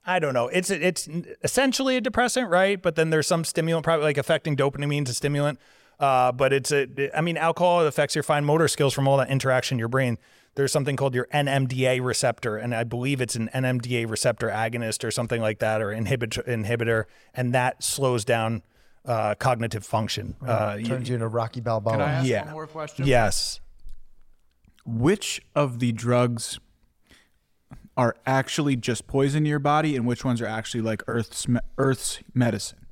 I 0.05 0.19
don't 0.19 0.33
know. 0.33 0.47
It's, 0.47 0.69
it's 0.69 1.09
essentially 1.43 1.97
a 1.97 2.01
depressant, 2.01 2.49
right? 2.49 2.81
But 2.81 2.95
then 2.95 3.09
there's 3.09 3.27
some 3.27 3.43
stimulant, 3.43 3.83
probably 3.83 4.05
like 4.05 4.17
affecting 4.17 4.55
dopamine 4.55 5.03
is 5.03 5.09
a 5.11 5.13
stimulant. 5.13 5.59
Uh, 5.99 6.31
but 6.31 6.53
it's 6.53 6.71
a, 6.71 6.87
I 7.17 7.21
mean, 7.21 7.37
alcohol 7.37 7.85
affects 7.85 8.13
your 8.13 8.23
fine 8.23 8.45
motor 8.45 8.67
skills 8.67 8.93
from 8.93 9.07
all 9.07 9.17
that 9.17 9.29
interaction 9.29 9.75
in 9.75 9.79
your 9.79 9.87
brain. 9.87 10.17
There's 10.57 10.71
something 10.71 10.95
called 10.95 11.13
your 11.13 11.27
NMDA 11.31 12.03
receptor, 12.03 12.57
and 12.57 12.73
I 12.73 12.83
believe 12.83 13.21
it's 13.21 13.35
an 13.35 13.47
NMDA 13.53 14.09
receptor 14.09 14.49
agonist 14.49 15.03
or 15.03 15.11
something 15.11 15.39
like 15.39 15.59
that, 15.59 15.83
or 15.83 15.89
inhibitor, 15.89 16.43
inhibitor, 16.47 17.03
and 17.35 17.53
that 17.53 17.83
slows 17.83 18.25
down 18.25 18.63
uh, 19.05 19.35
cognitive 19.35 19.85
function. 19.85 20.35
Uh, 20.43 20.79
Turns 20.79 21.09
you 21.09 21.13
into 21.13 21.27
Rocky 21.27 21.61
Balboa. 21.61 21.93
Can 21.93 22.01
I 22.01 22.11
ask 22.11 22.27
yeah. 22.27 22.45
one 22.45 22.53
more 22.53 22.65
question? 22.65 23.05
yes. 23.05 23.59
Which 24.83 25.43
of 25.53 25.77
the 25.77 25.91
drugs 25.91 26.59
are 27.95 28.15
actually 28.25 28.77
just 28.77 29.05
poison 29.05 29.43
to 29.43 29.49
your 29.49 29.59
body, 29.59 29.95
and 29.95 30.07
which 30.07 30.25
ones 30.25 30.41
are 30.41 30.47
actually 30.47 30.81
like 30.81 31.03
Earth's 31.05 31.47
me- 31.47 31.59
Earth's 31.77 32.23
medicine? 32.33 32.87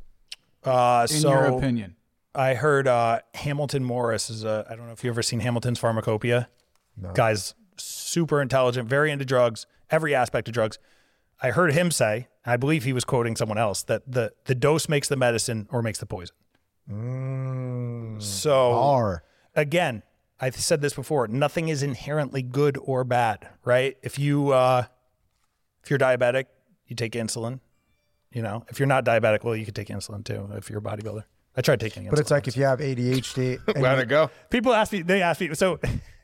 Uh, 0.64 1.08
In 1.10 1.18
so 1.18 1.30
your 1.32 1.46
opinion, 1.46 1.96
I 2.36 2.54
heard 2.54 2.88
uh, 2.88 3.22
Hamilton 3.34 3.84
Morris 3.84 4.30
is 4.30 4.44
a. 4.44 4.68
I 4.70 4.76
don't 4.76 4.86
know 4.86 4.94
if 4.94 5.04
you've 5.04 5.14
ever 5.16 5.24
seen 5.24 5.40
Hamilton's 5.40 5.80
Pharmacopeia. 5.80 6.48
Guy's 7.14 7.54
super 7.78 8.42
intelligent, 8.42 8.88
very 8.88 9.12
into 9.12 9.26
drugs, 9.26 9.68
every 9.90 10.16
aspect 10.16 10.48
of 10.48 10.54
drugs. 10.54 10.80
I 11.42 11.52
heard 11.52 11.74
him 11.74 11.92
say, 11.92 12.28
I 12.46 12.56
believe 12.58 12.84
he 12.86 12.94
was 12.94 13.04
quoting 13.04 13.36
someone 13.36 13.58
else, 13.58 13.84
that 13.84 14.04
the 14.10 14.32
the 14.46 14.56
dose 14.56 14.88
makes 14.88 15.08
the 15.10 15.16
medicine 15.18 15.68
or 15.72 15.82
makes 15.82 16.00
the 16.00 16.06
poison. 16.06 16.36
so 18.20 18.74
R. 18.74 19.24
again, 19.56 20.04
I've 20.40 20.56
said 20.56 20.82
this 20.82 20.94
before. 20.94 21.28
Nothing 21.28 21.70
is 21.70 21.84
inherently 21.84 22.42
good 22.42 22.78
or 22.82 23.04
bad, 23.04 23.50
right? 23.64 23.98
If 24.02 24.18
you 24.20 24.52
uh, 24.52 24.84
if 25.84 25.90
you're 25.90 26.00
diabetic, 26.00 26.46
you 26.88 26.96
take 26.96 27.14
insulin. 27.14 27.60
You 28.32 28.42
know, 28.42 28.66
if 28.70 28.80
you're 28.80 28.88
not 28.88 29.06
diabetic, 29.06 29.44
well, 29.44 29.56
you 29.56 29.66
can 29.66 29.74
take 29.74 29.88
insulin 29.88 30.24
too. 30.24 30.50
If 30.56 30.70
you're 30.70 30.80
a 30.80 30.82
bodybuilder, 30.82 31.24
I 31.56 31.62
tried 31.62 31.80
taking 31.80 32.04
insulin. 32.04 32.10
But 32.12 32.20
it's 32.20 32.32
like 32.32 32.48
if 32.48 32.56
you 32.58 32.64
have 32.66 32.80
ADHD. 32.80 33.60
and 33.76 33.82
Let 33.84 33.98
you- 33.98 34.04
it 34.04 34.10
go. 34.10 34.30
people 34.50 34.74
ask 34.74 34.92
me 34.94 35.02
they 35.02 35.22
ask 35.22 35.42
me 35.42 35.54
so 35.54 35.80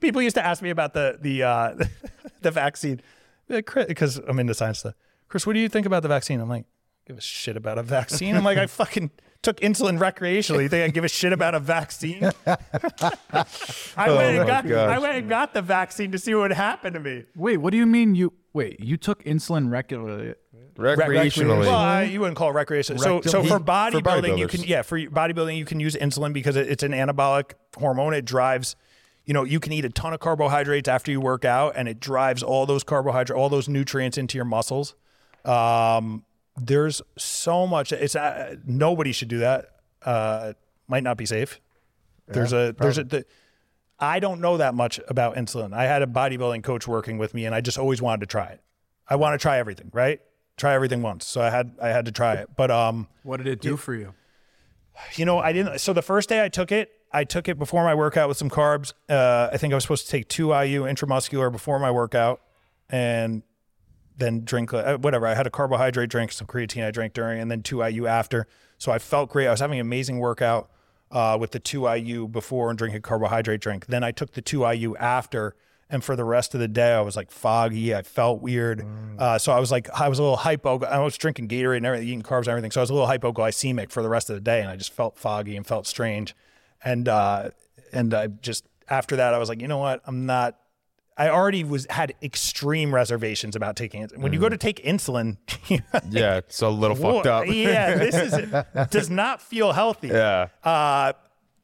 people 0.00 0.20
used 0.22 0.36
to 0.36 0.44
ask 0.44 0.62
me 0.62 0.70
about 0.70 0.94
the 0.94 1.18
the 1.20 1.42
uh 1.42 1.74
the 2.42 2.50
vaccine 2.50 3.00
because 3.48 4.16
i'm 4.28 4.38
into 4.38 4.54
science 4.54 4.78
stuff 4.80 4.94
chris 5.28 5.46
what 5.46 5.52
do 5.54 5.58
you 5.60 5.68
think 5.68 5.86
about 5.86 6.02
the 6.02 6.08
vaccine 6.08 6.40
i'm 6.40 6.48
like 6.48 6.64
give 7.06 7.18
a 7.18 7.20
shit 7.20 7.56
about 7.56 7.78
a 7.78 7.82
vaccine 7.82 8.36
i'm 8.36 8.44
like 8.44 8.58
i 8.58 8.66
fucking 8.66 9.10
took 9.42 9.58
insulin 9.60 9.98
recreationally 9.98 10.62
you 10.62 10.68
think 10.68 10.84
i 10.84 10.88
give 10.92 11.04
a 11.04 11.08
shit 11.08 11.32
about 11.32 11.54
a 11.54 11.60
vaccine 11.60 12.30
i 12.46 14.10
went 14.10 14.36
and 14.38 14.46
got 14.46 14.66
gosh. 14.66 14.90
i 14.90 14.98
went 14.98 15.16
and 15.16 15.28
got 15.28 15.54
the 15.54 15.62
vaccine 15.62 16.12
to 16.12 16.18
see 16.18 16.34
what 16.34 16.42
would 16.42 16.52
happen 16.52 16.92
to 16.92 17.00
me 17.00 17.24
wait, 17.34 17.56
what 17.56 17.70
do 17.70 17.76
you 17.76 17.86
mean 17.86 18.14
you 18.14 18.32
wait? 18.52 18.80
You 18.80 18.96
took 18.96 19.22
insulin 19.24 19.70
regularly? 19.70 20.34
Recreationally. 20.76 21.60
Well, 21.60 21.70
I, 21.70 22.02
you 22.02 22.20
wouldn't 22.20 22.36
call 22.36 22.50
it 22.50 22.54
recreation. 22.54 22.98
So, 22.98 23.20
so 23.20 23.42
for 23.42 23.48
For 23.48 23.60
bodybuilding, 23.60 24.38
you 24.38 24.48
can 24.48 24.62
yeah, 24.64 24.82
for 24.82 24.98
bodybuilding 24.98 25.56
you 25.56 25.64
can 25.64 25.78
use 25.78 25.94
insulin 25.94 26.32
because 26.32 26.56
it- 26.56 26.68
it's 26.68 26.82
an 26.82 26.92
anabolic 26.92 27.52
hormone. 27.76 28.14
It 28.14 28.24
drives, 28.24 28.76
you 29.30 29.34
know, 29.34 29.44
you 29.44 29.60
can 29.60 29.72
eat 29.72 29.84
a 29.84 29.88
ton 29.90 30.12
of 30.12 30.18
carbohydrates 30.18 30.88
after 30.88 31.12
you 31.12 31.20
work 31.20 31.44
out, 31.44 31.74
and 31.76 31.88
it 31.88 32.00
drives 32.00 32.42
all 32.42 32.66
those 32.66 32.82
carbohydrates, 32.82 33.38
all 33.38 33.48
those 33.48 33.68
nutrients 33.68 34.18
into 34.18 34.36
your 34.36 34.44
muscles. 34.44 34.96
Um, 35.44 36.24
there's 36.56 37.00
so 37.16 37.64
much. 37.64 37.92
It's 37.92 38.16
uh, 38.16 38.56
nobody 38.66 39.12
should 39.12 39.28
do 39.28 39.38
that. 39.38 39.66
Uh, 40.04 40.54
might 40.88 41.04
not 41.04 41.16
be 41.16 41.26
safe. 41.26 41.60
There's 42.26 42.52
a 42.52 42.74
there's 42.76 42.98
a. 42.98 43.04
The, 43.04 43.24
I 44.00 44.18
don't 44.18 44.40
know 44.40 44.56
that 44.56 44.74
much 44.74 44.98
about 45.06 45.36
insulin. 45.36 45.74
I 45.74 45.84
had 45.84 46.02
a 46.02 46.06
bodybuilding 46.08 46.64
coach 46.64 46.88
working 46.88 47.16
with 47.16 47.32
me, 47.32 47.46
and 47.46 47.54
I 47.54 47.60
just 47.60 47.78
always 47.78 48.02
wanted 48.02 48.22
to 48.22 48.26
try 48.26 48.46
it. 48.46 48.60
I 49.08 49.14
want 49.14 49.38
to 49.38 49.38
try 49.40 49.58
everything, 49.58 49.92
right? 49.92 50.20
Try 50.56 50.74
everything 50.74 51.02
once. 51.02 51.24
So 51.24 51.40
I 51.40 51.50
had 51.50 51.76
I 51.80 51.90
had 51.90 52.06
to 52.06 52.10
try 52.10 52.34
it. 52.34 52.48
But 52.56 52.72
um, 52.72 53.06
What 53.22 53.36
did 53.36 53.46
it 53.46 53.60
do 53.60 53.76
for 53.76 53.94
you? 53.94 54.12
you 55.14 55.24
know, 55.24 55.38
I 55.38 55.52
didn't. 55.52 55.78
So 55.78 55.92
the 55.92 56.02
first 56.02 56.28
day 56.28 56.44
I 56.44 56.48
took 56.48 56.72
it, 56.72 56.90
I 57.12 57.24
took 57.24 57.48
it 57.48 57.58
before 57.58 57.84
my 57.84 57.94
workout 57.94 58.28
with 58.28 58.36
some 58.36 58.50
carbs. 58.50 58.92
Uh, 59.08 59.50
I 59.52 59.56
think 59.56 59.72
I 59.72 59.76
was 59.76 59.84
supposed 59.84 60.06
to 60.06 60.10
take 60.10 60.28
two 60.28 60.48
IU 60.48 60.84
intramuscular 60.84 61.50
before 61.50 61.78
my 61.78 61.90
workout, 61.90 62.40
and 62.88 63.42
then 64.16 64.44
drink 64.44 64.72
uh, 64.72 64.98
whatever. 64.98 65.26
I 65.26 65.34
had 65.34 65.46
a 65.46 65.50
carbohydrate 65.50 66.10
drink, 66.10 66.32
some 66.32 66.46
creatine 66.46 66.86
I 66.86 66.90
drank 66.90 67.12
during, 67.14 67.40
and 67.40 67.50
then 67.50 67.62
two 67.62 67.82
IU 67.82 68.06
after. 68.06 68.46
So 68.78 68.92
I 68.92 68.98
felt 68.98 69.30
great. 69.30 69.48
I 69.48 69.50
was 69.50 69.60
having 69.60 69.80
an 69.80 69.86
amazing 69.86 70.18
workout 70.18 70.70
uh, 71.10 71.36
with 71.40 71.50
the 71.50 71.58
two 71.58 71.88
IU 71.88 72.28
before 72.28 72.70
and 72.70 72.78
drinking 72.78 72.98
a 72.98 73.02
carbohydrate 73.02 73.60
drink. 73.60 73.86
Then 73.86 74.04
I 74.04 74.12
took 74.12 74.32
the 74.32 74.42
two 74.42 74.68
IU 74.68 74.96
after. 74.96 75.54
And 75.92 76.04
for 76.04 76.14
the 76.14 76.22
rest 76.24 76.54
of 76.54 76.60
the 76.60 76.68
day, 76.68 76.92
I 76.92 77.00
was 77.00 77.16
like 77.16 77.32
foggy. 77.32 77.92
I 77.92 78.02
felt 78.02 78.40
weird. 78.40 78.86
Uh, 79.18 79.38
so 79.38 79.50
I 79.50 79.58
was 79.58 79.72
like, 79.72 79.90
I 79.90 80.08
was 80.08 80.20
a 80.20 80.22
little 80.22 80.36
hypo. 80.36 80.80
I 80.84 81.00
was 81.00 81.18
drinking 81.18 81.48
Gatorade 81.48 81.78
and 81.78 81.86
everything, 81.86 82.06
eating 82.06 82.22
carbs 82.22 82.42
and 82.42 82.48
everything. 82.50 82.70
So 82.70 82.80
I 82.80 82.82
was 82.84 82.90
a 82.90 82.94
little 82.94 83.08
hypoglycemic 83.08 83.90
for 83.90 84.00
the 84.00 84.08
rest 84.08 84.30
of 84.30 84.36
the 84.36 84.40
day, 84.40 84.60
and 84.60 84.70
I 84.70 84.76
just 84.76 84.92
felt 84.92 85.18
foggy 85.18 85.56
and 85.56 85.66
felt 85.66 85.88
strange. 85.88 86.36
And 86.84 87.08
uh, 87.08 87.50
and 87.92 88.14
I 88.14 88.28
just 88.28 88.64
after 88.88 89.16
that, 89.16 89.34
I 89.34 89.38
was 89.38 89.48
like, 89.48 89.60
you 89.60 89.68
know 89.68 89.78
what? 89.78 90.00
I'm 90.06 90.26
not. 90.26 90.56
I 91.16 91.28
already 91.28 91.64
was 91.64 91.86
had 91.90 92.14
extreme 92.22 92.94
reservations 92.94 93.54
about 93.54 93.76
taking 93.76 94.00
it. 94.02 94.16
When 94.16 94.32
you 94.32 94.40
go 94.40 94.48
to 94.48 94.56
take 94.56 94.82
insulin, 94.82 95.36
Yeah, 96.08 96.38
it's 96.38 96.62
a 96.62 96.68
little 96.68 96.96
fucked 96.96 97.26
up. 97.26 97.46
yeah, 97.46 97.96
this 97.96 98.14
is 98.14 98.54
does 98.90 99.10
not 99.10 99.42
feel 99.42 99.72
healthy. 99.72 100.08
Yeah. 100.08 100.48
Uh, 100.64 101.12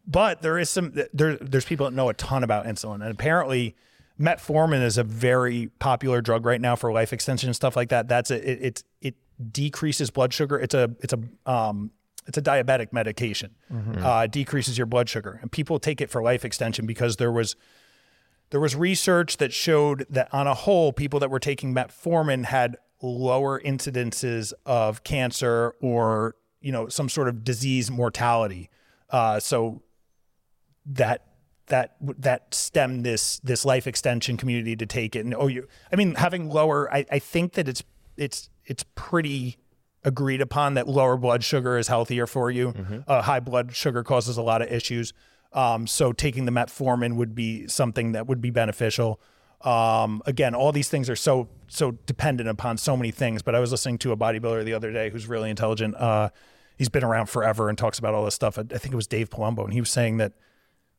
but 0.06 0.42
there 0.42 0.58
is 0.58 0.68
some 0.68 0.92
there. 1.14 1.36
There's 1.36 1.64
people 1.64 1.86
that 1.86 1.96
know 1.96 2.08
a 2.10 2.14
ton 2.14 2.44
about 2.44 2.66
insulin, 2.66 2.96
and 2.96 3.10
apparently, 3.10 3.74
metformin 4.20 4.82
is 4.84 4.98
a 4.98 5.04
very 5.04 5.70
popular 5.78 6.20
drug 6.20 6.44
right 6.44 6.60
now 6.60 6.76
for 6.76 6.92
life 6.92 7.12
extension 7.14 7.48
and 7.48 7.56
stuff 7.56 7.76
like 7.76 7.88
that. 7.88 8.08
That's 8.08 8.30
a, 8.30 8.50
it, 8.50 8.62
it 8.62 8.84
it 9.00 9.14
decreases 9.52 10.10
blood 10.10 10.32
sugar. 10.34 10.58
It's 10.58 10.74
a 10.74 10.94
it's 11.00 11.14
a 11.14 11.50
um 11.50 11.90
it's 12.26 12.38
a 12.38 12.42
diabetic 12.42 12.92
medication. 12.92 13.54
Uh, 14.02 14.26
decreases 14.26 14.76
your 14.78 14.86
blood 14.86 15.08
sugar, 15.08 15.38
and 15.42 15.50
people 15.50 15.78
take 15.78 16.00
it 16.00 16.10
for 16.10 16.22
life 16.22 16.44
extension 16.44 16.86
because 16.86 17.16
there 17.16 17.32
was 17.32 17.56
there 18.50 18.60
was 18.60 18.76
research 18.76 19.38
that 19.38 19.52
showed 19.52 20.06
that 20.08 20.32
on 20.32 20.46
a 20.46 20.54
whole, 20.54 20.92
people 20.92 21.18
that 21.20 21.30
were 21.30 21.40
taking 21.40 21.74
metformin 21.74 22.44
had 22.44 22.76
lower 23.02 23.60
incidences 23.60 24.52
of 24.64 25.04
cancer 25.04 25.74
or 25.80 26.36
you 26.60 26.72
know 26.72 26.88
some 26.88 27.08
sort 27.08 27.28
of 27.28 27.44
disease 27.44 27.90
mortality. 27.90 28.70
Uh, 29.10 29.38
so 29.40 29.82
that 30.84 31.26
that 31.66 31.96
that 32.00 32.54
stemmed 32.54 33.04
this 33.04 33.38
this 33.40 33.64
life 33.64 33.86
extension 33.86 34.36
community 34.36 34.76
to 34.76 34.86
take 34.86 35.16
it. 35.16 35.24
And 35.24 35.34
oh, 35.34 35.48
you, 35.48 35.66
I 35.92 35.96
mean, 35.96 36.14
having 36.14 36.48
lower, 36.48 36.92
I, 36.92 37.04
I 37.10 37.18
think 37.18 37.54
that 37.54 37.68
it's 37.68 37.82
it's 38.16 38.48
it's 38.64 38.84
pretty 38.94 39.58
agreed 40.05 40.40
upon 40.40 40.74
that 40.74 40.88
lower 40.88 41.16
blood 41.16 41.42
sugar 41.42 41.76
is 41.78 41.88
healthier 41.88 42.26
for 42.26 42.51
you. 42.51 42.72
Uh, 43.07 43.22
high 43.22 43.40
blood 43.40 43.74
sugar 43.74 44.05
causes 44.05 44.36
a 44.36 44.42
lot 44.42 44.62
of 44.62 44.70
issues. 44.70 45.12
Um, 45.53 45.86
so 45.86 46.12
taking 46.12 46.44
the 46.44 46.53
metformin 46.53 47.16
would 47.16 47.34
be 47.34 47.66
something 47.66 48.12
that 48.12 48.26
would 48.26 48.40
be 48.40 48.51
beneficial. 48.51 49.20
Um, 49.62 50.22
again, 50.26 50.55
all 50.55 50.70
these 50.70 50.88
things 50.88 51.09
are 51.09 51.16
so 51.16 51.49
so 51.68 51.92
dependent 51.92 52.49
upon 52.49 52.76
so 52.76 52.97
many 52.97 53.11
things. 53.11 53.42
But 53.42 53.55
I 53.55 53.61
was 53.61 53.70
listening 53.70 53.99
to 53.99 54.12
a 54.12 54.16
bodybuilder 54.16 54.64
the 54.64 54.74
other 54.74 54.92
day 54.92 55.11
who's 55.11 55.26
really 55.26 55.51
intelligent. 55.51 55.97
Uh, 55.97 56.28
he's 56.76 56.88
been 56.88 57.03
around 57.03 57.26
forever 57.26 57.68
and 57.68 57.76
talks 57.76 57.99
about 57.99 58.14
all 58.14 58.24
this 58.24 58.34
stuff. 58.34 58.59
I, 58.59 58.62
I 58.62 58.78
think 58.78 58.92
it 58.92 58.97
was 58.97 59.07
Dave 59.07 59.30
Palumbo, 59.30 59.64
and 59.64 59.72
he 59.72 59.80
was 59.80 59.90
saying 59.90 60.18
that 60.18 60.34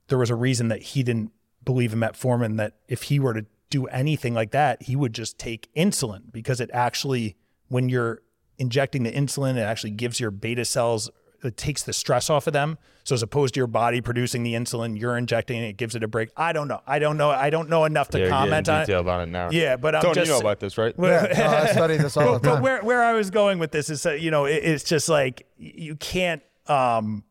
there 0.08 0.18
was 0.18 0.30
a 0.30 0.36
reason 0.36 0.70
that 0.70 0.82
he 0.82 1.04
didn't 1.04 1.32
believe 1.64 1.94
in 1.94 2.00
metformin. 2.00 2.58
That 2.58 2.74
if 2.88 3.04
he 3.04 3.20
were 3.20 3.34
to 3.34 3.46
do 3.70 3.86
anything 3.88 4.34
like 4.34 4.52
that, 4.52 4.84
he 4.84 4.96
would 4.96 5.14
just 5.14 5.38
take 5.38 5.70
insulin 5.76 6.32
because 6.32 6.60
it 6.60 6.70
actually, 6.74 7.36
when 7.68 7.90
you're 7.90 8.22
injecting 8.58 9.04
the 9.04 9.12
insulin, 9.12 9.56
it 9.56 9.62
actually 9.62 9.92
gives 9.92 10.20
your 10.20 10.32
beta 10.32 10.66
cells, 10.66 11.10
it 11.44 11.56
takes 11.58 11.84
the 11.84 11.94
stress 11.94 12.30
off 12.30 12.48
of 12.48 12.54
them. 12.54 12.78
So 13.04 13.14
as 13.16 13.24
opposed 13.24 13.54
to 13.54 13.60
your 13.60 13.68
body 13.68 14.02
producing 14.02 14.44
the 14.44 14.54
insulin, 14.54 15.00
you're 15.00 15.16
injecting 15.18 15.62
it, 15.64 15.68
it 15.70 15.78
gives 15.78 15.96
it 15.96 16.04
a 16.04 16.08
break. 16.08 16.30
I 16.36 16.52
don't 16.52 16.68
know. 16.68 16.82
I 16.86 17.00
don't 17.00 17.16
know. 17.16 17.30
I 17.30 17.50
don't 17.50 17.70
know 17.70 17.86
enough 17.86 18.10
to 18.10 18.20
Yeah, 18.20 18.28
comment 18.30 18.66
get 18.66 18.74
in 18.74 18.76
on 18.76 18.82
detail 18.82 18.98
it. 18.98 19.02
about 19.02 19.22
it 19.22 19.32
now. 19.32 19.50
Yeah, 19.52 19.78
but 19.78 19.96
I'm 19.96 20.02
Tony, 20.02 20.16
just 20.16 20.28
you 20.28 20.34
know 20.34 20.40
about 20.42 20.60
this, 20.60 20.78
right? 20.78 20.94
Yeah, 20.98 21.28
no, 21.38 21.48
I 21.48 21.66
study 21.68 21.98
this 21.98 22.18
all 22.18 22.34
the 22.34 22.40
but, 22.40 22.56
but 22.56 22.62
where 22.62 22.82
where 22.84 23.04
I 23.04 23.14
was 23.14 23.30
going 23.30 23.60
with 23.60 23.72
this 23.72 23.90
is 23.90 24.04
that 24.04 24.20
you 24.20 24.30
know 24.32 24.46
it, 24.46 24.56
it's 24.56 24.84
just 24.84 25.08
like 25.08 25.48
you 25.58 25.96
can't 25.96 26.42
um 26.68 27.24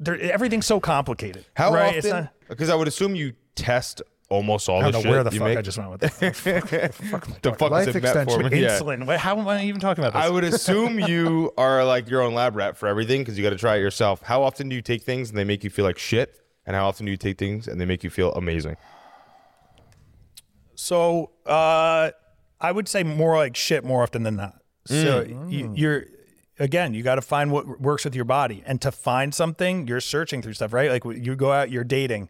there 0.00 0.18
everything's 0.18 0.66
so 0.66 0.80
complicated. 0.80 1.44
How 1.54 1.72
right? 1.72 1.98
Often? 1.98 2.30
Because 2.48 2.68
I 2.70 2.74
would 2.74 2.88
assume 2.88 3.14
you 3.14 3.34
test 3.54 4.02
almost 4.28 4.68
all 4.68 4.80
I 4.80 4.86
the 4.86 4.90
don't 4.90 4.92
know 4.92 5.02
shit 5.02 5.10
where 5.10 5.24
the 5.24 5.32
you 5.32 5.38
fuck 5.38 5.48
make. 5.48 5.58
I 5.58 5.62
just 5.62 5.78
went 5.78 5.90
with 5.90 6.00
that. 6.00 6.18
the 7.42 7.52
fuck 7.52 7.70
Life 7.70 7.88
is 7.88 7.96
it 7.96 8.04
extension. 8.04 8.40
metformin? 8.42 8.60
Yeah. 8.60 8.78
Insulin. 8.78 9.06
Wait, 9.06 9.20
How 9.20 9.38
am 9.38 9.46
I 9.48 9.64
even 9.64 9.80
talking 9.80 10.02
about 10.04 10.14
this? 10.18 10.24
I 10.24 10.30
would 10.30 10.44
assume 10.44 10.98
you 10.98 11.52
are 11.58 11.84
like 11.84 12.08
your 12.08 12.22
own 12.22 12.34
lab 12.34 12.56
rat 12.56 12.76
for 12.76 12.88
everything 12.88 13.20
because 13.20 13.36
you 13.36 13.44
got 13.44 13.50
to 13.50 13.56
try 13.56 13.76
it 13.76 13.80
yourself. 13.80 14.22
How 14.22 14.42
often 14.42 14.68
do 14.68 14.76
you 14.76 14.82
take 14.82 15.02
things 15.02 15.28
and 15.28 15.38
they 15.38 15.44
make 15.44 15.62
you 15.64 15.70
feel 15.70 15.84
like 15.84 15.98
shit? 15.98 16.40
And 16.66 16.74
how 16.74 16.88
often 16.88 17.04
do 17.06 17.12
you 17.12 17.18
take 17.18 17.38
things 17.38 17.68
and 17.68 17.80
they 17.80 17.84
make 17.84 18.02
you 18.02 18.10
feel 18.10 18.32
amazing? 18.32 18.76
So 20.74 21.30
uh, 21.46 22.10
I 22.60 22.72
would 22.72 22.88
say 22.88 23.02
more 23.02 23.36
like 23.36 23.56
shit 23.56 23.84
more 23.84 24.02
often 24.02 24.22
than 24.22 24.36
not. 24.36 24.56
So 24.86 25.22
you, 25.48 25.72
you're 25.74 26.04
again, 26.58 26.92
you 26.94 27.02
got 27.02 27.14
to 27.14 27.22
find 27.22 27.50
what 27.50 27.80
works 27.80 28.04
with 28.04 28.14
your 28.14 28.24
body, 28.26 28.62
and 28.66 28.80
to 28.82 28.92
find 28.92 29.34
something, 29.34 29.86
you're 29.86 30.00
searching 30.00 30.42
through 30.42 30.52
stuff, 30.54 30.72
right? 30.72 30.90
Like 30.90 31.04
you 31.04 31.36
go 31.36 31.52
out, 31.52 31.70
you're 31.70 31.84
dating. 31.84 32.28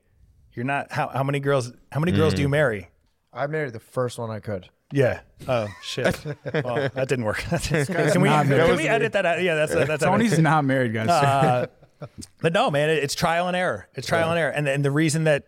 You're 0.55 0.65
not 0.65 0.93
how 0.93 1.09
how 1.09 1.23
many 1.23 1.41
girls? 1.41 1.73
How 1.91 2.01
many 2.01 2.13
girls 2.13 2.35
do 2.35 2.43
you 2.43 2.49
marry? 2.49 2.91
I 3.33 3.47
married 3.49 3.73
the 3.73 3.81
first 3.81 4.19
one 4.19 4.31
I 4.31 4.41
could. 4.41 4.69
Yeah. 4.93 5.21
Oh 5.49 5.69
shit. 5.83 6.25
well, 6.65 6.89
that 6.95 7.09
didn't 7.09 7.25
work. 7.25 7.39
can 7.63 8.23
we 8.23 8.29
not 8.29 8.47
married. 8.47 8.69
can 8.69 8.77
we 8.77 8.89
edit 8.89 9.13
that 9.13 9.27
out? 9.27 9.43
Yeah, 9.43 9.55
that's 9.57 9.75
that's 9.75 10.05
Tony's 10.05 10.39
not 10.39 10.65
married, 10.65 10.93
guys. 10.93 11.09
uh, 11.09 11.67
but 12.41 12.53
no, 12.53 12.71
man, 12.71 12.91
it, 12.91 13.03
it's 13.03 13.15
trial 13.15 13.49
and 13.49 13.57
error. 13.57 13.89
It's 13.95 14.07
trial 14.07 14.31
and 14.31 14.39
error, 14.39 14.51
and 14.51 14.69
and 14.69 14.85
the 14.85 14.93
reason 14.93 15.25
that 15.25 15.47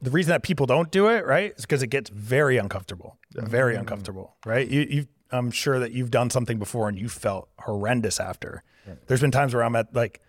the 0.00 0.10
reason 0.10 0.30
that 0.30 0.42
people 0.42 0.66
don't 0.66 0.90
do 0.90 1.08
it, 1.08 1.26
right, 1.26 1.52
is 1.56 1.62
because 1.62 1.82
it 1.82 1.88
gets 1.88 2.08
very 2.08 2.56
uncomfortable, 2.56 3.18
very 3.34 3.74
uncomfortable, 3.74 4.36
right? 4.46 4.66
You, 4.66 4.86
you, 4.88 5.06
I'm 5.30 5.50
sure 5.50 5.80
that 5.80 5.92
you've 5.92 6.10
done 6.10 6.30
something 6.30 6.58
before 6.58 6.88
and 6.88 6.98
you 6.98 7.08
felt 7.08 7.48
horrendous 7.58 8.20
after. 8.20 8.62
There's 9.06 9.20
been 9.20 9.30
times 9.30 9.52
where 9.52 9.62
I'm 9.62 9.76
at 9.76 9.94
like, 9.94 10.22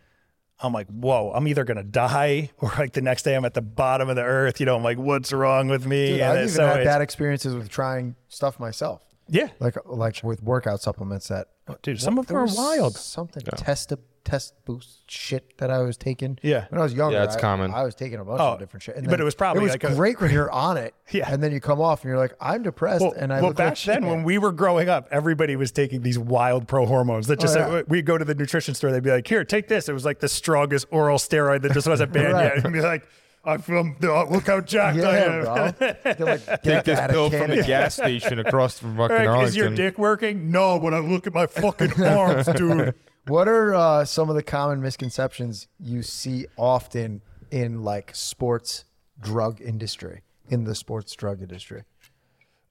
I'm 0.62 0.74
like, 0.74 0.88
whoa, 0.88 1.32
I'm 1.34 1.48
either 1.48 1.64
gonna 1.64 1.84
die 1.84 2.52
or 2.58 2.72
like 2.78 2.94
the 2.94 3.02
next 3.02 3.24
day 3.24 3.36
I'm 3.36 3.46
at 3.46 3.54
the 3.54 3.62
bottom 3.62 4.10
of 4.10 4.16
the 4.16 4.24
earth. 4.24 4.60
You 4.60 4.66
know, 4.66 4.76
I'm 4.76 4.84
like, 4.84 4.98
what's 4.98 5.32
wrong 5.32 5.68
with 5.68 5.86
me? 5.86 6.08
Dude, 6.08 6.20
And 6.22 6.32
I've 6.32 6.38
even 6.46 6.50
so 6.50 6.66
had 6.68 6.84
bad 6.84 7.02
experiences 7.02 7.56
with 7.56 7.70
trying 7.70 8.16
stuff 8.28 8.60
myself. 8.60 9.02
Yeah, 9.30 9.50
Like 9.60 9.78
like 9.86 10.22
with 10.24 10.42
workout 10.44 10.82
supplements 10.82 11.28
that 11.30 11.48
oh, 11.68 11.76
dude, 11.82 12.02
some 12.02 12.18
of 12.18 12.28
them 12.28 12.38
are 12.38 12.48
wild. 12.48 12.96
Something 12.98 13.44
test 13.44 13.94
test 14.26 14.54
boost 14.66 15.10
shit 15.10 15.58
that 15.58 15.72
I 15.72 15.80
was 15.80 15.96
taking. 15.98 16.38
Yeah. 16.44 16.66
When 16.70 16.80
I 16.80 16.84
was 16.84 16.94
younger, 16.94 17.18
Yeah, 17.18 17.24
it's 17.24 17.38
I- 17.38 17.40
common. 17.40 17.74
I 17.74 17.84
was 17.84 17.96
taking 17.96 18.20
a 18.20 18.26
bunch 18.26 18.42
Oh, 18.42 18.54
of 18.54 18.60
different 18.60 18.84
shit. 18.84 18.96
And 18.96 19.06
but 19.06 19.12
then 19.12 19.22
it 19.22 19.24
was 19.24 19.34
probably 19.34 19.62
it 19.62 19.64
was 19.64 19.72
like 19.72 19.84
a- 19.86 19.96
great 19.96 20.20
when 20.22 20.30
you're 20.32 20.52
on 20.52 20.78
it. 20.78 20.94
Yeah. 21.12 21.32
And 21.32 21.42
then 21.42 21.52
you 21.52 21.60
come 21.60 21.82
off 21.82 22.04
and 22.04 22.10
you're 22.10 22.20
like, 22.20 22.36
I'm 22.40 22.62
depressed 22.62 23.02
Well, 23.02 23.14
and 23.18 23.34
I 23.34 23.38
well 23.40 23.50
look 23.50 23.58
back 23.58 23.70
like 23.70 23.78
shit. 23.78 23.94
then 23.96 24.06
when 24.06 24.24
we 24.24 24.38
were 24.38 24.52
growing 24.52 24.90
up, 24.90 25.08
everybody 25.10 25.56
was 25.56 25.72
taking 25.72 26.02
these 26.04 26.20
wild 26.20 26.68
pro 26.68 26.86
hormones 26.86 27.26
that 27.28 27.40
just 27.40 27.58
Oh, 27.58 27.78
yeah. 27.78 27.82
we'd 27.88 28.06
go 28.06 28.18
to 28.18 28.26
the 28.26 28.36
nutrition 28.36 28.76
store, 28.76 28.92
they'd 28.92 29.02
be 29.02 29.10
like, 29.10 29.26
"Here, 29.28 29.44
take 29.44 29.68
this." 29.70 29.90
It 29.90 29.94
was 29.94 30.06
like 30.06 30.20
the 30.20 30.30
strongest 30.30 30.86
oral 30.92 31.18
steroid 31.18 31.62
that 31.64 31.72
just 31.72 31.88
wasn't 31.88 32.12
banned 32.14 32.34
Right. 32.34 32.56
yet. 32.58 32.64
And 32.66 32.74
be 32.74 32.82
like, 32.82 33.08
"I 33.50 33.58
feel 33.58 33.96
oh, 34.04 34.28
look 34.30 34.48
how 34.48 34.62
jacked 34.62 35.00
I 35.00 35.02
yeah, 35.02 35.26
am." 35.26 35.44
bro. 35.44 35.72
They're 36.14 36.26
like, 36.26 36.46
Take 36.48 36.64
get 36.64 36.86
this 36.86 37.00
that 37.00 37.10
pill 37.10 37.30
from 37.30 37.52
the 37.52 37.64
gas 37.64 37.96
station 37.96 38.40
across 38.40 38.80
from 38.80 38.98
fucking 38.98 39.26
Like, 39.26 39.48
is 39.48 39.56
your 39.56 39.70
dick 39.70 39.98
working? 39.98 40.52
No, 40.52 40.78
when 40.78 40.94
I 40.94 41.00
look 41.00 41.28
at 41.28 41.34
my 41.34 41.48
fucking 41.48 42.04
arms, 42.04 42.48
dude. 42.48 42.96
What 43.28 43.48
are 43.48 43.76
uh, 43.76 44.06
some 44.06 44.30
of 44.30 44.36
the 44.36 44.44
common 44.44 44.82
misconceptions 44.82 45.68
you 45.80 46.02
see 46.02 46.48
often 46.58 47.22
in 47.52 47.84
like 47.84 48.16
sports 48.16 48.86
drug 49.20 49.62
industry, 49.62 50.24
in 50.50 50.64
the 50.64 50.74
sports 50.74 51.14
drug 51.14 51.42
industry? 51.42 51.84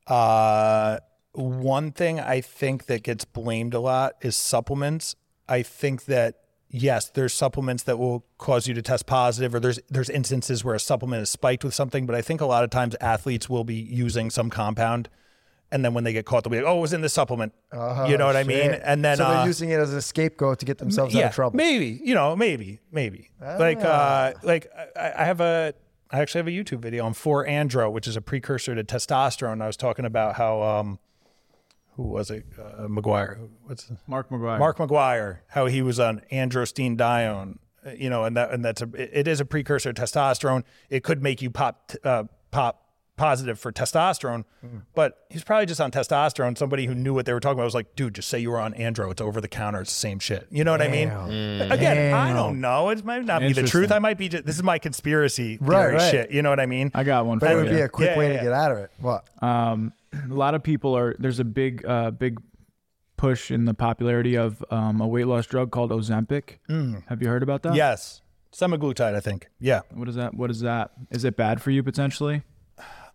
Uh, 0.07 0.99
one 1.33 1.93
thing 1.93 2.19
I 2.19 2.41
think 2.41 2.87
that 2.87 3.03
gets 3.03 3.25
blamed 3.25 3.75
a 3.75 3.81
lot 3.81 4.15
is 4.23 4.37
supplements. 4.37 5.15
I 5.49 5.63
think 5.63 6.07
that 6.07 6.37
yes, 6.71 7.09
there's 7.11 7.33
supplements 7.33 7.83
that 7.85 7.99
will 7.99 8.25
cause 8.39 8.67
you 8.67 8.75
to 8.75 8.83
test 8.83 9.07
positive, 9.07 9.55
or 9.55 9.61
there's 9.61 9.81
there's 9.89 10.11
instances 10.11 10.65
where 10.65 10.75
a 10.75 10.81
supplement 10.81 11.23
is 11.23 11.31
spiked 11.31 11.65
with 11.65 11.75
something. 11.75 12.07
But 12.07 12.15
I 12.15 12.23
think 12.23 12.41
a 12.41 12.47
lot 12.47 12.65
of 12.65 12.71
times 12.71 12.95
athletes 13.01 13.49
will 13.49 13.65
be 13.65 13.75
using 13.75 14.31
some 14.31 14.51
compound, 14.51 15.09
and 15.71 15.85
then 15.85 15.95
when 15.95 16.05
they 16.05 16.13
get 16.13 16.27
caught, 16.27 16.45
they'll 16.45 16.51
be 16.51 16.59
like, 16.59 16.67
"Oh, 16.67 16.79
it 16.79 16.81
was 16.81 16.93
in 16.93 17.01
the 17.01 17.09
supplement." 17.09 17.53
you 17.73 18.17
know 18.17 18.27
what 18.27 18.37
I 18.37 18.45
mean? 18.45 18.73
And 18.73 19.05
then 19.05 19.19
so 19.19 19.25
uh, 19.25 19.35
they're 19.39 19.47
using 19.47 19.71
it 19.71 19.81
as 19.81 19.93
a 19.93 20.03
scapegoat 20.03 20.59
to 20.61 20.67
get 20.67 20.79
themselves 20.79 21.15
out 21.15 21.25
of 21.25 21.35
trouble. 21.35 21.57
maybe 21.57 22.01
you 22.03 22.15
know, 22.15 22.35
maybe, 22.37 22.81
maybe. 22.91 23.31
Like, 23.41 23.83
uh, 23.83 24.33
like 24.43 24.69
I, 24.97 25.13
I 25.19 25.25
have 25.25 25.41
a, 25.41 25.75
I 26.11 26.21
actually 26.21 26.39
have 26.41 26.49
a 26.49 26.51
YouTube 26.51 26.81
video 26.81 27.05
on 27.05 27.13
4-andro, 27.13 27.93
which 27.93 28.07
is 28.09 28.17
a 28.17 28.23
precursor 28.23 28.75
to 28.75 28.83
testosterone. 28.85 29.61
I 29.63 29.67
was 29.67 29.77
talking 29.77 30.05
about 30.07 30.37
how, 30.37 30.63
um, 30.63 30.99
who 31.99 32.05
was 32.05 32.31
it? 32.31 32.47
Uh, 32.59 32.87
McGwire. 32.87 33.49
What's 33.65 33.91
Mark 34.07 34.31
McGwire. 34.31 34.59
Mark 34.59 34.79
McGwire? 34.79 35.41
How 35.49 35.67
he 35.67 35.83
was 35.83 35.99
on 36.01 36.23
androstenedione. 36.33 37.59
uh, 37.87 37.91
You 37.91 38.09
know, 38.09 38.25
and 38.25 38.37
that 38.37 38.51
and 38.53 38.65
that's 38.65 38.81
a 38.83 38.89
it 38.95 39.11
it 39.13 39.29
is 39.29 39.41
a 39.41 39.45
precursor 39.45 39.93
to 39.93 40.03
testosterone. 40.03 40.63
It 40.91 41.03
could 41.05 41.23
make 41.23 41.43
you 41.43 41.51
pop 41.51 41.93
uh, 42.05 42.25
pop 42.51 42.88
positive 43.19 43.59
for 43.61 43.71
testosterone, 43.71 44.45
but 44.95 45.27
he's 45.29 45.45
probably 45.45 45.67
just 45.67 45.81
on 45.81 45.91
testosterone. 45.91 46.57
Somebody 46.57 46.87
who 46.87 46.95
knew 46.95 47.13
what 47.13 47.27
they 47.27 47.35
were 47.35 47.41
talking 47.41 47.59
about 47.59 47.65
was 47.67 47.75
like, 47.75 47.95
dude, 47.97 48.15
just 48.15 48.29
say 48.29 48.39
you 48.39 48.51
were 48.51 48.59
on 48.61 48.73
andro. 48.75 49.11
It's 49.11 49.21
over 49.21 49.41
the 49.43 49.49
counter. 49.49 49.83
It's 49.83 49.93
the 49.93 49.99
same 49.99 50.19
shit. 50.19 50.47
You 50.51 50.65
know 50.65 50.73
what 50.73 50.81
I 50.81 50.89
mean? 50.89 51.09
Again, 51.71 52.15
I 52.15 52.33
don't 52.33 52.61
know. 52.63 52.89
It 52.89 53.05
might 53.05 53.25
not 53.27 53.41
be 53.43 53.53
the 53.53 53.65
truth. 53.65 53.93
I 53.93 53.99
might 53.99 54.17
be. 54.17 54.29
Just, 54.31 54.47
this 54.47 54.57
is 54.57 54.63
my 54.63 54.79
conspiracy 54.79 55.59
theory 55.59 55.69
Right, 55.69 55.93
right. 55.95 56.11
shit. 56.11 56.31
You 56.31 56.41
know 56.43 56.49
what 56.51 56.61
I 56.61 56.67
mean? 56.67 56.91
I 56.95 57.05
got 57.05 57.27
one 57.27 57.39
But 57.39 57.49
for 57.49 57.53
it 57.53 57.57
would 57.57 57.67
you. 57.71 57.77
be 57.77 57.81
a 57.83 57.89
quick 57.89 58.11
Yeah, 58.11 58.19
way 58.19 58.25
yeah, 58.27 58.29
to 58.31 58.35
yeah. 58.37 58.43
get 58.45 58.53
out 58.53 58.73
of 58.73 58.79
it. 58.79 58.91
What? 59.01 59.29
um, 59.43 59.93
a 60.13 60.33
lot 60.33 60.55
of 60.55 60.63
people 60.63 60.97
are 60.97 61.15
there's 61.19 61.39
a 61.41 61.45
big 61.45 61.85
uh, 61.87 62.11
big 62.13 62.39
push 63.17 63.51
in 63.51 63.65
the 63.65 63.75
popularity 63.75 64.37
of 64.37 64.65
um, 64.71 65.01
a 65.01 65.07
weight 65.07 65.27
loss 65.27 65.45
drug 65.47 65.71
called 65.73 65.91
Ozempic. 65.91 66.59
Have 67.09 67.21
you 67.21 67.29
heard 67.29 67.43
about 67.43 67.63
that? 67.65 67.75
yes, 67.75 68.23
semaglutide. 68.53 69.15
I 69.15 69.21
think. 69.21 69.49
Yeah. 69.61 69.81
What 69.93 70.09
is 70.09 70.15
that? 70.15 70.35
What 70.35 70.51
is 70.51 70.61
that? 70.61 70.93
Is 71.11 71.25
it 71.25 71.37
bad 71.37 71.61
for 71.61 71.71
you 71.71 71.83
potentially? 71.83 72.43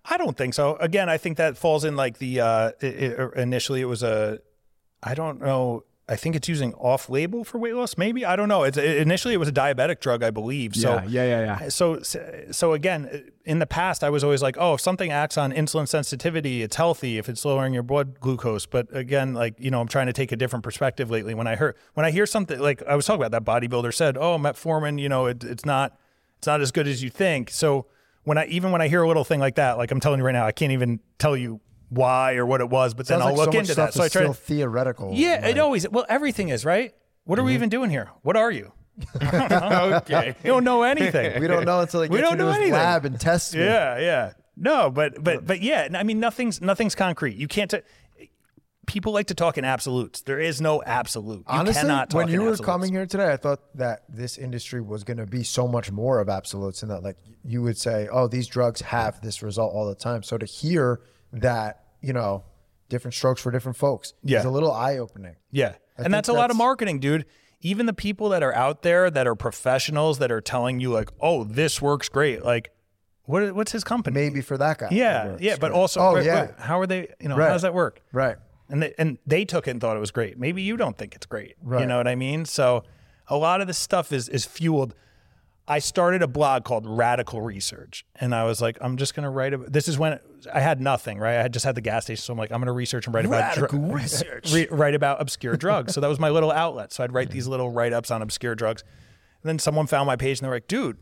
I 0.06 0.18
don't 0.18 0.36
think 0.38 0.54
so. 0.54 0.76
Again, 0.78 1.10
I 1.10 1.18
think 1.18 1.38
that 1.38 1.58
falls 1.58 1.86
in 1.86 1.96
like 1.96 2.18
the 2.18 2.42
uh, 2.42 2.72
it, 2.82 3.14
it, 3.14 3.34
initially 3.36 3.82
it 3.82 3.86
was 3.86 4.04
a, 4.04 4.40
I 5.02 5.14
don't 5.14 5.40
know. 5.40 5.84
I 6.10 6.18
think 6.18 6.36
it's 6.36 6.50
using 6.50 6.74
off 6.74 7.10
label 7.10 7.46
for 7.46 7.58
weight 7.58 7.76
loss. 7.76 7.98
Maybe 7.98 8.26
I 8.26 8.36
don't 8.36 8.50
know. 8.50 8.64
It's 8.64 8.78
it, 8.78 8.98
initially 8.98 9.34
it 9.34 9.38
was 9.38 9.48
a 9.48 9.54
diabetic 9.54 10.02
drug, 10.02 10.22
I 10.22 10.32
believe. 10.32 10.76
So 10.76 10.96
yeah, 10.96 11.06
yeah, 11.08 11.24
yeah, 11.24 11.60
yeah. 11.62 11.70
so 11.70 12.02
so 12.02 12.74
again, 12.74 13.32
in 13.46 13.60
the 13.60 13.66
past, 13.66 14.04
I 14.04 14.10
was 14.10 14.26
always 14.26 14.42
like, 14.42 14.58
oh, 14.60 14.74
if 14.74 14.82
something 14.82 15.12
acts 15.12 15.38
on 15.38 15.54
insulin 15.54 15.88
sensitivity, 15.88 16.62
it's 16.62 16.76
healthy 16.76 17.18
if 17.18 17.30
it's 17.30 17.46
lowering 17.46 17.74
your 17.74 17.84
blood 17.84 18.20
glucose. 18.20 18.66
But 18.66 18.94
again, 18.94 19.34
like 19.34 19.56
you 19.58 19.72
know, 19.72 19.80
I'm 19.80 19.88
trying 19.88 20.08
to 20.08 20.14
take 20.14 20.34
a 20.34 20.36
different 20.36 20.64
perspective 20.64 21.10
lately. 21.10 21.34
When 21.34 21.48
I 21.48 21.56
heard 21.56 21.78
when 21.94 22.06
I 22.06 22.12
hear 22.12 22.26
something 22.26 22.60
like 22.60 22.84
I 22.84 22.98
was 22.98 23.06
talking 23.06 23.24
about 23.24 23.32
that 23.32 23.50
bodybuilder 23.50 23.94
said, 23.94 24.18
oh, 24.18 24.38
metformin, 24.38 25.00
you 25.00 25.08
know, 25.08 25.28
it, 25.28 25.46
it's 25.46 25.64
not 25.64 25.98
it's 26.38 26.48
not 26.48 26.60
as 26.60 26.74
good 26.74 26.90
as 26.90 27.02
you 27.02 27.10
think. 27.10 27.50
So 27.50 27.86
when 28.24 28.38
I 28.38 28.46
even 28.48 28.72
when 28.72 28.82
I 28.82 28.88
hear 28.88 29.02
a 29.02 29.08
little 29.08 29.24
thing 29.24 29.40
like 29.40 29.56
that, 29.56 29.78
like 29.78 29.92
I'm 29.92 30.00
telling 30.00 30.20
you 30.20 30.26
right 30.26 30.32
now, 30.32 30.46
I 30.46 30.52
can't 30.52 30.72
even 30.72 31.00
tell 31.18 31.36
you 31.36 31.60
why 31.90 32.36
or 32.36 32.46
what 32.46 32.62
it 32.62 32.70
was, 32.70 32.94
but 32.94 33.08
then 33.08 33.20
Sounds 33.20 33.30
I'll 33.32 33.38
like 33.38 33.46
look 33.48 33.54
so 33.54 33.60
into 33.60 33.74
stuff 33.74 33.94
that. 33.94 33.98
So 33.98 34.04
I 34.04 34.10
try 34.10 34.22
still 34.24 34.34
to 34.34 34.40
theoretical. 34.40 35.12
Yeah, 35.14 35.46
it 35.46 35.58
always 35.60 35.88
well, 35.90 36.06
everything 36.10 36.50
is, 36.50 36.66
right? 36.66 36.94
What 37.26 37.40
are 37.40 37.44
we 37.44 37.52
mm-hmm. 37.52 37.56
even 37.56 37.70
doing 37.70 37.90
here? 37.90 38.10
What 38.22 38.36
are 38.36 38.52
you? 38.52 38.74
okay. 39.16 40.36
You 40.44 40.52
don't 40.52 40.64
know 40.64 40.84
anything. 40.84 41.42
We 41.42 41.48
don't 41.48 41.66
know 41.66 41.80
until 41.80 42.02
they 42.02 42.10
We 42.10 42.18
get 42.18 42.24
don't 42.24 42.38
to 42.38 42.44
know 42.44 42.48
his 42.50 42.58
anything. 42.58 42.74
lab 42.74 43.06
and 43.06 43.20
test 43.20 43.56
me. 43.56 43.62
Yeah, 43.62 43.98
yeah. 43.98 44.34
No, 44.56 44.92
but 44.92 45.24
but 45.24 45.46
but 45.46 45.62
yeah. 45.62 45.88
I 45.94 46.04
mean, 46.04 46.20
nothing's 46.20 46.62
nothing's 46.62 46.96
concrete. 46.96 47.36
You 47.36 47.48
can't. 47.48 47.72
T- 47.72 47.82
people 48.86 49.14
like 49.14 49.28
to 49.28 49.34
talk 49.36 49.58
in 49.58 49.66
absolutes. 49.66 50.22
There 50.22 50.40
is 50.40 50.60
no 50.62 50.84
absolute. 50.84 51.40
You 51.40 51.44
Honestly, 51.48 51.82
cannot 51.82 52.10
talk 52.10 52.18
when 52.18 52.28
you 52.28 52.42
were 52.42 52.50
absolutes. 52.52 52.66
coming 52.66 52.92
here 52.94 53.06
today, 53.06 53.32
I 53.32 53.38
thought 53.38 53.60
that 53.76 54.04
this 54.10 54.38
industry 54.38 54.82
was 54.82 55.04
going 55.04 55.18
to 55.18 55.26
be 55.26 55.44
so 55.44 55.68
much 55.68 55.92
more 55.92 56.20
of 56.20 56.30
absolutes, 56.30 56.82
and 56.84 56.92
that 56.92 57.04
like 57.04 57.18
you 57.44 57.62
would 57.62 57.78
say, 57.78 58.08
"Oh, 58.12 58.28
these 58.28 58.48
drugs 58.48 58.82
have 58.82 59.22
this 59.22 59.42
result 59.42 59.74
all 59.74 59.88
the 59.88 59.96
time." 59.96 60.24
So 60.24 60.38
to 60.38 60.46
hear 60.46 61.02
that, 61.32 61.84
you 62.02 62.14
know, 62.14 62.44
different 62.90 63.16
strokes 63.16 63.42
for 63.42 63.52
different 63.52 63.78
folks, 63.78 64.14
Yeah. 64.24 64.40
is 64.40 64.46
a 64.46 64.50
little 64.50 64.72
eye 64.72 64.98
opening. 64.98 65.36
Yeah. 65.52 65.70
think 65.70 66.06
and 66.06 66.14
that's 66.14 66.30
a 66.30 66.34
lot 66.34 66.50
of 66.52 66.58
marketing, 66.58 67.00
dude. 67.00 67.26
Even 67.62 67.86
the 67.86 67.94
people 67.94 68.30
that 68.30 68.44
are 68.44 68.54
out 68.56 68.82
there 68.82 69.10
that 69.10 69.26
are 69.28 69.36
professionals 69.36 70.18
that 70.20 70.32
are 70.32 70.42
telling 70.42 70.80
you 70.80 70.92
like, 70.92 71.10
"Oh, 71.22 71.44
this 71.46 71.82
works 71.82 72.10
great." 72.10 72.44
Like, 72.44 72.72
what 73.26 73.56
what's 73.56 73.72
his 73.72 73.84
company? 73.86 74.14
Maybe 74.16 74.42
for 74.42 74.58
that 74.58 74.80
guy. 74.80 74.90
Yeah, 74.92 75.38
yeah, 75.40 75.56
but 75.60 75.72
also, 75.72 76.02
oh 76.02 76.16
right, 76.16 76.26
yeah, 76.26 76.40
right, 76.42 76.54
how 76.60 76.80
are 76.82 76.88
they? 76.88 77.08
You 77.22 77.30
know, 77.30 77.38
Right. 77.38 77.48
how 77.48 77.54
does 77.54 77.62
that 77.62 77.74
work? 77.74 78.02
right. 78.12 78.36
And 78.74 78.82
they, 78.82 78.94
and 78.98 79.20
they 79.28 79.46
took 79.46 79.68
it 79.68 79.72
and 79.72 79.80
thought 79.80 79.96
it 79.96 80.00
was 80.00 80.10
great. 80.10 80.40
Maybe 80.40 80.64
you 80.64 80.78
don't 80.78 80.98
think 80.98 81.14
it's 81.14 81.28
great. 81.28 81.54
You 81.82 81.86
know 81.86 81.98
what 81.98 82.08
I 82.08 82.16
mean? 82.16 82.44
So, 82.46 82.84
a 83.28 83.38
lot 83.38 83.62
of 83.62 83.68
this 83.68 83.78
stuff 83.78 84.12
is 84.12 84.28
is 84.28 84.46
fueled. 84.46 84.96
I 85.68 85.78
started 85.78 86.24
a 86.24 86.28
blog 86.28 86.64
called 86.66 86.86
Radical 86.88 87.40
Research, 87.42 88.04
and 88.16 88.34
I 88.34 88.46
was 88.46 88.62
like, 88.64 88.80
I'm 88.82 88.98
just 88.98 89.14
gonna 89.14 89.30
write. 89.30 89.54
About, 89.54 89.72
this 89.72 89.88
is 89.88 90.00
when 90.00 90.20
I 90.52 90.60
had 90.60 90.82
nothing, 90.82 91.20
right? 91.20 91.38
I 91.38 91.44
had 91.44 91.54
just 91.54 91.66
had 91.66 91.76
the 91.76 91.82
gas 91.82 92.06
station, 92.06 92.24
so 92.24 92.34
I'm 92.34 92.40
like, 92.40 92.52
I'm 92.52 92.60
gonna 92.62 92.74
research 92.74 93.06
and 93.06 93.14
write 93.14 93.26
about 93.26 93.56
Radical 93.56 93.78
dr- 93.78 93.94
research. 94.02 94.52
re- 94.52 94.68
write 94.72 94.96
about 94.96 95.22
obscure 95.22 95.56
drugs. 95.56 95.94
So 95.94 96.02
that 96.02 96.08
was 96.08 96.20
my 96.20 96.30
little 96.30 96.52
outlet. 96.64 96.92
So 96.92 97.04
I'd 97.04 97.14
write 97.14 97.30
these 97.30 97.46
little 97.48 97.70
write 97.70 97.94
ups 97.94 98.10
on 98.10 98.24
obscure 98.24 98.56
drugs, 98.56 98.82
and 99.44 99.48
then 99.50 99.60
someone 99.60 99.86
found 99.86 100.08
my 100.08 100.16
page 100.16 100.40
and 100.40 100.46
they're 100.48 100.56
like, 100.56 100.68
dude, 100.68 100.98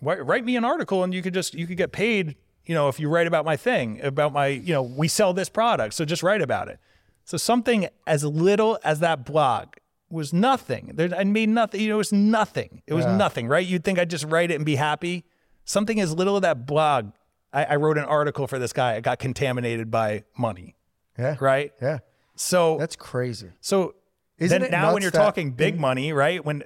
write, 0.00 0.24
write 0.24 0.44
me 0.44 0.54
an 0.54 0.64
article 0.64 1.02
and 1.02 1.12
you 1.12 1.22
could 1.22 1.34
just 1.34 1.54
you 1.54 1.66
could 1.66 1.76
get 1.76 1.90
paid. 1.90 2.36
You 2.66 2.74
know, 2.76 2.88
if 2.88 3.00
you 3.00 3.08
write 3.08 3.26
about 3.26 3.44
my 3.44 3.56
thing, 3.56 4.00
about 4.00 4.32
my, 4.32 4.46
you 4.46 4.72
know, 4.72 4.82
we 4.82 5.08
sell 5.08 5.32
this 5.32 5.48
product, 5.48 5.94
so 5.94 6.04
just 6.04 6.22
write 6.22 6.40
about 6.40 6.68
it. 6.68 6.78
So 7.26 7.36
something 7.36 7.88
as 8.06 8.24
little 8.24 8.78
as 8.84 9.00
that 9.00 9.26
blog 9.26 9.74
was 10.08 10.32
nothing. 10.32 10.92
There, 10.94 11.10
I 11.14 11.24
made 11.24 11.48
nothing. 11.48 11.80
You 11.80 11.88
know, 11.88 11.94
it 11.96 11.98
was 11.98 12.12
nothing. 12.12 12.82
It 12.86 12.94
was 12.94 13.04
nothing, 13.04 13.48
right? 13.48 13.66
You'd 13.66 13.82
think 13.84 13.98
I'd 13.98 14.08
just 14.08 14.24
write 14.24 14.50
it 14.52 14.54
and 14.54 14.64
be 14.64 14.76
happy. 14.76 15.24
Something 15.64 16.00
as 16.00 16.14
little 16.14 16.36
as 16.36 16.42
that 16.42 16.64
blog. 16.66 17.10
I, 17.52 17.64
I 17.64 17.76
wrote 17.76 17.98
an 17.98 18.04
article 18.04 18.46
for 18.46 18.58
this 18.60 18.72
guy. 18.72 18.94
It 18.94 19.02
got 19.02 19.18
contaminated 19.18 19.90
by 19.90 20.22
money, 20.38 20.76
Yeah, 21.18 21.36
right? 21.40 21.72
Yeah, 21.82 21.98
So 22.36 22.78
that's 22.78 22.94
crazy. 22.96 23.50
so 23.60 23.94
Isn't 24.38 24.60
then 24.62 24.68
it 24.68 24.70
now 24.70 24.92
when 24.92 25.02
you're 25.02 25.10
that 25.10 25.18
talking 25.18 25.50
big 25.50 25.80
money, 25.80 26.12
right? 26.12 26.44
When 26.44 26.62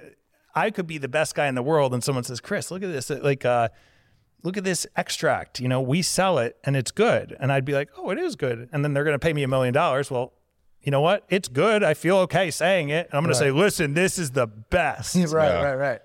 I 0.53 0.69
could 0.69 0.85
be 0.85 0.99
the 0.99 1.07
best 1.07 1.33
guy 1.33 1.47
in 1.47 1.55
the 1.55 1.63
world 1.63 1.93
and 1.95 2.03
someone 2.03 2.23
says, 2.23 2.39
"Chris, 2.39 2.69
look 2.69 2.83
at 2.83 2.91
this 2.91 3.09
like 3.09 3.45
uh 3.45 3.69
look 4.43 4.57
at 4.57 4.63
this 4.63 4.85
extract, 4.95 5.59
you 5.59 5.67
know, 5.67 5.81
we 5.81 6.01
sell 6.03 6.37
it 6.37 6.57
and 6.63 6.75
it's 6.75 6.91
good." 6.91 7.35
And 7.39 7.51
I'd 7.51 7.65
be 7.65 7.73
like, 7.73 7.89
"Oh, 7.97 8.11
it 8.11 8.19
is 8.19 8.35
good." 8.35 8.69
And 8.71 8.83
then 8.83 8.93
they're 8.93 9.05
going 9.05 9.15
to 9.15 9.19
pay 9.19 9.33
me 9.33 9.41
a 9.43 9.47
million 9.47 9.73
dollars. 9.73 10.11
Well, 10.11 10.33
you 10.83 10.91
know 10.91 11.01
what? 11.01 11.25
It's 11.29 11.47
good. 11.47 11.83
I 11.83 11.93
feel 11.93 12.17
okay 12.19 12.49
saying 12.51 12.89
it. 12.89 13.07
And 13.07 13.15
I'm 13.17 13.23
going 13.23 13.33
to 13.33 13.39
say, 13.39 13.51
"Listen, 13.51 13.93
this 13.93 14.17
is 14.17 14.31
the 14.31 14.47
best." 14.47 15.15
right, 15.31 15.31
right, 15.63 15.75
right. 15.75 15.99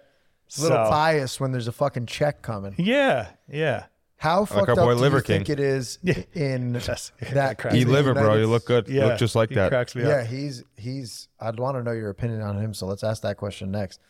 It's 0.46 0.58
a 0.58 0.62
little 0.62 0.84
So- 0.84 0.90
biased 0.90 1.40
when 1.40 1.52
there's 1.52 1.68
a 1.68 1.72
fucking 1.72 2.06
check 2.06 2.42
coming. 2.42 2.74
Yeah, 2.78 3.28
yeah. 3.48 3.86
How 4.18 4.46
fucked 4.46 4.70
our 4.70 4.72
up 4.72 4.78
boy 4.78 4.94
do 4.94 5.00
Liver 5.00 5.16
you 5.18 5.22
think 5.22 5.50
it 5.50 5.60
is 5.60 5.98
in 6.34 6.74
Yes. 6.86 7.12
that 7.32 7.58
cracks 7.58 7.74
Eat 7.76 7.82
in 7.82 7.88
the 7.88 7.92
liver, 7.92 8.14
bro. 8.14 8.36
You 8.36 8.46
look 8.46 8.64
good. 8.64 8.88
You 8.88 9.00
Yeah. 9.00 9.06
look 9.06 9.18
just 9.18 9.34
like 9.34 9.50
He 9.50 9.54
that. 9.56 9.68
cracks 9.70 9.94
me 9.94 10.02
Yeah, 10.04 10.20
up. 10.20 10.26
he's 10.26 10.62
he's. 10.76 11.28
I'd 11.38 11.58
want 11.58 11.76
to 11.76 11.82
know 11.82 11.92
your 11.92 12.08
opinion 12.10 12.40
on 12.40 12.56
him. 12.58 12.72
So 12.72 12.86
let's 12.86 13.04
ask 13.04 13.22
that 13.22 13.36
question 13.36 13.70
next. 13.70 14.00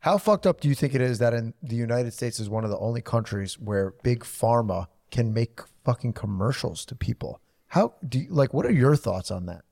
How 0.00 0.18
fucked 0.18 0.46
up 0.46 0.60
do 0.60 0.68
you 0.68 0.74
think 0.74 0.94
it 0.94 1.00
is 1.00 1.18
that 1.18 1.34
in 1.34 1.52
the 1.62 1.76
United 1.76 2.12
States 2.14 2.38
is 2.40 2.48
one 2.48 2.64
of 2.64 2.70
the 2.70 2.78
only 2.78 3.02
countries 3.02 3.58
where 3.58 3.92
big 4.02 4.20
pharma 4.20 4.86
can 5.10 5.32
make 5.34 5.60
fucking 5.84 6.12
commercials 6.12 6.84
to 6.86 6.94
people? 6.94 7.40
How 7.68 7.94
do 8.08 8.20
you 8.20 8.28
like? 8.30 8.54
What 8.54 8.66
are 8.66 8.72
your 8.72 8.96
thoughts 8.96 9.30
on 9.30 9.46
that? 9.46 9.62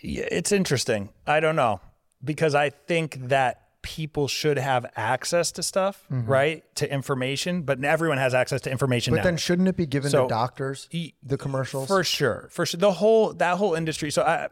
Yeah, 0.00 0.24
it's 0.30 0.50
interesting. 0.52 1.10
I 1.26 1.40
don't 1.40 1.56
know 1.56 1.80
because 2.24 2.54
I 2.54 2.70
think 2.70 3.28
that 3.28 3.58
people 3.82 4.28
should 4.28 4.58
have 4.58 4.86
access 4.96 5.50
to 5.52 5.62
stuff, 5.62 6.04
mm-hmm. 6.10 6.28
right? 6.30 6.74
To 6.76 6.92
information, 6.92 7.62
but 7.62 7.82
everyone 7.84 8.18
has 8.18 8.32
access 8.34 8.60
to 8.62 8.70
information 8.70 9.12
But 9.12 9.18
now. 9.18 9.22
then 9.24 9.36
shouldn't 9.36 9.68
it 9.68 9.76
be 9.76 9.86
given 9.86 10.10
So, 10.10 10.22
to 10.22 10.28
doctors? 10.28 10.88
e- 10.92 11.12
The 11.22 11.36
commercials. 11.36 11.88
for 11.88 12.02
sure, 12.04 12.48
for 12.52 12.64
sure. 12.66 12.78
The 12.78 12.92
whole 12.92 13.32
that 13.34 13.58
whole 13.58 13.74
industry. 13.74 14.10
So 14.10 14.22
I, 14.22 14.48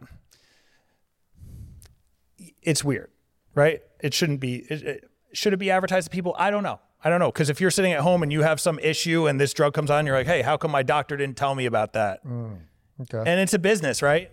it's 2.62 2.84
weird, 2.84 3.10
right? 3.54 3.82
It 4.00 4.14
shouldn't 4.14 4.40
be. 4.40 4.56
It, 4.68 4.82
it, 4.82 5.10
should 5.32 5.52
it 5.52 5.58
be 5.58 5.70
advertised 5.70 6.06
to 6.06 6.10
people? 6.10 6.34
I 6.38 6.50
don't 6.50 6.62
know. 6.64 6.80
I 7.02 7.08
don't 7.08 7.20
know 7.20 7.30
because 7.30 7.48
if 7.48 7.60
you're 7.60 7.70
sitting 7.70 7.92
at 7.92 8.00
home 8.00 8.22
and 8.22 8.32
you 8.32 8.42
have 8.42 8.60
some 8.60 8.78
issue 8.80 9.26
and 9.26 9.40
this 9.40 9.54
drug 9.54 9.72
comes 9.74 9.90
on, 9.90 10.06
you're 10.06 10.16
like, 10.16 10.26
hey, 10.26 10.42
how 10.42 10.56
come 10.56 10.70
my 10.70 10.82
doctor 10.82 11.16
didn't 11.16 11.36
tell 11.36 11.54
me 11.54 11.66
about 11.66 11.92
that? 11.94 12.24
Mm. 12.26 12.58
Okay. 13.00 13.18
And 13.30 13.40
it's 13.40 13.54
a 13.54 13.58
business, 13.58 14.02
right? 14.02 14.30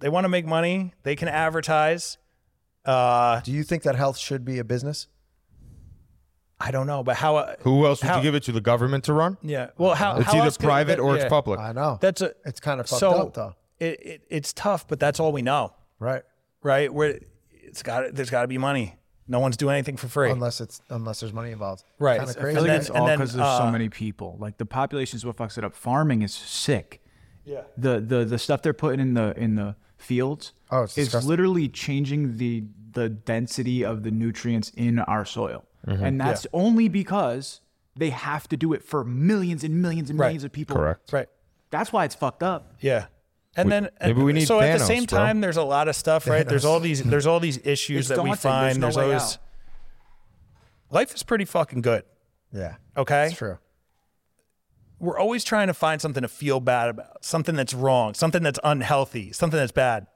They 0.00 0.08
want 0.08 0.24
to 0.24 0.28
make 0.28 0.46
money. 0.46 0.94
They 1.02 1.16
can 1.16 1.28
advertise. 1.28 2.18
Uh, 2.84 3.40
do 3.40 3.52
you 3.52 3.62
think 3.62 3.82
that 3.82 3.94
health 3.96 4.16
should 4.18 4.44
be 4.44 4.58
a 4.58 4.64
business? 4.64 5.08
I 6.62 6.70
don't 6.70 6.86
know, 6.86 7.02
but 7.02 7.16
how? 7.16 7.36
uh, 7.36 7.54
Who 7.60 7.86
else 7.86 8.02
would 8.02 8.08
How- 8.10 8.16
you 8.18 8.22
give 8.22 8.34
it 8.34 8.42
to? 8.44 8.52
The 8.52 8.60
government 8.60 9.04
to 9.04 9.12
run? 9.14 9.38
Yeah. 9.42 9.70
Well, 9.78 9.94
how? 9.94 10.16
It's 10.16 10.26
how 10.26 10.32
either 10.34 10.44
else 10.44 10.56
could- 10.58 10.66
private 10.66 10.96
that- 10.96 11.02
or 11.02 11.16
yeah. 11.16 11.22
it's 11.22 11.30
public. 11.30 11.58
I 11.58 11.72
know. 11.72 11.98
That's 12.00 12.20
a. 12.20 12.32
It's 12.44 12.60
kind 12.60 12.80
of 12.80 12.88
fucked 12.88 13.00
so 13.00 13.12
up, 13.12 13.34
though. 13.34 13.54
It, 13.78 14.00
it 14.06 14.22
it's 14.28 14.52
tough, 14.52 14.86
but 14.86 15.00
that's 15.00 15.18
all 15.20 15.32
we 15.32 15.40
know, 15.40 15.72
Right. 15.98 16.22
right? 16.62 16.92
Where 16.92 17.18
it's 17.50 17.82
got 17.82 18.14
there's 18.14 18.28
got 18.28 18.42
to 18.42 18.48
be 18.48 18.58
money. 18.58 18.96
No 19.26 19.40
one's 19.40 19.56
doing 19.56 19.74
anything 19.74 19.96
for 19.96 20.08
free. 20.08 20.30
Unless 20.30 20.60
it's 20.60 20.82
unless 20.90 21.20
there's 21.20 21.32
money 21.32 21.50
involved. 21.52 21.84
Right. 21.98 22.18
Kind 22.18 22.28
of 22.28 22.36
I 22.36 22.40
I 22.40 22.42
crazy. 22.42 22.54
feel 22.56 22.62
like 22.64 22.70
then- 22.72 22.80
it's 22.80 22.90
all 22.90 23.06
because 23.08 23.32
there's 23.32 23.56
so 23.58 23.64
uh, 23.64 23.70
many 23.72 23.88
people. 23.88 24.36
Like 24.38 24.58
the 24.58 24.66
population 24.66 25.16
is 25.16 25.24
what 25.24 25.36
fucks 25.36 25.56
it 25.56 25.64
up. 25.64 25.74
Farming 25.74 26.20
is 26.20 26.34
sick. 26.34 27.02
Yeah. 27.44 27.62
The 27.76 28.00
the 28.00 28.24
the 28.24 28.38
stuff 28.38 28.62
they're 28.62 28.72
putting 28.72 29.00
in 29.00 29.14
the 29.14 29.34
in 29.36 29.54
the 29.56 29.76
fields 29.96 30.52
Oh, 30.70 30.82
it's 30.84 30.96
is 30.96 31.06
disgusting. 31.08 31.28
literally 31.30 31.68
changing 31.68 32.36
the 32.38 32.64
the 32.92 33.08
density 33.08 33.84
of 33.84 34.02
the 34.02 34.10
nutrients 34.10 34.70
in 34.76 34.98
our 34.98 35.24
soil. 35.24 35.64
Mm-hmm. 35.86 36.04
And 36.04 36.20
that's 36.20 36.46
only 36.52 36.88
because 36.88 37.60
they 37.96 38.10
have 38.10 38.48
to 38.48 38.56
do 38.56 38.72
it 38.72 38.82
for 38.84 39.04
millions 39.04 39.62
and 39.64 39.80
millions 39.82 40.10
and 40.10 40.18
Right. 40.18 40.26
millions 40.28 40.44
of 40.44 40.52
people. 40.52 40.76
Correct. 40.76 41.12
right. 41.12 41.28
That's 41.70 41.92
why 41.92 42.04
it's 42.04 42.14
fucked 42.14 42.42
up. 42.42 42.74
Yeah. 42.80 43.06
And 43.56 43.70
then 43.70 43.88
and 43.98 44.12
maybe 44.14 44.22
we 44.24 44.32
need 44.32 44.46
so 44.46 44.60
at 44.60 44.78
the 44.78 44.84
Thanos, 44.84 44.86
same 44.86 45.04
bro. 45.04 45.18
time 45.18 45.40
there's 45.40 45.56
a 45.56 45.62
lot 45.64 45.88
of 45.88 45.96
stuff, 45.96 46.26
right? 46.28 46.46
There's 46.48 46.64
all 46.64 46.78
these 46.80 47.02
there's 47.02 47.26
all 47.26 47.40
these 47.40 47.58
issues 47.64 48.00
It's 48.00 48.08
that 48.16 48.22
we 48.22 48.30
daunting. 48.30 48.42
There's 48.42 48.42
find. 48.42 48.78
no 48.80 48.86
There's, 48.86 48.96
way 48.96 49.04
always 49.04 49.22
out. 49.22 49.38
life 50.90 51.14
is 51.14 51.22
pretty 51.22 51.44
fucking 51.44 51.82
good. 51.82 52.04
yeah. 52.52 52.76
Okay. 52.96 53.24
That's 53.28 53.36
true. 53.38 53.58
We're 55.00 55.18
always 55.18 55.42
trying 55.44 55.66
to 55.68 55.74
find 55.74 56.00
something 56.00 56.22
to 56.22 56.28
feel 56.28 56.60
bad 56.60 56.90
about, 56.90 57.24
something 57.24 57.54
that's 57.56 57.74
wrong, 57.74 58.14
something 58.14 58.42
that's 58.42 58.60
unhealthy, 58.62 59.32
something 59.32 59.58
that's 59.58 59.72
bad. 59.72 60.06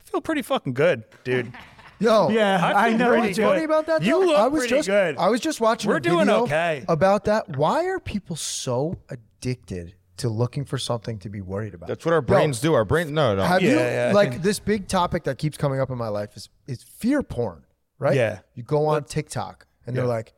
I 0.00 0.10
feel 0.10 0.20
pretty 0.20 0.42
fucking 0.42 0.74
good, 0.74 1.04
dude. 1.24 1.52
Yo, 1.98 2.28
Yeah, 2.28 2.60
I 2.62 2.88
I, 2.88 2.92
know. 2.92 3.08
pretty 3.08 3.26
What's 3.28 3.38
good. 3.38 3.44
funny 3.46 3.64
about 3.64 3.86
that? 3.86 4.02
You 4.02 4.18
look 4.26 4.36
I 4.38 4.48
was 4.48 4.60
pretty 4.62 4.74
just, 4.76 4.88
good. 4.88 5.16
I 5.16 5.28
was 5.28 5.40
just 5.40 5.60
watching. 5.60 5.90
We're 5.90 5.96
a 5.96 6.02
doing 6.02 6.26
video 6.26 6.42
okay. 6.42 6.84
about 6.88 7.24
that. 7.24 7.56
Why 7.56 7.86
are 7.86 7.98
people 7.98 8.36
so 8.36 8.98
addicted 9.08 9.94
to 10.18 10.28
looking 10.28 10.64
for 10.64 10.76
something 10.78 11.18
to 11.20 11.30
be 11.30 11.40
worried 11.40 11.72
about? 11.74 11.88
That's 11.88 12.04
what 12.04 12.12
our 12.12 12.20
brains 12.20 12.60
do. 12.60 12.74
Our 12.74 12.84
brain. 12.84 13.14
No, 13.14 13.34
no. 13.34 13.42
Have 13.44 13.62
Yeah, 13.62 13.70
you 13.70 13.76
yeah, 13.76 14.08
I 14.10 14.12
like 14.12 14.42
this 14.42 14.58
big 14.58 14.88
topic 14.88 15.24
that 15.24 15.38
keeps 15.38 15.56
coming 15.56 15.80
up 15.80 15.90
in 15.90 15.96
my 15.96 16.08
life 16.08 16.36
is 16.36 16.50
is 16.66 16.82
fear 16.82 17.22
porn, 17.22 17.64
right? 17.98 18.14
Yeah. 18.14 18.40
You 18.54 18.62
go 18.62 18.86
on 18.86 19.04
TikTok 19.04 19.66
and 19.86 19.96
they're 19.96 20.06
like, 20.06 20.34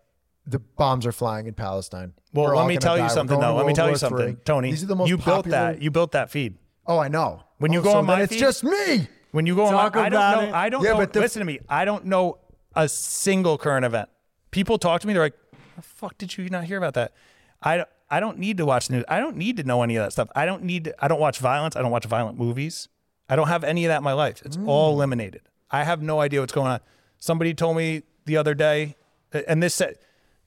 the 0.48 0.58
bombs 0.58 1.06
are 1.06 1.12
flying 1.12 1.46
in 1.46 1.54
Palestine. 1.54 2.12
Well, 2.32 2.46
We're 2.46 2.56
let 2.56 2.66
me 2.66 2.76
tell 2.78 2.98
you 2.98 3.08
something 3.08 3.38
going 3.38 3.40
though. 3.40 3.56
Let 3.56 3.62
me 3.62 3.64
World 3.66 3.76
tell 3.76 3.90
you 3.90 3.96
something, 3.96 4.28
III. 4.28 4.36
Tony. 4.44 4.70
These 4.70 4.84
are 4.84 4.86
the 4.86 4.96
most 4.96 5.08
you 5.08 5.18
built 5.18 5.46
that. 5.46 5.82
You 5.82 5.90
built 5.90 6.12
that 6.12 6.30
feed. 6.30 6.56
Oh, 6.86 6.98
I 6.98 7.08
know. 7.08 7.42
When 7.58 7.72
you 7.72 7.80
Oh, 7.80 7.82
go 7.82 7.90
so 7.92 7.98
on 7.98 8.06
then 8.06 8.16
my 8.18 8.22
it's 8.22 8.32
feed- 8.32 8.40
just 8.40 8.64
me. 8.64 9.08
When 9.32 9.46
you 9.46 9.54
go 9.54 9.66
on, 9.66 9.72
Talk 9.72 9.94
my, 9.94 10.06
I 10.06 10.08
don't 10.08 10.20
know. 10.20 10.48
it. 10.48 10.54
I 10.54 10.68
don't 10.70 10.82
Yeah, 10.82 10.92
know. 10.92 10.96
but 10.98 11.12
the- 11.12 11.20
listen 11.20 11.40
to 11.40 11.44
me. 11.46 11.60
I 11.68 11.84
don't 11.84 12.06
know 12.06 12.38
a 12.74 12.88
single 12.88 13.58
current 13.58 13.84
event. 13.84 14.08
People 14.50 14.78
talk 14.78 15.00
to 15.02 15.06
me. 15.06 15.12
They're 15.12 15.22
like, 15.22 15.34
"The 15.76 15.82
fuck 15.82 16.16
did 16.16 16.36
you 16.38 16.48
not 16.48 16.64
hear 16.64 16.78
about 16.78 16.94
that?" 16.94 17.12
I 17.62 17.76
don't- 17.78 17.88
I 18.10 18.20
don't 18.20 18.38
need 18.38 18.56
to 18.56 18.64
watch 18.64 18.88
the 18.88 18.94
news. 18.94 19.04
I 19.08 19.18
don't 19.20 19.36
need 19.36 19.58
to 19.58 19.64
know 19.64 19.82
any 19.82 19.96
of 19.96 20.04
that 20.04 20.12
stuff. 20.12 20.28
I 20.34 20.46
don't 20.46 20.62
need. 20.62 20.84
To, 20.84 20.94
I 21.04 21.08
don't 21.08 21.20
watch 21.20 21.38
violence. 21.38 21.76
I 21.76 21.82
don't 21.82 21.90
watch 21.90 22.06
violent 22.06 22.38
movies. 22.38 22.88
I 23.28 23.36
don't 23.36 23.48
have 23.48 23.64
any 23.64 23.84
of 23.84 23.90
that 23.90 23.98
in 23.98 24.04
my 24.04 24.14
life. 24.14 24.40
It's 24.46 24.56
mm. 24.56 24.66
all 24.66 24.94
eliminated. 24.94 25.42
I 25.70 25.84
have 25.84 26.00
no 26.00 26.20
idea 26.20 26.40
what's 26.40 26.52
going 26.54 26.68
on. 26.70 26.80
Somebody 27.18 27.52
told 27.52 27.76
me 27.76 28.04
the 28.24 28.38
other 28.38 28.54
day, 28.54 28.96
and 29.46 29.62
this 29.62 29.74
said, 29.74 29.98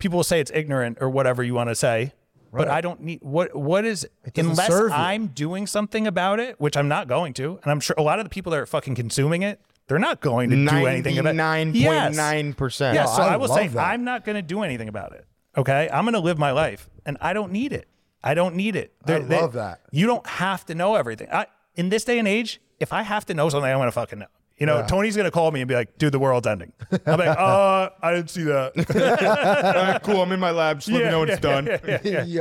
people 0.02 0.18
will 0.18 0.24
say 0.24 0.40
it's 0.40 0.52
ignorant 0.54 0.98
or 1.00 1.10
whatever 1.10 1.42
you 1.42 1.54
want 1.54 1.70
to 1.70 1.76
say, 1.76 2.14
but 2.52 2.68
I 2.68 2.82
don't 2.82 3.02
need 3.02 3.20
what 3.22 3.56
what 3.56 3.86
is 3.86 4.06
unless. 4.36 4.70
I'm 4.92 5.28
doing 5.28 5.68
something 5.68 6.06
about 6.06 6.40
it, 6.40 6.60
which 6.60 6.76
I'm 6.76 6.90
not 6.90 7.08
going 7.08 7.34
to, 7.36 7.60
and 7.64 7.72
I'm 7.72 7.80
sure 7.80 7.96
a 7.98 8.04
lot 8.04 8.20
of 8.20 8.26
the 8.26 8.30
people 8.30 8.52
that 8.52 8.60
are 8.60 8.66
fucking 8.66 8.96
consuming 8.96 9.44
it 9.44 9.62
they're 9.92 10.00
not 10.00 10.22
going 10.22 10.50
to 10.52 10.56
do 10.56 10.86
anything 10.86 11.18
about 11.18 11.36
it. 11.36 11.76
Yes. 11.76 12.06
point 12.06 12.16
nine 12.16 12.54
percent. 12.54 12.96
Yeah, 12.96 13.08
so 13.08 13.24
I 13.24 13.34
I, 13.34 13.36
will 13.36 13.50
say 13.50 13.68
that. 13.68 13.78
I'm 13.78 14.06
not 14.06 14.24
going 14.24 14.38
to 14.38 14.42
do 14.42 14.62
anything 14.62 14.88
about 14.88 15.12
it. 15.12 15.26
Okay, 15.58 15.90
I'm 15.92 16.06
going 16.06 16.14
to 16.14 16.22
live 16.22 16.38
my 16.38 16.52
life, 16.52 16.90
and 17.06 17.18
I 17.20 17.34
don't 17.34 17.52
need 17.52 17.74
it. 17.74 17.90
I 18.24 18.34
don't 18.34 18.56
need 18.56 18.78
it. 18.78 18.94
I 19.06 19.18
love 19.18 19.52
that. 19.54 19.82
You 19.92 20.08
don't 20.08 20.26
have 20.26 20.66
to 20.68 20.76
know 20.76 20.96
everything. 20.96 21.28
I, 21.30 21.48
in 21.76 21.90
this 21.90 22.06
day 22.06 22.20
and 22.20 22.28
age, 22.28 22.62
if 22.80 22.94
I 22.94 23.02
have 23.02 23.26
to 23.26 23.34
know 23.34 23.50
something, 23.50 23.70
I'm 23.70 23.80
going 23.80 23.88
to 23.88 23.92
fucking 23.92 24.20
know. 24.20 24.28
You 24.62 24.68
know, 24.68 24.86
Tony's 24.88 25.16
going 25.16 25.26
to 25.26 25.32
call 25.32 25.50
me 25.50 25.62
and 25.62 25.68
be 25.68 25.74
like, 25.74 25.98
"Dude, 25.98 26.14
the 26.14 26.20
world's 26.20 26.46
ending." 26.46 26.72
I'm 27.08 27.18
like, 27.18 27.28
"Uh, 27.40 27.90
I 28.00 28.14
didn't 28.14 28.30
see 28.30 28.44
that." 28.44 30.02
cool. 30.04 30.22
I'm 30.22 30.32
in 30.32 30.40
my 30.40 30.52
lab. 30.52 30.78
Just 30.78 30.90
let 30.92 31.04
me 31.04 31.10
know 31.10 31.22
when 31.22 31.30
it's 31.30 31.42
done. 31.42 31.66
Yo, 31.66 31.80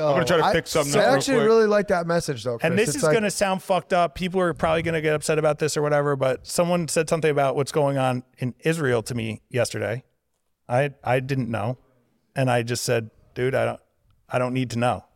I'm 0.07 0.15
gonna 0.17 0.25
try 0.27 0.37
to 0.37 0.45
I- 0.45 0.53
fix 0.53 0.71
something 0.71 0.95
I 1.01 1.05
up 1.05 1.07
real 1.07 1.17
actually 1.17 1.45
really 1.47 1.67
like 1.67 1.89
that 1.89 2.07
message 2.07 2.45
though. 2.45 2.59
and 2.63 2.79
this 2.79 2.91
It's 2.91 2.99
is 2.99 3.03
like- 3.05 3.13
going 3.13 3.23
to 3.25 3.31
sound 3.31 3.63
fucked 3.63 3.95
up. 3.95 4.15
People 4.15 4.39
are 4.43 4.53
probably 4.53 4.83
going 4.83 4.93
to 4.93 5.01
get 5.01 5.15
upset 5.15 5.39
about 5.39 5.61
this 5.61 5.79
or 5.79 5.83
whatever. 5.83 6.15
But 6.15 6.47
someone 6.47 6.89
said 6.89 7.09
something 7.09 7.31
about 7.31 7.57
what's 7.57 7.73
going 7.73 7.97
on 7.97 8.23
in 8.37 8.55
Israel 8.61 9.03
to 9.05 9.15
me 9.15 9.41
yesterday. 9.49 10.05
I 10.69 10.91
I 11.03 11.21
didn't 11.21 11.49
know, 11.49 11.79
and 12.37 12.51
I 12.51 12.63
just 12.65 12.85
said, 12.85 13.11
"Dude, 13.35 13.55
I 13.55 13.65
don't 13.65 13.81
I 14.29 14.39
don't 14.39 14.53
need 14.53 14.69
to 14.73 14.79
know. 14.79 15.07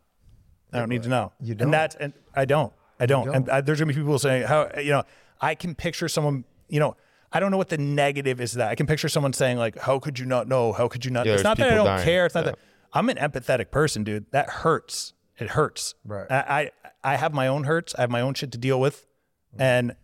I 0.73 0.79
don't 0.79 0.89
need 0.89 1.03
to 1.03 1.09
know." 1.09 1.33
You 1.39 1.53
don't? 1.53 1.65
And 1.67 1.73
that's 1.75 1.95
and 1.97 2.13
I 2.35 2.45
don't. 2.45 2.73
I 2.99 3.05
don't. 3.05 3.29
And 3.29 3.47
I, 3.47 3.61
there's 3.61 3.77
going 3.77 3.89
to 3.89 3.93
be 3.93 3.99
people 4.01 4.17
saying 4.17 4.47
how 4.47 4.71
you 4.79 4.89
know 4.89 5.03
I 5.39 5.53
can 5.53 5.75
picture 5.75 6.07
someone. 6.07 6.45
You 6.69 6.79
know. 6.79 6.95
I 7.31 7.41
don't 7.41 7.51
know 7.51 7.57
what 7.57 7.67
the 7.67 7.77
negative 7.77 8.39
is 8.39 8.53
that. 8.53 8.69
I 8.69 8.75
can 8.75 8.87
picture 8.87 9.09
someone 9.09 9.33
saying 9.33 9.57
like, 9.57 9.77
"How 9.77 9.99
could 9.99 10.17
you 10.17 10.25
not 10.25 10.47
know? 10.47 10.71
How 10.71 10.87
could 10.87 11.03
you 11.03 11.11
not?" 11.11 11.25
Yeah, 11.25 11.33
it's 11.33 11.43
not 11.43 11.57
that 11.57 11.69
I 11.69 11.75
don't 11.75 11.85
dying. 11.85 12.05
care. 12.05 12.25
It's 12.25 12.35
not 12.35 12.45
Yeah. 12.45 12.51
that 12.51 12.59
I'm 12.93 13.09
an 13.09 13.17
empathetic 13.17 13.71
person, 13.71 14.05
dude. 14.05 14.27
That 14.31 14.49
hurts. 14.49 15.13
It 15.37 15.49
hurts. 15.49 15.95
Right. 16.05 16.31
I, 16.31 16.71
I 17.03 17.13
I 17.13 17.15
have 17.17 17.33
my 17.33 17.47
own 17.47 17.65
hurts. 17.65 17.93
I 17.97 18.01
have 18.01 18.09
my 18.09 18.21
own 18.21 18.35
shit 18.35 18.53
to 18.53 18.57
deal 18.57 18.79
with, 18.79 19.05
mm-hmm. 19.53 19.61
and 19.61 19.95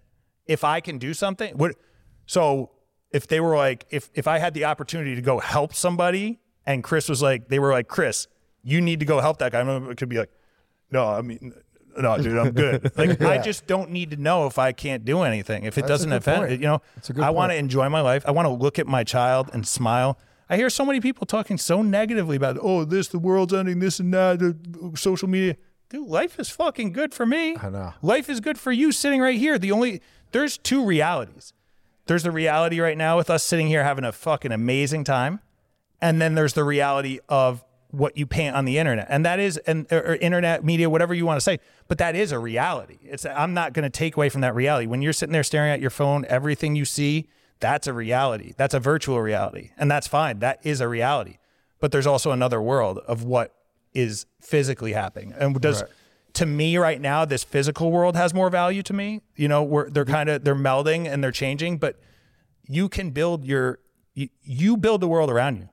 if 0.46 0.66
I 0.66 0.82
can 0.82 0.98
do 0.98 1.14
something, 1.14 1.58
what? 1.58 1.76
So 2.26 2.72
if 3.12 3.28
they 3.28 3.40
were 3.40 3.56
like, 3.56 3.86
if 3.92 4.10
if 4.14 4.28
I 4.28 4.40
had 4.40 4.54
the 4.54 4.66
opportunity 4.66 5.16
to 5.16 5.22
go 5.22 5.40
help 5.40 5.74
somebody, 5.74 6.42
and 6.66 6.84
Chris 6.84 7.08
was 7.08 7.22
like, 7.22 7.48
they 7.48 7.60
were 7.60 7.72
like, 7.72 7.88
Chris, 7.88 8.28
you 8.62 8.82
need 8.82 9.00
to 9.00 9.06
go 9.06 9.22
help 9.22 9.38
that 9.40 9.54
guy. 9.54 9.62
I 9.62 9.94
could 9.94 10.10
be 10.10 10.18
like, 10.18 10.32
no, 10.92 11.08
I 11.08 11.22
mean. 11.22 11.54
No, 11.98 12.18
dude, 12.18 12.38
I'm 12.38 12.52
good. 12.52 12.92
Like, 12.98 13.22
I 13.22 13.38
just 13.38 13.68
don't 13.68 13.92
need 13.92 14.12
to 14.12 14.18
know 14.18 14.48
if 14.48 14.58
I 14.60 14.72
can't 14.72 15.04
do 15.06 15.22
anything. 15.22 15.64
If 15.64 15.78
it 15.78 15.82
That's 15.82 15.90
doesn't 15.90 16.12
offend, 16.14 16.48
point. 16.48 16.52
you 16.52 16.68
know, 16.68 16.82
That's 16.96 17.10
a 17.10 17.14
good 17.14 17.24
I 17.24 17.30
want 17.30 17.52
to 17.52 17.58
enjoy 17.58 17.90
my 17.90 18.02
life. 18.02 18.24
I 18.28 18.32
want 18.32 18.46
to 18.46 18.52
look 18.52 18.80
at 18.80 18.88
my 18.88 19.04
child 19.04 19.50
and 19.54 19.68
smile. 19.68 20.18
I 20.50 20.58
hear 20.58 20.70
so 20.70 20.86
many 20.86 21.00
people 21.00 21.26
talking 21.26 21.58
so 21.58 21.82
negatively 21.82 22.36
about, 22.36 22.58
oh, 22.62 22.84
this, 22.84 23.08
the 23.08 23.20
world's 23.20 23.54
ending, 23.54 23.80
this 23.80 24.00
and 24.00 24.14
that, 24.14 24.40
the 24.40 24.58
uh, 24.84 24.96
social 24.96 25.30
media. 25.30 25.56
Dude, 25.90 26.08
life 26.08 26.40
is 26.40 26.50
fucking 26.50 26.92
good 26.92 27.14
for 27.14 27.26
me. 27.26 27.56
I 27.58 27.70
know. 27.70 27.94
Life 28.02 28.30
is 28.30 28.40
good 28.40 28.58
for 28.58 28.72
you 28.72 28.92
sitting 28.92 29.22
right 29.22 29.38
here. 29.38 29.58
The 29.58 29.72
only, 29.72 30.02
there's 30.32 30.58
two 30.58 30.86
realities. 30.86 31.54
There's 32.06 32.24
the 32.24 32.32
reality 32.32 32.80
right 32.80 32.98
now 32.98 33.18
with 33.18 33.30
us 33.30 33.44
sitting 33.44 33.68
here 33.68 33.84
having 33.84 34.04
a 34.04 34.12
fucking 34.12 34.52
amazing 34.52 35.04
time. 35.04 35.40
And 36.02 36.22
then 36.22 36.36
there's 36.36 36.54
the 36.54 36.64
reality 36.64 37.20
of 37.30 37.64
what 37.92 38.18
you 38.18 38.26
paint 38.26 38.56
on 38.56 38.66
the 38.66 38.78
internet. 38.78 39.08
And 39.10 39.26
that 39.26 39.40
is, 39.40 39.58
and 39.58 39.86
or, 39.92 40.16
internet 40.16 40.64
media, 40.64 40.90
whatever 40.90 41.14
you 41.14 41.26
want 41.26 41.38
to 41.38 41.42
say, 41.42 41.60
but 41.88 41.98
that 41.98 42.16
is 42.16 42.32
a 42.32 42.40
reality. 42.40 43.00
It's, 43.04 43.26
I'm 43.26 43.54
not 43.54 43.74
going 43.74 43.84
to 43.84 43.90
take 43.90 44.16
away 44.16 44.30
from 44.30 44.42
that 44.42 44.56
reality. 44.56 44.88
When 44.88 45.02
you're 45.02 45.14
sitting 45.14 45.34
there 45.34 45.44
staring 45.44 45.72
at 45.72 45.82
your 45.82 45.90
phone, 45.90 46.26
everything 46.28 46.76
you 46.76 46.86
see, 46.86 47.28
that's 47.60 47.88
a 47.88 47.94
reality. 47.94 48.54
That's 48.58 48.74
a 48.74 48.80
virtual 48.80 49.22
reality. 49.22 49.72
And 49.78 49.92
that's 49.92 50.08
fine. 50.08 50.40
That 50.40 50.60
is 50.64 50.82
a 50.82 50.88
reality. 50.88 51.38
But 51.80 51.92
there's 51.92 52.08
also 52.08 52.32
another 52.32 52.62
world 52.62 53.00
of 53.00 53.24
what 53.24 53.54
is 53.94 54.26
physically 54.40 54.94
happening. 54.94 55.34
And 55.38 55.60
does, 55.60 55.84
to 56.34 56.46
me 56.46 56.78
right 56.78 57.00
now, 57.00 57.26
this 57.26 57.44
physical 57.44 57.92
world 57.92 58.16
has 58.16 58.34
more 58.34 58.50
value 58.50 58.84
to 58.84 58.94
me. 58.94 59.22
You 59.36 59.48
know, 59.48 59.64
where 59.64 59.90
they're 59.90 60.06
mm-hmm. 60.06 60.14
kind 60.14 60.30
of, 60.30 60.44
they're 60.44 60.56
melding 60.56 61.12
and 61.12 61.24
they're 61.24 61.32
changing, 61.32 61.78
but 61.78 62.00
you 62.68 62.88
can 62.88 63.12
build 63.12 63.44
your, 63.44 63.80
you, 64.14 64.30
you 64.44 64.78
build 64.78 65.02
the 65.02 65.08
world 65.08 65.30
around 65.30 65.58
you 65.58 65.70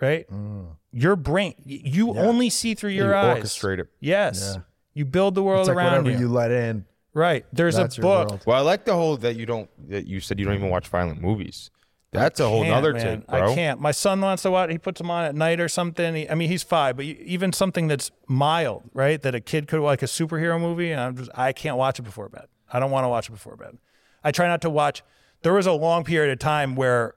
right? 0.00 0.28
Mm. 0.30 0.66
Your 0.92 1.16
brain, 1.16 1.54
y- 1.58 1.80
you 1.84 2.14
only 2.18 2.50
see 2.50 2.74
through 2.74 2.90
your 2.90 3.10
You 3.10 3.14
eyes. 3.14 3.42
orchestrate 3.42 3.78
it. 3.78 3.88
Yes. 4.00 4.58
You 4.94 5.04
build 5.04 5.34
the 5.34 5.42
world 5.42 5.60
it's 5.60 5.68
like 5.68 5.76
around 5.76 6.04
whatever 6.04 6.10
you. 6.10 6.18
you 6.26 6.28
let 6.32 6.50
in. 6.50 6.84
right. 7.14 7.44
There's 7.52 7.76
That's 7.76 7.96
a 7.98 8.00
book. 8.00 8.28
world. 8.30 8.42
Well, 8.46 8.56
I 8.56 8.60
like 8.60 8.84
the 8.84 8.94
whole 8.94 9.16
that 9.18 9.36
you 9.36 9.46
don't 9.46 9.68
that 9.88 10.06
you 10.06 10.20
said 10.20 10.38
you 10.40 10.44
don't 10.46 10.54
even 10.54 10.68
watch 10.70 10.88
violent 10.88 11.20
movies. 11.20 11.70
That's 12.12 12.40
a 12.40 12.48
whole 12.48 12.62
Can't, 12.64 12.74
nother 12.74 12.92
man. 12.92 13.18
take, 13.20 13.26
bro. 13.28 13.52
I 13.52 13.54
can't. 13.54 13.80
My 13.80 13.92
son 13.92 14.20
wants 14.20 14.42
to 14.42 14.50
watch. 14.50 14.68
He 14.72 14.78
puts 14.78 14.98
them 14.98 15.12
on 15.12 15.24
at 15.26 15.34
night 15.36 15.60
or 15.60 15.68
something. 15.68 16.16
He, 16.16 16.28
I 16.28 16.34
mean, 16.34 16.48
he's 16.48 16.64
five, 16.64 16.96
but 16.96 17.04
even 17.04 17.52
something 17.52 17.86
that's 17.86 18.10
mild, 18.26 18.82
right? 18.92 19.22
That 19.22 19.36
a 19.36 19.40
kid 19.40 19.68
could 19.68 19.80
like 19.80 20.02
a 20.02 20.06
superhero 20.06 20.60
movie, 20.60 20.90
and 20.90 21.00
I'm 21.00 21.16
just 21.16 21.30
I 21.36 21.52
can't 21.52 21.76
watch 21.76 22.00
it 22.00 22.02
before 22.02 22.28
bed. 22.28 22.46
I 22.72 22.80
don't 22.80 22.90
want 22.90 23.04
to 23.04 23.08
watch 23.08 23.28
it 23.28 23.32
before 23.32 23.54
bed. 23.54 23.78
I 24.24 24.32
try 24.32 24.48
not 24.48 24.60
to 24.62 24.70
watch. 24.70 25.04
There 25.42 25.52
was 25.54 25.66
a 25.66 25.72
long 25.72 26.02
period 26.02 26.32
of 26.32 26.40
time 26.40 26.74
where 26.74 27.14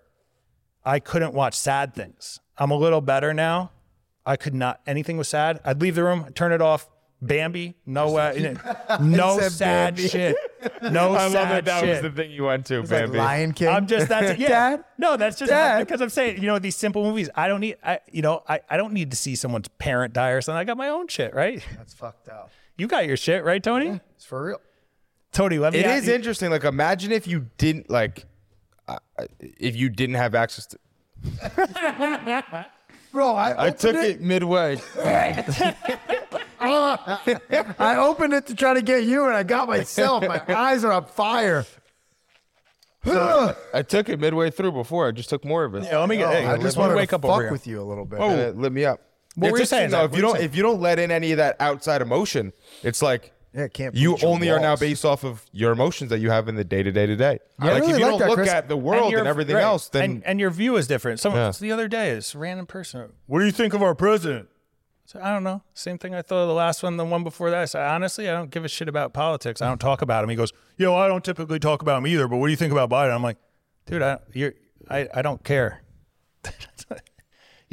I 0.86 1.00
couldn't 1.00 1.34
watch 1.34 1.56
sad 1.56 1.96
things. 1.96 2.40
I'm 2.58 2.72
a 2.72 2.76
little 2.78 3.02
better 3.02 3.34
now. 3.34 3.72
I 4.26 4.36
could 4.38 4.54
not. 4.54 4.80
Anything 4.88 5.18
was 5.18 5.28
sad. 5.28 5.60
I'd 5.66 5.82
leave 5.82 5.96
the 5.96 6.04
room, 6.04 6.32
turn 6.34 6.52
it 6.52 6.62
off. 6.62 6.88
Bambi, 7.22 7.76
no 7.86 8.12
way, 8.12 8.58
no 9.00 9.40
sad 9.40 9.96
Bambi. 9.96 10.10
shit. 10.10 10.36
No 10.82 11.14
I 11.16 11.30
sad 11.30 11.34
love 11.34 11.50
that 11.50 11.66
that 11.66 11.80
shit. 11.80 11.90
was 11.90 12.02
the 12.02 12.10
thing 12.12 12.32
you 12.32 12.44
went 12.44 12.66
to, 12.66 12.82
It's 12.82 12.92
like 12.92 13.06
baby. 13.06 13.18
Lion 13.18 13.54
King. 13.54 13.70
I'm 13.70 13.88
just 13.88 14.10
that's 14.10 14.38
yeah. 14.42 14.50
Dad? 14.50 14.84
No, 14.98 15.16
that's 15.16 15.40
just 15.40 15.50
Dad? 15.50 15.80
because 15.88 16.02
I'm 16.02 16.10
saying 16.10 16.42
you 16.42 16.48
know 16.48 16.60
these 16.60 16.76
simple 16.76 17.02
movies. 17.02 17.30
I 17.34 17.48
don't 17.48 17.62
need 17.62 17.78
I 17.82 18.00
you 18.12 18.22
know 18.24 18.44
I, 18.46 18.60
I 18.70 18.76
don't 18.76 18.92
need 18.92 19.10
to 19.12 19.16
see 19.16 19.36
someone's 19.38 19.70
parent 19.70 20.14
die 20.14 20.32
or 20.32 20.42
something. 20.42 20.60
I 20.60 20.66
got 20.66 20.76
my 20.76 20.90
own 20.90 21.08
shit, 21.08 21.34
right? 21.34 21.66
That's 21.78 21.94
fucked 21.94 22.28
up. 22.28 22.52
You 22.78 22.88
got 22.88 23.08
your 23.08 23.16
shit, 23.16 23.46
right, 23.46 23.64
Tony? 23.64 24.02
It's 24.18 24.26
for 24.26 24.46
real. 24.48 24.62
Tony, 25.32 25.60
let 25.60 25.72
me. 25.72 25.80
It 25.80 25.86
ask 25.86 26.02
is 26.04 26.08
you- 26.10 26.16
interesting. 26.16 26.50
Like, 26.52 26.66
imagine 26.66 27.14
if 27.14 27.26
you 27.26 27.48
didn't 27.58 27.90
like, 27.90 28.26
uh, 28.90 28.98
if 29.40 29.78
you 29.78 29.88
didn't 29.88 30.16
have 30.16 30.36
access 30.36 30.66
to. 30.68 30.78
Bro, 33.12 33.36
I, 33.36 33.68
I 33.68 33.70
took 33.70 33.96
it 33.96 34.22
midway. 34.22 34.80
I 36.60 37.96
opened 38.00 38.34
it 38.34 38.48
to 38.48 38.56
try 38.56 38.74
to 38.74 38.82
get 38.82 39.04
you, 39.04 39.26
and 39.26 39.36
I 39.36 39.44
got 39.44 39.68
myself. 39.68 40.26
My 40.28 40.42
eyes 40.48 40.84
are 40.84 40.92
on 40.92 41.06
fire. 41.06 41.66
I 43.06 43.84
took 43.88 44.10
it 44.10 44.20
midway 44.20 44.50
through 44.50 44.72
before. 44.72 45.08
I 45.08 45.12
just 45.12 45.30
took 45.30 45.46
more 45.46 45.64
of 45.64 45.76
it. 45.76 45.84
Yeah, 45.84 46.00
let 46.00 46.10
me 46.10 46.18
get. 46.18 46.28
Oh, 46.28 46.32
hey, 46.32 46.46
I 46.46 46.52
let 46.54 46.62
just 46.62 46.78
want 46.78 46.92
to 46.92 46.96
wake 46.96 47.14
up 47.14 47.24
over 47.24 47.34
fuck 47.34 47.42
here. 47.42 47.52
with 47.52 47.68
you 47.68 47.82
a 47.82 47.84
little 47.84 48.06
bit. 48.06 48.20
And 48.20 48.40
it 48.40 48.58
lit 48.58 48.72
me 48.72 48.86
up. 48.86 49.02
What 49.36 49.48
it's 49.48 49.52
were 49.52 49.60
you 49.60 49.66
saying, 49.66 49.86
interesting, 49.86 50.00
though. 50.00 50.06
If 50.06 50.12
you 50.12 50.16
you 50.18 50.22
don't, 50.22 50.36
saying? 50.36 50.46
if 50.46 50.56
you 50.56 50.64
don't 50.64 50.82
let 50.82 51.00
in 51.00 51.12
any 51.12 51.32
of 51.32 51.38
that 51.38 51.58
outside 51.60 52.02
emotion, 52.02 52.54
it's 52.82 53.02
like 53.02 53.32
Yeah, 53.54 53.68
can't. 53.68 53.94
you 53.96 54.18
only 54.24 54.50
are 54.50 54.60
now 54.60 54.76
based 54.76 55.06
off 55.06 55.24
of 55.24 55.46
your 55.52 55.72
emotions 55.72 56.10
that 56.10 56.20
you 56.20 56.32
have 56.32 56.48
in 56.48 56.56
the 56.56 56.64
day 56.64 56.82
to 56.82 56.92
day 56.92 57.06
to 57.06 57.16
day. 57.16 57.40
Like 57.60 57.82
really 57.82 57.92
if 57.94 58.00
you 58.00 58.04
like 58.06 58.12
don't 58.12 58.20
that, 58.20 58.30
look 58.30 58.38
Chris. 58.38 58.50
at 58.50 58.68
the 58.68 58.78
world 58.78 59.04
and, 59.04 59.12
your- 59.12 59.28
everything 59.28 59.56
right. 59.56 59.64
else, 59.64 59.90
then 59.90 60.04
and, 60.04 60.24
and 60.26 60.40
your 60.40 60.50
view 60.50 60.76
is 60.76 60.88
different. 60.88 61.20
Someone 61.20 61.42
Yeah. 61.42 61.52
the 61.60 61.72
other 61.72 61.88
day, 61.88 62.16
this 62.16 62.34
random 62.34 62.66
person. 62.66 63.12
What 63.28 63.40
do 63.40 63.46
you 63.46 63.52
think 63.52 63.74
of 63.74 63.84
our 63.84 63.94
president? 63.94 64.50
So 65.06 65.20
I 65.22 65.32
don't 65.32 65.44
know. 65.44 65.62
Same 65.76 65.98
thing 65.98 66.16
I 66.16 66.22
thought 66.22 66.42
of 66.44 66.48
the 66.48 66.54
last 66.54 66.82
one, 66.82 66.98
the 66.98 67.06
one 67.06 67.24
before 67.24 67.50
that. 67.52 67.62
I 67.62 67.66
said, 67.66 67.86
honestly, 67.86 68.28
I 68.30 68.34
don't 68.34 68.50
give 68.50 68.66
a 68.66 68.70
shit 68.70 68.88
about 68.88 69.14
politics. 69.14 69.62
I 69.62 69.68
don't 69.68 69.78
talk 69.80 70.02
about 70.02 70.24
him. 70.24 70.30
He 70.30 70.36
goes, 70.36 70.52
Yo, 70.78 70.96
I 70.96 71.08
don't 71.08 71.24
typically 71.24 71.60
talk 71.60 71.82
about 71.82 71.98
him 72.00 72.08
either. 72.08 72.28
But 72.28 72.38
what 72.38 72.48
do 72.48 72.52
you 72.52 72.58
think 72.58 72.72
about 72.72 72.90
Biden? 72.90 73.14
I'm 73.14 73.22
like, 73.22 73.38
dude, 73.86 74.02
I 74.02 74.18
you're 74.34 74.54
I, 74.90 75.08
I 75.14 75.22
don't 75.22 75.44
care. 75.44 75.82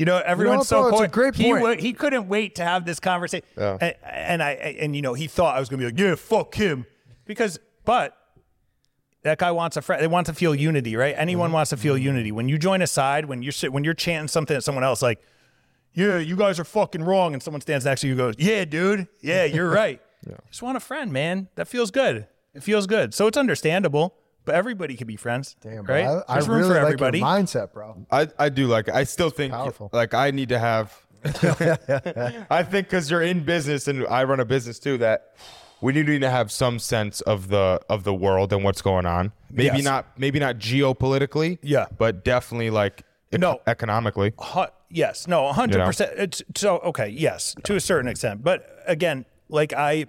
you 0.01 0.07
know, 0.07 0.17
everyone's 0.25 0.67
so 0.67 0.87
it's 0.89 0.97
a 0.97 0.99
point- 1.01 1.13
great 1.13 1.35
He, 1.35 1.45
point. 1.51 1.63
wa- 1.63 1.77
he 1.77 1.93
couldn't 1.93 2.27
wait 2.29 2.55
to 2.57 2.65
have 2.65 2.85
this 2.87 2.99
conversation. 3.01 3.45
Yeah. 3.57 3.77
And, 3.81 3.95
and 4.03 4.43
I 4.43 4.51
and 4.81 4.97
you 4.97 5.03
know, 5.03 5.15
he 5.15 5.27
thought 5.27 5.55
I 5.57 5.61
was 5.61 5.69
gonna 5.69 5.79
be 5.79 5.85
like, 5.91 5.99
yeah, 5.99 6.15
fuck 6.15 6.55
him, 6.55 6.87
because 7.27 7.59
but 7.85 8.17
that 9.23 9.39
guy 9.39 9.51
wants 9.51 9.77
a 9.77 9.83
friend. 9.83 10.03
They 10.03 10.07
want 10.07 10.27
to 10.29 10.33
feel 10.35 10.55
unity, 10.55 10.97
right? 10.97 11.15
Anyone 11.17 11.49
Mm-hmm. 11.49 11.55
wants 11.55 11.71
to 11.71 11.77
feel 11.77 11.99
unity. 11.99 12.33
When 12.33 12.49
you 12.49 12.57
join 12.59 12.81
a 12.83 12.87
side, 12.87 13.27
when 13.27 13.43
you're 13.43 13.53
when 13.71 13.85
you're 13.85 13.95
chanting 13.95 14.29
something 14.29 14.57
at 14.57 14.65
someone 14.65 14.85
else, 14.85 15.03
like, 15.03 15.21
"Yeah, 15.93 16.19
you 16.19 16.37
guys 16.37 16.59
are 16.59 16.65
fucking 16.65 17.03
wrong," 17.05 17.35
and 17.35 17.43
someone 17.43 17.61
stands 17.61 17.85
next 17.85 18.01
to 18.01 18.07
you, 18.07 18.15
and 18.15 18.19
goes, 18.19 18.35
"Yeah, 18.39 18.65
dude, 18.65 19.07
yeah, 19.21 19.45
you're 19.45 19.71
right." 19.83 20.01
Just 20.49 20.63
want 20.63 20.77
a 20.77 20.81
friend, 20.81 21.13
man. 21.13 21.49
That 21.57 21.69
feels 21.69 21.91
good. 21.91 22.27
It 22.55 22.63
feels 22.63 22.87
good. 22.87 23.13
So 23.15 23.27
it's 23.27 23.37
understandable, 23.39 24.15
but 24.51 24.57
everybody 24.57 24.97
can 24.97 25.07
be 25.07 25.17
friends, 25.17 25.55
Damn, 25.61 25.85
bro. 25.85 25.95
right? 25.95 26.07
I, 26.07 26.33
I 26.33 26.35
There's 26.35 26.49
room 26.49 26.59
really 26.59 26.69
for 26.71 26.75
like 26.75 26.85
everybody. 26.85 27.19
your 27.19 27.29
mindset, 27.29 27.73
bro. 27.73 28.07
I, 28.11 28.29
I 28.39 28.49
do 28.49 28.67
like 28.67 28.89
it. 28.89 28.95
I 28.95 29.05
still 29.05 29.31
think 29.31 29.53
powerful. 29.53 29.91
like 29.93 30.13
I 30.15 30.31
need 30.33 30.49
to 30.51 30.59
have. 30.59 30.93
I 32.51 32.63
think 32.63 32.89
because 32.89 33.11
you're 33.11 33.23
in 33.23 33.45
business 33.45 33.87
and 33.89 34.07
I 34.07 34.25
run 34.25 34.41
a 34.41 34.45
business 34.45 34.79
too 34.79 34.99
that 34.99 35.35
we 35.81 35.93
need 35.93 36.07
to 36.21 36.31
have 36.31 36.51
some 36.51 36.79
sense 36.79 37.21
of 37.23 37.49
the 37.49 37.81
of 37.89 38.05
the 38.05 38.15
world 38.15 38.53
and 38.53 38.65
what's 38.65 38.83
going 38.83 39.07
on. 39.07 39.33
Maybe 39.51 39.77
Yes. 39.77 39.85
not 39.85 40.07
maybe 40.19 40.39
not 40.39 40.57
geopolitically. 40.59 41.59
Yeah. 41.63 41.87
but 41.99 42.25
definitely 42.25 42.71
like 42.71 43.03
ec- 43.33 43.41
No. 43.41 43.61
economically. 43.67 44.33
Hu- 44.39 44.67
yes, 44.91 45.27
no, 45.27 45.53
hundred 45.53 45.85
percent. 45.85 46.13
It's 46.17 46.43
so 46.57 46.79
okay. 46.79 47.09
Yes, 47.09 47.55
to 47.65 47.77
a 47.77 47.81
certain 47.81 48.09
extent, 48.09 48.43
but 48.43 48.67
again, 48.87 49.25
like 49.49 49.73
I, 49.73 50.07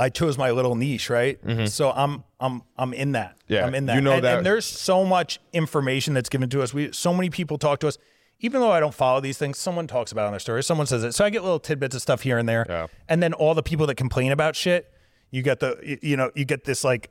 I 0.00 0.08
chose 0.08 0.38
my 0.38 0.50
little 0.50 0.74
niche, 0.74 1.10
right? 1.10 1.38
So 1.68 1.90
I'm, 1.90 2.24
I'm, 2.40 2.62
I'm 2.76 2.92
in 2.94 3.12
that. 3.12 3.36
Mm-hmm. 3.36 3.52
Yeah, 3.52 3.66
I'm 3.66 3.74
in 3.74 3.86
that. 3.86 3.94
you 3.96 4.00
know 4.00 4.12
and, 4.12 4.24
that- 4.24 4.36
And 4.38 4.46
there's 4.46 4.64
so 4.64 5.04
much 5.04 5.40
information 5.52 6.14
that's 6.14 6.28
given 6.28 6.48
to 6.50 6.62
us. 6.62 6.72
We, 6.72 6.90
so 6.92 7.12
many 7.12 7.28
people 7.30 7.58
talk 7.58 7.80
to 7.80 7.88
us. 7.88 7.98
Even 8.42 8.62
though 8.62 8.70
I 8.72 8.80
don't 8.80 8.94
follow 8.94 9.20
these 9.20 9.36
things, 9.36 9.58
someone 9.58 9.86
talks 9.86 10.12
about 10.12 10.22
it 10.22 10.26
on 10.28 10.32
their 10.32 10.40
story. 10.40 10.62
Someone 10.62 10.86
says 10.86 11.04
it. 11.04 11.12
So 11.12 11.26
I 11.26 11.28
get 11.30 11.42
little 11.42 11.58
tidbits 11.60 11.94
of 11.94 12.00
stuff 12.00 12.22
here 12.22 12.38
and 12.38 12.48
there. 12.48 12.64
Yeah. 12.66 12.86
And 13.06 13.22
then 13.22 13.34
all 13.34 13.54
the 13.54 13.62
people 13.62 13.86
that 13.88 13.96
complain 13.96 14.32
about 14.32 14.56
shit, 14.56 14.90
you 15.30 15.42
get 15.42 15.60
the, 15.60 15.78
you, 15.84 15.98
you 16.00 16.16
know, 16.16 16.30
you 16.34 16.46
get 16.46 16.64
this 16.64 16.82
like 16.82 17.10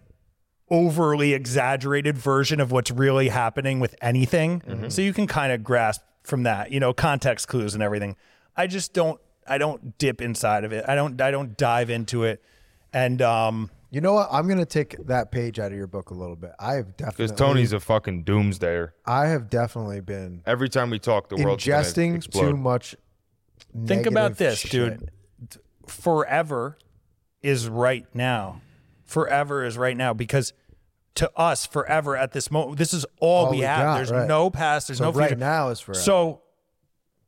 overly 0.72 1.34
exaggerated 1.34 2.18
version 2.18 2.60
of 2.60 2.72
what's 2.72 2.92
really 2.92 3.30
happening 3.30 3.80
with 3.80 3.96
anything. 4.02 4.62
Mm-hmm. 4.62 4.90
So 4.90 5.02
you 5.04 5.14
can 5.14 5.28
kind 5.28 5.52
of 5.52 5.64
grasp 5.64 6.02
from 6.24 6.44
that, 6.44 6.72
you 6.72 6.80
know, 6.80 6.94
context 6.94 7.48
clues 7.48 7.74
and 7.74 7.84
everything. 7.84 8.16
I 8.56 8.68
just 8.68 8.94
don't 8.94 9.20
I 9.48 9.58
don't 9.58 9.98
dip 9.98 10.22
inside 10.22 10.64
of 10.64 10.72
it. 10.74 10.86
I 10.88 10.96
don't 10.96 11.20
I 11.22 11.32
don't 11.32 11.58
dive 11.58 11.90
into 11.90 12.24
it. 12.24 12.42
And 12.94 13.22
um 13.22 13.70
You 13.92 14.02
know 14.02 14.14
what? 14.14 14.30
I'm 14.32 14.48
gonna 14.48 14.66
take 14.66 14.96
that 15.08 15.32
page 15.32 15.60
out 15.60 15.72
of 15.72 15.78
your 15.78 15.88
book 15.88 16.10
a 16.12 16.14
little 16.14 16.36
bit. 16.36 16.52
I 16.60 16.74
have 16.76 16.96
definitely 16.98 17.26
Because 17.28 17.40
Tony's 17.40 17.74
a 17.74 17.80
fucking 17.80 18.24
doomsdayer. 18.24 18.92
I 19.06 19.28
have 19.28 19.50
definitely 19.50 20.02
been 20.02 20.42
Every 20.46 20.70
time 20.70 20.90
we 20.90 21.00
talk, 21.00 21.30
the 21.30 21.36
world's 21.38 21.66
gonna 21.66 21.84
ingesting 21.84 22.30
too 22.32 22.56
much. 22.58 22.96
think 23.86 24.06
about 24.06 24.38
this, 24.38 24.60
shit. 24.60 24.72
dude. 24.72 25.12
Forever 25.88 26.78
is 27.42 27.68
right 27.68 28.06
now. 28.14 28.62
Forever 29.06 29.66
is 29.66 29.78
right 29.78 29.98
now 29.98 30.14
because 30.14 30.54
to 31.16 31.32
us, 31.36 31.66
forever 31.66 32.16
at 32.16 32.32
this 32.32 32.52
moment, 32.52 32.78
this 32.78 32.94
is 32.94 33.06
all, 33.20 33.46
All 33.46 33.52
we, 33.52 33.58
we 33.58 33.64
have. 33.64 33.80
got, 33.82 33.96
there's 33.98 34.12
right. 34.12 34.28
no 34.28 34.50
past. 34.50 34.88
There's 34.88 35.00
So 35.00 35.06
no 35.06 35.12
right 35.12 35.30
future. 35.30 35.40
now 35.40 35.70
is 35.70 35.80
forever. 35.80 36.00
So 36.00 36.42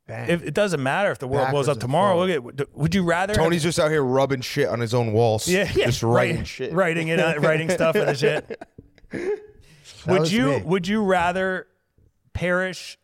Bang. 0.06 0.28
if, 0.28 0.42
it 0.42 0.52
doesn't 0.52 0.82
matter 0.82 1.10
if 1.12 1.18
the 1.20 1.28
world 1.28 1.50
blows 1.50 1.68
up 1.68 1.74
and 1.74 1.80
tomorrow. 1.80 2.18
Look 2.24 2.58
at. 2.58 2.74
Would 2.76 2.94
you 2.94 3.04
rather? 3.04 3.34
have- 3.34 3.42
Tony's 3.42 3.62
just 3.62 3.78
out 3.78 3.90
here 3.90 4.02
rubbing 4.02 4.40
shit 4.40 4.68
on 4.68 4.80
his 4.80 4.94
own 4.94 5.12
walls. 5.12 5.46
yeah, 5.48 5.70
yeah, 5.76 5.86
just 5.86 6.02
writing 6.02 6.36
writing 6.38 6.44
shit. 6.44 6.72
writing 6.72 7.08
it, 7.08 7.20
uh, 7.20 7.34
writing 7.40 7.70
stuff 7.70 7.94
and 7.94 8.16
shit. 8.18 8.60
would 9.12 10.20
was 10.20 10.32
you 10.32 10.46
me. 10.46 10.62
would 10.62 10.88
you 10.88 11.02
rather 11.04 11.66
perish 12.32 12.98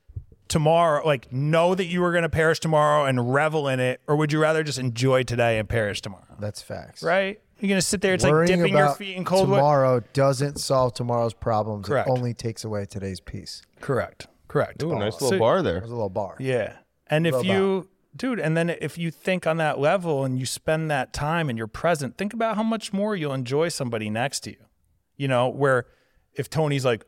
tomorrow, 0.49 1.07
like 1.07 1.33
know 1.33 1.75
that 1.75 1.85
you 1.87 2.01
were 2.01 2.11
going 2.11 2.23
to 2.23 2.29
perish 2.29 2.59
tomorrow 2.61 3.05
and 3.05 3.33
revel 3.33 3.69
in 3.69 3.79
it, 3.81 4.01
or 4.09 4.17
would 4.17 4.33
you 4.33 4.41
rather 4.41 4.63
just 4.65 4.79
enjoy 4.79 5.23
today 5.23 5.59
and 5.59 5.69
perish 5.69 6.01
tomorrow? 6.01 6.25
That's 6.41 6.63
facts. 6.63 7.03
Right? 7.03 7.41
You're 7.61 7.69
going 7.69 7.81
to 7.81 7.87
sit 7.87 8.01
there. 8.01 8.15
It's 8.15 8.25
Worrying 8.25 8.51
like 8.51 8.59
dipping 8.59 8.73
your 8.77 8.85
about 8.87 8.99
feet 8.99 9.17
in 9.17 9.25
cold 9.25 9.49
water. 9.49 9.61
tomorrow 9.61 10.03
doesn't 10.13 10.59
solve 10.61 10.95
tomorrow's 10.95 11.35
problems. 11.35 11.87
Correct. 11.87 12.09
It 12.09 12.13
only 12.13 12.33
takes 12.33 12.65
away 12.65 12.87
today's 12.87 13.21
peace. 13.21 13.63
Correct. 13.81 14.29
Correct. 14.47 14.83
Ooh, 14.83 14.97
nice 14.99 15.19
So- 15.19 15.25
little 15.27 15.41
bar 15.41 15.63
there. 15.63 15.81
There's 15.81 15.91
a 15.91 15.95
little 15.95 16.09
bar. 16.09 16.37
Yeah. 16.39 16.75
And 17.11 17.27
if 17.27 17.35
Little 17.35 17.53
you, 17.53 17.89
dude, 18.17 18.41
and 18.41 18.57
then 18.57 18.71
if 18.71 18.99
you 18.99 19.11
think 19.11 19.47
on 19.47 19.57
that 19.59 19.79
level 19.79 20.25
and 20.25 20.39
you 20.39 20.47
spend 20.47 20.91
that 20.91 21.13
time 21.13 21.49
and 21.49 21.57
you're 21.57 21.67
present, 21.67 22.17
think 22.19 22.33
about 22.35 22.57
how 22.57 22.63
much 22.63 22.93
more 22.93 23.17
you'll 23.17 23.35
enjoy 23.35 23.69
somebody 23.69 24.11
next 24.11 24.41
to 24.41 24.51
you. 24.51 24.65
You 25.17 25.29
know, 25.29 25.49
where 25.49 25.87
if 26.35 26.49
Tony's 26.49 26.85
like, 26.85 27.05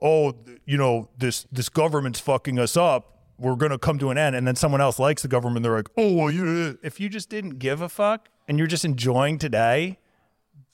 oh, 0.00 0.34
you 0.64 0.76
know, 0.76 1.08
this 1.18 1.46
this 1.52 1.68
government's 1.68 2.20
fucking 2.20 2.58
us 2.58 2.76
up, 2.76 3.18
we're 3.38 3.56
gonna 3.56 3.78
come 3.78 3.98
to 3.98 4.10
an 4.10 4.18
end, 4.18 4.34
and 4.36 4.46
then 4.46 4.56
someone 4.56 4.80
else 4.80 4.98
likes 4.98 5.22
the 5.22 5.28
government, 5.28 5.62
they're 5.62 5.76
like, 5.76 5.90
oh, 5.96 6.14
well, 6.14 6.30
you. 6.30 6.70
Eh. 6.70 6.86
If 6.86 7.00
you 7.00 7.08
just 7.08 7.28
didn't 7.28 7.58
give 7.58 7.80
a 7.80 7.88
fuck 7.88 8.28
and 8.48 8.58
you're 8.58 8.66
just 8.66 8.84
enjoying 8.84 9.38
today, 9.38 9.98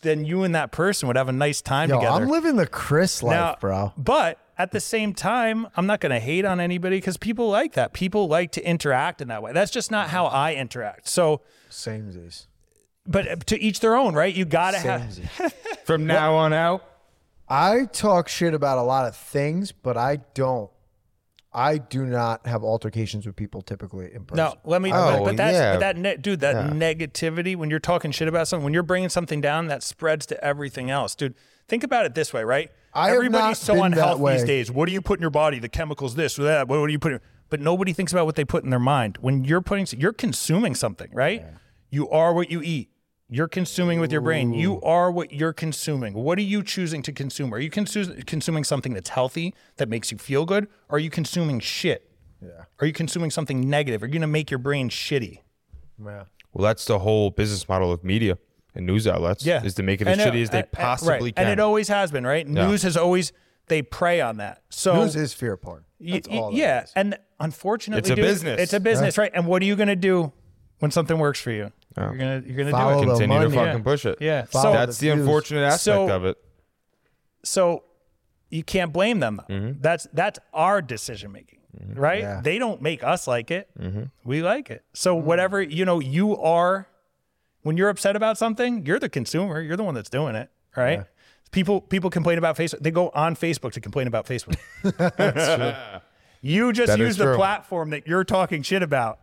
then 0.01 0.25
you 0.25 0.45
and 0.45 0.55
that 0.55 0.73
person 0.73 1.07
would 1.09 1.17
have 1.17 1.29
a 1.29 1.33
nice 1.33 1.61
time 1.61 1.91
Yo, 1.91 1.97
together. 1.97 2.23
I'm 2.23 2.29
living 2.29 2.57
the 2.57 2.67
Chris 2.67 3.23
life, 3.23 3.35
Now, 3.35 3.57
bro. 3.61 3.93
But 3.97 4.39
at 4.59 4.73
the 4.73 4.81
same 4.81 5.15
time, 5.15 5.69
I'm 5.77 5.87
not 5.87 6.01
going 6.01 6.11
to 6.11 6.19
hate 6.19 6.45
on 6.45 6.59
anybody 6.59 6.97
because 6.97 7.17
people 7.17 7.49
like 7.49 7.75
that. 7.75 7.93
People 7.93 8.27
like 8.27 8.51
to 8.53 8.69
interact 8.69 9.23
in 9.23 9.29
that 9.29 9.41
way. 9.41 9.53
That's 9.53 9.71
just 9.71 9.91
not 9.91 10.09
how 10.09 10.27
I 10.27 10.55
interact. 10.55 11.09
So, 11.09 11.43
Samesies. 11.71 12.47
but 13.07 13.47
to 13.47 13.61
each 13.61 13.79
their 13.79 13.97
own, 13.97 14.15
right? 14.15 14.35
You 14.35 14.45
got 14.45 14.73
to 14.73 14.79
have. 14.79 15.03
Samesies. 15.03 15.53
From 15.85 16.07
now 16.07 16.35
on 16.35 16.53
out, 16.53 16.85
I 17.49 17.85
talk 17.85 18.29
shit 18.29 18.53
about 18.53 18.79
a 18.79 18.83
lot 18.83 19.07
of 19.07 19.17
things, 19.17 19.71
but 19.71 19.97
I 19.97 20.17
don't. 20.35 20.71
I 21.51 21.79
do 21.79 22.05
not 22.05 22.47
have 22.47 22.63
altercations 22.63 23.27
with 23.27 23.35
people 23.35 23.63
typically 23.63 24.13
in 24.13 24.25
person. 24.25 24.45
No, 24.45 24.55
let 24.65 24.83
me. 24.83 24.93
Oh, 24.93 25.19
but, 25.19 25.25
but 25.25 25.37
that's 25.39 25.55
yeah. 25.55 25.73
but 25.73 25.81
that 25.81 25.97
ne- 25.97 26.17
dude. 26.17 26.41
That 26.41 26.73
negativity 26.73 27.57
when 27.57 27.71
you're 27.71 27.79
talking 27.79 28.11
shit 28.11 28.29
about 28.29 28.49
something, 28.49 28.65
when 28.65 28.75
you're 28.75 28.83
bringing 28.83 29.09
something 29.09 29.41
down, 29.41 29.69
that 29.69 29.83
spreads 29.83 30.27
to 30.27 30.45
everything 30.45 30.91
else, 30.91 31.15
dude. 31.15 31.35
Think 31.67 31.85
about 31.85 32.05
it 32.05 32.15
this 32.15 32.35
way, 32.35 32.45
right? 32.45 32.71
I 32.95 33.09
have 33.09 33.17
Everybody's 33.17 33.43
not 33.45 33.57
so 33.59 33.75
been 33.75 33.93
that 33.93 33.99
unhealthy 33.99 34.23
way. 34.23 34.37
these 34.37 34.45
days. 34.45 34.71
What 34.71 34.87
do 34.87 34.93
you 34.93 35.01
put 35.01 35.19
in 35.19 35.23
your 35.23 35.31
body? 35.31 35.59
The 35.59 35.69
chemicals, 35.69 36.15
this 36.15 36.39
or 36.39 36.45
that. 36.45 36.69
What, 36.69 36.81
what 36.81 36.87
do 36.87 36.93
you 36.93 36.99
put? 36.99 37.13
In, 37.13 37.21
but 37.51 37.61
nobody 37.61 37.93
thinks 37.93 38.13
about 38.13 38.27
what 38.27 38.35
they 38.37 38.45
put 38.45 38.65
in 38.65 38.71
their 38.71 38.79
mind. 38.79 39.19
When 39.21 39.45
you're 39.45 39.61
putting, 39.61 39.87
you're 39.99 40.13
consuming 40.13 40.75
something, 40.75 41.11
right? 41.13 41.45
You 41.91 42.09
are 42.11 42.33
what 42.35 42.51
you 42.51 42.61
eat. 42.63 42.91
You're 43.31 43.49
consuming 43.49 44.01
with 44.01 44.11
your 44.11 44.23
brain. 44.23 44.55
You 44.55 44.81
are 44.81 45.11
what 45.11 45.33
you're 45.33 45.53
consuming. 45.53 46.15
What 46.15 46.39
are 46.39 46.43
you 46.43 46.63
choosing 46.63 47.03
to 47.03 47.13
consume? 47.13 47.53
Are 47.53 47.59
you 47.59 47.71
consu- 47.71 48.25
consuming 48.27 48.65
something 48.65 48.95
that's 48.95 49.11
healthy 49.11 49.55
that 49.77 49.89
makes 49.89 50.11
you 50.11 50.17
feel 50.19 50.47
good? 50.47 50.65
Or 50.89 50.97
are 50.97 50.99
you 50.99 51.11
consuming 51.11 51.61
shit? 51.61 52.11
Yeah. 52.43 52.65
Are 52.81 52.87
you 52.87 52.93
consuming 52.93 53.31
something 53.31 53.69
negative? 53.69 54.03
Are 54.03 54.07
you 54.07 54.13
going 54.13 54.23
to 54.23 54.27
make 54.27 54.51
your 54.51 54.59
brain 54.59 54.89
shitty? 54.89 55.41
Yeah. 56.03 56.25
well, 56.53 56.63
that's 56.65 56.85
the 56.85 57.01
whole 57.01 57.31
business 57.31 57.69
model 57.69 57.93
of 57.93 58.05
media 58.05 58.39
and 58.79 58.87
news 58.87 59.07
outlets. 59.07 59.45
Yeah. 59.45 59.63
is 59.63 59.75
to 59.75 59.83
make 59.83 60.01
it 60.01 60.07
as 60.09 60.19
And, 60.19 60.33
shitty 60.33 60.43
as 60.43 60.51
they 60.51 60.61
uh, 60.61 60.63
uh, 60.63 60.67
possibly 60.73 61.13
right. 61.27 61.37
can. 61.37 61.45
And 61.45 61.53
it 61.53 61.61
always 61.61 61.89
has 61.89 62.11
been, 62.11 62.27
right? 62.27 62.47
News 62.49 62.83
has 62.85 62.97
always, 62.97 63.33
they 63.67 63.83
prey 63.83 64.23
on 64.23 64.39
that. 64.39 64.63
So, 64.71 64.95
News 65.03 65.15
is 65.17 65.35
fear 65.35 65.57
porn. 65.59 65.85
That's 66.01 66.27
y- 66.29 66.39
all. 66.39 66.51
that 66.53 66.57
yeah. 66.57 66.85
is. 66.85 66.93
And 66.97 67.19
unfortunately, 67.39 67.99
It's 68.01 68.11
a 68.11 68.15
dude, 68.17 68.25
business. 68.25 68.61
It's 68.61 68.73
a 68.73 68.81
business, 68.81 69.19
right? 69.19 69.31
And 69.35 69.47
what 69.47 69.61
are 69.61 69.67
you 69.67 69.77
going 69.77 69.89
to 69.89 69.97
do 69.97 70.33
when 70.79 70.91
something 70.91 71.19
works 71.19 71.41
for 71.41 71.51
you? 71.51 71.71
You're 71.97 72.17
going 72.17 72.43
to, 72.43 72.47
you're 72.49 72.57
going 72.57 72.67
to 72.69 72.73
Follow 72.73 73.03
do 73.03 73.11
it. 73.11 73.13
the 73.15 73.19
Continue 73.19 73.49
to 73.49 73.55
fucking 73.55 73.79
Yeah. 73.79 73.83
push 73.83 74.07
it. 74.07 74.19
Yeah. 74.21 74.45
Follow 74.45 74.73
So, 74.73 74.79
that's 74.79 74.99
the 74.99 75.09
the 75.09 75.13
unfortunate 75.15 75.63
aspect 75.65 75.83
So- 75.83 76.09
of 76.09 76.25
it. 76.25 76.37
so 77.45 77.83
you 78.51 78.63
can't 78.63 78.93
blame 78.93 79.21
them. 79.21 79.41
Mm-hmm. 79.49 79.81
That's 79.81 80.07
that's 80.13 80.39
our 80.55 80.81
decision 80.81 81.33
making, 81.33 81.59
right? 81.95 82.21
Yeah. 82.21 82.41
They 82.43 82.59
don't 82.59 82.81
make 82.81 83.03
us 83.05 83.27
like 83.27 83.51
it. 83.51 83.69
Mm-hmm. 83.79 84.05
We 84.25 84.43
like 84.43 84.71
it. 84.71 84.85
So 84.95 85.17
Mm. 85.17 85.25
whatever 85.25 85.61
you 85.61 85.85
know, 85.85 85.99
you 86.01 86.37
are 86.37 86.89
when 87.69 87.77
you're 87.77 87.91
upset 87.91 88.17
about 88.17 88.39
something, 88.39 88.85
you're 88.87 88.99
the 88.99 89.09
consumer. 89.11 89.61
You're 89.61 89.77
the 89.77 89.85
one 89.85 89.95
that's 89.95 90.09
doing 90.11 90.35
it, 90.35 90.51
right? 90.75 91.05
People 91.53 91.81
people 91.83 92.09
complain 92.11 92.39
about 92.39 92.57
Facebook. 92.57 92.81
They 92.81 92.91
go 92.91 93.11
on 93.11 93.37
Facebook 93.37 93.73
to 93.73 93.81
complain 93.81 94.07
about 94.07 94.27
Facebook. 94.27 94.57
You 96.41 96.73
just 96.73 96.87
That 96.87 97.01
is 97.01 97.07
use 97.09 97.17
the 97.17 97.25
true. 97.25 97.37
platform 97.37 97.91
that 97.91 98.07
you're 98.07 98.23
talking 98.23 98.63
shit 98.63 98.83
about. 98.85 99.19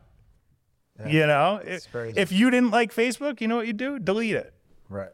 You 1.07 1.25
know, 1.25 1.61
if, 1.63 1.89
crazy. 1.89 2.19
if 2.19 2.31
you 2.33 2.49
didn't 2.51 2.71
like 2.71 2.93
Facebook, 2.93 3.39
you 3.39 3.47
know 3.47 3.55
what 3.55 3.67
you 3.67 3.73
do? 3.73 3.99
Delete 3.99 4.35
it. 4.35 4.53
Right. 4.89 5.09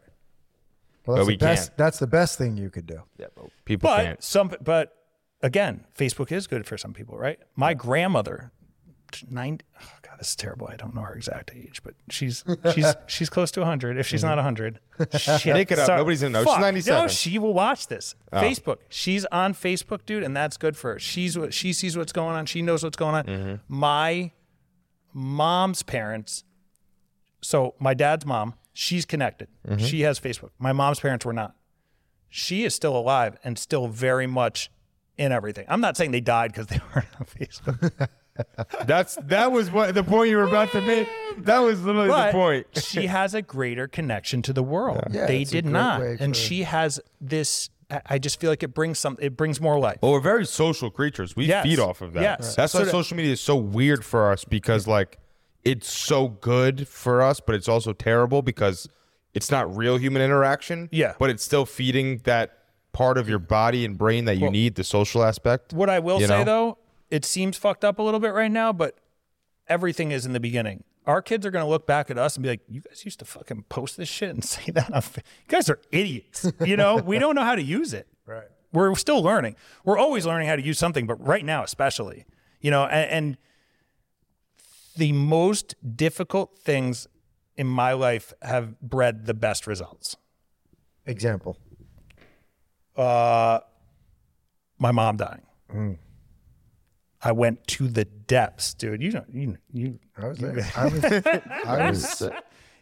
Well, 1.05 1.17
that's 1.17 1.27
we 1.27 1.33
the 1.35 1.45
best. 1.45 1.69
can't. 1.69 1.77
That's 1.77 1.99
the 1.99 2.07
best 2.07 2.37
thing 2.39 2.57
you 2.57 2.69
could 2.71 2.87
do. 2.87 3.01
Yeah. 3.19 3.27
but 3.35 3.45
People 3.65 3.89
But 3.89 4.03
can't. 4.03 4.23
some, 4.23 4.51
but 4.63 4.95
again, 5.43 5.85
Facebook 5.95 6.31
is 6.31 6.47
good 6.47 6.65
for 6.65 6.75
some 6.75 6.93
people, 6.93 7.17
right? 7.19 7.39
My 7.55 7.75
grandmother, 7.75 8.51
ninety. 9.29 9.63
Oh 10.21 10.23
this 10.23 10.29
is 10.29 10.35
terrible. 10.35 10.67
I 10.71 10.75
don't 10.75 10.93
know 10.93 11.01
her 11.01 11.15
exact 11.15 11.51
age, 11.55 11.81
but 11.83 11.95
she's 12.09 12.43
she's 12.73 12.95
she's 13.07 13.29
close 13.29 13.51
to 13.51 13.65
hundred. 13.65 13.97
If 13.97 14.07
she's 14.07 14.23
not 14.23 14.37
mm-hmm. 14.37 14.43
hundred, 14.43 14.79
shit. 15.17 15.53
Make 15.53 15.71
it 15.71 15.79
up. 15.79 15.87
Nobody's 15.87 16.21
gonna 16.21 16.33
know. 16.33 16.43
She's 16.43 16.53
Fuck. 16.53 16.61
97. 16.61 17.01
No, 17.01 17.07
she 17.07 17.39
will 17.39 17.53
watch 17.53 17.87
this. 17.87 18.15
Oh. 18.31 18.37
Facebook. 18.39 18.77
She's 18.89 19.25
on 19.25 19.53
Facebook, 19.53 20.05
dude, 20.05 20.23
and 20.23 20.35
that's 20.35 20.57
good 20.57 20.77
for 20.77 20.93
her. 20.93 20.99
She's 20.99 21.37
what 21.37 21.53
she 21.53 21.73
sees 21.73 21.97
what's 21.97 22.13
going 22.13 22.35
on. 22.35 22.45
She 22.45 22.61
knows 22.61 22.83
what's 22.83 22.97
going 22.97 23.15
on. 23.15 23.23
Mm-hmm. 23.25 23.55
My 23.67 24.31
mom's 25.13 25.83
parents. 25.83 26.43
So 27.43 27.73
my 27.79 27.95
dad's 27.95 28.25
mom, 28.25 28.53
she's 28.71 29.05
connected. 29.05 29.47
Mm-hmm. 29.67 29.83
She 29.83 30.01
has 30.01 30.19
Facebook. 30.19 30.51
My 30.59 30.73
mom's 30.73 30.99
parents 30.99 31.25
were 31.25 31.33
not 31.33 31.55
she 32.31 32.63
is 32.63 32.73
still 32.73 32.97
alive 32.97 33.37
and 33.43 33.59
still 33.59 33.87
very 33.87 34.25
much 34.25 34.71
in 35.17 35.31
everything. 35.31 35.65
I'm 35.67 35.81
not 35.81 35.97
saying 35.97 36.11
they 36.11 36.21
died 36.21 36.51
because 36.51 36.67
they 36.67 36.79
weren't 36.95 37.07
on 37.19 37.25
Facebook, 37.25 38.09
That's 38.85 39.15
that 39.23 39.51
was 39.51 39.71
what 39.71 39.93
the 39.93 40.03
point 40.03 40.29
you 40.29 40.37
were 40.37 40.43
about 40.47 40.71
to 40.71 40.81
make. 40.81 41.07
That 41.39 41.59
was 41.59 41.83
literally 41.83 42.07
but 42.09 42.27
the 42.27 42.31
point. 42.31 42.67
she 42.83 43.07
has 43.07 43.33
a 43.33 43.41
greater 43.41 43.87
connection 43.87 44.41
to 44.43 44.53
the 44.53 44.63
world. 44.63 45.03
Yeah, 45.11 45.25
they 45.27 45.41
it's 45.41 45.51
a 45.51 45.55
did 45.55 45.65
great 45.65 45.73
not, 45.73 46.01
way 46.01 46.17
and 46.19 46.35
for- 46.35 46.41
she 46.41 46.63
has 46.63 46.99
this. 47.19 47.69
I- 47.89 48.01
I 48.05 48.17
just 48.19 48.39
feel 48.39 48.49
like 48.49 48.63
it 48.63 48.73
brings 48.73 48.99
some. 48.99 49.17
It 49.19 49.35
brings 49.35 49.59
more 49.59 49.77
life. 49.79 49.97
Well, 50.01 50.13
we're 50.13 50.19
very 50.21 50.45
social 50.45 50.89
creatures. 50.89 51.35
We 51.35 51.45
Yes. 51.45 51.63
feed 51.65 51.79
off 51.79 52.01
of 52.01 52.13
that. 52.13 52.21
Yes. 52.21 52.55
That's 52.55 52.71
So 52.73 52.79
why 52.79 52.85
social 52.87 53.17
media 53.17 53.33
is 53.33 53.41
so 53.41 53.55
weird 53.57 54.03
for 54.05 54.31
us 54.31 54.45
because 54.45 54.87
like 54.87 55.17
it's 55.63 55.91
so 55.91 56.27
good 56.29 56.87
for 56.87 57.21
us, 57.21 57.39
but 57.39 57.53
it's 57.53 57.67
also 57.67 57.91
terrible 57.93 58.41
because 58.41 58.87
it's 59.33 59.51
not 59.51 59.75
real 59.75 59.97
human 59.97 60.21
interaction. 60.21 60.89
Yeah. 60.91 61.13
But 61.19 61.29
it's 61.29 61.43
still 61.43 61.65
feeding 61.65 62.17
that 62.23 62.57
part 62.93 63.17
of 63.17 63.29
your 63.29 63.39
body 63.39 63.85
and 63.85 63.97
brain 63.97 64.25
that 64.25 64.37
you 64.37 64.49
need, 64.49 64.75
the 64.75 64.83
social 64.83 65.23
aspect. 65.23 65.71
What 65.71 65.89
I 65.89 65.99
will 65.99 66.19
You 66.19 66.27
say 66.27 66.39
know? 66.39 66.43
though, 66.43 66.77
it 67.11 67.25
seems 67.25 67.57
fucked 67.57 67.85
up 67.85 67.99
a 67.99 68.01
little 68.01 68.19
bit 68.19 68.33
right 68.33 68.51
now, 68.51 68.73
but 68.73 68.97
everything 69.67 70.11
is 70.11 70.25
in 70.25 70.33
the 70.33 70.39
beginning. 70.39 70.83
Our 71.05 71.21
kids 71.21 71.45
are 71.45 71.51
going 71.51 71.65
to 71.65 71.69
look 71.69 71.85
back 71.85 72.09
at 72.09 72.17
us 72.17 72.35
and 72.35 72.43
be 72.43 72.49
like, 72.49 72.61
"You 72.67 72.81
guys 72.81 73.03
used 73.05 73.19
to 73.19 73.25
fucking 73.25 73.63
post 73.69 73.97
this 73.97 74.07
shit 74.09 74.29
and 74.29 74.43
say 74.55 74.71
that. 74.71 74.91
On 74.93 75.01
fa- 75.01 75.21
you 75.41 75.47
guys 75.49 75.69
are 75.69 75.79
idiots. 75.91 76.51
You 76.63 76.77
know, 76.77 76.95
we 76.97 77.19
don't 77.19 77.35
know 77.35 77.43
how 77.43 77.55
to 77.55 77.63
use 77.63 77.93
it. 77.93 78.07
Right. 78.23 78.47
We're 78.71 78.95
still 78.95 79.21
learning. 79.21 79.57
We're 79.83 79.97
always 79.97 80.25
learning 80.25 80.47
how 80.47 80.55
to 80.55 80.61
use 80.61 80.79
something, 80.79 81.05
but 81.05 81.15
right 81.25 81.43
now, 81.43 81.63
especially, 81.63 82.25
you 82.61 82.71
know, 82.71 82.85
and, 82.85 83.09
and 83.11 83.37
the 84.95 85.11
most 85.11 85.75
difficult 85.97 86.57
things 86.59 87.07
in 87.57 87.67
my 87.67 87.91
life 87.91 88.31
have 88.41 88.79
bred 88.79 89.25
the 89.25 89.33
best 89.33 89.67
results. 89.67 90.15
Example. 91.05 91.57
Uh, 92.95 93.59
my 94.79 94.91
mom 94.91 95.17
dying. 95.17 95.97
I 97.23 97.31
went 97.33 97.65
to 97.67 97.87
the 97.87 98.05
depths, 98.05 98.73
dude. 98.73 99.01
You 99.01 99.11
don't, 99.11 99.29
you, 99.33 99.57
you, 99.71 99.99
I 100.17 100.27
was 100.27 100.37
there. 100.39 100.71
I 100.75 100.85
was. 100.87 101.03
I 101.03 101.89
was 101.89 102.31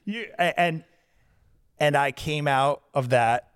you, 0.06 0.26
and, 0.38 0.84
and 1.80 1.96
I 1.98 2.12
came 2.12 2.48
out 2.48 2.82
of 2.94 3.10
that 3.10 3.50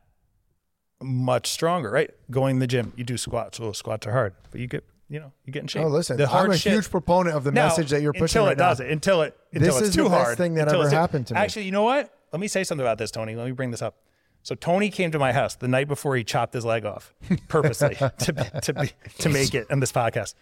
much 1.02 1.48
stronger, 1.48 1.90
right? 1.90 2.10
Going 2.32 2.56
to 2.58 2.60
the 2.62 2.68
gym, 2.68 2.94
you 2.96 3.04
do 3.04 3.18
squats. 3.18 3.60
Well, 3.60 3.74
squats 3.74 4.08
are 4.08 4.12
hard, 4.12 4.34
but 4.52 4.62
you 4.62 4.68
get, 4.68 4.84
you 5.10 5.20
know, 5.20 5.32
you 5.46 5.52
get 5.54 5.62
in 5.62 5.68
shape. 5.68 5.84
Oh, 5.84 5.88
listen, 5.88 6.18
the 6.18 6.28
hard 6.28 6.46
I'm 6.48 6.52
a 6.52 6.58
shit. 6.58 6.74
huge 6.74 6.90
proponent 6.90 7.36
of 7.36 7.44
the 7.44 7.52
Now, 7.52 7.68
message 7.68 7.90
that 7.92 8.02
you're 8.02 8.14
pushing 8.14 8.40
until 8.42 8.46
right 8.46 8.52
it 8.54 8.58
does 8.58 8.80
now. 8.80 8.86
it. 8.86 8.92
Until 8.92 9.22
it. 9.24 9.38
Until 9.54 9.68
This 9.74 9.80
it's 9.80 9.90
is 9.90 9.96
too 9.96 10.04
the 10.04 10.10
best 10.10 10.38
thing 10.38 10.54
that 10.56 10.68
ever 10.68 10.82
it's 10.82 10.90
too- 10.92 10.96
happened 10.96 11.28
to 11.28 11.34
me. 11.34 11.40
Actually, 11.40 11.66
you 11.66 11.72
know 11.72 11.84
what? 11.84 12.14
Let 12.32 12.40
me 12.40 12.48
say 12.48 12.64
something 12.64 12.86
about 12.86 12.98
this, 12.98 13.12
Tony. 13.12 13.36
Let 13.36 13.46
me 13.46 13.52
bring 13.52 13.72
this 13.72 13.82
up. 13.82 13.96
So 14.44 14.56
Tony 14.56 14.90
came 14.90 15.12
to 15.12 15.20
my 15.20 15.32
house 15.32 15.56
the 15.56 15.68
night 15.70 15.88
before 15.88 16.16
he 16.18 16.24
chopped 16.26 16.54
his 16.54 16.66
leg 16.66 16.84
off 16.86 17.14
purposely 17.48 17.96
to 18.20 18.34
to 18.62 18.74
be, 18.74 18.92
to 19.20 19.30
make 19.30 19.54
it 19.54 19.68
on 19.72 19.80
this 19.80 19.92
podcast. 19.92 20.34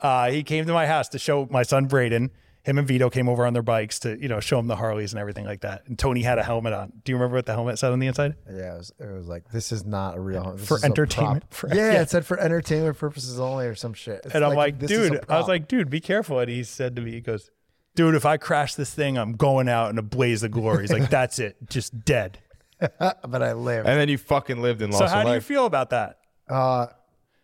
Uh, 0.00 0.30
he 0.30 0.42
came 0.42 0.64
to 0.66 0.72
my 0.72 0.86
house 0.86 1.08
to 1.10 1.18
show 1.18 1.46
my 1.50 1.62
son 1.62 1.86
Braden. 1.86 2.30
Him 2.64 2.76
and 2.76 2.86
Vito 2.86 3.08
came 3.08 3.28
over 3.30 3.46
on 3.46 3.54
their 3.54 3.62
bikes 3.62 3.98
to 4.00 4.20
you 4.20 4.28
know 4.28 4.40
show 4.40 4.58
him 4.58 4.66
the 4.66 4.76
Harleys 4.76 5.12
and 5.12 5.20
everything 5.20 5.46
like 5.46 5.60
that. 5.62 5.84
And 5.86 5.98
Tony 5.98 6.22
had 6.22 6.38
a 6.38 6.42
helmet 6.42 6.72
on. 6.74 6.92
Do 7.04 7.12
you 7.12 7.16
remember 7.16 7.36
what 7.36 7.46
the 7.46 7.52
helmet 7.54 7.78
said 7.78 7.92
on 7.92 7.98
the 7.98 8.06
inside? 8.06 8.34
Yeah, 8.50 8.74
it 8.74 8.78
was, 8.78 8.92
it 8.98 9.10
was 9.10 9.26
like 9.26 9.50
this 9.50 9.72
is 9.72 9.86
not 9.86 10.16
a 10.16 10.20
real 10.20 10.52
this 10.54 10.68
For 10.68 10.78
entertainment- 10.84 11.44
for- 11.50 11.68
yeah, 11.68 11.92
yeah. 11.92 12.02
it 12.02 12.10
said 12.10 12.26
for 12.26 12.38
entertainment 12.38 12.98
purposes 12.98 13.40
only 13.40 13.66
or 13.66 13.74
some 13.74 13.94
shit. 13.94 14.20
It's 14.24 14.34
And 14.34 14.44
I'm 14.44 14.54
like, 14.54 14.78
this 14.78 14.90
is 14.90 15.10
dude, 15.10 15.24
I 15.30 15.38
was 15.38 15.48
like, 15.48 15.66
dude, 15.66 15.88
be 15.88 16.00
careful. 16.00 16.40
And 16.40 16.50
he 16.50 16.62
said 16.62 16.94
to 16.96 17.02
me, 17.02 17.12
he 17.12 17.20
goes, 17.22 17.50
dude, 17.94 18.14
if 18.14 18.26
I 18.26 18.36
crash 18.36 18.74
this 18.74 18.92
thing, 18.92 19.16
I'm 19.16 19.32
going 19.32 19.68
out 19.68 19.90
in 19.90 19.96
a 19.98 20.02
blaze 20.02 20.42
of 20.42 20.50
glory. 20.50 20.82
He's 20.82 20.92
like, 20.92 21.08
that's 21.08 21.38
it, 21.38 21.56
just 21.70 22.04
dead. 22.04 22.38
but 22.78 23.42
I 23.42 23.54
live. 23.54 23.86
And 23.86 23.98
then 23.98 24.08
you 24.08 24.18
fucking 24.18 24.60
lived 24.60 24.82
and 24.82 24.92
So 24.92 25.00
lost 25.00 25.14
how 25.14 25.22
a 25.22 25.24
do 25.24 25.32
you 25.32 25.40
feel 25.40 25.64
about 25.64 25.90
that? 25.90 26.18
Uh, 26.48 26.88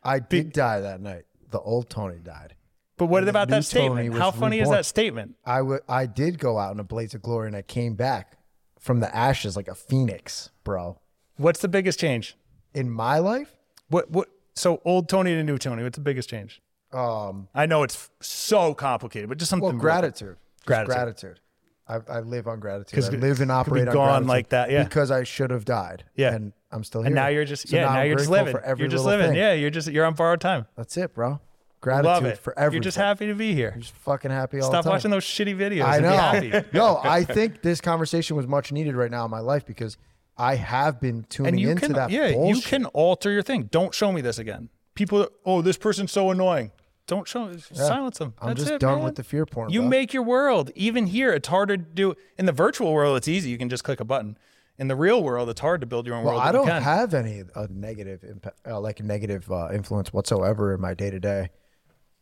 I 0.02 0.18
did 0.18 0.52
die 0.52 0.81
that 0.81 1.01
night. 1.01 1.24
The 1.55 1.60
old 1.60 1.89
Tony 1.89 2.18
died. 2.18 2.56
But 2.97 3.06
what 3.06 3.28
about 3.28 3.47
that 3.51 3.64
statement? 3.64 4.12
How 4.16 4.32
funny 4.32 4.59
is 4.59 4.68
that 4.70 4.85
statement? 4.85 5.36
I 5.44 5.62
would. 5.62 5.82
I 5.89 6.06
did 6.06 6.40
go 6.40 6.59
out 6.59 6.74
in 6.74 6.81
a 6.81 6.85
blaze 6.85 7.14
of 7.14 7.22
glory, 7.22 7.47
and 7.47 7.55
I 7.55 7.62
came 7.62 7.94
back 7.94 8.36
from 8.81 8.98
the 8.98 9.14
ashes 9.14 9.55
like 9.55 9.68
a 9.68 9.74
phoenix, 9.76 10.51
bro. 10.64 10.98
What's 11.36 11.60
the 11.60 11.68
biggest 11.68 12.01
change? 12.01 12.36
In 12.74 12.90
my 12.90 13.18
life, 13.18 13.55
What 13.86 14.10
what? 14.10 14.31
So 14.56 14.82
old 14.85 15.09
Tony 15.09 15.31
to 15.36 15.44
new 15.44 15.56
Tony. 15.59 15.85
What's 15.85 15.97
the 15.97 16.02
biggest 16.02 16.28
change? 16.28 16.60
um, 16.93 17.47
I 17.55 17.66
know 17.66 17.85
it's 17.85 18.10
so 18.20 18.74
complicated, 18.74 19.28
but 19.28 19.39
just 19.39 19.51
something. 19.51 19.68
well, 19.68 19.78
gratitude. 19.78 20.39
Gratitude. 20.66 20.93
gratitude. 20.93 21.40
I, 21.86 21.98
I 22.09 22.18
live 22.18 22.48
on 22.48 22.59
gratitude. 22.59 23.05
I 23.05 23.09
live 23.10 23.40
and 23.40 23.48
be 23.48 23.52
operate 23.52 23.86
on 23.86 23.94
gone 23.94 24.26
like 24.26 24.48
that, 24.48 24.72
yeah. 24.72 24.82
Because 24.82 25.12
I 25.12 25.22
should 25.22 25.51
have 25.52 25.64
died. 25.64 26.02
Yeah. 26.16 26.35
and 26.35 26.52
I'm 26.75 26.85
still 26.85 27.03
here. 27.03 27.07
And 27.07 27.15
now 27.15 27.29
you're 27.29 27.45
just 27.45 27.69
So 27.69 27.77
yeah. 27.77 27.85
Now, 27.85 27.91
I'm 28.01 28.07
you're 28.07 28.17
just 28.17 28.31
living. 28.31 28.57
You're 28.77 28.89
just 28.89 29.05
living. 29.05 29.29
thing. 29.29 29.37
Yeah. 29.37 29.53
You're 29.53 29.71
just 29.71 29.89
you're 29.89 30.05
on 30.05 30.15
borrowed 30.15 30.41
time. 30.41 30.67
That's 30.77 30.97
it, 30.97 31.15
bro. 31.15 31.41
Gratitude 31.81 32.07
Love 32.07 32.25
it. 32.25 32.39
for 32.39 32.59
everything. 32.59 32.77
You're 32.77 32.83
just 32.83 32.97
happy 32.97 33.27
to 33.27 33.35
be 33.35 33.55
here. 33.55 33.75
Just 33.79 33.93
fucking 33.93 34.31
happy 34.31 34.59
all 34.59 34.63
Stop 34.63 34.71
the 34.71 34.77
time. 34.77 34.83
Stop 34.83 34.93
watching 34.93 35.11
those 35.11 35.25
shitty 35.25 35.57
videos. 35.57 35.85
I 35.85 35.99
know. 36.01 36.63
No, 36.73 37.01
I 37.05 37.25
think 37.25 37.61
this 37.63 37.81
conversation 37.83 38.37
was 38.37 38.47
much 38.47 38.73
needed 38.73 38.95
right 38.97 39.11
now 39.11 39.25
in 39.27 39.31
my 39.31 39.41
life 39.41 39.67
because 39.67 39.99
I 40.37 40.57
have 40.57 41.01
been 41.01 41.25
tuning 41.29 41.59
you 41.59 41.71
into 41.71 41.87
can 41.87 41.93
that 41.93 42.11
yeah 42.11 42.29
you 42.29 42.61
can 42.61 42.87
alter 42.87 43.31
your 43.31 43.43
thing 43.43 43.65
don't 43.65 43.95
show 43.95 44.11
me 44.11 44.21
this 44.21 44.39
again 44.39 44.69
people 44.95 45.29
oh 45.45 45.63
this 45.63 45.77
person's 45.77 46.13
so 46.13 46.31
annoying 46.31 46.73
don't 47.07 47.29
show 47.29 47.55
silence 47.57 48.19
them 48.19 48.35
I'm 48.41 48.49
That's 48.49 48.61
just 48.61 48.73
it, 48.73 48.81
done 48.81 48.97
man. 48.97 49.05
with 49.05 49.17
the 49.17 49.25
fear 49.25 49.47
porn. 49.47 49.71
you 49.71 49.81
bro. 49.81 49.89
make 49.89 50.13
your 50.13 50.23
world 50.23 50.71
even 50.75 51.07
here 51.07 51.33
it's 51.33 51.49
harder 51.49 51.77
to 51.77 51.83
do 51.83 52.15
in 52.39 52.47
the 52.47 52.53
virtual 52.53 52.93
world 52.93 53.17
it's 53.17 53.29
easy 53.29 53.51
you 53.51 53.59
can 53.59 53.69
just 53.69 53.85
click 53.85 54.01
a 54.01 54.05
button 54.05 54.37
in 54.79 54.89
the 54.89 54.97
real 54.97 55.23
world 55.23 55.49
it's 55.49 55.61
hard 55.61 55.81
to 55.81 55.87
build 55.87 56.07
your 56.07 56.17
own 56.17 56.25
Well, 56.25 56.35
world 56.35 56.47
I 56.47 56.53
don't 56.53 56.67
can. 56.67 56.83
have 56.83 57.15
any 57.15 57.45
uh, 57.55 57.67
negative 57.71 58.25
impact, 58.25 58.59
uh, 58.67 58.81
like 58.81 59.01
negative 59.03 59.51
uh, 59.51 59.69
influence 59.73 60.13
whatsoever 60.13 60.75
in 60.75 60.81
my 60.81 60.95
day 60.95 61.11
to 61.11 61.21
day. 61.21 61.51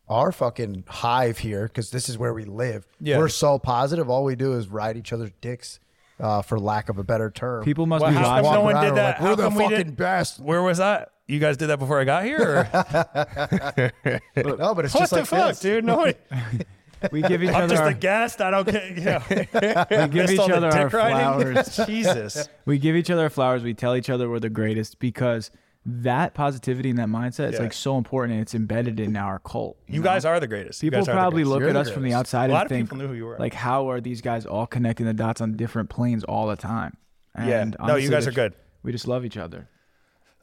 Our 0.08 0.32
fucking 0.32 0.84
hive 0.88 1.38
here, 1.38 1.68
because 1.68 1.90
this 1.90 2.08
is 2.08 2.18
where 2.18 2.34
we 2.34 2.44
live. 2.44 2.86
Yeah. 3.00 3.18
We're 3.18 3.28
so 3.28 3.58
positive. 3.58 4.10
All 4.10 4.24
we 4.24 4.36
do 4.36 4.52
is 4.54 4.68
ride 4.68 4.96
each 4.96 5.12
other's 5.12 5.30
dicks, 5.40 5.78
uh, 6.20 6.42
for 6.42 6.58
lack 6.60 6.88
of 6.88 6.98
a 6.98 7.04
better 7.04 7.30
term. 7.30 7.64
People 7.64 7.86
must 7.86 8.02
Well, 8.02 8.10
be 8.10 8.16
how 8.18 8.42
come 8.42 8.52
no 8.54 8.60
one 8.62 8.84
did 8.84 8.94
that 8.96 9.06
like, 9.06 9.16
how 9.18 9.24
we're 9.30 9.36
the 9.36 9.42
come 9.44 9.54
we 9.54 9.62
fucking 9.64 9.76
did 9.78 9.96
best. 9.96 10.40
where 10.40 10.62
was 10.62 10.78
that 10.78 11.12
you 11.28 11.38
guys 11.38 11.56
did 11.56 11.68
that 11.68 11.78
before 11.78 11.98
I 12.00 12.04
got 12.04 12.24
here 12.24 12.58
or? 12.58 13.92
no, 14.36 14.74
but 14.74 14.84
it's 14.84 14.92
what 14.94 15.00
just 15.00 15.10
the 15.12 15.18
like 15.20 15.26
fuck 15.26 15.48
this. 15.50 15.60
dude 15.60 15.84
no 15.84 16.12
We 17.10 17.22
give 17.22 17.42
each 17.42 17.50
I'm 17.50 17.62
other 17.62 17.74
just 17.74 17.82
our, 17.82 17.88
a 17.88 17.94
guest 17.94 18.40
I 18.40 18.50
don't 18.50 18.68
care 18.68 18.92
yeah. 18.96 19.84
we 20.06 20.12
give 20.12 20.30
each 20.30 20.38
other 20.40 20.68
our 20.68 20.88
riding? 20.88 20.90
flowers. 20.90 21.76
Jesus 21.86 22.48
we 22.66 22.78
give 22.78 22.94
each 22.96 23.10
other 23.10 23.22
our 23.24 23.30
flowers. 23.30 23.62
We 23.62 23.74
tell 23.74 23.96
each 23.96 24.10
other 24.10 24.28
we're 24.28 24.40
the 24.40 24.50
greatest 24.50 24.98
because 24.98 25.50
that 25.84 26.32
positivity 26.34 26.90
and 26.90 26.98
that 27.00 27.08
mindset 27.08 27.52
is 27.54 27.58
like 27.58 27.72
so 27.72 27.98
important 27.98 28.34
and 28.34 28.42
it's 28.42 28.54
embedded 28.54 29.00
in 29.00 29.16
our 29.16 29.40
cult. 29.40 29.76
you 29.88 29.98
know? 29.98 30.04
guys 30.04 30.24
are 30.24 30.38
the 30.38 30.46
greatest 30.46 30.80
You 30.82 30.90
People 30.92 31.06
guys 31.06 31.12
probably 31.12 31.38
greatest. 31.42 31.50
look 31.50 31.60
You're 31.60 31.68
at 31.70 31.72
the 31.72 31.80
us 31.80 31.90
from 31.90 32.02
the 32.04 32.10
greatest. 32.10 32.18
outside 32.18 32.50
A 32.50 32.52
lot 32.52 32.60
and 32.60 32.66
of 32.66 32.68
think, 32.76 32.88
people 32.88 32.98
knew 32.98 33.08
who 33.08 33.14
you 33.14 33.24
were. 33.26 33.36
like, 33.38 33.54
how 33.54 33.90
are 33.90 34.00
these 34.00 34.20
guys 34.20 34.46
all 34.46 34.66
connecting 34.66 35.06
the 35.06 35.14
dots 35.14 35.40
on 35.40 35.56
different 35.56 35.90
planes 35.90 36.22
all 36.22 36.46
the 36.46 36.54
time? 36.56 36.96
Yeah. 37.36 37.62
And 37.62 37.76
No, 37.84 37.96
you 37.96 38.10
guys 38.10 38.28
are 38.28 38.32
good. 38.32 38.54
We 38.84 38.92
just 38.92 39.08
love 39.08 39.24
each 39.24 39.36
other. 39.36 39.68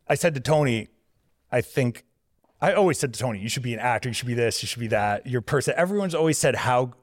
I 0.10 0.16
said 0.16 0.34
to 0.36 0.42
Tony, 0.42 0.90
I 1.52 1.62
think 1.62 2.04
I 2.62 2.74
always 2.74 2.98
said 3.00 3.14
to 3.14 3.20
Tony, 3.20 3.40
you 3.40 3.50
should 3.50 3.64
be 3.64 3.74
an 3.74 3.80
actor, 3.80 4.10
you 4.10 4.14
should 4.14 4.28
be 4.28 4.34
this, 4.34 4.62
you 4.62 4.68
should 4.68 4.80
be 4.80 4.88
that. 4.88 5.26
Your 5.26 5.42
person. 5.42 5.74
Everyone's 5.78 6.16
always 6.16 6.38
said 6.38 6.56
how 6.56 6.94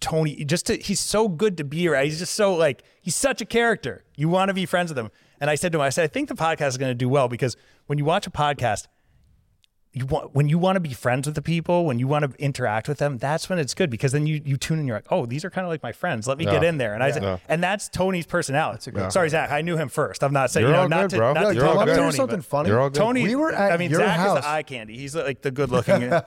Tony 0.00 0.44
just 0.44 0.66
to, 0.66 0.76
he's 0.76 1.00
so 1.00 1.28
good 1.28 1.56
to 1.56 1.64
be 1.64 1.88
around. 1.88 2.04
He's 2.04 2.18
just 2.18 2.34
so 2.34 2.54
like 2.54 2.82
he's 3.00 3.16
such 3.16 3.40
a 3.40 3.44
character. 3.44 4.04
You 4.16 4.28
want 4.28 4.48
to 4.48 4.54
be 4.54 4.66
friends 4.66 4.90
with 4.90 4.98
him. 4.98 5.10
And 5.40 5.50
I 5.50 5.56
said 5.56 5.72
to 5.72 5.78
him, 5.78 5.82
I 5.82 5.90
said, 5.90 6.04
I 6.04 6.06
think 6.06 6.28
the 6.28 6.34
podcast 6.34 6.68
is 6.68 6.78
going 6.78 6.90
to 6.90 6.94
do 6.94 7.08
well 7.08 7.28
because 7.28 7.56
when 7.86 7.98
you 7.98 8.04
watch 8.04 8.26
a 8.26 8.30
podcast, 8.30 8.86
you 9.94 10.06
want 10.06 10.34
when 10.34 10.48
you 10.48 10.58
want 10.58 10.76
to 10.76 10.80
be 10.80 10.94
friends 10.94 11.26
with 11.26 11.34
the 11.34 11.42
people, 11.42 11.84
when 11.84 11.98
you 11.98 12.08
want 12.08 12.24
to 12.30 12.42
interact 12.42 12.88
with 12.88 12.96
them, 12.98 13.18
that's 13.18 13.50
when 13.50 13.58
it's 13.58 13.74
good 13.74 13.90
because 13.90 14.12
then 14.12 14.26
you 14.26 14.40
you 14.44 14.56
tune 14.56 14.78
in. 14.78 14.86
You're 14.86 14.96
like, 14.96 15.06
oh, 15.10 15.26
these 15.26 15.44
are 15.44 15.50
kind 15.50 15.66
of 15.66 15.70
like 15.70 15.82
my 15.82 15.92
friends. 15.92 16.26
Let 16.26 16.38
me 16.38 16.44
get 16.46 16.64
in 16.64 16.78
there. 16.78 16.94
And 16.94 17.02
I 17.02 17.10
said, 17.10 17.22
Yeah. 17.22 17.36
and 17.48 17.62
that's 17.62 17.88
Tony's 17.90 18.24
personality. 18.26 18.90
Sorry, 19.10 19.28
Zac, 19.28 19.50
I 19.50 19.60
knew 19.60 19.76
him 19.76 19.88
first. 19.90 20.24
I'm 20.24 20.32
not 20.32 20.50
saying 20.50 20.64
You're 20.64 20.70
you 20.70 20.76
know 20.76 20.82
all 20.84 20.88
not 20.88 21.02
good, 21.02 21.10
to, 21.10 21.16
bro. 21.18 21.32
not 21.34 21.42
Yo, 21.42 21.48
to 21.50 21.54
You're 21.54 21.64
talk 21.64 21.76
all 21.76 21.82
about 21.82 21.88
me 21.88 21.92
good. 21.94 22.00
Tony, 22.00 22.12
something 22.16 22.40
funny. 22.40 22.68
You're 22.70 22.80
all 22.80 22.88
good. 22.90 22.98
Tony, 22.98 23.22
We 23.24 23.34
were 23.34 23.52
at 23.52 23.72
I 23.72 23.76
mean, 23.76 23.90
your 23.90 24.00
Zac 24.00 24.16
house. 24.16 24.38
is 24.38 24.44
the 24.44 24.50
eye 24.50 24.62
candy. 24.62 24.96
He's 24.96 25.14
like 25.14 25.42
the 25.42 25.50
good 25.50 25.70
looking. 25.70 26.10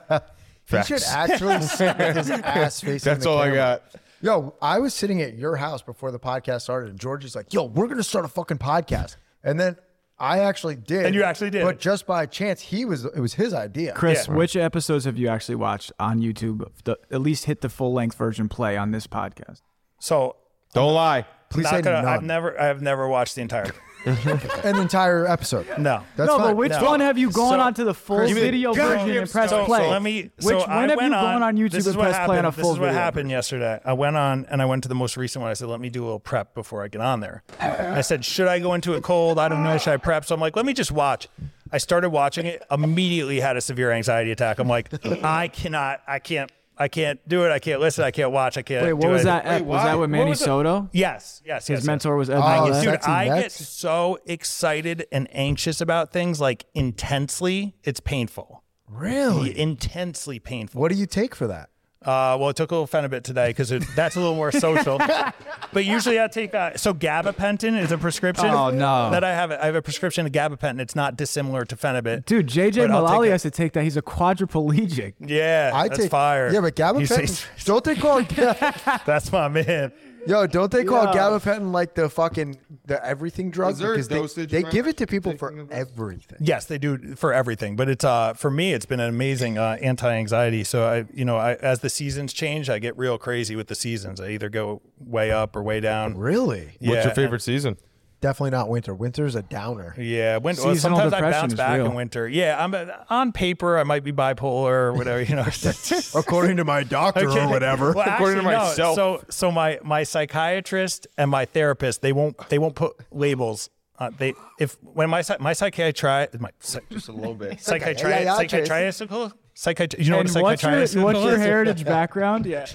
He 0.68 0.82
should 0.82 1.02
actually 1.04 1.62
sit 1.62 1.96
with 1.96 2.16
his 2.16 2.28
ass 2.30 2.80
facing 2.80 3.08
That's 3.12 3.22
the 3.24 3.30
all 3.30 3.38
I 3.38 3.54
got. 3.54 3.82
Yo, 4.20 4.54
I 4.60 4.80
was 4.80 4.94
sitting 4.94 5.22
at 5.22 5.34
your 5.38 5.54
house 5.54 5.80
before 5.80 6.10
the 6.10 6.18
podcast 6.18 6.62
started, 6.62 6.90
and 6.90 6.98
George 6.98 7.24
is 7.24 7.36
like, 7.36 7.52
"Yo, 7.54 7.62
we're 7.66 7.86
gonna 7.86 8.02
start 8.02 8.24
a 8.24 8.28
fucking 8.28 8.58
podcast," 8.58 9.14
and 9.44 9.60
then 9.60 9.76
I 10.18 10.38
actually 10.40 10.76
did, 10.76 11.04
And 11.06 11.14
you 11.14 11.22
actually 11.24 11.50
did. 11.50 11.62
but 11.64 11.78
just 11.78 12.06
by 12.06 12.24
chance, 12.26 12.60
he 12.62 12.84
was 12.86 13.04
it 13.04 13.18
was 13.20 13.34
his 13.34 13.52
idea. 13.52 13.92
Chris, 13.92 14.26
Yeah. 14.28 14.34
which 14.34 14.56
episodes 14.56 15.04
have 15.04 15.18
you 15.18 15.28
actually 15.28 15.56
watched 15.56 15.92
on 15.98 16.20
YouTube? 16.20 16.66
The, 16.84 16.98
at 17.10 17.20
least 17.20 17.44
hit 17.44 17.60
the 17.60 17.68
full 17.68 17.92
length 17.92 18.16
version 18.16 18.48
play 18.48 18.76
on 18.76 18.92
this 18.92 19.06
podcast. 19.06 19.60
so 19.98 20.36
Don't 20.72 20.94
lie. 20.94 21.26
Please 21.50 21.68
say 21.68 21.80
gonna, 21.82 22.02
none. 22.02 22.06
I've 22.06 22.22
never, 22.22 22.60
I've 22.60 22.82
never 22.82 23.06
watched 23.08 23.34
the 23.36 23.42
entire. 23.42 23.70
an 24.64 24.76
entire 24.76 25.26
episode. 25.26 25.66
No. 25.78 26.02
That's 26.16 26.28
no, 26.28 26.38
fine. 26.38 26.46
but 26.48 26.56
which 26.56 26.70
No. 26.70 26.84
one 26.84 27.00
have 27.00 27.18
you 27.18 27.30
gone 27.30 27.54
So- 27.58 27.60
on 27.60 27.74
to 27.74 27.84
the 27.84 27.92
full 27.94 28.18
Chris, 28.18 28.32
video 28.32 28.72
So- 28.72 28.86
version 28.88 29.16
and 29.16 29.30
press 29.30 29.50
so, 29.50 29.64
play? 29.64 29.80
So 29.80 29.90
let 29.90 30.02
me. 30.02 30.30
Which 30.36 30.44
so 30.44 30.58
when 30.60 30.70
I 30.70 30.80
have 30.82 30.90
you 30.92 30.96
went 30.96 31.12
gone 31.14 31.42
on 31.42 31.56
YouTube 31.56 31.70
this 31.72 31.80
is 31.86 31.88
and 31.88 31.96
what 31.96 32.04
press 32.12 32.26
play 32.26 32.38
on 32.38 32.44
a 32.44 32.48
happened. 32.48 32.54
full 32.62 32.70
This 32.70 32.76
is 32.76 32.80
what 32.80 32.86
video? 32.88 33.00
happened 33.00 33.30
yesterday. 33.30 33.80
I 33.84 33.92
went 33.94 34.16
on 34.16 34.46
and 34.48 34.62
I 34.62 34.64
went 34.64 34.84
to 34.84 34.88
the 34.88 34.94
most 34.94 35.16
recent 35.16 35.42
one. 35.42 35.50
I 35.50 35.54
said, 35.54 35.68
let 35.68 35.80
me 35.80 35.90
do 35.90 36.02
a 36.02 36.06
little 36.06 36.20
prep 36.20 36.54
before 36.54 36.84
I 36.84 36.88
get 36.88 37.00
on 37.00 37.20
there. 37.20 37.42
I 37.60 38.00
said, 38.02 38.24
should 38.24 38.46
I 38.48 38.60
go 38.60 38.74
into 38.74 38.94
it 38.94 39.02
cold? 39.02 39.38
I 39.38 39.48
don't 39.48 39.64
know. 39.64 39.76
Should 39.78 39.92
I 39.92 39.96
prep? 39.96 40.24
So 40.24 40.34
I'm 40.34 40.40
like, 40.40 40.54
let 40.54 40.64
me 40.66 40.72
just 40.72 40.92
watch. 40.92 41.28
I 41.72 41.78
started 41.78 42.10
watching 42.10 42.46
it. 42.46 42.62
Immediately 42.70 43.40
had 43.40 43.56
a 43.56 43.60
severe 43.60 43.90
anxiety 43.90 44.30
attack. 44.30 44.60
I'm 44.60 44.68
like, 44.68 44.88
I 45.24 45.48
cannot. 45.48 46.00
I 46.06 46.20
can't. 46.20 46.50
I 46.78 46.88
can't 46.88 47.26
do 47.26 47.44
it. 47.46 47.50
I 47.50 47.58
can't 47.58 47.80
listen. 47.80 48.04
I 48.04 48.10
can't 48.10 48.30
watch. 48.32 48.58
I 48.58 48.62
can't. 48.62 48.82
Wait, 48.84 48.90
do 48.90 48.96
what 48.96 49.08
was 49.08 49.22
it. 49.22 49.26
that? 49.26 49.46
ep- 49.46 49.62
was 49.62 49.82
that 49.82 49.94
with 49.94 50.00
What 50.02 50.10
Manny 50.10 50.30
was? 50.30 50.40
Soto? 50.40 50.88
Yes. 50.92 51.40
Yes. 51.44 51.66
His 51.66 51.80
yes, 51.80 51.86
mentor 51.86 52.16
was 52.16 52.28
Ed 52.28 52.36
Oh, 52.36 52.42
Mylett. 52.42 52.82
Dude, 52.82 52.90
Sexy 52.92 53.10
I 53.10 53.40
get 53.40 53.52
so 53.52 54.18
excited 54.26 55.06
and 55.10 55.26
anxious 55.32 55.80
about 55.80 56.12
things 56.12 56.40
like 56.40 56.66
intensely. 56.74 57.74
It's 57.84 58.00
painful. 58.00 58.62
Really? 58.88 59.58
Intensely 59.58 60.38
painful. 60.38 60.80
What 60.80 60.92
do 60.92 60.98
you 60.98 61.06
take 61.06 61.34
for 61.34 61.46
that? 61.46 61.70
Uh, 62.04 62.36
well, 62.38 62.50
it 62.50 62.56
took 62.56 62.70
a 62.70 62.74
little 62.76 62.86
Phenibut 62.86 63.22
today 63.22 63.48
because 63.48 63.70
that's 63.96 64.16
a 64.16 64.20
little 64.20 64.34
more 64.36 64.52
social. 64.52 64.98
but 65.72 65.84
usually 65.84 66.20
I 66.20 66.28
take 66.28 66.54
uh, 66.54 66.76
so 66.76 66.94
gabapentin 66.94 67.76
is 67.78 67.90
a 67.90 67.98
prescription. 67.98 68.46
Oh, 68.46 68.70
no. 68.70 69.10
That 69.10 69.24
I 69.24 69.32
have. 69.32 69.50
I 69.50 69.66
have 69.66 69.74
a 69.74 69.82
prescription 69.82 70.26
of 70.26 70.32
gabapentin. 70.32 70.80
It's 70.80 70.94
not 70.94 71.16
dissimilar 71.16 71.64
to 71.64 71.74
Phenibut. 71.76 72.26
Dude, 72.26 72.46
JJ 72.48 72.88
But 72.88 72.90
Malali 72.90 73.30
has 73.30 73.42
to 73.42 73.50
take 73.50 73.72
that. 73.72 73.82
He's 73.82 73.96
a 73.96 74.02
quadriplegic. 74.02 75.14
Yeah, 75.20 75.72
I 75.74 75.88
that's 75.88 76.02
take 76.02 76.10
fire. 76.10 76.52
Yeah, 76.52 76.60
but 76.60 76.78
You 76.78 77.06
say- 77.06 77.22
gabapentin. 77.22 77.64
Don't 77.64 77.84
they 77.84 77.96
call 77.96 78.18
it? 78.18 78.28
that's 79.06 79.32
my 79.32 79.48
man. 79.48 79.92
Yo, 80.26 80.46
don't 80.46 80.70
they 80.72 80.84
call 80.84 81.04
Yeah. 81.04 81.12
gabapentin 81.14 81.72
like 81.72 81.94
the 81.94 82.08
fucking 82.10 82.58
the 82.86 83.04
everything 83.04 83.50
drug? 83.50 83.72
Is 83.72 83.78
there 83.78 83.94
a 83.94 83.96
Because 84.02 84.34
they, 84.34 84.46
they 84.46 84.62
give 84.62 84.86
it 84.86 84.96
to 84.98 85.06
people 85.06 85.36
for 85.36 85.48
taking 85.50 85.60
of 85.62 85.68
this? 85.68 85.78
everything. 85.78 86.38
Yes, 86.40 86.64
they 86.66 86.78
do 86.78 87.14
for 87.16 87.32
everything, 87.32 87.76
but 87.76 87.88
it's 87.88 88.04
uh 88.04 88.34
for 88.34 88.50
me 88.50 88.72
it's 88.72 88.86
been 88.86 89.00
an 89.00 89.08
amazing 89.08 89.58
uh, 89.58 89.76
anti-anxiety. 89.80 90.64
So 90.64 90.86
I 90.86 91.04
you 91.14 91.24
know 91.24 91.36
I, 91.36 91.54
as 91.54 91.80
the 91.80 91.90
seasons 91.90 92.32
change, 92.32 92.68
I 92.70 92.78
get 92.78 92.96
real 92.98 93.18
crazy 93.18 93.56
with 93.56 93.68
the 93.68 93.74
seasons. 93.74 94.20
I 94.20 94.28
either 94.30 94.48
go 94.48 94.82
way 94.98 95.30
up 95.30 95.54
or 95.56 95.62
way 95.62 95.80
down. 95.80 96.16
Really? 96.16 96.76
Yeah, 96.80 96.90
What's 96.90 97.04
your 97.06 97.14
favorite 97.14 97.42
season? 97.42 97.76
Definitely 98.22 98.50
not 98.52 98.68
winter. 98.70 98.94
Winter's 98.94 99.34
a 99.34 99.42
downer. 99.42 99.94
Yeah, 99.98 100.38
winter. 100.38 100.62
Well, 100.64 100.74
Seasonal 100.74 100.98
sometimes 100.98 101.12
I 101.12 101.16
depression 101.18 101.40
bounce 101.42 101.54
back 101.54 101.76
real. 101.76 101.86
in 101.86 101.94
winter. 101.94 102.26
Yeah, 102.26 102.62
I'm 102.62 102.74
uh, 102.74 102.86
on 103.10 103.30
paper 103.32 103.78
I 103.78 103.84
might 103.84 104.04
be 104.04 104.12
bipolar 104.12 104.70
or 104.70 104.92
whatever. 104.94 105.22
You 105.22 105.36
know, 105.36 105.44
According 106.14 106.56
to 106.56 106.64
my 106.64 106.82
doctor 106.82 107.28
Okay. 107.28 107.44
or 107.44 107.48
whatever. 107.48 107.92
Well, 107.92 108.08
According 108.08 108.42
to 108.42 108.48
actually, 108.48 108.52
no. 108.52 108.58
myself. 108.68 108.96
So, 108.96 109.24
so 109.28 109.52
my 109.52 109.78
my 109.84 110.02
psychiatrist 110.02 111.06
and 111.18 111.30
my 111.30 111.44
therapist 111.44 112.00
they 112.02 112.12
won't 112.12 112.36
they 112.48 112.58
won't 112.58 112.74
put 112.74 112.96
labels 113.12 113.68
uh, 113.98 114.10
they 114.16 114.32
if 114.58 114.76
when 114.82 115.10
my 115.10 115.20
psy- 115.22 115.36
my 115.38 115.52
psychiatrist 115.52 116.40
my 116.40 116.50
psych- 116.60 116.88
Just 116.90 117.08
a 117.08 117.12
little 117.12 117.34
bit. 117.34 117.60
psychiatrist 117.60 118.02
Psychiatrist. 118.02 118.98
psychiatrist 118.98 119.34
psychiatrist 119.54 120.04
you 120.04 120.10
know 120.10 120.20
And 120.20 120.28
what 120.30 120.36
a 120.36 120.42
what's 120.42 120.62
your, 120.62 120.70
psychiatrist 120.86 120.96
what's 120.96 121.20
your 121.20 121.38
heritage 121.38 121.84
background? 121.84 122.46
Yeah. 122.46 122.66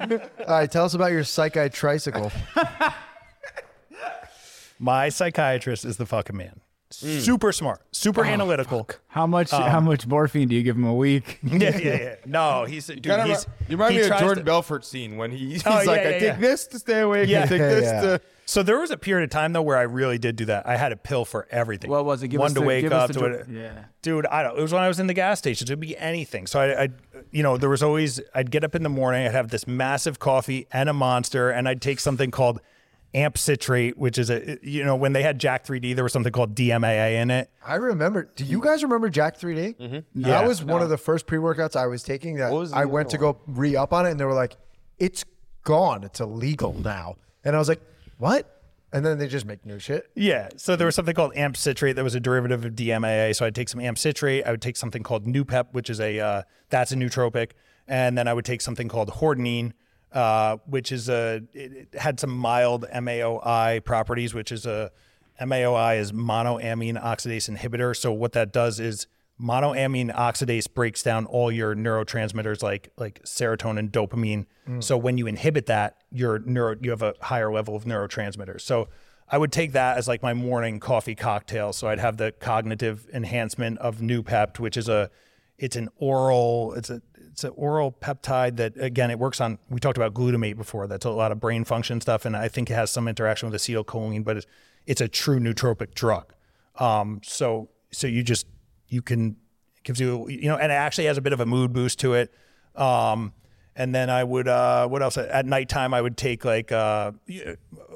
All 0.00 0.18
right, 0.48 0.70
tell 0.70 0.84
us 0.84 0.94
about 0.94 1.12
your 1.12 1.22
psychi 1.22 1.72
tricycle. 1.72 2.30
My 4.84 5.08
psychiatrist 5.10 5.84
is 5.84 5.96
the 5.96 6.06
fucking 6.06 6.36
man. 6.36 6.60
Mm. 6.90 7.20
Super 7.20 7.52
smart, 7.52 7.80
super 7.92 8.22
analytical. 8.22 8.86
How 9.06 9.26
much 9.26 9.50
how 9.50 9.80
much 9.80 10.06
morphine 10.06 10.48
do 10.48 10.54
you 10.54 10.62
give 10.62 10.76
him 10.76 10.84
a 10.84 10.92
week? 10.94 11.38
Yeah, 11.42 11.78
yeah, 11.78 11.78
yeah. 11.78 12.14
No, 12.26 12.64
he's 12.66 12.86
dude. 12.88 13.02
Kinda 13.02 13.24
he's, 13.26 13.46
re- 13.46 13.52
you 13.68 13.76
remind 13.78 13.94
he 13.94 14.00
me 14.00 14.06
of 14.08 14.18
Jordan 14.18 14.38
to- 14.38 14.44
Belfort 14.44 14.84
scene 14.84 15.16
when 15.16 15.30
he, 15.30 15.38
he's 15.52 15.66
Oh, 15.66 15.70
like, 15.70 15.86
yeah, 15.86 15.92
I 15.92 15.96
yeah, 15.96 16.18
take 16.18 16.40
this 16.40 16.66
to 16.66 16.78
stay 16.78 17.00
awake. 17.00 17.30
Yeah. 17.30 17.44
I 17.44 17.46
take 17.46 17.60
this 17.60 17.84
Yeah. 17.84 18.00
to. 18.02 18.20
So 18.44 18.62
there 18.62 18.78
was 18.78 18.90
a 18.90 18.98
period 18.98 19.24
of 19.24 19.30
time 19.30 19.54
though 19.54 19.62
where 19.62 19.78
I 19.78 19.82
really 19.82 20.18
did 20.18 20.36
do 20.36 20.44
that. 20.46 20.66
I 20.66 20.76
had 20.76 20.92
a 20.92 20.96
pill 20.96 21.24
for 21.24 21.46
everything. 21.50 21.88
What 21.90 22.04
was 22.04 22.22
it? 22.24 22.28
Give 22.28 22.40
One 22.40 22.48
us 22.48 22.54
to 22.54 22.60
the- 22.60 22.66
wake 22.66 22.82
give 22.82 22.92
us 22.92 23.04
up 23.04 23.14
the 23.14 23.20
to 23.20 23.20
dr- 23.20 23.40
it. 23.40 23.46
Yeah. 23.54 23.84
Dude, 24.02 24.26
I 24.26 24.42
don't. 24.42 24.58
It 24.58 24.62
was 24.62 24.72
when 24.74 24.82
I 24.82 24.88
was 24.88 24.98
in 25.00 25.06
the 25.06 25.14
gas 25.14 25.38
stations. 25.38 25.70
It'd 25.70 25.80
be 25.80 25.96
anything. 25.96 26.46
So 26.46 26.60
I, 26.60 26.82
I, 26.82 26.88
you 27.30 27.42
know, 27.42 27.56
there 27.56 27.70
was 27.70 27.82
always. 27.82 28.20
I'd 28.34 28.50
get 28.50 28.64
up 28.64 28.74
in 28.74 28.82
the 28.82 28.88
morning. 28.90 29.24
I'd 29.24 29.32
have 29.32 29.48
this 29.48 29.66
massive 29.66 30.18
coffee 30.18 30.66
and 30.72 30.90
a 30.90 30.92
monster, 30.92 31.48
and 31.48 31.66
I'd 31.68 31.80
take 31.80 32.00
something 32.00 32.30
called 32.30 32.60
amp 33.14 33.38
citrate, 33.38 33.98
which 33.98 34.18
is 34.18 34.30
a. 34.30 34.58
You 34.62 34.84
know, 34.84 34.96
when 34.96 35.12
they 35.12 35.22
had 35.22 35.38
Jack 35.38 35.66
3D, 35.66 35.94
there 35.94 36.04
was 36.04 36.12
something 36.12 36.32
called 36.32 36.54
DMAA 36.54 37.14
in 37.20 37.30
it. 37.30 37.50
I 37.64 37.76
remember. 37.76 38.30
Do 38.36 38.44
you 38.44 38.60
guys 38.60 38.82
remember 38.82 39.08
Jack 39.08 39.38
3D? 39.38 39.76
Mm-hmm. 39.76 40.20
Yeah. 40.20 40.28
That 40.28 40.46
was 40.46 40.62
one 40.64 40.82
of 40.82 40.88
the 40.88 40.98
first 40.98 41.26
pre 41.26 41.38
workouts 41.38 41.76
I 41.76 41.86
was 41.86 42.02
taking. 42.02 42.36
That 42.36 42.52
was 42.52 42.72
I 42.72 42.82
other 42.82 42.88
went 42.88 43.10
to 43.10 43.18
go 43.18 43.38
re 43.46 43.76
up 43.76 43.92
on 43.92 44.06
it, 44.06 44.10
and 44.10 44.20
they 44.20 44.24
were 44.24 44.34
like, 44.34 44.56
"It's 44.98 45.24
gone. 45.64 46.04
It's 46.04 46.20
illegal 46.20 46.74
now." 46.74 47.16
And 47.44 47.56
I 47.56 47.58
was 47.58 47.68
like, 47.68 47.82
"What?" 48.18 48.60
And 48.94 49.06
then 49.06 49.18
they 49.18 49.26
just 49.26 49.46
make 49.46 49.64
new 49.64 49.78
shit. 49.78 50.10
Yeah. 50.14 50.50
So 50.56 50.76
there 50.76 50.84
was 50.84 50.94
something 50.94 51.14
called 51.14 51.32
amp 51.34 51.56
citrate 51.56 51.96
that 51.96 52.04
was 52.04 52.14
a 52.14 52.20
derivative 52.20 52.64
of 52.64 52.72
DMAA. 52.72 53.34
So 53.34 53.46
I'd 53.46 53.54
take 53.54 53.70
some 53.70 53.80
amp 53.80 53.96
citrate. 53.96 54.44
I 54.46 54.50
would 54.50 54.60
take 54.60 54.76
something 54.76 55.02
called 55.02 55.26
Noopept, 55.26 55.72
which 55.72 55.88
is 55.88 55.98
a 55.98 56.20
uh, 56.20 56.42
that's 56.68 56.92
a 56.92 56.96
nootropic, 56.96 57.52
and 57.88 58.16
then 58.18 58.28
I 58.28 58.34
would 58.34 58.44
take 58.44 58.60
something 58.60 58.88
called 58.88 59.08
Hordenine, 59.10 59.72
uh, 60.12 60.58
which 60.66 60.92
is 60.92 61.08
a 61.08 61.42
it, 61.52 61.94
had 61.94 62.20
some 62.20 62.30
mild 62.30 62.86
MAOI 62.92 63.84
properties, 63.84 64.34
which 64.34 64.52
is 64.52 64.66
a 64.66 64.90
MAOI 65.40 65.98
is 65.98 66.12
monoamine 66.12 67.02
oxidase 67.02 67.50
inhibitor. 67.50 67.96
So 67.96 68.12
what 68.12 68.32
that 68.32 68.52
does 68.52 68.78
is 68.78 69.06
monoamine 69.40 70.14
oxidase 70.14 70.72
breaks 70.72 71.02
down 71.02 71.26
all 71.26 71.50
your 71.50 71.74
neurotransmitters 71.74 72.62
like 72.62 72.90
like 72.96 73.22
serotonin, 73.24 73.90
dopamine. 73.90 74.46
So 74.82 74.96
when 74.96 75.18
you 75.18 75.26
inhibit 75.26 75.66
that, 75.66 75.96
your 76.10 76.38
neuro 76.40 76.76
you 76.80 76.90
have 76.90 77.02
a 77.02 77.14
higher 77.20 77.52
level 77.52 77.74
of 77.74 77.84
neurotransmitters. 77.84 78.60
So 78.60 78.88
I 79.28 79.38
would 79.38 79.50
take 79.50 79.72
that 79.72 79.96
as 79.96 80.06
like 80.06 80.22
my 80.22 80.34
morning 80.34 80.78
coffee 80.78 81.14
cocktail. 81.14 81.72
So 81.72 81.88
I'd 81.88 81.98
have 81.98 82.18
the 82.18 82.32
cognitive 82.32 83.08
enhancement 83.12 83.78
of 83.78 83.98
Noopept, 83.98 84.58
which 84.58 84.76
is 84.76 84.88
a 84.88 85.10
it's 85.58 85.76
an 85.76 85.88
oral 85.96 86.74
it's 86.74 86.90
a 86.90 87.02
it's 87.32 87.44
an 87.44 87.52
oral 87.56 87.90
peptide 87.90 88.56
that 88.56 88.74
again 88.76 89.10
it 89.10 89.18
works 89.18 89.40
on 89.40 89.58
we 89.70 89.80
talked 89.80 89.96
about 89.96 90.14
glutamate 90.14 90.56
before. 90.56 90.86
That's 90.86 91.06
a 91.06 91.10
lot 91.10 91.32
of 91.32 91.40
brain 91.40 91.64
function 91.64 92.00
stuff 92.00 92.24
and 92.24 92.36
i 92.36 92.48
think 92.48 92.70
it 92.70 92.74
has 92.74 92.90
some 92.90 93.08
interaction 93.08 93.50
with 93.50 93.60
acetylcholine 93.60 94.22
but 94.22 94.36
it's, 94.36 94.46
it's 94.86 95.00
a 95.00 95.08
true 95.08 95.40
nootropic 95.40 95.94
drug. 95.94 96.32
Um, 96.76 97.20
so 97.24 97.70
so 97.90 98.06
you 98.06 98.22
just 98.22 98.46
you 98.88 99.02
can 99.02 99.36
it 99.76 99.84
gives 99.84 100.00
you 100.00 100.28
you 100.28 100.48
know 100.48 100.56
and 100.56 100.70
it 100.70 100.76
actually 100.76 101.06
has 101.06 101.16
a 101.16 101.22
bit 101.22 101.32
of 101.32 101.40
a 101.40 101.46
mood 101.46 101.72
boost 101.72 101.98
to 102.00 102.14
it. 102.14 102.32
Um, 102.74 103.32
and 103.74 103.94
then 103.94 104.10
i 104.10 104.22
would 104.22 104.48
uh, 104.48 104.86
what 104.86 105.02
else? 105.02 105.16
At 105.16 105.46
nighttime 105.46 105.94
i 105.94 106.00
would 106.00 106.16
take 106.16 106.44
like 106.44 106.70
uh, 106.70 107.12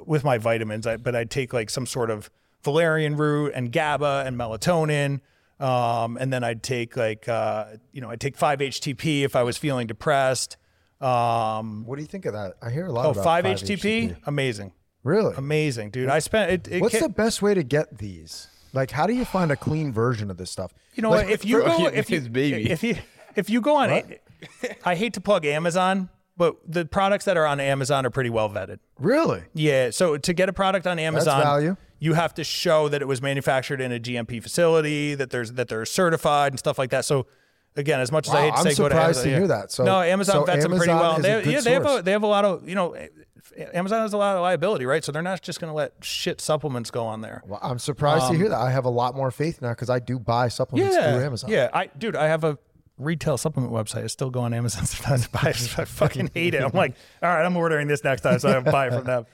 with 0.07 0.25
my 0.25 0.39
vitamins 0.39 0.87
I, 0.87 0.97
but 0.97 1.15
i'd 1.15 1.31
take 1.31 1.53
like 1.53 1.69
some 1.69 1.87
sort 1.87 2.11
of 2.11 2.31
valerian 2.65 3.17
root 3.17 3.53
and 3.55 3.71
gaba 3.71 4.25
and 4.27 4.37
melatonin 4.37 5.21
um, 5.61 6.16
and 6.19 6.33
then 6.33 6.45
I'd 6.45 6.62
take 6.62 6.97
like, 6.97 7.28
uh, 7.28 7.66
you 7.93 8.01
know, 8.01 8.11
I'd 8.11 8.20
take 8.20 8.37
5-HTP 8.37 9.23
if 9.23 9.35
I 9.37 9.43
was 9.43 9.57
feeling 9.57 9.87
depressed. 9.87 10.57
Um, 11.01 11.85
What 11.87 11.97
do 11.97 12.03
you 12.03 12.09
think 12.09 12.24
of 12.27 12.33
that? 12.33 12.55
I 12.62 12.70
hear 12.70 12.87
a 12.87 12.93
lot 12.93 13.07
oh, 13.07 13.11
about 13.11 13.24
5-HTP? 13.45 14.16
Amazing. 14.27 14.73
Really? 15.03 15.35
Amazing, 15.37 15.91
dude. 15.91 16.09
I 16.09 16.19
spent 16.19 16.51
it. 16.51 16.69
it 16.73 16.83
What's 16.83 16.95
ca- 16.99 17.07
the 17.07 17.12
best 17.12 17.41
way 17.43 17.55
to 17.55 17.62
get 17.62 17.99
these? 17.99 18.49
Like, 18.73 18.91
how 18.91 19.07
do 19.07 19.15
you 19.15 19.24
find 19.24 19.53
a 19.53 19.57
clean 19.57 19.93
version 19.93 20.31
of 20.31 20.37
this 20.37 20.51
stuff? 20.51 20.73
you 20.95 21.03
know 21.03 21.11
Like. 21.11 21.28
If 21.28 21.45
you 21.45 21.61
go, 21.65 21.87
if 21.87 22.11
you, 22.11 22.19
his 22.19 22.28
baby. 22.28 22.70
if 22.70 22.83
you, 22.83 22.97
if 23.37 23.49
you 23.49 23.61
go 23.61 23.77
on, 23.77 23.91
A- 23.91 24.20
I 24.85 24.95
hate 24.97 25.15
to 25.15 25.20
plug 25.20 25.47
Amazon, 25.47 26.11
but 26.37 26.57
the 26.66 26.85
products 26.85 27.24
that 27.27 27.37
are 27.37 27.47
on 27.47 27.61
Amazon 27.61 28.05
are 28.05 28.11
pretty 28.11 28.31
well 28.31 28.51
vetted. 28.51 28.78
really? 28.99 29.43
Yeah. 29.55 29.91
So 29.91 30.16
to 30.19 30.33
get 30.35 30.49
a 30.49 30.53
product 30.53 30.87
on 30.87 30.99
Amazon, 30.99 31.39
That's 31.39 31.47
value. 31.47 31.77
You 31.98 32.14
have 32.14 32.35
to 32.35 32.44
show 32.44 32.89
that 32.89 33.01
it 33.02 33.09
was 33.09 33.23
manufactured 33.23 33.81
in 33.81 33.93
a 33.93 33.98
GMP 33.98 34.43
facility, 34.43 35.14
that 35.14 35.31
there's 35.31 35.52
that 35.52 35.68
they're 35.68 35.85
certified 35.86 36.52
and 36.52 36.59
stuff 36.59 36.78
like 36.78 36.90
that. 36.90 37.05
So 37.05 37.27
again, 37.77 38.01
as 38.01 38.12
much 38.12 38.28
as 38.28 38.35
I 38.35 38.43
hate 38.43 38.55
to 38.55 38.59
I'm 38.59 38.64
say 38.64 38.74
go 38.74 38.89
to 38.89 38.94
surprised 38.94 39.18
Amazon, 39.18 39.24
to 39.24 39.31
yeah. 39.31 39.36
hear 39.39 39.48
that. 39.48 39.73
So- 39.73 39.85
no, 39.85 40.01
Amazon 40.01 40.35
so 40.36 40.44
vets 40.44 40.62
them 40.64 40.77
pretty 40.77 40.93
well. 40.93 41.18
They, 41.18 41.44
yeah, 41.52 41.60
they 41.60 41.73
have 41.73 41.86
a, 41.86 42.02
they 42.02 42.12
have 42.12 42.23
a 42.23 42.27
lot 42.28 42.44
of 42.44 42.68
you 42.68 42.74
know. 42.74 42.97
Amazon 43.73 44.02
has 44.02 44.12
a 44.12 44.18
lot 44.18 44.36
of 44.36 44.43
liability, 44.43 44.85
right? 44.85 45.02
So 45.02 45.12
they're 45.12 45.23
not 45.23 45.40
just 45.40 45.60
going 45.60 45.70
to 45.70 45.74
let 45.74 45.94
shit 46.02 46.43
supplements 46.43 46.90
go 46.90 47.06
on 47.06 47.23
there. 47.23 47.43
Well, 47.47 47.60
I'm 47.62 47.78
surprised 47.78 48.31
to 48.31 48.36
hear 48.36 48.51
that. 48.51 48.59
I 48.59 48.70
have 48.70 48.85
a 48.85 48.90
lot 48.90 49.14
more 49.16 49.31
faith 49.31 49.62
now 49.62 49.70
because 49.70 49.89
I 49.89 49.98
do 49.98 50.18
buy 50.18 50.48
supplements 50.48 50.94
Um, 50.94 51.02
yeah, 51.02 51.12
through 51.14 51.24
Amazon. 51.24 51.51
Yeah, 51.51 51.70
I 51.73 51.86
dude, 51.86 52.16
I 52.16 52.27
have 52.27 52.44
a 52.44 52.59
retail 52.98 53.39
supplement 53.39 53.73
website. 53.73 54.05
I 54.05 54.06
still 54.09 54.31
go 54.31 54.40
on 54.40 54.52
Amazon 54.52 54.85
sometimes 54.85 55.24
to 55.24 55.31
buy. 55.31 55.51
it. 55.51 55.78
I 55.78 55.85
fucking 55.86 56.31
hate 56.35 56.55
it. 56.55 56.62
I'm 56.62 56.73
like, 56.73 56.97
all 57.23 57.31
right, 57.31 57.44
I'm 57.47 57.56
ordering 57.56 57.89
this 57.89 58.05
next 58.05 58.23
time, 58.23 58.39
so 58.40 58.51
I 58.51 58.60
buy 58.60 58.89
it 58.89 58.93
from 58.93 59.05
them. 59.05 59.27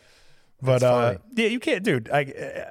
But 0.63 0.83
uh, 0.83 1.17
yeah, 1.35 1.49
you 1.49 1.59
can't, 1.59 1.83
dude. 1.83 2.09
I 2.11 2.23
uh, 2.23 2.71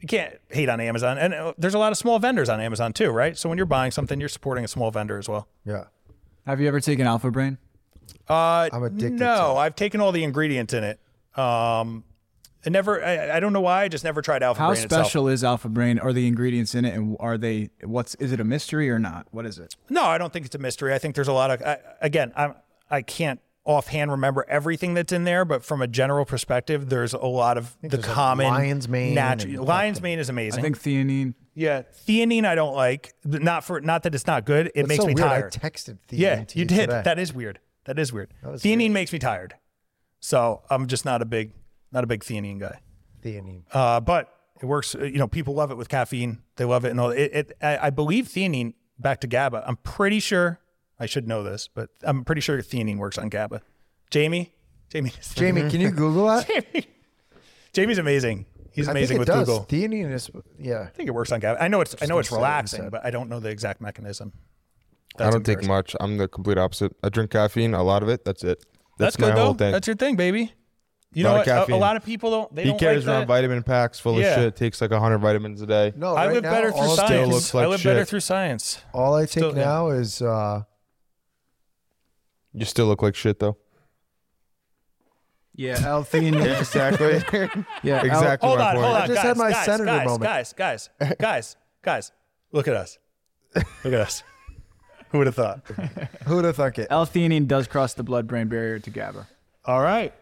you 0.00 0.06
can't 0.06 0.36
hate 0.50 0.68
on 0.68 0.80
Amazon, 0.80 1.18
and 1.18 1.34
uh, 1.34 1.52
there's 1.58 1.74
a 1.74 1.78
lot 1.78 1.90
of 1.90 1.98
small 1.98 2.18
vendors 2.18 2.48
on 2.48 2.60
Amazon 2.60 2.92
too, 2.92 3.10
right? 3.10 3.36
So 3.36 3.48
when 3.48 3.58
you're 3.58 3.66
buying 3.66 3.90
something, 3.90 4.20
you're 4.20 4.28
supporting 4.28 4.64
a 4.64 4.68
small 4.68 4.90
vendor 4.90 5.18
as 5.18 5.28
well. 5.28 5.48
Yeah. 5.64 5.84
Have 6.46 6.60
you 6.60 6.68
ever 6.68 6.78
taken 6.80 7.06
Alpha 7.06 7.30
Brain? 7.30 7.58
Uh, 8.28 8.68
I'm 8.72 8.82
addicted 8.84 9.18
to 9.18 9.24
No, 9.24 9.56
I've 9.56 9.74
taken 9.74 10.00
all 10.00 10.12
the 10.12 10.24
ingredients 10.24 10.74
in 10.74 10.84
it. 10.84 11.00
Um, 11.36 12.04
I 12.66 12.70
never. 12.70 13.04
I, 13.04 13.36
I 13.36 13.40
don't 13.40 13.52
know 13.52 13.60
why. 13.60 13.82
I 13.84 13.88
just 13.88 14.04
never 14.04 14.22
tried 14.22 14.42
Alpha 14.42 14.60
How 14.60 14.68
Brain 14.70 14.84
itself. 14.84 15.06
special 15.06 15.28
is 15.28 15.42
Alpha 15.42 15.68
Brain? 15.68 15.98
Are 15.98 16.12
the 16.12 16.26
ingredients 16.26 16.74
in 16.74 16.84
it, 16.84 16.94
and 16.94 17.16
are 17.20 17.36
they? 17.36 17.70
What's 17.82 18.14
is 18.16 18.32
it 18.32 18.40
a 18.40 18.44
mystery 18.44 18.90
or 18.90 18.98
not? 18.98 19.26
What 19.32 19.44
is 19.46 19.58
it? 19.58 19.74
No, 19.90 20.04
I 20.04 20.18
don't 20.18 20.32
think 20.32 20.46
it's 20.46 20.54
a 20.54 20.58
mystery. 20.58 20.94
I 20.94 20.98
think 20.98 21.14
there's 21.14 21.28
a 21.28 21.32
lot 21.32 21.50
of 21.50 21.62
I, 21.62 21.78
again, 22.00 22.32
I'm 22.36 22.54
I 22.90 23.02
can't 23.02 23.40
offhand 23.64 24.10
remember 24.10 24.44
everything 24.48 24.94
that's 24.94 25.12
in 25.12 25.24
there, 25.24 25.44
but 25.44 25.64
from 25.64 25.80
a 25.82 25.86
general 25.86 26.24
perspective, 26.24 26.88
there's 26.90 27.14
a 27.14 27.18
lot 27.26 27.56
of 27.56 27.76
the 27.80 27.88
there's, 27.88 28.06
like, 28.06 28.14
common 28.14 28.46
lion's 28.46 28.88
mane 28.88 29.16
natu- 29.16 29.44
and 29.56 29.64
lion's 29.64 30.00
mane 30.02 30.18
is 30.18 30.28
amazing. 30.28 30.60
I 30.60 30.62
think 30.62 30.78
theanine. 30.78 31.34
yeah, 31.54 31.82
theanine 32.06 32.44
I 32.44 32.54
don't 32.54 32.74
like. 32.74 33.14
Not 33.24 33.64
for 33.64 33.80
not 33.80 34.02
that 34.02 34.14
it's 34.14 34.26
not 34.26 34.44
good. 34.44 34.66
It 34.68 34.72
That's 34.74 34.88
makes 34.88 35.02
so 35.02 35.06
me 35.08 35.14
weird. 35.14 35.26
tired. 35.28 35.56
I 35.62 35.68
texted 35.68 35.98
Theanine 36.08 36.18
yeah, 36.18 36.44
to 36.44 36.58
you 36.58 36.62
you 36.62 36.64
did. 36.66 36.80
today. 36.90 37.02
That 37.04 37.18
is 37.18 37.32
weird. 37.32 37.58
That 37.86 37.98
is 37.98 38.12
weird. 38.12 38.32
was 38.42 38.62
theanine 38.62 38.92
makes 38.92 39.12
me 39.12 39.18
tired, 39.18 39.54
so 40.20 40.62
I'm 40.70 40.86
just 40.86 41.04
not 41.04 41.22
a 41.22 41.24
big 41.24 41.52
not 41.92 42.04
a 42.04 42.06
big 42.06 42.22
theanine 42.24 42.58
guy. 42.60 42.80
Theanine. 43.22 43.62
Uh, 43.72 44.00
but 44.00 44.30
it 44.60 44.66
works. 44.66 44.94
uh, 44.94 45.04
You 45.04 45.18
know, 45.18 45.26
people 45.28 45.54
love 45.54 45.70
it 45.70 45.76
with 45.76 45.88
caffeine. 45.88 46.42
They 46.56 46.64
love 46.64 46.84
it, 46.84 46.90
and 46.90 47.00
all. 47.00 47.10
It, 47.10 47.30
it 47.32 47.52
I, 47.62 47.86
I 47.86 47.90
believe 47.90 48.26
theanine. 48.28 48.74
Back 48.98 49.20
to 49.22 49.26
GABA. 49.26 49.64
I'm 49.66 49.76
pretty 49.78 50.20
sure. 50.20 50.60
I 50.98 51.06
should 51.06 51.26
know 51.26 51.42
this, 51.42 51.68
but 51.68 51.90
I'm 52.02 52.24
pretty 52.24 52.40
sure 52.40 52.58
theanine 52.60 52.98
works 52.98 53.18
on 53.18 53.28
GABA. 53.28 53.60
Jamie, 54.10 54.54
Jamie, 54.90 55.12
Jamie, 55.34 55.68
can 55.70 55.80
you 55.80 55.90
Google 55.90 56.26
that? 56.26 56.46
Jamie, 56.72 56.86
Jamie's 57.72 57.98
amazing. 57.98 58.46
He's 58.70 58.88
I 58.88 58.92
amazing 58.92 59.18
think 59.18 59.28
it 59.28 59.32
with 59.32 59.46
does. 59.46 59.46
Google. 59.48 59.64
Theanine 59.66 60.12
is, 60.12 60.30
yeah. 60.58 60.82
I 60.82 60.86
think 60.86 61.08
it 61.08 61.12
works 61.12 61.30
on 61.32 61.40
GABA. 61.40 61.62
I 61.62 61.68
know 61.68 61.80
it's. 61.80 61.94
I 62.02 62.06
know 62.06 62.18
it's 62.18 62.28
say 62.28 62.34
what 62.36 62.38
you 62.40 62.44
relaxing, 62.44 62.90
but 62.90 63.04
I 63.04 63.10
don't 63.10 63.28
know 63.28 63.40
the 63.40 63.48
exact 63.50 63.80
mechanism. 63.80 64.32
I 65.18 65.30
don't 65.30 65.46
take 65.46 65.64
much. 65.64 65.94
I'm 66.00 66.16
the 66.16 66.26
complete 66.26 66.58
opposite. 66.58 66.92
I 67.02 67.08
drink 67.08 67.30
caffeine, 67.30 67.72
a 67.74 67.82
lot 67.84 68.02
of 68.02 68.08
it. 68.08 68.24
That's 68.24 68.42
it. 68.42 68.58
That's 68.98 69.16
That's, 69.16 69.18
my 69.20 69.28
good 69.28 69.38
whole 69.38 69.52
though. 69.54 69.58
thing. 69.64 69.72
That's 69.72 69.86
your 69.86 69.96
thing, 69.96 70.16
baby. 70.16 70.52
You 71.12 71.22
know 71.22 71.34
what? 71.34 71.46
A, 71.46 71.72
a 71.72 71.76
lot 71.76 71.94
of 71.96 72.04
people 72.04 72.30
don't. 72.32 72.54
They 72.54 72.64
he 72.64 72.70
don't 72.70 72.78
carries 72.80 73.06
like 73.06 73.12
around 73.14 73.20
that. 73.22 73.26
vitamin 73.28 73.62
packs 73.62 74.00
full 74.00 74.18
Yeah. 74.20 74.34
of 74.34 74.34
shit. 74.42 74.56
Takes 74.56 74.80
like 74.80 74.90
100 74.90 75.18
vitamins 75.18 75.62
a 75.62 75.66
day. 75.66 75.92
No, 75.96 76.14
I 76.16 76.26
right 76.26 76.34
live 76.34 76.42
now, 76.42 76.50
better 76.50 76.72
through 76.72 76.80
all, 76.80 76.94
still 76.96 77.06
science. 77.06 77.32
looks 77.32 77.54
like 77.54 77.64
I 77.64 77.66
live 77.68 77.82
better 77.84 78.04
through 78.04 78.20
science. 78.20 78.80
all 78.92 79.14
I 79.14 79.20
take 79.22 79.30
Still, 79.30 79.56
yeah. 79.56 79.64
now 79.64 79.88
is 79.90 80.20
uh, 80.20 80.62
You 82.54 82.64
still 82.64 82.86
look 82.86 83.02
like 83.02 83.14
shit 83.14 83.38
though. 83.40 83.56
Yeah, 85.56 85.80
L-theanine. 85.84 86.58
exactly. 86.58 87.22
yeah, 87.82 87.98
L- 88.00 88.04
exactly 88.06 88.48
Hold 88.48 88.58
my 88.58 88.68
on, 88.70 88.74
point. 88.74 88.84
hold 88.86 88.96
on. 88.96 89.02
I 89.02 89.06
just 89.06 89.16
guys, 89.16 89.24
had 89.24 89.36
my 89.36 89.50
guys, 89.52 89.64
senator 89.64 89.84
guys, 89.84 90.04
moment. 90.06 90.22
Guys, 90.22 90.52
guys, 90.52 90.90
guys, 91.20 91.56
guys, 91.82 92.12
look 92.52 92.66
at 92.68 92.74
us. 92.74 92.98
Look 93.54 93.92
at 93.92 94.00
us. 94.00 94.22
Who 95.10 95.18
would 95.18 95.28
have 95.28 95.36
thought? 95.36 95.60
who'd 96.26 96.44
have 96.44 96.56
thunk 96.56 96.78
it? 96.80 96.88
L-theanine 96.90 97.46
does 97.46 97.68
cross 97.68 97.94
the 97.94 98.02
blood-brain 98.02 98.48
barrier 98.48 98.80
to 98.80 98.90
GABA. 98.90 99.28
All 99.64 99.80
right. 99.80 100.12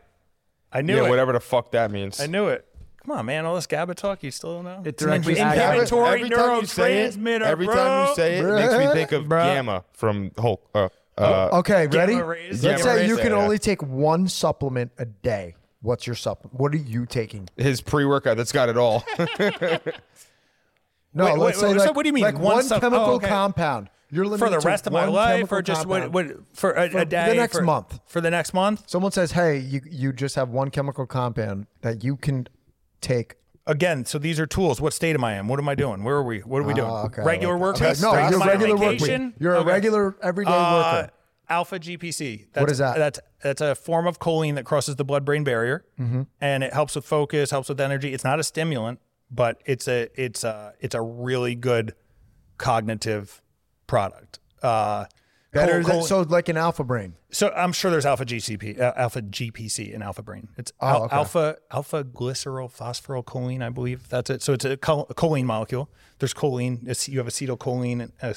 I 0.70 0.82
knew 0.82 0.92
it. 0.92 0.96
Yeah, 1.00 1.06
it. 1.06 1.08
whatever 1.10 1.32
the 1.32 1.40
fuck 1.40 1.72
that 1.72 1.90
means. 1.90 2.20
I 2.20 2.26
knew 2.26 2.48
it. 2.48 2.66
Come 3.02 3.16
on, 3.16 3.24
man. 3.24 3.46
All 3.46 3.54
this 3.54 3.66
GABA 3.66 3.94
talk, 3.94 4.22
you 4.22 4.30
still 4.30 4.56
don't 4.56 4.64
know? 4.64 4.82
It 4.84 4.88
It's 4.88 5.02
an 5.02 5.08
directly 5.08 5.38
in- 5.38 5.46
activates- 5.46 5.70
inhibitory 5.72 6.08
every 6.20 6.28
time 6.30 6.60
you 6.60 6.66
say 6.66 7.02
it, 7.04 7.14
neurotransmitter, 7.14 7.40
every 7.40 7.66
bro. 7.66 7.74
time 7.74 8.08
you 8.08 8.14
say 8.14 8.36
it, 8.38 8.44
it 8.44 8.52
makes 8.52 8.76
me 8.78 8.86
think 8.92 9.12
of 9.12 9.24
Bruh. 9.24 9.54
Gamma 9.54 9.84
from 9.94 10.30
Hulk. 10.38 10.68
Uh, 10.74 10.88
uh, 11.18 11.48
Okay, 11.52 11.86
ready? 11.88 12.14
rays. 12.16 12.64
Let's 12.64 12.82
Gamma 12.82 12.96
say 12.98 13.06
you 13.08 13.16
can 13.16 13.32
Yeah. 13.32 13.38
only 13.42 13.58
take 13.58 13.82
one 13.82 14.28
supplement 14.28 14.92
a 14.98 15.04
day. 15.04 15.54
What's 15.80 16.06
your 16.06 16.16
supplement? 16.16 16.58
What 16.60 16.72
are 16.72 16.76
you 16.78 17.06
taking? 17.06 17.48
His 17.56 17.80
pre-workout 17.80 18.36
that's 18.36 18.52
got 18.52 18.68
it 18.68 18.76
all. 18.76 19.04
No, 21.14 21.26
Wait, 21.26 21.36
let's 21.38 21.62
wait, 21.62 21.72
say 21.72 21.78
so 21.78 21.84
like, 21.86 21.94
what 21.94 22.04
do 22.04 22.08
you 22.08 22.12
mean? 22.14 22.24
Like 22.24 22.36
One 22.36 22.54
one, 22.56 22.62
sup- 22.64 22.80
chemical 22.80 23.04
oh, 23.06 23.14
okay. 23.16 23.28
compound. 23.28 23.90
You're 24.10 24.24
limited 24.24 24.44
for 24.46 24.50
the 24.50 24.60
to 24.60 24.66
rest 24.66 24.86
of 24.86 24.92
my 24.94 25.04
life, 25.06 25.36
chemical 25.36 25.58
or 25.58 25.62
just 25.62 25.86
what, 25.86 26.10
what 26.10 26.26
for 26.54 26.70
a, 26.72 26.88
day? 26.88 26.92
For 26.92 26.98
a 27.00 27.04
the 27.04 27.34
next 27.34 27.56
for- 27.58 27.62
month. 27.62 28.00
For 28.06 28.20
the 28.22 28.30
next 28.30 28.54
month. 28.54 28.84
Someone 28.88 29.12
says, 29.12 29.32
"Hey, 29.32 29.58
you 29.58 29.80
you 29.90 30.12
just 30.14 30.36
have 30.36 30.48
one 30.48 30.70
chemical 30.70 31.06
compound 31.06 31.66
that 31.82 32.02
you 32.02 32.16
can 32.16 32.48
take." 33.02 33.34
Again, 33.66 34.04
so 34.04 34.18
these 34.18 34.40
are 34.40 34.46
tools. 34.46 34.80
What 34.80 34.92
state 34.92 35.14
am 35.14 35.22
I 35.22 35.38
in? 35.38 35.46
What 35.46 35.60
am 35.60 35.68
I 35.68 35.74
doing? 35.76 36.02
Where 36.02 36.16
are 36.16 36.22
we? 36.24 36.40
What 36.40 36.58
are 36.60 36.64
we 36.64 36.74
doing? 36.74 36.90
Oh, 36.90 37.04
okay, 37.06 37.22
regular 37.22 37.54
okay. 37.54 37.60
work 37.62 37.76
Okay, 37.76 37.90
week? 37.90 38.00
No, 38.00 38.14
Am 38.14 38.32
you're 38.32 38.40
regular 38.44 38.76
work 38.76 39.00
week. 39.00 39.32
You're 39.38 39.54
a 39.54 39.64
regular 39.64 40.16
everyday 40.20 40.50
Uh, 40.50 40.74
worker. 41.02 41.10
Alpha 41.48 41.78
GPC. 41.78 42.46
That's, 42.52 42.72
is 42.72 42.78
that? 42.78 42.96
That's 42.96 43.20
that's 43.42 43.60
a 43.60 43.74
form 43.74 44.06
of 44.06 44.18
choline 44.18 44.54
that 44.56 44.64
crosses 44.64 44.96
the 44.96 45.04
blood-brain 45.04 45.44
barrier, 45.44 45.84
Mm-hmm. 46.00 46.22
and 46.40 46.64
it 46.64 46.72
helps 46.72 46.96
with 46.96 47.04
focus, 47.04 47.50
helps 47.50 47.68
with 47.68 47.80
energy. 47.80 48.12
It's 48.14 48.24
not 48.24 48.40
a 48.40 48.42
stimulant, 48.42 48.98
but 49.30 49.60
it's 49.66 49.86
a 49.86 50.08
it's 50.20 50.42
a 50.44 50.72
it's 50.80 50.94
a 50.94 51.02
really 51.02 51.54
good 51.54 51.94
cognitive 52.58 53.42
product. 53.86 54.38
Uh, 54.62 55.04
Better 55.52 55.82
than, 55.82 56.02
so 56.02 56.22
like 56.22 56.48
an 56.48 56.56
alpha 56.56 56.82
brain. 56.82 57.14
So 57.30 57.50
I'm 57.54 57.72
sure 57.72 57.90
there's 57.90 58.06
alpha 58.06 58.24
GCP, 58.24 58.80
uh, 58.80 58.92
alpha 58.96 59.20
GPC 59.20 59.92
in 59.92 60.00
alpha 60.02 60.22
brain. 60.22 60.48
It's 60.56 60.72
Oh, 60.80 60.86
al- 60.86 61.02
okay. 61.04 61.16
alpha 61.16 61.56
alpha 61.70 62.04
glycerol 62.04 62.70
phosphorylcholine, 62.74 63.62
I 63.62 63.68
believe 63.68 64.08
that's 64.08 64.30
it. 64.30 64.42
So 64.42 64.54
it's 64.54 64.64
a, 64.64 64.76
chol- 64.78 65.08
a 65.10 65.14
choline 65.14 65.44
molecule. 65.44 65.90
There's 66.20 66.32
choline. 66.32 66.88
It's, 66.88 67.08
you 67.08 67.18
have 67.18 67.26
acetylcholine 67.26 68.00
and, 68.00 68.12
uh, 68.22 68.32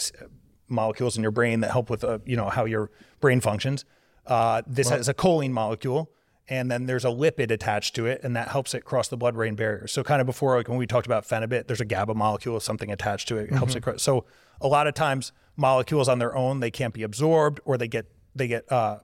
molecules 0.67 1.15
in 1.15 1.21
your 1.21 1.31
brain 1.31 1.59
that 1.61 1.71
help 1.71 1.89
with 1.89 2.03
uh, 2.03 2.19
you 2.25 2.35
know 2.35 2.49
how 2.49 2.65
your 2.65 2.91
brain 3.21 3.39
functions. 3.39 3.85
Uh, 4.25 4.61
this 4.67 4.89
has 4.89 5.07
a 5.07 5.13
choline 5.13 5.51
molecule, 5.51 6.09
and 6.49 6.69
then 6.71 6.85
there's 6.87 7.05
a 7.05 7.09
lipid 7.09 7.51
attached 7.51 7.95
to 7.95 8.07
it, 8.07 8.21
and 8.23 8.35
that 8.35 8.47
helps 8.49 8.73
it 8.73 8.83
cross 8.83 9.07
the 9.07 9.15
blood-brain 9.17 9.55
barrier. 9.55 9.85
So 9.87 10.03
kind 10.03 10.19
of 10.19 10.25
before, 10.25 10.57
like 10.57 10.67
when 10.67 10.79
we 10.79 10.87
talked 10.87 11.05
about 11.05 11.25
phenibut, 11.27 11.67
there's 11.67 11.81
a 11.81 11.85
GABA 11.85 12.15
molecule, 12.15 12.59
something 12.59 12.91
attached 12.91 13.27
to 13.27 13.37
it, 13.37 13.43
it 13.43 13.53
helps 13.53 13.71
Mm-hmm. 13.73 13.77
it 13.77 13.81
cross. 13.83 14.01
So 14.01 14.25
a 14.59 14.67
lot 14.67 14.87
of 14.87 14.95
times, 14.95 15.31
molecules 15.57 16.07
on 16.09 16.19
their 16.19 16.35
own 16.35 16.59
they 16.59 16.71
can't 16.71 16.93
be 16.93 17.03
absorbed, 17.03 17.59
or 17.65 17.77
they 17.77 17.87
get 17.87 18.05
they 18.35 18.47
get 18.47 18.71
uh, 18.71 18.99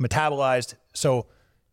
metabolized. 0.00 0.74
So 0.94 1.26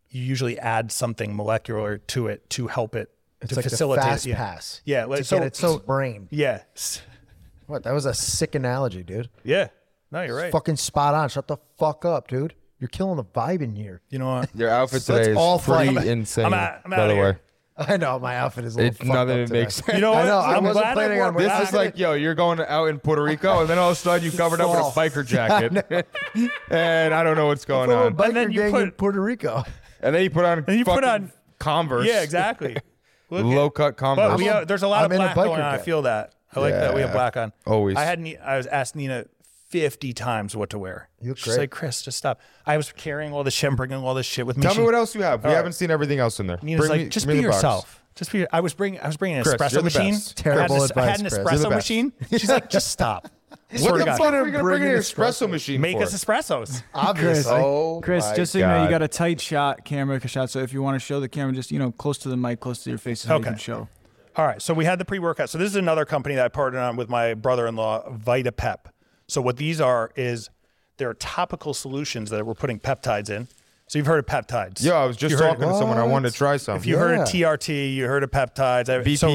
you 0.09 0.21
usually 0.23 0.59
add 0.59 0.91
something 0.91 1.35
molecular 1.35 1.97
to 1.99 2.27
it 2.27 2.49
to 2.51 2.67
help 2.67 2.95
it 2.95 3.09
It's 3.41 3.49
to 3.49 3.55
like 3.55 3.63
facilitate 3.63 4.03
the 4.03 4.09
fast 4.09 4.25
yeah. 4.25 4.35
pass. 4.35 4.81
Yeah, 4.85 5.05
like, 5.05 5.19
to 5.19 5.23
so 5.23 5.37
get 5.39 5.47
its 5.47 5.75
brain. 5.85 6.27
yeah, 6.31 6.61
What? 7.67 7.83
That 7.83 7.93
was 7.93 8.05
a 8.05 8.13
sick 8.13 8.55
analogy, 8.55 9.03
dude. 9.03 9.29
yeah. 9.43 9.69
No, 10.13 10.23
you're 10.23 10.35
right. 10.35 10.51
Fucking 10.51 10.75
spot 10.75 11.13
on. 11.15 11.29
Shut 11.29 11.47
the 11.47 11.55
fuck 11.77 12.03
up, 12.03 12.27
dude. 12.27 12.53
You're 12.79 12.89
killing 12.89 13.15
the 13.15 13.23
vibe 13.23 13.61
in 13.61 13.75
here. 13.77 14.01
You 14.09 14.19
know 14.19 14.35
what? 14.35 14.49
Your 14.53 14.69
outfit 14.69 15.03
So 15.03 15.13
let's 15.13 15.27
today 15.27 15.39
all 15.39 15.57
is 15.57 15.63
pretty 15.63 15.95
fight. 15.95 16.05
insane. 16.07 16.45
I'm 16.47 16.53
out- 16.53 16.81
I'm 16.83 16.91
by 16.91 16.97
outta 16.97 17.07
the 17.07 17.13
here. 17.13 17.39
Way, 17.81 17.87
I 17.93 17.97
know 17.97 18.19
my 18.19 18.37
outfit 18.37 18.65
is 18.65 18.75
a 18.75 18.77
little 18.77 18.89
it's 18.89 18.97
fucked 18.97 19.07
nothing 19.09 19.19
up 19.21 19.27
that 19.27 19.47
today. 19.47 19.59
makes 19.61 19.75
sense. 19.75 19.93
You 19.95 20.01
know 20.01 20.11
what? 20.11 20.21
I 20.23 20.25
know, 20.27 20.37
I 20.39 20.57
I'm 20.57 20.63
wasn't 20.63 20.85
planning 20.93 21.21
on 21.21 21.33
wearing 21.33 21.37
This 21.49 21.57
black. 21.57 21.67
is 21.67 21.73
like, 21.73 21.97
yo, 21.97 22.13
you're 22.13 22.35
going 22.35 22.59
out 22.61 22.85
in 22.85 22.99
Puerto 22.99 23.23
Rico, 23.23 23.61
and 23.61 23.69
then 23.69 23.77
all 23.77 23.89
of 23.91 23.97
a 23.97 23.99
sudden 23.99 24.23
you 24.25 24.31
covered 24.37 24.61
up 24.61 24.69
with 24.69 24.79
a 24.79 24.99
biker 24.99 25.25
jacket, 25.25 26.07
and 26.69 27.13
I 27.13 27.23
don't 27.23 27.35
know 27.37 27.47
what's 27.47 27.65
going 27.65 27.91
on. 27.91 28.15
biker 28.15 28.33
then 28.33 28.51
you 28.51 28.59
gang 28.61 28.75
in 28.75 28.85
put- 28.89 28.97
Puerto 28.97 29.21
Rico. 29.21 29.63
And 30.01 30.15
then 30.15 30.23
you 30.23 30.29
put 30.29 30.45
on, 30.45 30.63
And 30.67 30.79
you 30.79 30.85
put 30.85 31.03
on- 31.03 31.31
Converse, 31.59 32.07
yeah, 32.07 32.21
exactly. 32.23 32.75
Low 33.29 33.69
cut 33.69 33.95
Converse. 33.97 34.29
But 34.31 34.37
we 34.39 34.45
have, 34.45 34.67
there's 34.67 34.81
a 34.83 34.87
lot 34.87 35.05
I'm 35.05 35.11
of 35.11 35.17
black 35.17 35.35
going 35.35 35.61
on. 35.61 35.75
I 35.75 35.77
feel 35.77 36.01
that. 36.03 36.33
I 36.53 36.59
like 36.59 36.73
that 36.73 36.93
we 36.95 37.01
have 37.01 37.11
black 37.13 37.37
on. 37.37 37.53
Always. 37.67 37.95
I 37.97 38.03
had 38.03 38.19
Ni- 38.19 38.37
I 38.37 38.57
was 38.57 38.65
asked 38.67 38.95
Nina 38.95 39.25
50 39.72 40.14
times 40.14 40.56
what 40.56 40.69
to 40.72 40.77
wear. 40.80 41.07
You 41.22 41.30
look 41.30 41.38
She's 41.38 41.53
great. 41.53 41.60
like, 41.60 41.72
Chris, 41.72 42.02
just 42.02 42.18
stop. 42.18 42.41
I 42.65 42.76
was 42.77 42.91
carrying 42.91 43.31
all 43.34 43.43
this 43.43 43.53
shit, 43.53 43.69
I'm 43.69 43.76
bringing 43.77 43.98
all 43.98 44.14
this 44.14 44.26
shit 44.26 44.45
with 44.45 44.57
me. 44.57 44.64
Tell 44.64 44.73
She- 44.73 44.80
me 44.80 44.85
what 44.85 44.95
else 44.95 45.15
you 45.15 45.22
have. 45.23 45.41
We 45.43 45.48
All 45.48 45.52
right. 45.53 45.57
haven't 45.57 45.73
seen 45.73 45.89
everything 45.91 46.19
else 46.19 46.39
in 46.39 46.48
there. 46.48 46.60
Nina's 46.61 46.81
Bring 46.81 46.89
like, 46.91 47.02
me- 47.02 47.10
just 47.10 47.26
be 47.27 47.35
me 47.35 47.41
the 47.41 47.48
box. 47.48 47.57
yourself. 47.57 48.03
Just 48.15 48.31
be. 48.34 48.45
I 48.52 48.60
was 48.60 48.73
bringing. 48.73 48.99
I 48.99 49.07
was 49.07 49.15
bringing 49.15 49.38
an 49.38 49.43
Chris, 49.43 49.56
espresso 49.56 49.72
you're 49.72 49.81
the 49.81 49.84
machine. 49.85 50.14
best. 50.15 50.35
Terrible 50.38 50.60
I 50.60 50.61
had, 50.61 50.81
this- 50.81 50.91
I 50.98 51.02
had 51.06 51.10
advice, 51.15 51.19
an 51.19 51.23
Chris. 51.23 51.34
espresso 51.34 51.52
You're 51.52 51.60
the 51.60 51.69
best. 51.69 51.76
machine. 51.89 52.14
She's 52.31 52.49
like, 52.49 52.69
just 52.69 52.88
stop. 52.91 53.27
Swear 53.73 53.91
What 53.93 53.98
to 53.99 54.03
the 54.03 54.06
God. 54.10 54.18
fuck 54.18 54.34
are 54.34 54.43
we 54.43 54.52
gonna 54.52 54.64
bring 54.64 54.80
bring 54.81 54.89
an 54.91 54.95
an 54.98 55.02
espresso 55.02 55.49
machine 55.49 55.80
Make 55.80 55.95
for? 55.98 56.03
us 56.03 56.14
espressos. 56.14 56.84
Obviously. 56.93 57.53
Oh, 57.53 58.02
Chris, 58.03 58.26
my 58.26 58.35
just 58.35 58.52
so 58.52 58.57
you 58.60 58.65
know, 58.65 58.80
you 58.84 58.85
God. 58.85 58.89
got 58.89 59.02
a 59.02 59.07
tight 59.07 59.39
shot, 59.39 59.85
camera 59.85 60.26
shot. 60.27 60.49
So 60.49 60.60
if 60.60 60.73
you 60.73 60.81
want 60.84 60.95
to 60.95 60.99
show 60.99 61.22
the 61.22 61.30
camera, 61.30 61.53
just 61.53 61.72
you 61.72 61.80
know, 61.80 61.91
close 61.93 62.18
to 62.19 62.30
the 62.30 62.35
mic, 62.38 62.60
close 62.60 62.84
to 62.84 62.89
your 62.89 62.99
face, 62.99 63.22
so 63.22 63.30
you 63.30 63.35
Okay. 63.35 63.45
can 63.52 63.57
show. 63.57 63.88
All 64.35 64.45
right, 64.45 64.61
so 64.61 64.73
we 64.73 64.84
had 64.85 64.99
the 64.99 65.06
pre-workout. 65.06 65.49
So 65.49 65.57
this 65.57 65.69
is 65.69 65.76
another 65.77 66.03
company 66.06 66.35
that 66.35 66.45
I 66.45 66.48
partnered 66.49 66.81
on 66.81 66.95
with 66.98 67.10
my 67.10 67.34
brother-in-law, 67.34 68.10
Vita-Pep. 68.11 68.88
So 69.31 69.41
what 69.41 69.55
these 69.55 69.79
are 69.79 70.11
is 70.17 70.49
they're 70.97 71.13
topical 71.13 71.73
solutions 71.73 72.31
that 72.31 72.45
we're 72.45 72.53
putting 72.53 72.81
peptides 72.81 73.29
in. 73.29 73.47
So 73.87 73.97
you've 73.97 74.05
heard 74.05 74.19
of 74.19 74.25
peptides? 74.25 74.83
Yo, 74.83 74.93
I 74.93 75.05
was 75.05 75.15
just 75.15 75.31
You 75.31 75.37
heard- 75.37 75.53
talking 75.53 75.69
to 75.69 75.77
someone. 75.77 75.97
I 75.97 76.03
wanted 76.03 76.31
to 76.31 76.37
try 76.37 76.57
some. 76.57 76.75
If 76.75 76.85
you 76.85 76.97
heard 76.97 77.17
of 77.17 77.27
TRT, 77.29 77.93
you 77.93 78.07
heard 78.07 78.23
of 78.23 78.31
peptides. 78.31 78.87
BPC, 78.87 79.17
so, 79.17 79.27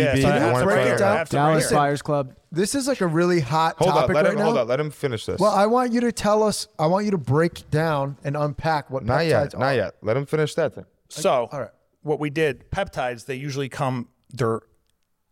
yeah, 0.00 0.14
TB, 0.14 0.22
so 0.22 0.28
I 0.28 0.36
I 0.38 0.52
wanna 0.52 0.64
break 0.64 0.76
break 0.78 0.86
it 0.88 0.92
it 0.94 0.98
down. 0.98 1.12
I 1.12 1.18
have 1.18 1.28
Dallas 1.28 1.64
break 1.64 1.72
it. 1.72 1.74
Fires 1.74 2.02
Club. 2.02 2.34
This 2.50 2.74
is 2.74 2.88
like 2.88 3.00
a 3.00 3.06
really 3.06 3.38
hot 3.38 3.76
hold 3.78 3.92
topic 3.92 4.10
up, 4.10 4.14
let 4.16 4.24
right 4.24 4.32
him 4.32 4.38
now. 4.40 4.44
hold 4.46 4.56
up, 4.58 4.68
let 4.68 4.80
him 4.80 4.90
finish 4.90 5.26
this. 5.26 5.38
Well, 5.38 5.52
I 5.52 5.66
want 5.66 5.92
you 5.92 6.00
to 6.00 6.10
tell 6.10 6.42
us. 6.42 6.66
I 6.76 6.86
want 6.86 7.04
you 7.04 7.12
to 7.12 7.18
break 7.18 7.70
down 7.70 8.16
and 8.24 8.36
unpack 8.36 8.90
what 8.90 9.04
not 9.04 9.20
peptides 9.20 9.28
yet, 9.28 9.54
are. 9.54 9.58
not 9.58 9.70
yet. 9.70 9.76
Not 9.76 9.76
yet. 9.76 9.94
Let 10.02 10.16
him 10.16 10.26
finish 10.26 10.54
that 10.56 10.74
thing. 10.74 10.86
So 11.08 11.48
all 11.52 11.60
right. 11.60 11.70
what 12.02 12.18
we 12.18 12.30
did, 12.30 12.68
peptides, 12.72 13.26
they 13.26 13.36
usually 13.36 13.68
come 13.68 14.08
they're 14.32 14.60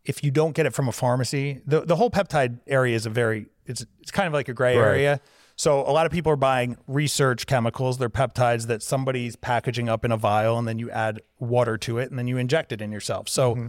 if 0.05 0.23
you 0.23 0.31
don't 0.31 0.55
get 0.55 0.65
it 0.65 0.73
from 0.73 0.87
a 0.87 0.91
pharmacy, 0.91 1.61
the, 1.65 1.81
the 1.81 1.95
whole 1.95 2.11
peptide 2.11 2.59
area 2.67 2.95
is 2.95 3.05
a 3.05 3.09
very 3.09 3.47
it's 3.65 3.85
it's 4.01 4.11
kind 4.11 4.27
of 4.27 4.33
like 4.33 4.49
a 4.49 4.53
gray 4.53 4.77
Right. 4.77 4.87
area. 4.87 5.19
So 5.57 5.79
a 5.81 5.91
lot 5.91 6.05
of 6.05 6.11
people 6.11 6.31
are 6.33 6.35
buying 6.37 6.75
research 6.87 7.47
chemicals, 7.47 7.97
they're 7.97 8.09
peptides 8.09 8.67
that 8.67 8.83
somebody's 8.83 9.35
packaging 9.37 9.87
up 9.87 10.03
in 10.03 10.11
a 10.11 10.17
vial 10.17 10.57
and 10.59 10.67
then 10.67 10.79
you 10.79 10.91
add 10.91 11.21
water 11.39 11.77
to 11.77 11.97
it 11.97 12.09
and 12.09 12.19
then 12.19 12.27
you 12.27 12.37
inject 12.37 12.71
it 12.73 12.81
in 12.81 12.91
yourself. 12.91 13.29
So 13.29 13.55
Mm-hmm. 13.55 13.67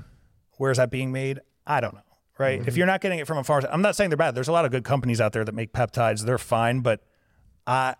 where's 0.59 0.79
that 0.79 0.91
being 0.91 1.13
made? 1.13 1.41
I 1.67 1.81
don't 1.81 1.95
know. 1.95 2.01
Right? 2.39 2.61
If 2.67 2.77
you're 2.77 2.87
not 2.87 3.01
getting 3.01 3.19
it 3.19 3.27
from 3.27 3.39
a 3.39 3.45
pharmacy, 3.45 3.69
I'm 3.73 3.81
not 3.83 3.97
saying 3.97 4.11
they're 4.11 4.17
bad. 4.19 4.35
There's 4.35 4.49
a 4.49 4.53
lot 4.53 4.65
of 4.67 4.71
good 4.71 4.85
companies 4.85 5.21
out 5.23 5.33
there 5.33 5.45
that 5.45 5.55
make 5.55 5.73
peptides. 5.73 6.25
They're 6.27 6.37
fine, 6.39 6.81
but 6.81 7.01
I 7.67 7.95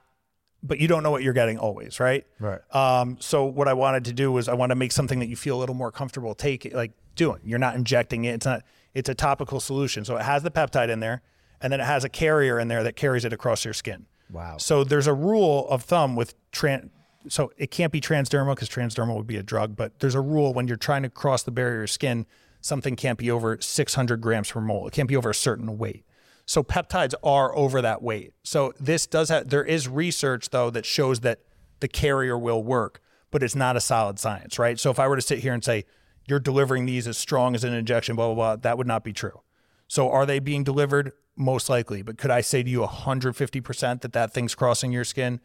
but 0.63 0.79
you 0.81 0.89
don't 0.89 1.03
know 1.05 1.11
what 1.13 1.23
you're 1.23 1.33
getting 1.33 1.59
always, 1.59 2.01
right? 2.01 2.27
Right. 2.41 2.59
Um, 2.75 3.19
so 3.21 3.45
what 3.45 3.69
I 3.69 3.73
wanted 3.73 4.05
to 4.07 4.13
do 4.13 4.33
was 4.33 4.49
I 4.49 4.55
want 4.55 4.71
to 4.71 4.75
make 4.77 4.91
something 4.91 5.21
that 5.21 5.29
you 5.29 5.37
feel 5.37 5.57
a 5.57 5.61
little 5.61 5.75
more 5.77 5.93
comfortable 5.93 6.35
taking, 6.35 6.73
like 6.73 6.91
doing. 7.15 7.41
You're 7.45 7.59
not 7.61 7.77
injecting 7.77 8.25
it. 8.25 8.35
It's 8.35 8.47
not. 8.47 8.63
It's 8.93 9.09
a 9.09 9.15
topical 9.15 9.61
solution. 9.61 10.05
So 10.05 10.17
it 10.17 10.23
has 10.23 10.43
the 10.43 10.51
peptide 10.51 10.89
in 10.89 11.01
there, 11.01 11.23
and 11.61 11.73
then 11.73 11.81
it 11.81 11.85
has 11.85 12.05
a 12.05 12.09
carrier 12.09 12.59
in 12.59 12.69
there 12.69 12.83
that 12.83 12.97
carries 12.97 13.25
it 13.25 13.33
across 13.33 13.65
your 13.65 13.75
skin. 13.75 14.07
Wow. 14.31 14.57
So 14.59 14.85
there's 14.85 15.07
a 15.07 15.15
rule 15.15 15.69
of 15.69 15.83
thumb 15.83 16.17
with 16.17 16.35
tran. 16.51 16.91
So 17.29 17.53
it 17.57 17.71
can't 17.71 17.93
be 17.93 18.01
transdermal 18.01 18.55
because 18.55 18.69
transdermal 18.69 19.17
would 19.17 19.27
be 19.27 19.37
a 19.37 19.43
drug, 19.43 19.77
but 19.77 19.99
there's 19.99 20.15
a 20.15 20.21
rule 20.21 20.55
when 20.55 20.69
you're 20.69 20.77
trying 20.77 21.03
to 21.03 21.09
cross 21.09 21.43
the 21.43 21.51
barrier 21.51 21.83
of 21.83 21.91
skin, 21.91 22.27
something 22.61 22.97
can't 22.97 23.19
be 23.19 23.31
over 23.31 23.59
600 23.61 24.21
grams 24.21 24.51
per 24.51 24.61
mole. 24.61 24.87
It 24.87 24.93
can't 24.93 25.09
be 25.09 25.17
over 25.17 25.31
a 25.31 25.35
certain 25.35 25.79
weight. 25.79 26.05
So 26.47 26.63
peptides 26.63 27.15
are 27.25 27.57
over 27.57 27.83
that 27.83 28.03
weight. 28.03 28.33
So 28.45 28.73
this 28.79 29.07
does 29.07 29.29
have, 29.31 29.49
there 29.51 29.65
is 29.65 29.89
research 29.89 30.51
though 30.51 30.71
that 30.71 30.87
shows 30.87 31.21
that 31.21 31.41
the 31.81 31.89
carrier 31.89 32.39
will 32.39 32.63
work, 32.63 33.01
but 33.33 33.43
it's 33.43 33.57
not 33.57 33.77
a 33.77 33.81
solid 33.81 34.19
science, 34.19 34.59
right? 34.59 34.79
So 34.79 34.91
if 34.91 35.01
I 35.01 35.09
were 35.09 35.17
to 35.17 35.23
sit 35.23 35.41
here 35.41 35.53
and 35.53 35.65
say, 35.65 35.85
you're 36.29 36.41
delivering 36.41 36.87
these 36.87 37.07
as 37.07 37.19
strong 37.19 37.55
as 37.55 37.65
an 37.65 37.73
injection, 37.73 38.17
blah, 38.17 38.27
blah, 38.27 38.35
blah, 38.35 38.57
that 38.57 38.79
would 38.79 38.87
not 38.87 39.05
be 39.05 39.13
true. 39.13 39.43
So 39.89 40.11
are 40.11 40.27
they 40.27 40.39
being 40.39 40.65
delivered? 40.65 41.13
Most 41.37 41.69
likely. 41.69 42.03
But 42.03 42.17
could 42.19 42.31
I 42.31 42.41
say 42.41 42.63
to 42.63 42.69
you 42.71 42.81
150% 42.81 44.01
that 44.03 44.13
that 44.13 44.33
thing's 44.33 44.55
crossing 44.55 44.93
your 44.93 45.05
skin? 45.05 45.41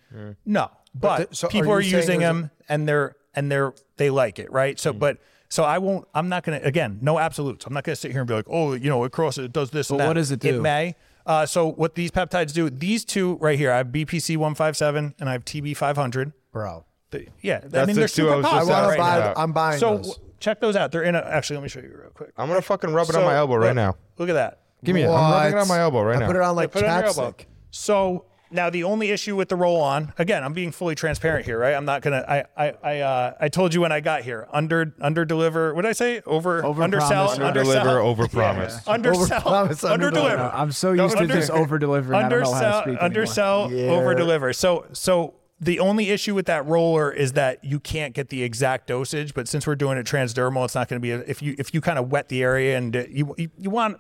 No. 0.46 0.72
But, 0.94 1.18
th- 1.18 1.30
so 1.34 1.48
people 1.48 1.68
you 1.68 1.74
are, 1.74 1.82
using 1.82 2.20
there's 2.20 2.32
a- 2.32 2.34
them 2.34 2.52
and 2.70 2.88
they're, 2.88 3.16
and 3.34 3.52
they're, 3.52 3.74
they 3.98 4.10
like 4.10 4.40
it, 4.40 4.52
right? 4.52 4.80
So, 4.80 4.92
but, 4.94 5.18
so 5.50 5.64
I 5.64 5.78
won't, 5.78 6.08
I'm 6.14 6.30
not 6.30 6.44
going 6.44 6.60
to, 6.60 6.66
again, 6.66 7.00
no 7.02 7.20
absolutes. 7.20 7.66
I'm 7.66 7.74
not 7.74 7.84
going 7.84 7.94
to 7.94 8.00
sit 8.00 8.12
here 8.12 8.22
and 8.22 8.28
be 8.28 8.34
like, 8.34 8.48
oh, 8.50 8.74
you 8.74 8.90
know, 8.90 9.04
it 9.04 9.12
crosses, 9.12 9.46
it 9.46 9.54
does 9.54 9.70
this 9.72 9.90
and 9.90 10.00
that. 10.00 10.08
what 10.08 10.14
does 10.14 10.32
it 10.32 10.40
do? 10.40 10.58
It 10.58 10.62
may. 10.62 10.96
Uh, 11.26 11.46
so 11.46 11.72
what 11.72 11.96
these 11.96 12.10
peptides 12.12 12.54
do, 12.54 12.70
these 12.70 13.06
two 13.06 13.36
right 13.36 13.58
here, 13.60 13.72
I 13.72 13.78
have 13.78 13.88
BPC 13.88 14.38
157 14.38 15.16
and 15.20 15.30
I 15.30 15.34
have 15.34 15.46
TB 15.46 15.76
500. 15.78 16.34
bro. 16.52 16.86
They- 17.12 17.28
yeah. 17.42 17.60
I 17.74 17.86
mean, 17.86 17.88
the 17.96 18.02
they're 18.02 18.08
two 18.08 18.30
I 18.30 18.36
super 18.36 18.36
was 18.38 18.46
I 18.46 18.64
want 18.64 18.70
right 18.88 18.92
to 18.96 18.98
buy. 19.02 19.20
now. 19.20 19.34
I'm 19.36 19.52
buying 19.52 19.80
So 19.80 19.98
those. 19.98 20.20
W- 20.42 20.54
check 20.54 20.60
those 20.60 20.76
out. 20.76 20.92
They're 20.92 21.04
in 21.04 21.16
a, 21.16 21.20
actually, 21.20 21.58
let 21.58 21.64
me 21.64 21.70
show 21.70 21.80
you 21.80 21.96
real 22.00 22.12
quick. 22.12 22.32
I'm 22.38 22.48
gonna 22.48 22.62
fucking 22.62 22.92
rub 22.92 23.10
it 23.10 23.16
on 23.16 23.22
So, 23.22 23.26
my 23.26 23.36
elbow 23.36 23.56
right 23.56 23.68
look- 23.68 23.76
now. 23.76 23.96
Look 24.18 24.30
at 24.30 24.34
that. 24.34 24.60
Give 24.84 24.96
me 24.96 25.04
it. 25.04 25.08
I'm 25.08 25.12
rubbing 25.14 25.52
it 25.52 25.56
What? 25.56 25.62
on 25.62 25.68
my 25.68 25.80
elbow 25.80 26.02
right 26.04 26.18
I 26.18 26.20
now. 26.22 26.28
put 26.28 26.36
it 26.36 26.42
on 26.42 26.56
like 26.56 26.72
Put 26.72 26.84
it 26.84 26.90
on 26.90 27.00
your 27.00 27.08
elbow. 27.10 27.32
chapstick. 27.32 27.46
So 27.70 28.26
now 28.50 28.70
the 28.70 28.84
only 28.84 29.12
issue 29.12 29.36
with 29.36 29.48
the 29.48 29.56
roll 29.56 29.80
on, 29.80 30.12
again, 30.18 30.44
I'm 30.44 30.54
being 30.54 30.72
fully 30.72 30.96
transparent 30.96 31.46
here, 31.46 31.58
right? 31.60 31.74
I'm 31.76 31.86
not 31.86 32.02
gonna. 32.02 32.26
I 32.28 32.44
I 32.58 32.74
I 32.84 33.00
uh, 33.00 33.34
I 33.40 33.48
told 33.48 33.74
you 33.76 33.80
when 33.82 33.92
I 33.92 34.00
got 34.02 34.24
here, 34.24 34.48
under 34.52 34.94
under 35.00 35.24
deliver. 35.24 35.74
What 35.76 35.84
did 35.84 35.90
I 35.90 35.94
say? 35.94 36.22
Over 36.26 36.66
Over 36.66 36.82
undersell, 36.84 37.28
promise, 37.28 37.40
Under 37.40 37.62
deliver, 37.64 37.80
undersell, 37.80 38.08
over 38.08 38.28
promise. 38.28 38.88
undersell, 38.88 39.42
Overpromise, 39.42 39.90
under 39.90 40.10
underdeliver. 40.10 40.14
deliver. 40.14 40.52
I'm 40.54 40.72
so 40.72 40.94
No, 40.94 41.04
used 41.04 41.16
to 41.16 41.22
under- 41.22 41.34
just 41.36 41.52
over 41.52 41.78
delivering. 41.80 42.20
I 42.20 42.28
don't 42.28 42.42
know 42.42 42.52
how 42.52 42.60
to 42.60 42.66
undersell, 42.66 42.82
speak 42.82 42.88
anymore. 42.90 43.04
undersell, 43.06 43.72
Yeah. 43.72 43.92
over 43.92 44.16
deliver. 44.16 44.54
So 44.54 44.86
so 44.94 45.36
the 45.64 45.80
only 45.80 46.10
issue 46.10 46.34
with 46.34 46.48
that 46.48 46.66
roller 46.66 47.12
is 47.12 47.34
that 47.34 47.64
you 47.64 47.80
can't 47.80 48.14
get 48.16 48.30
the 48.30 48.42
exact 48.44 48.88
dosage. 48.88 49.34
But 49.36 49.48
since 49.48 49.68
we're 49.68 49.76
doing 49.76 49.98
it 50.00 50.06
transdermal, 50.08 50.66
it's 50.66 50.74
not 50.76 50.88
going 50.90 51.00
to 51.00 51.02
be 51.02 51.12
a, 51.12 51.20
if 51.20 51.42
you 51.42 51.56
if 51.60 51.74
you 51.74 51.82
kind 51.82 52.00
of 52.00 52.12
wet 52.12 52.30
the 52.30 52.42
area 52.42 52.78
and 52.78 52.96
uh, 52.96 53.04
you, 53.10 53.34
you 53.38 53.50
you 53.58 53.70
want 53.70 53.98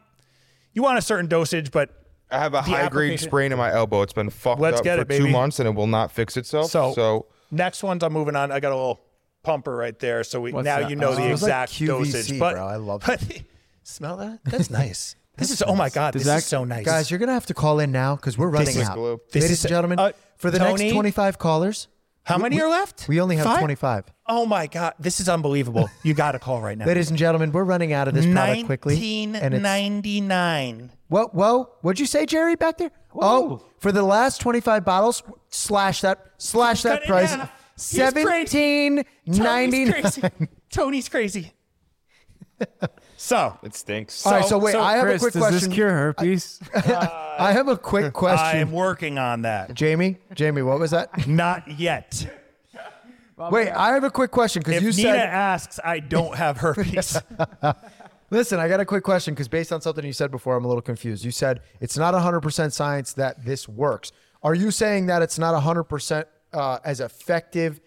you 0.73 0.81
want 0.81 0.97
a 0.97 1.01
certain 1.01 1.27
dosage, 1.27 1.69
but 1.71 2.03
I 2.31 2.39
have 2.39 2.53
a 2.55 2.61
high 2.61 2.89
grade 2.89 3.19
sprain 3.19 3.51
in 3.51 3.57
my 3.59 3.71
elbow. 3.71 4.01
It's 4.01 4.13
been 4.13 4.29
fucked 4.29 4.59
Let's 4.59 4.79
up 4.79 4.83
get 4.83 4.95
for 4.95 5.01
it, 5.03 5.09
two 5.17 5.23
baby. 5.25 5.31
months 5.31 5.59
and 5.59 5.67
it 5.67 5.75
will 5.75 5.85
not 5.87 6.11
fix 6.11 6.35
itself. 6.37 6.71
So, 6.71 6.93
So, 6.93 7.25
next 7.51 7.83
ones 7.83 8.03
I'm 8.03 8.13
moving 8.13 8.35
on. 8.35 8.51
I 8.51 8.59
got 8.59 8.71
a 8.71 8.75
little 8.75 9.01
pumper 9.43 9.75
right 9.75 9.97
there. 9.99 10.23
So 10.23 10.39
we 10.41 10.51
What's 10.53 10.65
now 10.65 10.79
that? 10.79 10.89
you 10.89 10.95
know 10.95 11.09
Oh. 11.09 11.11
the 11.11 11.15
Smells 11.37 11.41
like 11.43 11.49
exact 11.67 11.71
QVC, 11.73 11.87
dosage. 11.87 12.39
But 12.39 12.53
bro. 12.55 12.65
I 12.67 12.75
love 12.77 13.03
but, 13.05 13.21
smell 13.83 14.17
that? 14.17 14.39
That's 14.45 14.69
nice. 14.69 15.15
This 15.41 15.51
is 15.51 15.63
oh 15.65 15.75
my 15.75 15.89
god, 15.89 16.13
this 16.13 16.25
is 16.27 16.45
so 16.45 16.63
nice. 16.63 16.85
Guys, 16.85 17.09
you're 17.11 17.19
gonna 17.19 17.33
have 17.33 17.47
to 17.47 17.53
call 17.53 17.79
in 17.79 17.91
now 17.91 18.15
because 18.15 18.37
we're 18.37 18.49
running 18.49 18.69
is- 18.77 18.87
out. 18.87 19.19
This 19.31 19.43
Ladies 19.43 19.51
is- 19.57 19.65
and 19.65 19.69
gentlemen, 19.69 19.99
uh, 19.99 20.11
for 20.37 20.51
the 20.51 20.59
Tony? 20.59 20.83
next 20.85 20.93
25 20.93 21.37
callers, 21.39 21.87
how 22.23 22.37
many 22.37 22.61
are 22.61 22.69
left? 22.69 23.07
we 23.07 23.19
only 23.19 23.35
have 23.37 23.45
Five? 23.45 23.57
25. 23.59 24.05
Oh 24.27 24.45
my 24.45 24.67
god, 24.67 24.93
this 24.99 25.19
is 25.19 25.27
unbelievable. 25.27 25.89
You 26.03 26.13
got 26.13 26.33
to 26.33 26.39
call 26.39 26.61
right 26.61 26.77
now. 26.77 26.85
Ladies 26.85 27.09
and 27.09 27.17
gentlemen, 27.17 27.51
we're 27.51 27.63
running 27.63 27.91
out 27.91 28.07
of 28.07 28.13
this 28.13 28.25
product 28.25 28.65
quickly. 28.65 28.93
And 29.25 29.35
it's 29.35 29.63
1999. 29.63 30.91
whoa, 31.09 31.25
whoa. 31.33 31.69
What'd 31.81 31.99
you 31.99 32.05
say, 32.05 32.25
Jerry, 32.25 32.55
back 32.55 32.77
there? 32.77 32.91
Oh, 33.15 33.61
for 33.79 33.91
the 33.91 34.03
last 34.03 34.39
25 34.41 34.85
bottles, 34.85 35.23
slash 35.49 36.01
that, 36.01 36.23
slash 36.37 36.83
that 36.83 37.01
Cut 37.01 37.03
it 37.03 37.07
price. 37.07 37.35
down. 37.35 37.49
He's 37.75 38.23
crazy. 38.23 39.03
Tony's 39.25 39.39
nine. 39.39 39.71
crazy. 39.91 40.21
Tony's 40.71 41.09
crazy. 41.09 41.51
So 43.21 43.55
It 43.61 43.75
stinks. 43.75 44.25
All 44.25 44.31
right, 44.33 44.45
so 44.45 44.57
wait, 44.57 44.71
so, 44.71 44.81
I 44.81 44.93
have 44.93 45.03
Chris, 45.03 45.21
a 45.21 45.25
quick 45.25 45.33
does 45.33 45.41
question. 45.43 45.69
this 45.69 45.75
cure 45.75 45.91
herpes? 45.91 46.59
I 46.73 47.51
have 47.53 47.67
a 47.67 47.77
quick 47.77 48.13
question. 48.13 48.45
I 48.47 48.55
am 48.55 48.71
working 48.71 49.19
on 49.19 49.43
that. 49.43 49.75
Jamie, 49.75 50.17
Jamie, 50.33 50.63
what 50.63 50.79
was 50.79 50.89
that? 50.89 51.27
Not 51.27 51.79
yet. 51.79 52.27
Wait, 53.51 53.69
I 53.69 53.93
have 53.93 54.03
a 54.03 54.09
quick 54.09 54.31
question 54.31 54.63
because 54.65 54.81
you 54.81 54.89
Nina 54.89 54.93
said. 54.93 55.11
Nina 55.13 55.23
asks, 55.23 55.79
I 55.83 55.99
don't 55.99 56.35
have 56.35 56.57
herpes. 56.57 57.21
Listen, 58.31 58.59
I 58.59 58.67
got 58.67 58.79
a 58.79 58.85
quick 58.85 59.03
question 59.03 59.35
because 59.35 59.47
based 59.47 59.71
on 59.71 59.81
something 59.81 60.03
you 60.03 60.13
said 60.13 60.31
before, 60.31 60.55
I'm 60.55 60.65
a 60.65 60.67
little 60.67 60.81
confused. 60.81 61.23
You 61.23 61.31
said 61.31 61.61
it's 61.79 61.97
not 61.97 62.15
100% 62.15 62.71
science 62.71 63.13
that 63.13 63.45
this 63.45 63.69
works. 63.69 64.11
Are 64.41 64.55
you 64.55 64.71
saying 64.71 65.05
that 65.05 65.21
it's 65.21 65.37
not 65.37 65.53
100% 65.61 66.25
uh, 66.53 66.79
as 66.83 66.99
effective 66.99 67.81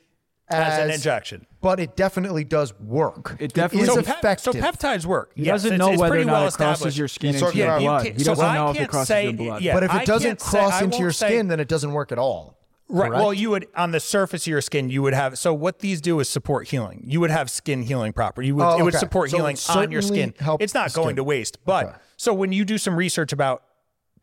as, 0.49 0.79
As 0.79 0.85
an 0.89 0.91
injection. 0.95 1.47
But 1.62 1.81
it 1.81 1.97
definitely 1.97 2.45
does 2.45 2.79
work. 2.79 3.37
It 3.41 3.55
definitely- 3.55 3.89
is 3.89 3.95
so, 3.95 4.03
pep- 4.03 4.19
effective. 4.19 4.53
so 4.55 4.61
peptides 4.61 5.07
work. 5.07 5.33
He 5.35 5.45
Yes, 5.45 5.62
doesn't 5.62 5.73
it's- 5.75 5.79
know 5.79 5.93
it's 5.93 6.01
whether 6.01 6.12
or 6.12 6.16
pretty 6.16 6.27
not 6.27 6.33
well 6.33 6.47
it 6.49 6.55
crosses 6.55 6.99
your 6.99 7.09
skin 7.09 7.29
He's 7.33 7.37
into 7.37 7.47
talking 7.47 7.61
your 7.61 7.75
you 7.79 7.87
blood. 7.89 8.05
can't- 8.05 8.16
He 8.19 8.25
so 8.25 8.31
doesn't 8.33 8.45
I 8.45 8.55
know 8.55 8.69
if 8.71 8.77
it 8.77 8.79
can't 8.81 8.91
crosses 8.91 9.09
say- 9.09 9.25
your 9.25 9.33
blood. 9.33 9.62
yeah. 9.62 9.73
but 9.75 9.83
if 9.85 9.91
I 9.91 10.03
it 10.03 10.07
doesn't 10.07 10.29
can't 10.29 10.41
say- 10.43 10.59
cross 10.59 10.83
into 10.83 10.99
your 10.99 11.12
say- 11.12 11.29
skin, 11.29 11.49
then 11.49 11.61
it 11.61 11.69
doesn't 11.69 11.93
work 11.93 12.12
at 12.12 12.19
all. 12.19 12.59
Right. 12.91 13.09
correct? 13.09 13.23
Well, 13.23 13.33
you 13.33 13.49
would 13.51 13.66
on 13.75 13.93
the 13.93 14.01
surface 14.01 14.43
of 14.43 14.49
your 14.49 14.61
skin, 14.61 14.91
you 14.91 15.01
would 15.01 15.15
have. 15.15 15.39
So 15.39 15.55
what 15.55 15.79
these 15.79 16.03
do 16.03 16.21
is 16.21 16.29
support 16.29 16.69
healing. 16.69 17.03
You 17.07 17.19
would 17.21 17.31
have 17.31 17.49
skin 17.51 17.83
healing 17.83 18.12
property. 18.12 18.49
You 18.49 18.57
would, 18.57 18.65
Oh, 18.65 18.79
it 18.79 18.83
would 18.83 18.93
okay. 18.95 19.01
support 19.01 19.31
So 19.31 19.39
healing 19.39 19.57
on 19.71 19.91
your 19.91 20.03
skin. 20.03 20.35
It's 20.61 20.75
not 20.75 20.93
going 20.93 21.07
skin. 21.09 21.16
to 21.16 21.25
waste. 21.25 21.65
But 21.65 21.87
Okay. 21.87 21.97
so 22.19 22.35
when 22.35 22.53
you 22.53 22.66
do 22.66 22.77
some 22.77 22.95
research 22.97 23.33
about 23.33 23.62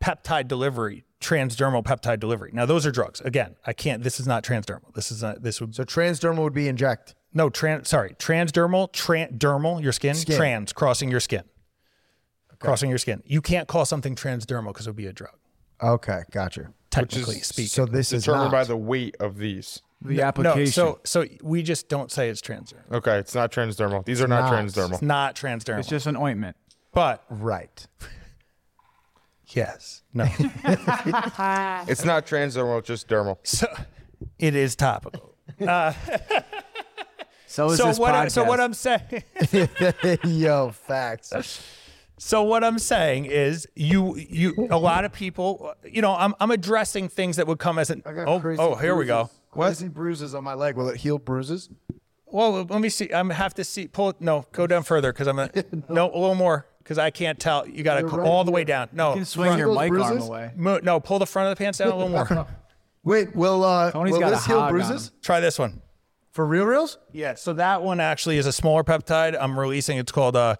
peptide 0.00 0.46
delivery, 0.46 1.04
transdermal 1.22 1.82
peptide 1.82 2.20
delivery. 2.20 2.50
Now 2.52 2.66
those 2.66 2.84
are 2.84 2.90
drugs. 2.90 3.20
Again, 3.22 3.56
I 3.66 3.72
can't. 3.72 4.02
This 4.02 4.20
is 4.20 4.26
not 4.26 4.44
transdermal. 4.44 4.92
This 4.94 5.10
is 5.10 5.22
not. 5.22 5.42
This 5.42 5.60
would. 5.60 5.74
So 5.74 5.84
transdermal 5.84 6.42
would 6.42 6.52
be 6.52 6.68
inject. 6.68 7.14
no 7.32 7.48
trans. 7.48 7.88
Sorry, 7.88 8.14
transdermal. 8.18 8.92
Tran, 8.92 9.38
dermal. 9.38 9.82
Your 9.82 9.92
skin. 9.92 10.14
Skin. 10.14 10.36
Trans 10.36 10.72
crossing 10.72 11.10
your 11.10 11.20
skin. 11.20 11.44
Crossing 12.58 12.90
your 12.90 12.98
skin. 12.98 13.22
You 13.26 13.40
can't 13.40 13.66
call 13.66 13.84
something 13.84 14.14
transdermal 14.14 14.68
because 14.68 14.86
it 14.86 14.90
would 14.90 14.96
be 14.96 15.06
a 15.06 15.12
drug. 15.12 15.34
Okay, 15.82 16.22
gotcha. 16.30 16.72
Technically 16.90 17.40
speaking. 17.40 17.68
So 17.68 17.86
this 17.86 18.12
is 18.12 18.22
Determined 18.22 18.52
not. 18.52 18.52
by 18.52 18.64
the 18.64 18.76
weight 18.76 19.16
of 19.18 19.36
these. 19.36 19.82
the 20.00 20.16
no. 20.16 20.22
application. 20.22 20.84
No, 20.84 20.98
so 21.02 21.22
so 21.22 21.26
we 21.42 21.62
just 21.64 21.88
don't 21.88 22.12
say 22.12 22.28
it's 22.28 22.40
transdermal. 22.40 22.92
Okay, 22.92 23.18
it's 23.18 23.34
not 23.34 23.50
transdermal. 23.50 24.04
These 24.04 24.20
are 24.22 24.28
not, 24.28 24.50
not. 24.50 24.52
transdermal. 24.52 24.92
It's 24.92 25.02
not 25.02 25.34
transdermal. 25.34 25.78
it's 25.80 25.88
just 25.88 26.06
an 26.06 26.16
ointment. 26.16 26.56
but 26.92 27.24
right. 27.30 27.84
Yes, 29.54 30.02
no. 30.12 30.24
It's 31.88 32.04
not 32.04 32.26
transdermal, 32.26 32.78
it's 32.78 32.88
just 32.88 33.08
dermal. 33.08 33.38
so 33.42 33.66
it 34.38 34.54
is 34.54 34.76
topical. 34.76 35.34
Uh, 35.60 35.92
so 37.46 37.70
is 37.70 37.78
so 37.78 37.86
this 37.86 37.98
what? 37.98 38.14
I, 38.14 38.26
podcast. 38.26 38.32
so 38.32 38.44
what 38.44 38.60
I'm 38.60 38.74
saying. 38.74 39.22
Yo, 40.24 40.70
facts. 40.70 41.62
So 42.18 42.42
what 42.42 42.62
I'm 42.62 42.78
saying 42.78 43.26
is, 43.26 43.66
you 43.74 44.16
you 44.16 44.68
a 44.70 44.78
lot 44.78 45.04
of 45.04 45.12
people, 45.12 45.74
you 45.84 46.02
know, 46.02 46.14
I'm 46.14 46.34
I'm 46.40 46.50
addressing 46.50 47.08
things 47.08 47.36
that 47.36 47.46
would 47.46 47.58
come 47.58 47.78
as 47.78 47.90
an 47.90 48.02
oh 48.06 48.40
oh 48.58 48.74
here 48.76 48.94
we 48.94 49.06
go. 49.06 49.30
Crazy 49.50 49.88
bruises 49.88 50.34
on 50.34 50.44
my 50.44 50.54
leg. 50.54 50.76
Will 50.76 50.88
it 50.88 50.96
heal 50.98 51.18
bruises? 51.18 51.68
Well, 52.26 52.64
let 52.64 52.80
me 52.80 52.88
see. 52.88 53.12
I'm 53.12 53.28
have 53.30 53.54
to 53.54 53.64
see. 53.64 53.88
Pull 53.88 54.10
it. 54.10 54.20
No, 54.20 54.46
go 54.52 54.66
down 54.66 54.84
further 54.84 55.12
because 55.12 55.26
I'm 55.26 55.38
a, 55.38 55.50
no 55.88 56.10
a 56.10 56.16
little 56.16 56.34
more 56.34 56.66
because 56.92 56.98
I 57.04 57.10
can't 57.10 57.38
tell. 57.38 57.66
You 57.66 57.82
got 57.82 57.98
to 58.00 58.06
right 58.06 58.26
all 58.26 58.44
the 58.44 58.50
way 58.52 58.64
down. 58.64 58.88
No, 58.92 59.10
you 59.10 59.16
can 59.16 59.24
swing 59.24 59.46
front- 59.48 59.58
your 59.58 59.68
those 59.68 59.90
mic 59.90 60.00
arm 60.00 60.18
away. 60.18 60.50
mo- 60.56 60.80
no, 60.82 61.00
pull 61.00 61.18
the 61.18 61.26
front 61.26 61.50
of 61.50 61.56
the 61.58 61.62
pants 61.64 61.78
down 61.78 61.88
a 61.88 61.96
little 61.96 62.08
more. 62.10 62.46
Wait, 63.04 63.34
will 63.34 63.64
uh, 63.64 63.90
Tony's 63.90 64.12
will 64.12 64.20
got 64.20 64.28
a 64.28 64.36
this 64.36 64.46
heal 64.46 64.68
bruises. 64.68 65.10
Try 65.22 65.40
this 65.40 65.58
one. 65.58 65.80
for 66.30 66.46
real, 66.46 66.64
reals? 66.66 66.98
Yeah, 67.12 67.34
so 67.34 67.52
that 67.54 67.82
one 67.82 67.98
actually 67.98 68.36
is 68.38 68.46
a 68.46 68.52
smaller 68.52 68.84
peptide. 68.84 69.36
I'm 69.40 69.58
releasing. 69.58 69.98
It's 69.98 70.12
called 70.12 70.36
uh, 70.36 70.56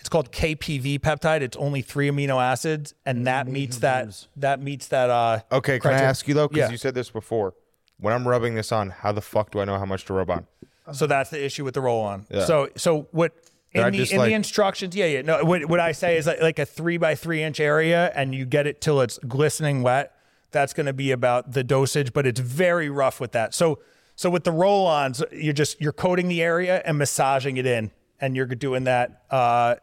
it's 0.00 0.08
called 0.08 0.32
KPV 0.32 0.98
peptide. 1.00 1.42
It's 1.42 1.56
only 1.56 1.80
three 1.82 2.10
amino 2.10 2.42
acids, 2.42 2.94
and 3.06 3.26
that 3.26 3.46
meets 3.46 3.78
that 3.78 4.26
that 4.36 4.60
meets 4.60 4.88
that. 4.88 5.10
Uh, 5.10 5.40
Okay, 5.52 5.78
can 5.78 5.92
I 5.92 6.00
ask 6.00 6.26
you 6.26 6.34
though? 6.34 6.48
Because 6.48 6.68
Yeah. 6.68 6.70
you 6.72 6.76
said 6.78 6.94
this 6.94 7.10
before. 7.10 7.54
When 8.00 8.12
I'm 8.12 8.26
rubbing 8.26 8.54
this 8.56 8.72
on, 8.72 8.90
how 8.90 9.12
the 9.12 9.20
fuck 9.20 9.52
do 9.52 9.60
I 9.60 9.64
know 9.64 9.78
how 9.78 9.84
much 9.86 10.04
to 10.06 10.12
rub 10.14 10.28
on? 10.30 10.46
So 10.92 11.06
that's 11.06 11.30
the 11.30 11.42
issue 11.42 11.64
with 11.64 11.74
the 11.74 11.80
roll 11.80 12.02
on. 12.02 12.26
Yeah. 12.28 12.44
So 12.44 12.68
so 12.76 13.06
what 13.12 13.32
in 13.74 13.92
the 13.92 14.12
in 14.12 14.18
like- 14.18 14.28
the 14.28 14.34
instructions? 14.34 14.94
Yeah, 14.94 15.06
yeah. 15.06 15.22
No, 15.22 15.44
what, 15.44 15.66
what 15.66 15.80
I 15.80 15.92
say 15.92 16.16
is 16.16 16.26
like, 16.26 16.40
like 16.40 16.58
a 16.58 16.66
three 16.66 16.96
by 16.96 17.14
three 17.14 17.42
inch 17.42 17.60
area, 17.60 18.12
and 18.14 18.34
you 18.34 18.46
get 18.46 18.66
it 18.66 18.80
till 18.80 19.00
it's 19.00 19.18
glistening 19.18 19.82
wet. 19.82 20.12
That's 20.50 20.72
going 20.72 20.86
to 20.86 20.92
be 20.92 21.10
about 21.10 21.52
the 21.52 21.64
dosage, 21.64 22.12
but 22.12 22.26
it's 22.26 22.38
very 22.38 22.88
rough 22.88 23.20
with 23.20 23.32
that. 23.32 23.54
So 23.54 23.80
so 24.16 24.30
with 24.30 24.44
the 24.44 24.52
roll 24.52 24.86
ons, 24.86 25.22
you're 25.32 25.52
just 25.52 25.80
you're 25.80 25.92
coating 25.92 26.28
the 26.28 26.42
area 26.42 26.82
and 26.84 26.96
massaging 26.98 27.56
it 27.56 27.66
in, 27.66 27.90
and 28.20 28.36
you're 28.36 28.46
doing 28.46 28.84
that. 28.84 29.22
Uh, 29.30 29.76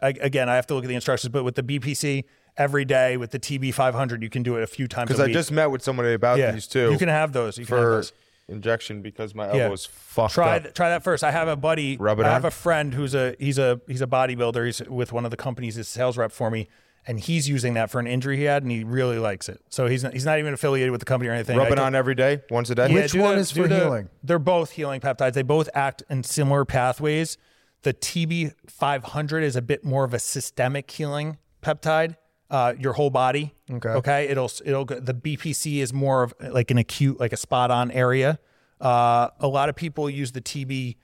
a- 0.00 0.14
again, 0.20 0.48
I 0.48 0.56
have 0.56 0.66
to 0.68 0.74
look 0.74 0.84
at 0.84 0.88
the 0.88 0.94
instructions, 0.94 1.32
but 1.32 1.44
with 1.44 1.54
the 1.54 1.62
BPC 1.62 2.24
every 2.58 2.84
day 2.84 3.16
with 3.16 3.30
the 3.30 3.38
TB 3.38 3.72
500, 3.72 4.22
you 4.22 4.28
can 4.28 4.42
do 4.42 4.56
it 4.56 4.62
a 4.62 4.66
few 4.66 4.88
times. 4.88 5.08
Because 5.08 5.20
I 5.20 5.26
week. 5.26 5.34
just 5.34 5.52
met 5.52 5.70
with 5.70 5.82
somebody 5.82 6.12
about 6.12 6.38
yeah, 6.38 6.50
these 6.50 6.66
too. 6.66 6.90
You 6.90 6.98
can 6.98 7.08
have 7.08 7.32
those. 7.32 7.56
You 7.56 7.64
can 7.64 7.76
have 7.76 7.86
those. 7.86 8.12
Injection 8.48 9.02
because 9.02 9.34
my 9.34 9.46
elbow 9.48 9.72
is 9.72 9.86
fucked 9.86 10.34
try 10.34 10.56
up. 10.56 10.62
th- 10.62 10.74
try 10.74 10.88
that 10.90 11.04
first. 11.04 11.22
I 11.24 11.30
have 11.30 11.48
a 11.48 11.56
buddy. 11.56 11.96
Rub 11.96 12.18
it 12.20 12.26
I 12.26 12.32
have 12.32 12.44
on? 12.44 12.48
a 12.48 12.52
friend 12.52 12.94
who's 12.94 13.14
a 13.14 13.34
he's 13.38 13.58
a 13.58 13.80
he's 13.86 14.02
a 14.02 14.06
bodybuilder. 14.06 14.64
He's 14.66 14.82
with 14.88 15.12
one 15.12 15.24
of 15.24 15.30
the 15.30 15.36
companies. 15.36 15.74
His 15.76 15.88
sales 15.88 16.16
rep 16.16 16.32
for 16.32 16.50
me, 16.50 16.68
and 17.06 17.20
he's 17.20 17.48
using 17.48 17.74
that 17.74 17.90
for 17.90 17.98
an 18.00 18.06
injury 18.06 18.36
he 18.36 18.44
had, 18.44 18.62
and 18.62 18.72
he 18.72 18.84
really 18.84 19.18
likes 19.18 19.48
it. 19.48 19.60
So 19.68 19.86
he's 19.86 20.02
not, 20.04 20.12
he's 20.12 20.24
not 20.24 20.38
even 20.38 20.54
affiliated 20.54 20.90
with 20.90 21.00
the 21.00 21.06
company 21.06 21.28
or 21.28 21.32
anything. 21.34 21.56
Rub 21.58 21.68
I 21.68 21.72
it 21.72 21.76
do- 21.76 21.82
on 21.82 21.94
every 21.94 22.14
day, 22.14 22.40
once 22.50 22.70
a 22.70 22.74
day. 22.74 22.88
Yeah, 22.88 22.94
Which 22.94 23.12
do 23.12 23.20
one 23.20 23.34
the- 23.34 23.40
is 23.40 23.50
do 23.52 23.62
for 23.62 23.68
the- 23.68 23.76
healing? 23.76 24.08
They're 24.22 24.38
both 24.38 24.70
healing 24.72 25.00
peptides. 25.00 25.34
They 25.34 25.42
both 25.42 25.68
act 25.74 26.02
in 26.10 26.22
similar 26.24 26.64
pathways. 26.64 27.36
The 27.82 27.92
TB 27.94 28.52
500 28.66 29.44
is 29.44 29.54
a 29.56 29.62
bit 29.62 29.84
more 29.84 30.02
of 30.04 30.12
a 30.12 30.18
systemic 30.18 30.90
healing 30.90 31.38
peptide. 31.62 32.16
Uh, 32.50 32.72
your 32.78 32.94
whole 32.94 33.10
body. 33.10 33.54
Okay. 33.70 33.90
Okay. 33.90 34.28
It'll 34.28 34.50
it'll 34.64 34.86
the 34.86 35.12
BPC 35.12 35.80
is 35.82 35.92
more 35.92 36.22
of 36.22 36.32
like 36.40 36.70
an 36.70 36.78
acute, 36.78 37.20
like 37.20 37.34
a 37.34 37.36
spot 37.36 37.70
on 37.70 37.90
area. 37.90 38.38
Uh, 38.80 39.28
a 39.40 39.48
lot 39.48 39.68
of 39.68 39.76
people 39.76 40.08
use 40.08 40.32
the 40.32 40.40
TB 40.40 40.96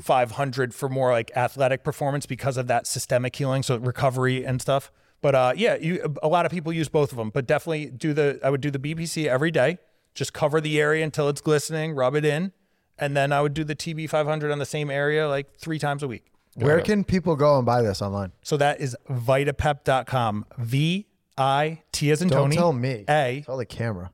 500 0.00 0.74
for 0.74 0.88
more 0.88 1.12
like 1.12 1.30
athletic 1.36 1.82
performance 1.82 2.26
because 2.26 2.56
of 2.56 2.66
that 2.66 2.86
systemic 2.86 3.34
healing, 3.34 3.62
so 3.62 3.76
recovery 3.76 4.44
and 4.44 4.60
stuff. 4.60 4.92
But 5.22 5.34
uh, 5.34 5.52
yeah, 5.56 5.76
you 5.76 6.14
a 6.22 6.28
lot 6.28 6.46
of 6.46 6.52
people 6.52 6.72
use 6.72 6.88
both 6.88 7.10
of 7.10 7.18
them. 7.18 7.30
But 7.30 7.46
definitely 7.46 7.86
do 7.86 8.12
the 8.12 8.38
I 8.42 8.50
would 8.50 8.60
do 8.60 8.70
the 8.70 8.78
BPC 8.78 9.26
every 9.26 9.50
day. 9.50 9.78
Just 10.14 10.32
cover 10.32 10.60
the 10.60 10.80
area 10.80 11.04
until 11.04 11.28
it's 11.28 11.40
glistening, 11.40 11.94
rub 11.94 12.14
it 12.14 12.24
in, 12.24 12.52
and 12.98 13.16
then 13.16 13.32
I 13.32 13.42
would 13.42 13.54
do 13.54 13.64
the 13.64 13.76
TB 13.76 14.08
500 14.08 14.50
on 14.50 14.58
the 14.58 14.66
same 14.66 14.90
area 14.90 15.28
like 15.28 15.56
three 15.58 15.78
times 15.78 16.02
a 16.02 16.08
week. 16.08 16.32
Where 16.56 16.80
can 16.80 17.04
people 17.04 17.36
go 17.36 17.56
and 17.58 17.66
buy 17.66 17.82
this 17.82 18.00
online? 18.00 18.32
So 18.42 18.56
that 18.56 18.80
is 18.80 18.96
vitapep.com. 19.10 20.46
V 20.58 21.06
I 21.36 21.82
T 21.92 22.10
as 22.10 22.22
in 22.22 22.28
Don't 22.28 22.44
Tony. 22.44 22.56
tell 22.56 22.72
me. 22.72 23.04
A 23.08 23.42
Tell 23.44 23.58
the 23.58 23.66
camera. 23.66 24.10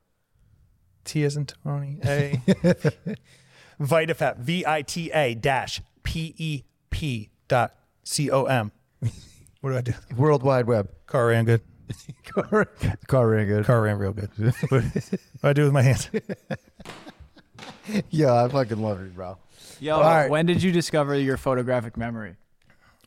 T 1.05 1.23
as 1.23 1.37
in 1.37 1.45
Tony. 1.45 1.99
A. 2.03 2.41
Vitapep. 3.81 4.37
V 4.39 4.65
I 4.65 4.81
T 4.81 5.11
A 5.11 5.35
dash 5.35 5.81
P 6.03 6.35
E 6.37 6.63
P 6.89 7.29
dot 7.47 7.73
C 8.03 8.29
O 8.29 8.43
M. 8.43 8.71
What 9.61 9.71
do 9.71 9.77
I 9.77 9.81
do? 9.81 9.93
World 10.17 10.43
Wide 10.43 10.67
Web. 10.67 10.91
Car 11.07 11.27
ran 11.27 11.45
good. 11.45 11.61
car, 12.25 12.67
car 13.07 13.29
ran 13.29 13.47
good. 13.47 13.65
Car 13.65 13.81
ran 13.81 13.97
real 13.97 14.11
good. 14.11 14.29
what 14.69 14.81
do 14.93 15.01
I 15.43 15.53
do 15.53 15.63
with 15.63 15.73
my 15.73 15.81
hands? 15.81 16.09
Yeah, 18.09 18.43
I 18.43 18.47
fucking 18.49 18.81
love 18.81 19.01
you, 19.01 19.07
bro. 19.07 19.37
Yo, 19.79 19.99
right. 19.99 20.29
when 20.29 20.45
did 20.45 20.61
you 20.63 20.71
discover 20.71 21.15
your 21.17 21.37
photographic 21.37 21.97
memory? 21.97 22.35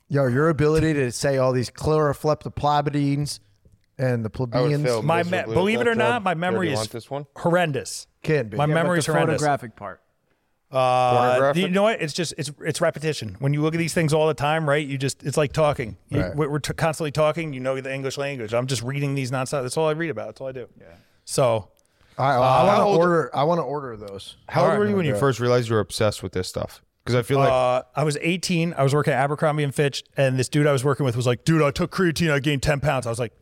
Yo, 0.09 0.27
your 0.27 0.49
ability 0.49 0.93
to 0.95 1.11
say 1.13 1.37
all 1.39 1.53
these 1.53 1.71
chloropleptoplabidines 1.71 3.41
and 3.99 4.25
the 4.25 4.31
I 4.31 4.39
would 4.41 4.51
plebeians 4.51 4.85
fail 4.85 5.03
My 5.03 5.23
me- 5.23 5.43
believe 5.45 5.81
it 5.81 5.89
or 5.89 5.95
not, 5.95 6.23
my 6.23 6.31
Here, 6.31 6.35
do 6.35 6.41
memory 6.41 6.73
is 6.73 6.89
this 6.89 7.11
one. 7.11 7.27
horrendous. 7.37 8.07
can 8.23 8.49
be. 8.49 8.57
My 8.57 8.65
Yeah, 8.65 8.67
but 8.69 8.75
memory's 8.75 9.07
the 9.07 9.13
horrendous. 9.13 9.37
photographic 9.41 9.77
part. 9.77 10.01
Uh, 10.71 11.53
you 11.55 11.69
know 11.69 11.85
what? 11.85 12.03
It's 12.03 12.13
just 12.13 12.35
it's 12.37 12.51
it's 12.61 12.81
repetition. 12.81 13.37
When 13.39 13.55
you 13.55 13.63
look 13.63 13.75
at 13.75 13.79
these 13.79 13.95
things 13.95 14.13
all 14.13 14.27
the 14.27 14.35
time, 14.35 14.69
right? 14.69 14.85
You 14.87 14.99
just 14.99 15.23
it's 15.23 15.37
like 15.37 15.53
talking. 15.53 15.97
You, 16.09 16.21
Right. 16.21 16.35
We're, 16.37 16.49
we're 16.51 16.59
t- 16.59 16.75
constantly 16.75 17.13
talking. 17.13 17.53
You 17.53 17.61
know 17.61 17.81
the 17.81 17.93
English 17.95 18.19
language. 18.19 18.53
I'm 18.53 18.67
just 18.67 18.83
reading 18.83 19.15
these 19.15 19.31
nonstop. 19.31 19.63
That's 19.63 19.77
all 19.77 19.89
I 19.89 19.93
read 19.93 20.11
about. 20.11 20.27
That's 20.27 20.41
all 20.41 20.49
I 20.49 20.53
do. 20.53 20.69
Yeah. 20.79 20.87
So 21.25 21.69
All 22.19 22.27
right, 22.27 22.39
well, 22.39 22.43
I 22.43 22.63
want 22.65 22.71
how 22.71 22.77
to 22.79 22.83
old- 22.85 22.99
order. 22.99 23.37
I 23.37 23.45
want 23.45 23.59
to 23.59 23.63
order 23.65 23.97
those. 23.97 24.37
How 24.49 24.63
old 24.63 24.73
All 24.73 24.79
were 24.79 24.89
you 24.89 24.97
when 24.97 25.05
you 25.07 25.13
yeah. 25.15 25.19
first 25.21 25.39
realized 25.41 25.69
you 25.69 25.75
were 25.75 25.81
obsessed 25.81 26.23
with 26.23 26.33
this 26.33 26.49
stuff? 26.49 26.83
Because 27.05 27.15
I 27.15 27.23
feel 27.23 27.39
like 27.39 27.51
Uh, 27.53 27.83
I 27.95 28.03
was 28.05 28.17
18. 28.21 28.75
I 28.77 28.83
was 28.83 28.95
working 28.95 29.13
at 29.13 29.21
Abercrombie 29.23 29.63
and 29.63 29.75
Fitch, 29.75 30.03
and 30.17 30.39
this 30.39 30.49
dude 30.49 30.67
I 30.67 30.73
was 30.73 30.83
working 30.85 31.05
with 31.07 31.15
was 31.15 31.27
like, 31.27 31.45
"Dude, 31.45 31.63
I 31.63 31.71
took 31.71 31.91
creatine. 31.93 32.31
I 32.33 32.41
gained 32.41 32.63
10 32.63 32.81
pounds." 32.81 33.07
I 33.07 33.11
was 33.11 33.19
like, 33.21 33.33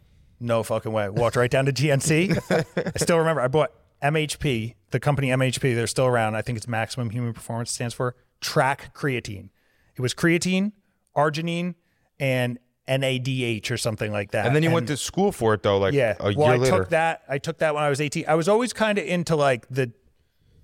"No 0.40 0.62
fucking 0.62 0.92
way." 0.92 1.08
Walked 1.08 1.36
right 1.36 1.50
down 1.50 1.64
to 1.66 1.72
GNC. 1.72 2.36
I 2.76 2.98
still 2.98 3.18
remember. 3.18 3.40
I 3.40 3.48
bought 3.48 3.72
MHP, 4.02 4.74
the 4.90 5.00
company 5.00 5.28
MHP. 5.28 5.74
They're 5.74 5.86
still 5.86 6.06
around. 6.06 6.34
I 6.34 6.42
think 6.42 6.58
it's 6.58 6.68
Maximum 6.68 7.10
Human 7.10 7.32
Performance 7.32 7.70
stands 7.70 7.94
for 7.94 8.16
Track 8.40 8.94
Creatine. 8.94 9.48
It 9.96 10.02
was 10.02 10.12
creatine, 10.12 10.72
arginine, 11.16 11.74
and 12.20 12.58
NADH 12.88 13.70
or 13.70 13.76
something 13.76 14.12
like 14.12 14.32
that. 14.32 14.46
and 14.46 14.54
then 14.54 14.62
you 14.62 14.70
went 14.70 14.88
to 14.88 14.96
school 14.96 15.32
for 15.32 15.54
it 15.54 15.62
though, 15.62 15.78
like 15.78 15.94
Yeah. 15.94 16.14
a 16.20 16.34
well, 16.34 16.48
year 16.48 16.54
I 16.54 16.56
later. 16.56 16.78
took 16.78 16.88
that. 16.90 17.22
I 17.28 17.38
took 17.38 17.58
that 17.58 17.74
when 17.74 17.82
I 17.82 17.88
was 17.88 18.00
18. 18.00 18.24
I 18.28 18.34
was 18.34 18.48
always 18.48 18.72
kind 18.72 18.98
of 18.98 19.04
into 19.06 19.36
like 19.36 19.66
the, 19.68 19.90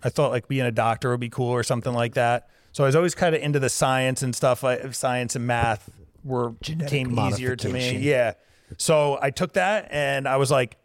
I 0.03 0.11
thought 0.11 0.31
like 0.31 0.47
being 0.49 0.67
a 0.67 0.71
doctor 0.73 1.11
would 1.11 1.21
be 1.21 1.29
cool 1.31 1.51
or 1.51 1.63
something 1.63 1.93
like 1.95 2.15
that. 2.15 2.49
So 2.73 2.85
I 2.85 2.87
was 2.87 2.95
always 2.97 3.15
kind 3.15 3.35
of 3.35 3.41
into 3.43 3.59
the 3.59 3.69
science 3.71 4.23
and 4.23 4.35
stuff. 4.37 4.63
Like 4.63 4.95
science 4.95 5.35
and 5.35 5.47
math 5.47 5.89
were 6.23 6.53
came 6.87 7.19
easier 7.19 7.57
to 7.57 7.69
me. 7.69 7.97
Yeah. 7.99 8.35
So 8.77 9.19
I 9.21 9.31
took 9.31 9.55
that 9.55 9.89
and 9.91 10.29
I 10.29 10.37
was 10.37 10.51
like, 10.51 10.77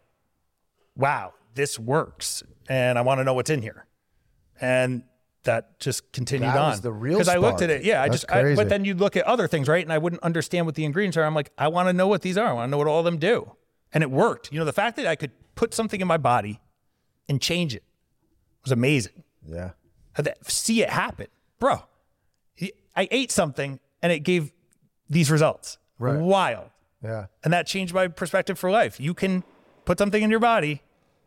wow, 0.96 1.34
this 1.54 1.78
works, 1.78 2.42
and 2.68 2.98
I 2.98 3.02
want 3.02 3.20
to 3.20 3.24
know 3.24 3.34
what's 3.34 3.50
in 3.50 3.62
here, 3.62 3.86
and 4.60 5.02
that 5.46 5.80
just 5.80 6.12
continued 6.12 6.50
That 6.50 6.56
on. 6.58 6.80
the 6.80 6.92
real 6.92 7.18
because 7.18 7.28
I 7.28 7.38
looked 7.38 7.62
at 7.62 7.70
it. 7.70 7.82
Yeah, 7.82 8.02
I 8.02 8.08
That's 8.08 8.22
just. 8.22 8.30
I, 8.30 8.54
but 8.54 8.68
then 8.68 8.84
you 8.84 8.94
look 8.94 9.16
at 9.16 9.24
other 9.24 9.48
things, 9.48 9.66
right? 9.66 9.82
And 9.84 9.92
I 9.92 9.98
wouldn't 9.98 10.22
understand 10.22 10.66
what 10.66 10.74
the 10.76 10.84
ingredients 10.84 11.16
are. 11.16 11.24
I'm 11.24 11.34
like, 11.34 11.50
I 11.58 11.68
want 11.68 11.88
to 11.88 11.92
know 11.92 12.06
what 12.06 12.22
these 12.22 12.38
are. 12.38 12.46
I 12.46 12.52
want 12.52 12.68
to 12.68 12.70
know 12.70 12.78
what 12.78 12.86
all 12.86 13.00
of 13.00 13.04
them 13.04 13.18
do, 13.18 13.52
and 13.92 14.02
it 14.02 14.10
worked. 14.10 14.52
You 14.52 14.58
know, 14.60 14.64
the 14.64 14.72
fact 14.72 14.96
that 14.96 15.06
I 15.06 15.16
could 15.16 15.32
put 15.56 15.74
something 15.74 16.00
in 16.00 16.06
my 16.06 16.18
body 16.18 16.60
and 17.28 17.40
change 17.40 17.74
it 17.74 17.82
was 18.62 18.72
amazing. 18.72 19.24
Yeah. 19.46 19.70
That- 20.16 20.50
See 20.50 20.82
it 20.82 20.90
happen, 20.90 21.26
bro. 21.58 21.82
I 22.98 23.08
ate 23.10 23.30
something 23.30 23.78
and 24.02 24.10
it 24.10 24.20
gave 24.20 24.52
these 25.10 25.30
results. 25.30 25.76
Right. 25.98 26.18
Wild. 26.18 26.70
Yeah. 27.04 27.26
And 27.44 27.52
that 27.52 27.66
changed 27.66 27.92
my 27.92 28.08
perspective 28.08 28.58
for 28.58 28.70
life. 28.70 28.98
You 28.98 29.12
can 29.12 29.44
put 29.84 29.98
something 29.98 30.22
in 30.22 30.30
your 30.30 30.40
body 30.40 30.82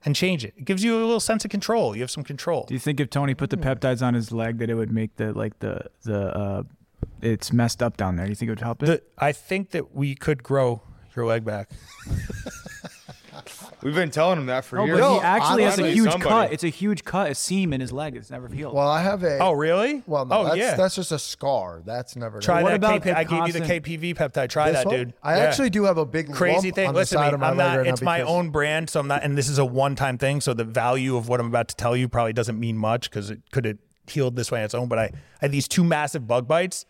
and 0.06 0.16
change 0.16 0.46
it. 0.46 0.54
It 0.58 0.66
gives 0.66 0.84
you 0.84 0.96
a 0.98 1.00
little 1.00 1.20
sense 1.20 1.44
of 1.46 1.52
control. 1.52 1.96
You 1.96 2.02
have 2.02 2.12
some 2.12 2.24
control. 2.24 2.66
Do 2.68 2.74
you 2.74 2.80
think 2.80 3.00
if 3.00 3.10
Tony 3.10 3.34
put 3.34 3.50
the 3.50 3.58
peptides 3.58 4.02
on 4.02 4.14
his 4.14 4.32
leg 4.32 4.60
that 4.60 4.70
it 4.70 4.76
would 4.76 4.92
make 4.92 5.16
the 5.18 5.34
like 5.34 5.60
the 5.60 5.90
the 6.04 6.38
uh 6.38 6.64
it's 7.22 7.52
messed 7.52 7.84
up 7.84 7.98
down 7.98 8.16
there? 8.16 8.26
Do 8.26 8.32
you 8.32 8.36
think 8.36 8.48
it 8.48 8.52
would 8.52 8.62
help 8.62 8.84
it? 8.84 8.86
The, 8.86 9.02
I 9.18 9.32
think 9.32 9.72
that 9.72 9.94
we 9.96 10.16
could 10.16 10.44
grow 10.44 10.82
your 11.16 11.26
leg 11.26 11.44
back. 11.44 11.70
We've 13.84 13.96
been 13.96 14.12
telling 14.12 14.40
him 14.40 14.46
that 14.48 14.66
for 14.66 14.76
no, 14.78 14.86
years. 14.86 15.00
but 15.00 15.14
he 15.14 15.20
actually 15.22 15.64
has 15.64 15.80
a 15.80 15.90
huge 15.92 16.12
somebody- 16.12 16.30
cut. 16.30 16.54
It's 16.54 16.64
a 16.64 16.70
huge 16.70 17.04
cut, 17.04 17.32
a 17.32 17.36
seam 17.36 17.74
in 17.74 17.82
his 17.82 17.92
leg. 17.92 18.16
It's 18.16 18.30
never 18.30 18.48
healed. 18.48 18.74
Well, 18.74 18.88
I 18.88 19.02
have 19.02 19.24
a. 19.24 19.40
Oh, 19.40 19.52
really? 19.54 20.04
Well, 20.06 20.26
no, 20.26 20.40
oh, 20.40 20.44
that's, 20.46 20.58
yeah. 20.58 20.76
that's 20.76 20.96
just 20.96 21.12
a 21.12 21.20
scar. 21.20 21.82
That's 21.86 22.16
never. 22.16 22.40
Try 22.40 22.62
What 22.64 22.70
that. 22.70 22.76
about 22.78 23.02
KP, 23.04 23.16
I 23.16 23.24
gave 23.24 23.48
you 23.48 23.54
the 23.54 23.60
KPV 23.66 24.16
peptide. 24.16 24.50
Try 24.50 24.72
This 24.72 24.80
that, 24.80 24.86
one? 24.88 24.96
dude. 24.96 25.14
I 25.24 25.38
Yeah. 25.38 25.44
actually 25.44 25.70
do 25.70 25.84
have 25.86 25.98
a 25.98 26.06
big 26.06 26.32
crazy 26.34 26.68
lump 26.70 26.76
thing. 26.76 26.88
on 26.90 26.96
Listen 26.96 27.18
to 27.20 27.24
side 27.24 27.32
me. 27.32 27.34
of 27.36 27.40
my 27.40 27.50
I'm 27.50 27.58
not. 27.58 27.78
right 27.78 27.88
it's 27.88 28.02
my 28.02 28.22
own 28.22 28.50
brand, 28.50 28.90
so 28.90 29.00
I'm 29.00 29.08
not. 29.08 29.24
And 29.24 29.38
this 29.38 29.48
is 29.50 29.58
a 29.58 29.66
one-time 29.66 30.18
thing, 30.18 30.42
so 30.42 30.54
the 30.54 30.64
value 30.64 31.16
of 31.18 31.28
what 31.30 31.40
I'm 31.40 31.48
about 31.48 31.68
to 31.70 31.76
tell 31.76 31.96
you 31.96 32.08
probably 32.10 32.34
doesn't 32.34 32.60
mean 32.60 32.78
much 32.78 33.10
because 33.10 33.30
it 33.30 33.42
could 33.52 33.66
have 33.66 33.78
healed 34.08 34.36
this 34.36 34.52
way 34.52 34.60
on 34.60 34.66
its 34.66 34.74
own. 34.74 34.88
But 34.88 35.00
I, 35.00 35.04
I 35.04 35.12
had 35.42 35.52
these 35.52 35.68
two 35.68 35.84
massive 35.84 36.28
bug 36.28 36.48
bites. 36.48 36.86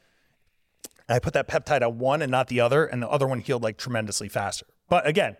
I 1.08 1.18
put 1.20 1.34
that 1.34 1.48
peptide 1.48 1.82
on 1.86 1.98
one 1.98 2.22
and 2.22 2.32
not 2.32 2.48
the 2.50 2.60
other, 2.62 2.86
and 2.86 3.02
the 3.02 3.10
other 3.10 3.26
one 3.28 3.40
healed 3.40 3.64
like 3.64 3.78
tremendously 3.78 4.30
faster. 4.30 4.66
But 4.90 5.08
again, 5.08 5.38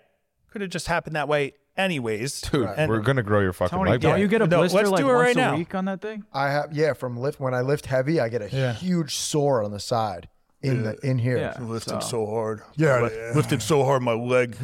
could 0.52 0.62
have 0.62 0.70
just 0.70 0.88
happened 0.88 1.16
that 1.16 1.28
way, 1.28 1.54
anyways. 1.78 2.42
Dude, 2.42 2.68
And- 2.78 2.90
we're 2.90 3.00
gonna 3.00 3.24
grow 3.24 3.40
your 3.42 3.54
fucking 3.54 3.78
Tony, 3.78 3.92
leg 3.92 4.02
don't 4.02 4.20
you 4.20 4.28
get 4.28 4.42
a 4.42 4.48
No, 4.48 4.58
blister 4.58 4.78
let's 4.80 4.90
like 4.92 5.02
do 5.02 5.10
it 5.10 5.14
once 5.14 5.26
right 5.28 5.36
a 5.38 5.40
now. 5.40 5.56
week 5.56 5.74
on 5.76 5.86
that 5.86 6.02
thing? 6.02 6.24
I 6.34 6.50
have 6.50 6.74
yeah 6.74 6.94
from 6.94 7.18
lift 7.18 7.40
when 7.40 7.54
I 7.54 7.62
lift 7.62 7.86
heavy 7.86 8.20
I 8.20 8.30
get 8.30 8.42
a 8.42 8.50
Yeah. 8.50 8.74
huge 8.74 9.16
sore 9.16 9.64
on 9.64 9.72
the 9.72 9.80
side 9.80 10.28
in 10.62 10.84
the 10.84 10.98
in 11.04 11.20
here. 11.20 11.38
Yeah. 11.38 11.56
lifted 11.62 12.02
So- 12.04 12.10
so 12.10 12.26
hard. 12.28 12.62
Yeah. 12.76 13.02
Li- 13.02 13.32
lifted 13.36 13.62
so 13.62 13.84
hard 13.86 14.02
my 14.02 14.14
leg 14.14 14.56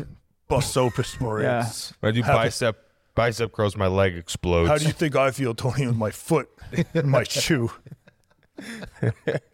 busts 0.47 0.75
open. 0.77 1.03
for 1.05 1.41
Yeah. 1.41 1.65
When 2.01 2.09
I 2.11 2.15
do 2.15 2.21
Happy- 2.21 2.37
bicep 2.37 2.77
bicep 3.15 3.53
curls, 3.53 3.77
my 3.77 3.87
leg 3.87 4.15
explodes. 4.17 4.69
How 4.69 4.77
do 4.77 4.85
you 4.85 4.91
think 4.91 5.15
I 5.15 5.31
feel, 5.31 5.53
Tony, 5.55 5.87
with 5.87 5.95
my 5.95 6.11
foot 6.11 6.49
in 6.93 7.07
my 7.09 7.23
shoe? 7.23 7.71
All 9.03 9.11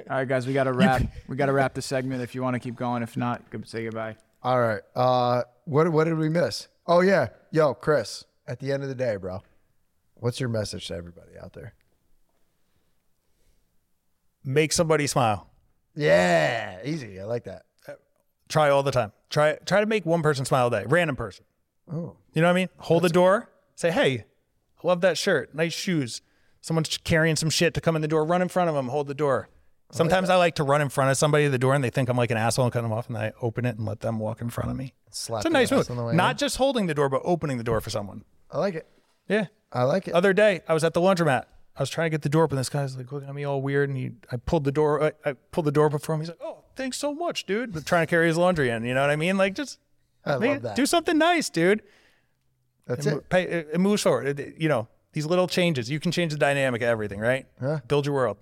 right, 0.09 0.27
guys, 0.27 0.45
we 0.47 0.53
got 0.53 0.63
to 0.65 0.73
wrap. 0.73 1.01
we 1.27 1.35
got 1.35 1.45
to 1.47 1.53
wrap 1.53 1.73
the 1.75 1.81
segment. 1.81 2.21
If 2.21 2.33
you 2.35 2.41
want 2.41 2.55
to 2.55 2.59
keep 2.59 2.75
going, 2.75 3.03
if 3.03 3.15
not, 3.17 3.49
good 3.51 3.67
say 3.67 3.83
goodbye. 3.83 4.15
All 4.43 4.59
right. 4.59 4.81
Uh, 4.95 5.43
what 5.65 5.91
what 5.91 6.05
did 6.05 6.17
we 6.17 6.29
miss? 6.29 6.67
Oh 6.87 7.01
yeah, 7.01 7.27
yo, 7.51 7.73
Chris. 7.73 8.25
At 8.47 8.59
the 8.59 8.71
end 8.71 8.83
of 8.83 8.89
the 8.89 8.95
day, 8.95 9.15
bro, 9.15 9.41
what's 10.15 10.39
your 10.39 10.49
message 10.49 10.87
to 10.87 10.95
everybody 10.95 11.37
out 11.41 11.53
there? 11.53 11.73
Make 14.43 14.73
somebody 14.73 15.07
smile. 15.07 15.47
Yeah, 15.95 16.79
easy. 16.83 17.19
I 17.19 17.25
like 17.25 17.43
that. 17.45 17.63
Try 18.49 18.69
all 18.69 18.83
the 18.83 18.91
time. 18.91 19.13
Try 19.29 19.57
try 19.65 19.79
to 19.79 19.85
make 19.85 20.05
one 20.05 20.21
person 20.21 20.43
smile 20.45 20.67
a 20.67 20.71
day. 20.71 20.83
Random 20.87 21.15
person. 21.15 21.45
Oh, 21.91 22.17
You 22.33 22.41
know 22.41 22.47
what 22.47 22.51
I 22.51 22.55
mean? 22.55 22.69
Hold 22.79 23.03
the 23.03 23.09
door. 23.09 23.49
Say, 23.75 23.91
hey, 23.91 24.25
I 24.83 24.87
love 24.87 25.01
that 25.01 25.17
shirt. 25.17 25.53
Nice 25.55 25.73
shoes. 25.73 26.21
Someone's 26.61 26.97
carrying 26.97 27.35
some 27.35 27.49
shit 27.49 27.73
to 27.73 27.81
come 27.81 27.95
in 27.95 28.01
the 28.01 28.07
door. 28.07 28.23
Run 28.25 28.41
in 28.41 28.47
front 28.49 28.69
of 28.69 28.75
them. 28.75 28.89
Hold 28.89 29.07
the 29.07 29.13
door. 29.13 29.49
Sometimes 29.91 30.29
I 30.29 30.35
like 30.35 30.55
to 30.55 30.63
run 30.63 30.81
in 30.81 30.89
front 30.89 31.11
of 31.11 31.17
somebody 31.17 31.45
at 31.45 31.51
the 31.51 31.57
door 31.59 31.73
and 31.73 31.83
they 31.83 31.89
think 31.89 32.09
I'm 32.09 32.17
like 32.17 32.31
an 32.31 32.37
asshole 32.37 32.65
and 32.65 32.73
cut 32.73 32.81
them 32.81 32.91
off 32.93 33.07
and 33.09 33.17
I 33.17 33.33
open 33.41 33.65
it 33.65 33.77
and 33.77 33.85
let 33.85 33.99
them 33.99 34.19
walk 34.19 34.41
in 34.41 34.49
front 34.49 34.71
of 34.71 34.77
me. 34.77 34.93
slap 35.11 35.39
It's 35.41 35.45
a 35.47 35.49
nice 35.49 35.71
move. 35.71 35.89
on 35.89 35.97
the 35.97 36.03
way 36.03 36.15
Not 36.15 36.31
in. 36.31 36.37
just 36.37 36.57
holding 36.57 36.87
the 36.87 36.93
door, 36.93 37.09
but 37.09 37.21
opening 37.25 37.57
the 37.57 37.63
door 37.63 37.81
for 37.81 37.89
someone. 37.89 38.23
I 38.49 38.57
like 38.59 38.75
it. 38.75 38.87
Yeah. 39.27 39.47
I 39.71 39.83
like 39.83 40.07
it. 40.07 40.13
Other 40.13 40.33
day, 40.33 40.61
I 40.67 40.73
was 40.73 40.83
at 40.83 40.93
the 40.93 41.01
laundromat. 41.01 41.45
I 41.77 41.81
was 41.81 41.89
trying 41.89 42.05
to 42.07 42.09
get 42.09 42.21
the 42.21 42.29
door 42.29 42.43
open. 42.43 42.57
This 42.57 42.67
guy's 42.69 42.97
like 42.97 43.11
looking 43.11 43.29
at 43.29 43.33
me 43.35 43.45
all 43.45 43.61
weird, 43.61 43.87
and 43.89 43.97
he, 43.97 44.11
I 44.31 44.35
pulled 44.35 44.65
the 44.65 44.71
door. 44.73 45.01
I, 45.01 45.29
I 45.29 45.33
pulled 45.51 45.65
the 45.65 45.71
door 45.71 45.89
for 45.89 46.13
him. 46.13 46.19
He's 46.19 46.27
like, 46.27 46.39
"Oh, 46.43 46.65
thanks 46.75 46.97
so 46.97 47.13
much, 47.13 47.45
dude." 47.45 47.71
But 47.71 47.85
trying 47.85 48.05
to 48.05 48.09
carry 48.09 48.27
his 48.27 48.35
laundry 48.37 48.69
in. 48.69 48.83
You 48.83 48.93
know 48.93 48.99
what 48.99 49.09
I 49.09 49.15
mean? 49.15 49.37
Like, 49.37 49.55
just 49.55 49.79
I 50.25 50.35
love 50.35 50.61
that. 50.63 50.75
do 50.75 50.85
something 50.85 51.17
nice, 51.17 51.49
dude. 51.49 51.81
That's 52.87 53.05
It, 53.05 53.11
mo- 53.11 53.17
it. 53.19 53.29
pay, 53.29 53.43
it, 53.43 53.69
it 53.73 53.79
moves 53.79 54.01
forward. 54.01 54.37
It- 54.37 54.55
you 54.59 54.67
know, 54.67 54.89
these 55.13 55.25
little 55.25 55.47
changes. 55.47 55.89
You 55.89 56.01
can 56.01 56.11
change 56.11 56.33
the 56.33 56.37
dynamic 56.37 56.81
of 56.81 56.89
everything, 56.89 57.21
right? 57.21 57.45
Huh? 57.61 57.79
Build 57.87 58.05
your 58.05 58.15
world. 58.15 58.37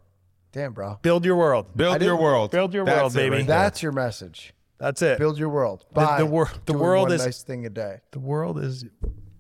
Damn, 0.52 0.74
bro. 0.74 0.98
Build 1.02 1.26
your 1.26 1.36
world. 1.36 1.68
Build 1.76 2.02
your 2.02 2.16
world. 2.16 2.52
Build 2.52 2.74
your 2.74 2.86
That's 2.86 2.98
world, 3.00 3.12
it 3.14 3.18
baby. 3.18 3.30
right 3.38 3.48
there. 3.48 3.58
That's 3.58 3.84
your 3.84 3.92
message. 3.92 4.54
That's 4.80 5.02
it. 5.02 5.20
Build 5.20 5.38
your 5.38 5.50
world. 5.50 5.86
The- 5.94 6.00
the 6.02 6.06
By 6.06 6.24
wor- 6.24 6.52
the 6.66 6.74
doing 6.74 6.80
world 6.84 7.10
one 7.10 7.16
is- 7.16 7.26
nice 7.26 7.44
thing 7.44 7.66
a 7.66 7.70
day. 7.70 8.00
the 8.12 8.20
world 8.20 8.58
is 8.60 8.86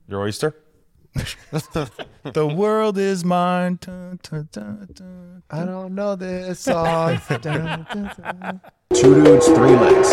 Your 0.08 0.22
oyster? 0.22 0.56
the 1.54 2.46
world 2.56 2.98
is 2.98 3.26
mine. 3.26 3.80
Dun, 3.82 4.20
dun, 4.22 4.48
dun, 4.52 4.88
dun. 4.94 5.44
I 5.50 5.66
don't 5.66 5.96
know 5.96 6.16
this 6.16 6.60
song. 6.60 7.20
Two 8.94 9.24
dudes, 9.24 9.48
three 9.48 9.76
legs. 9.76 10.10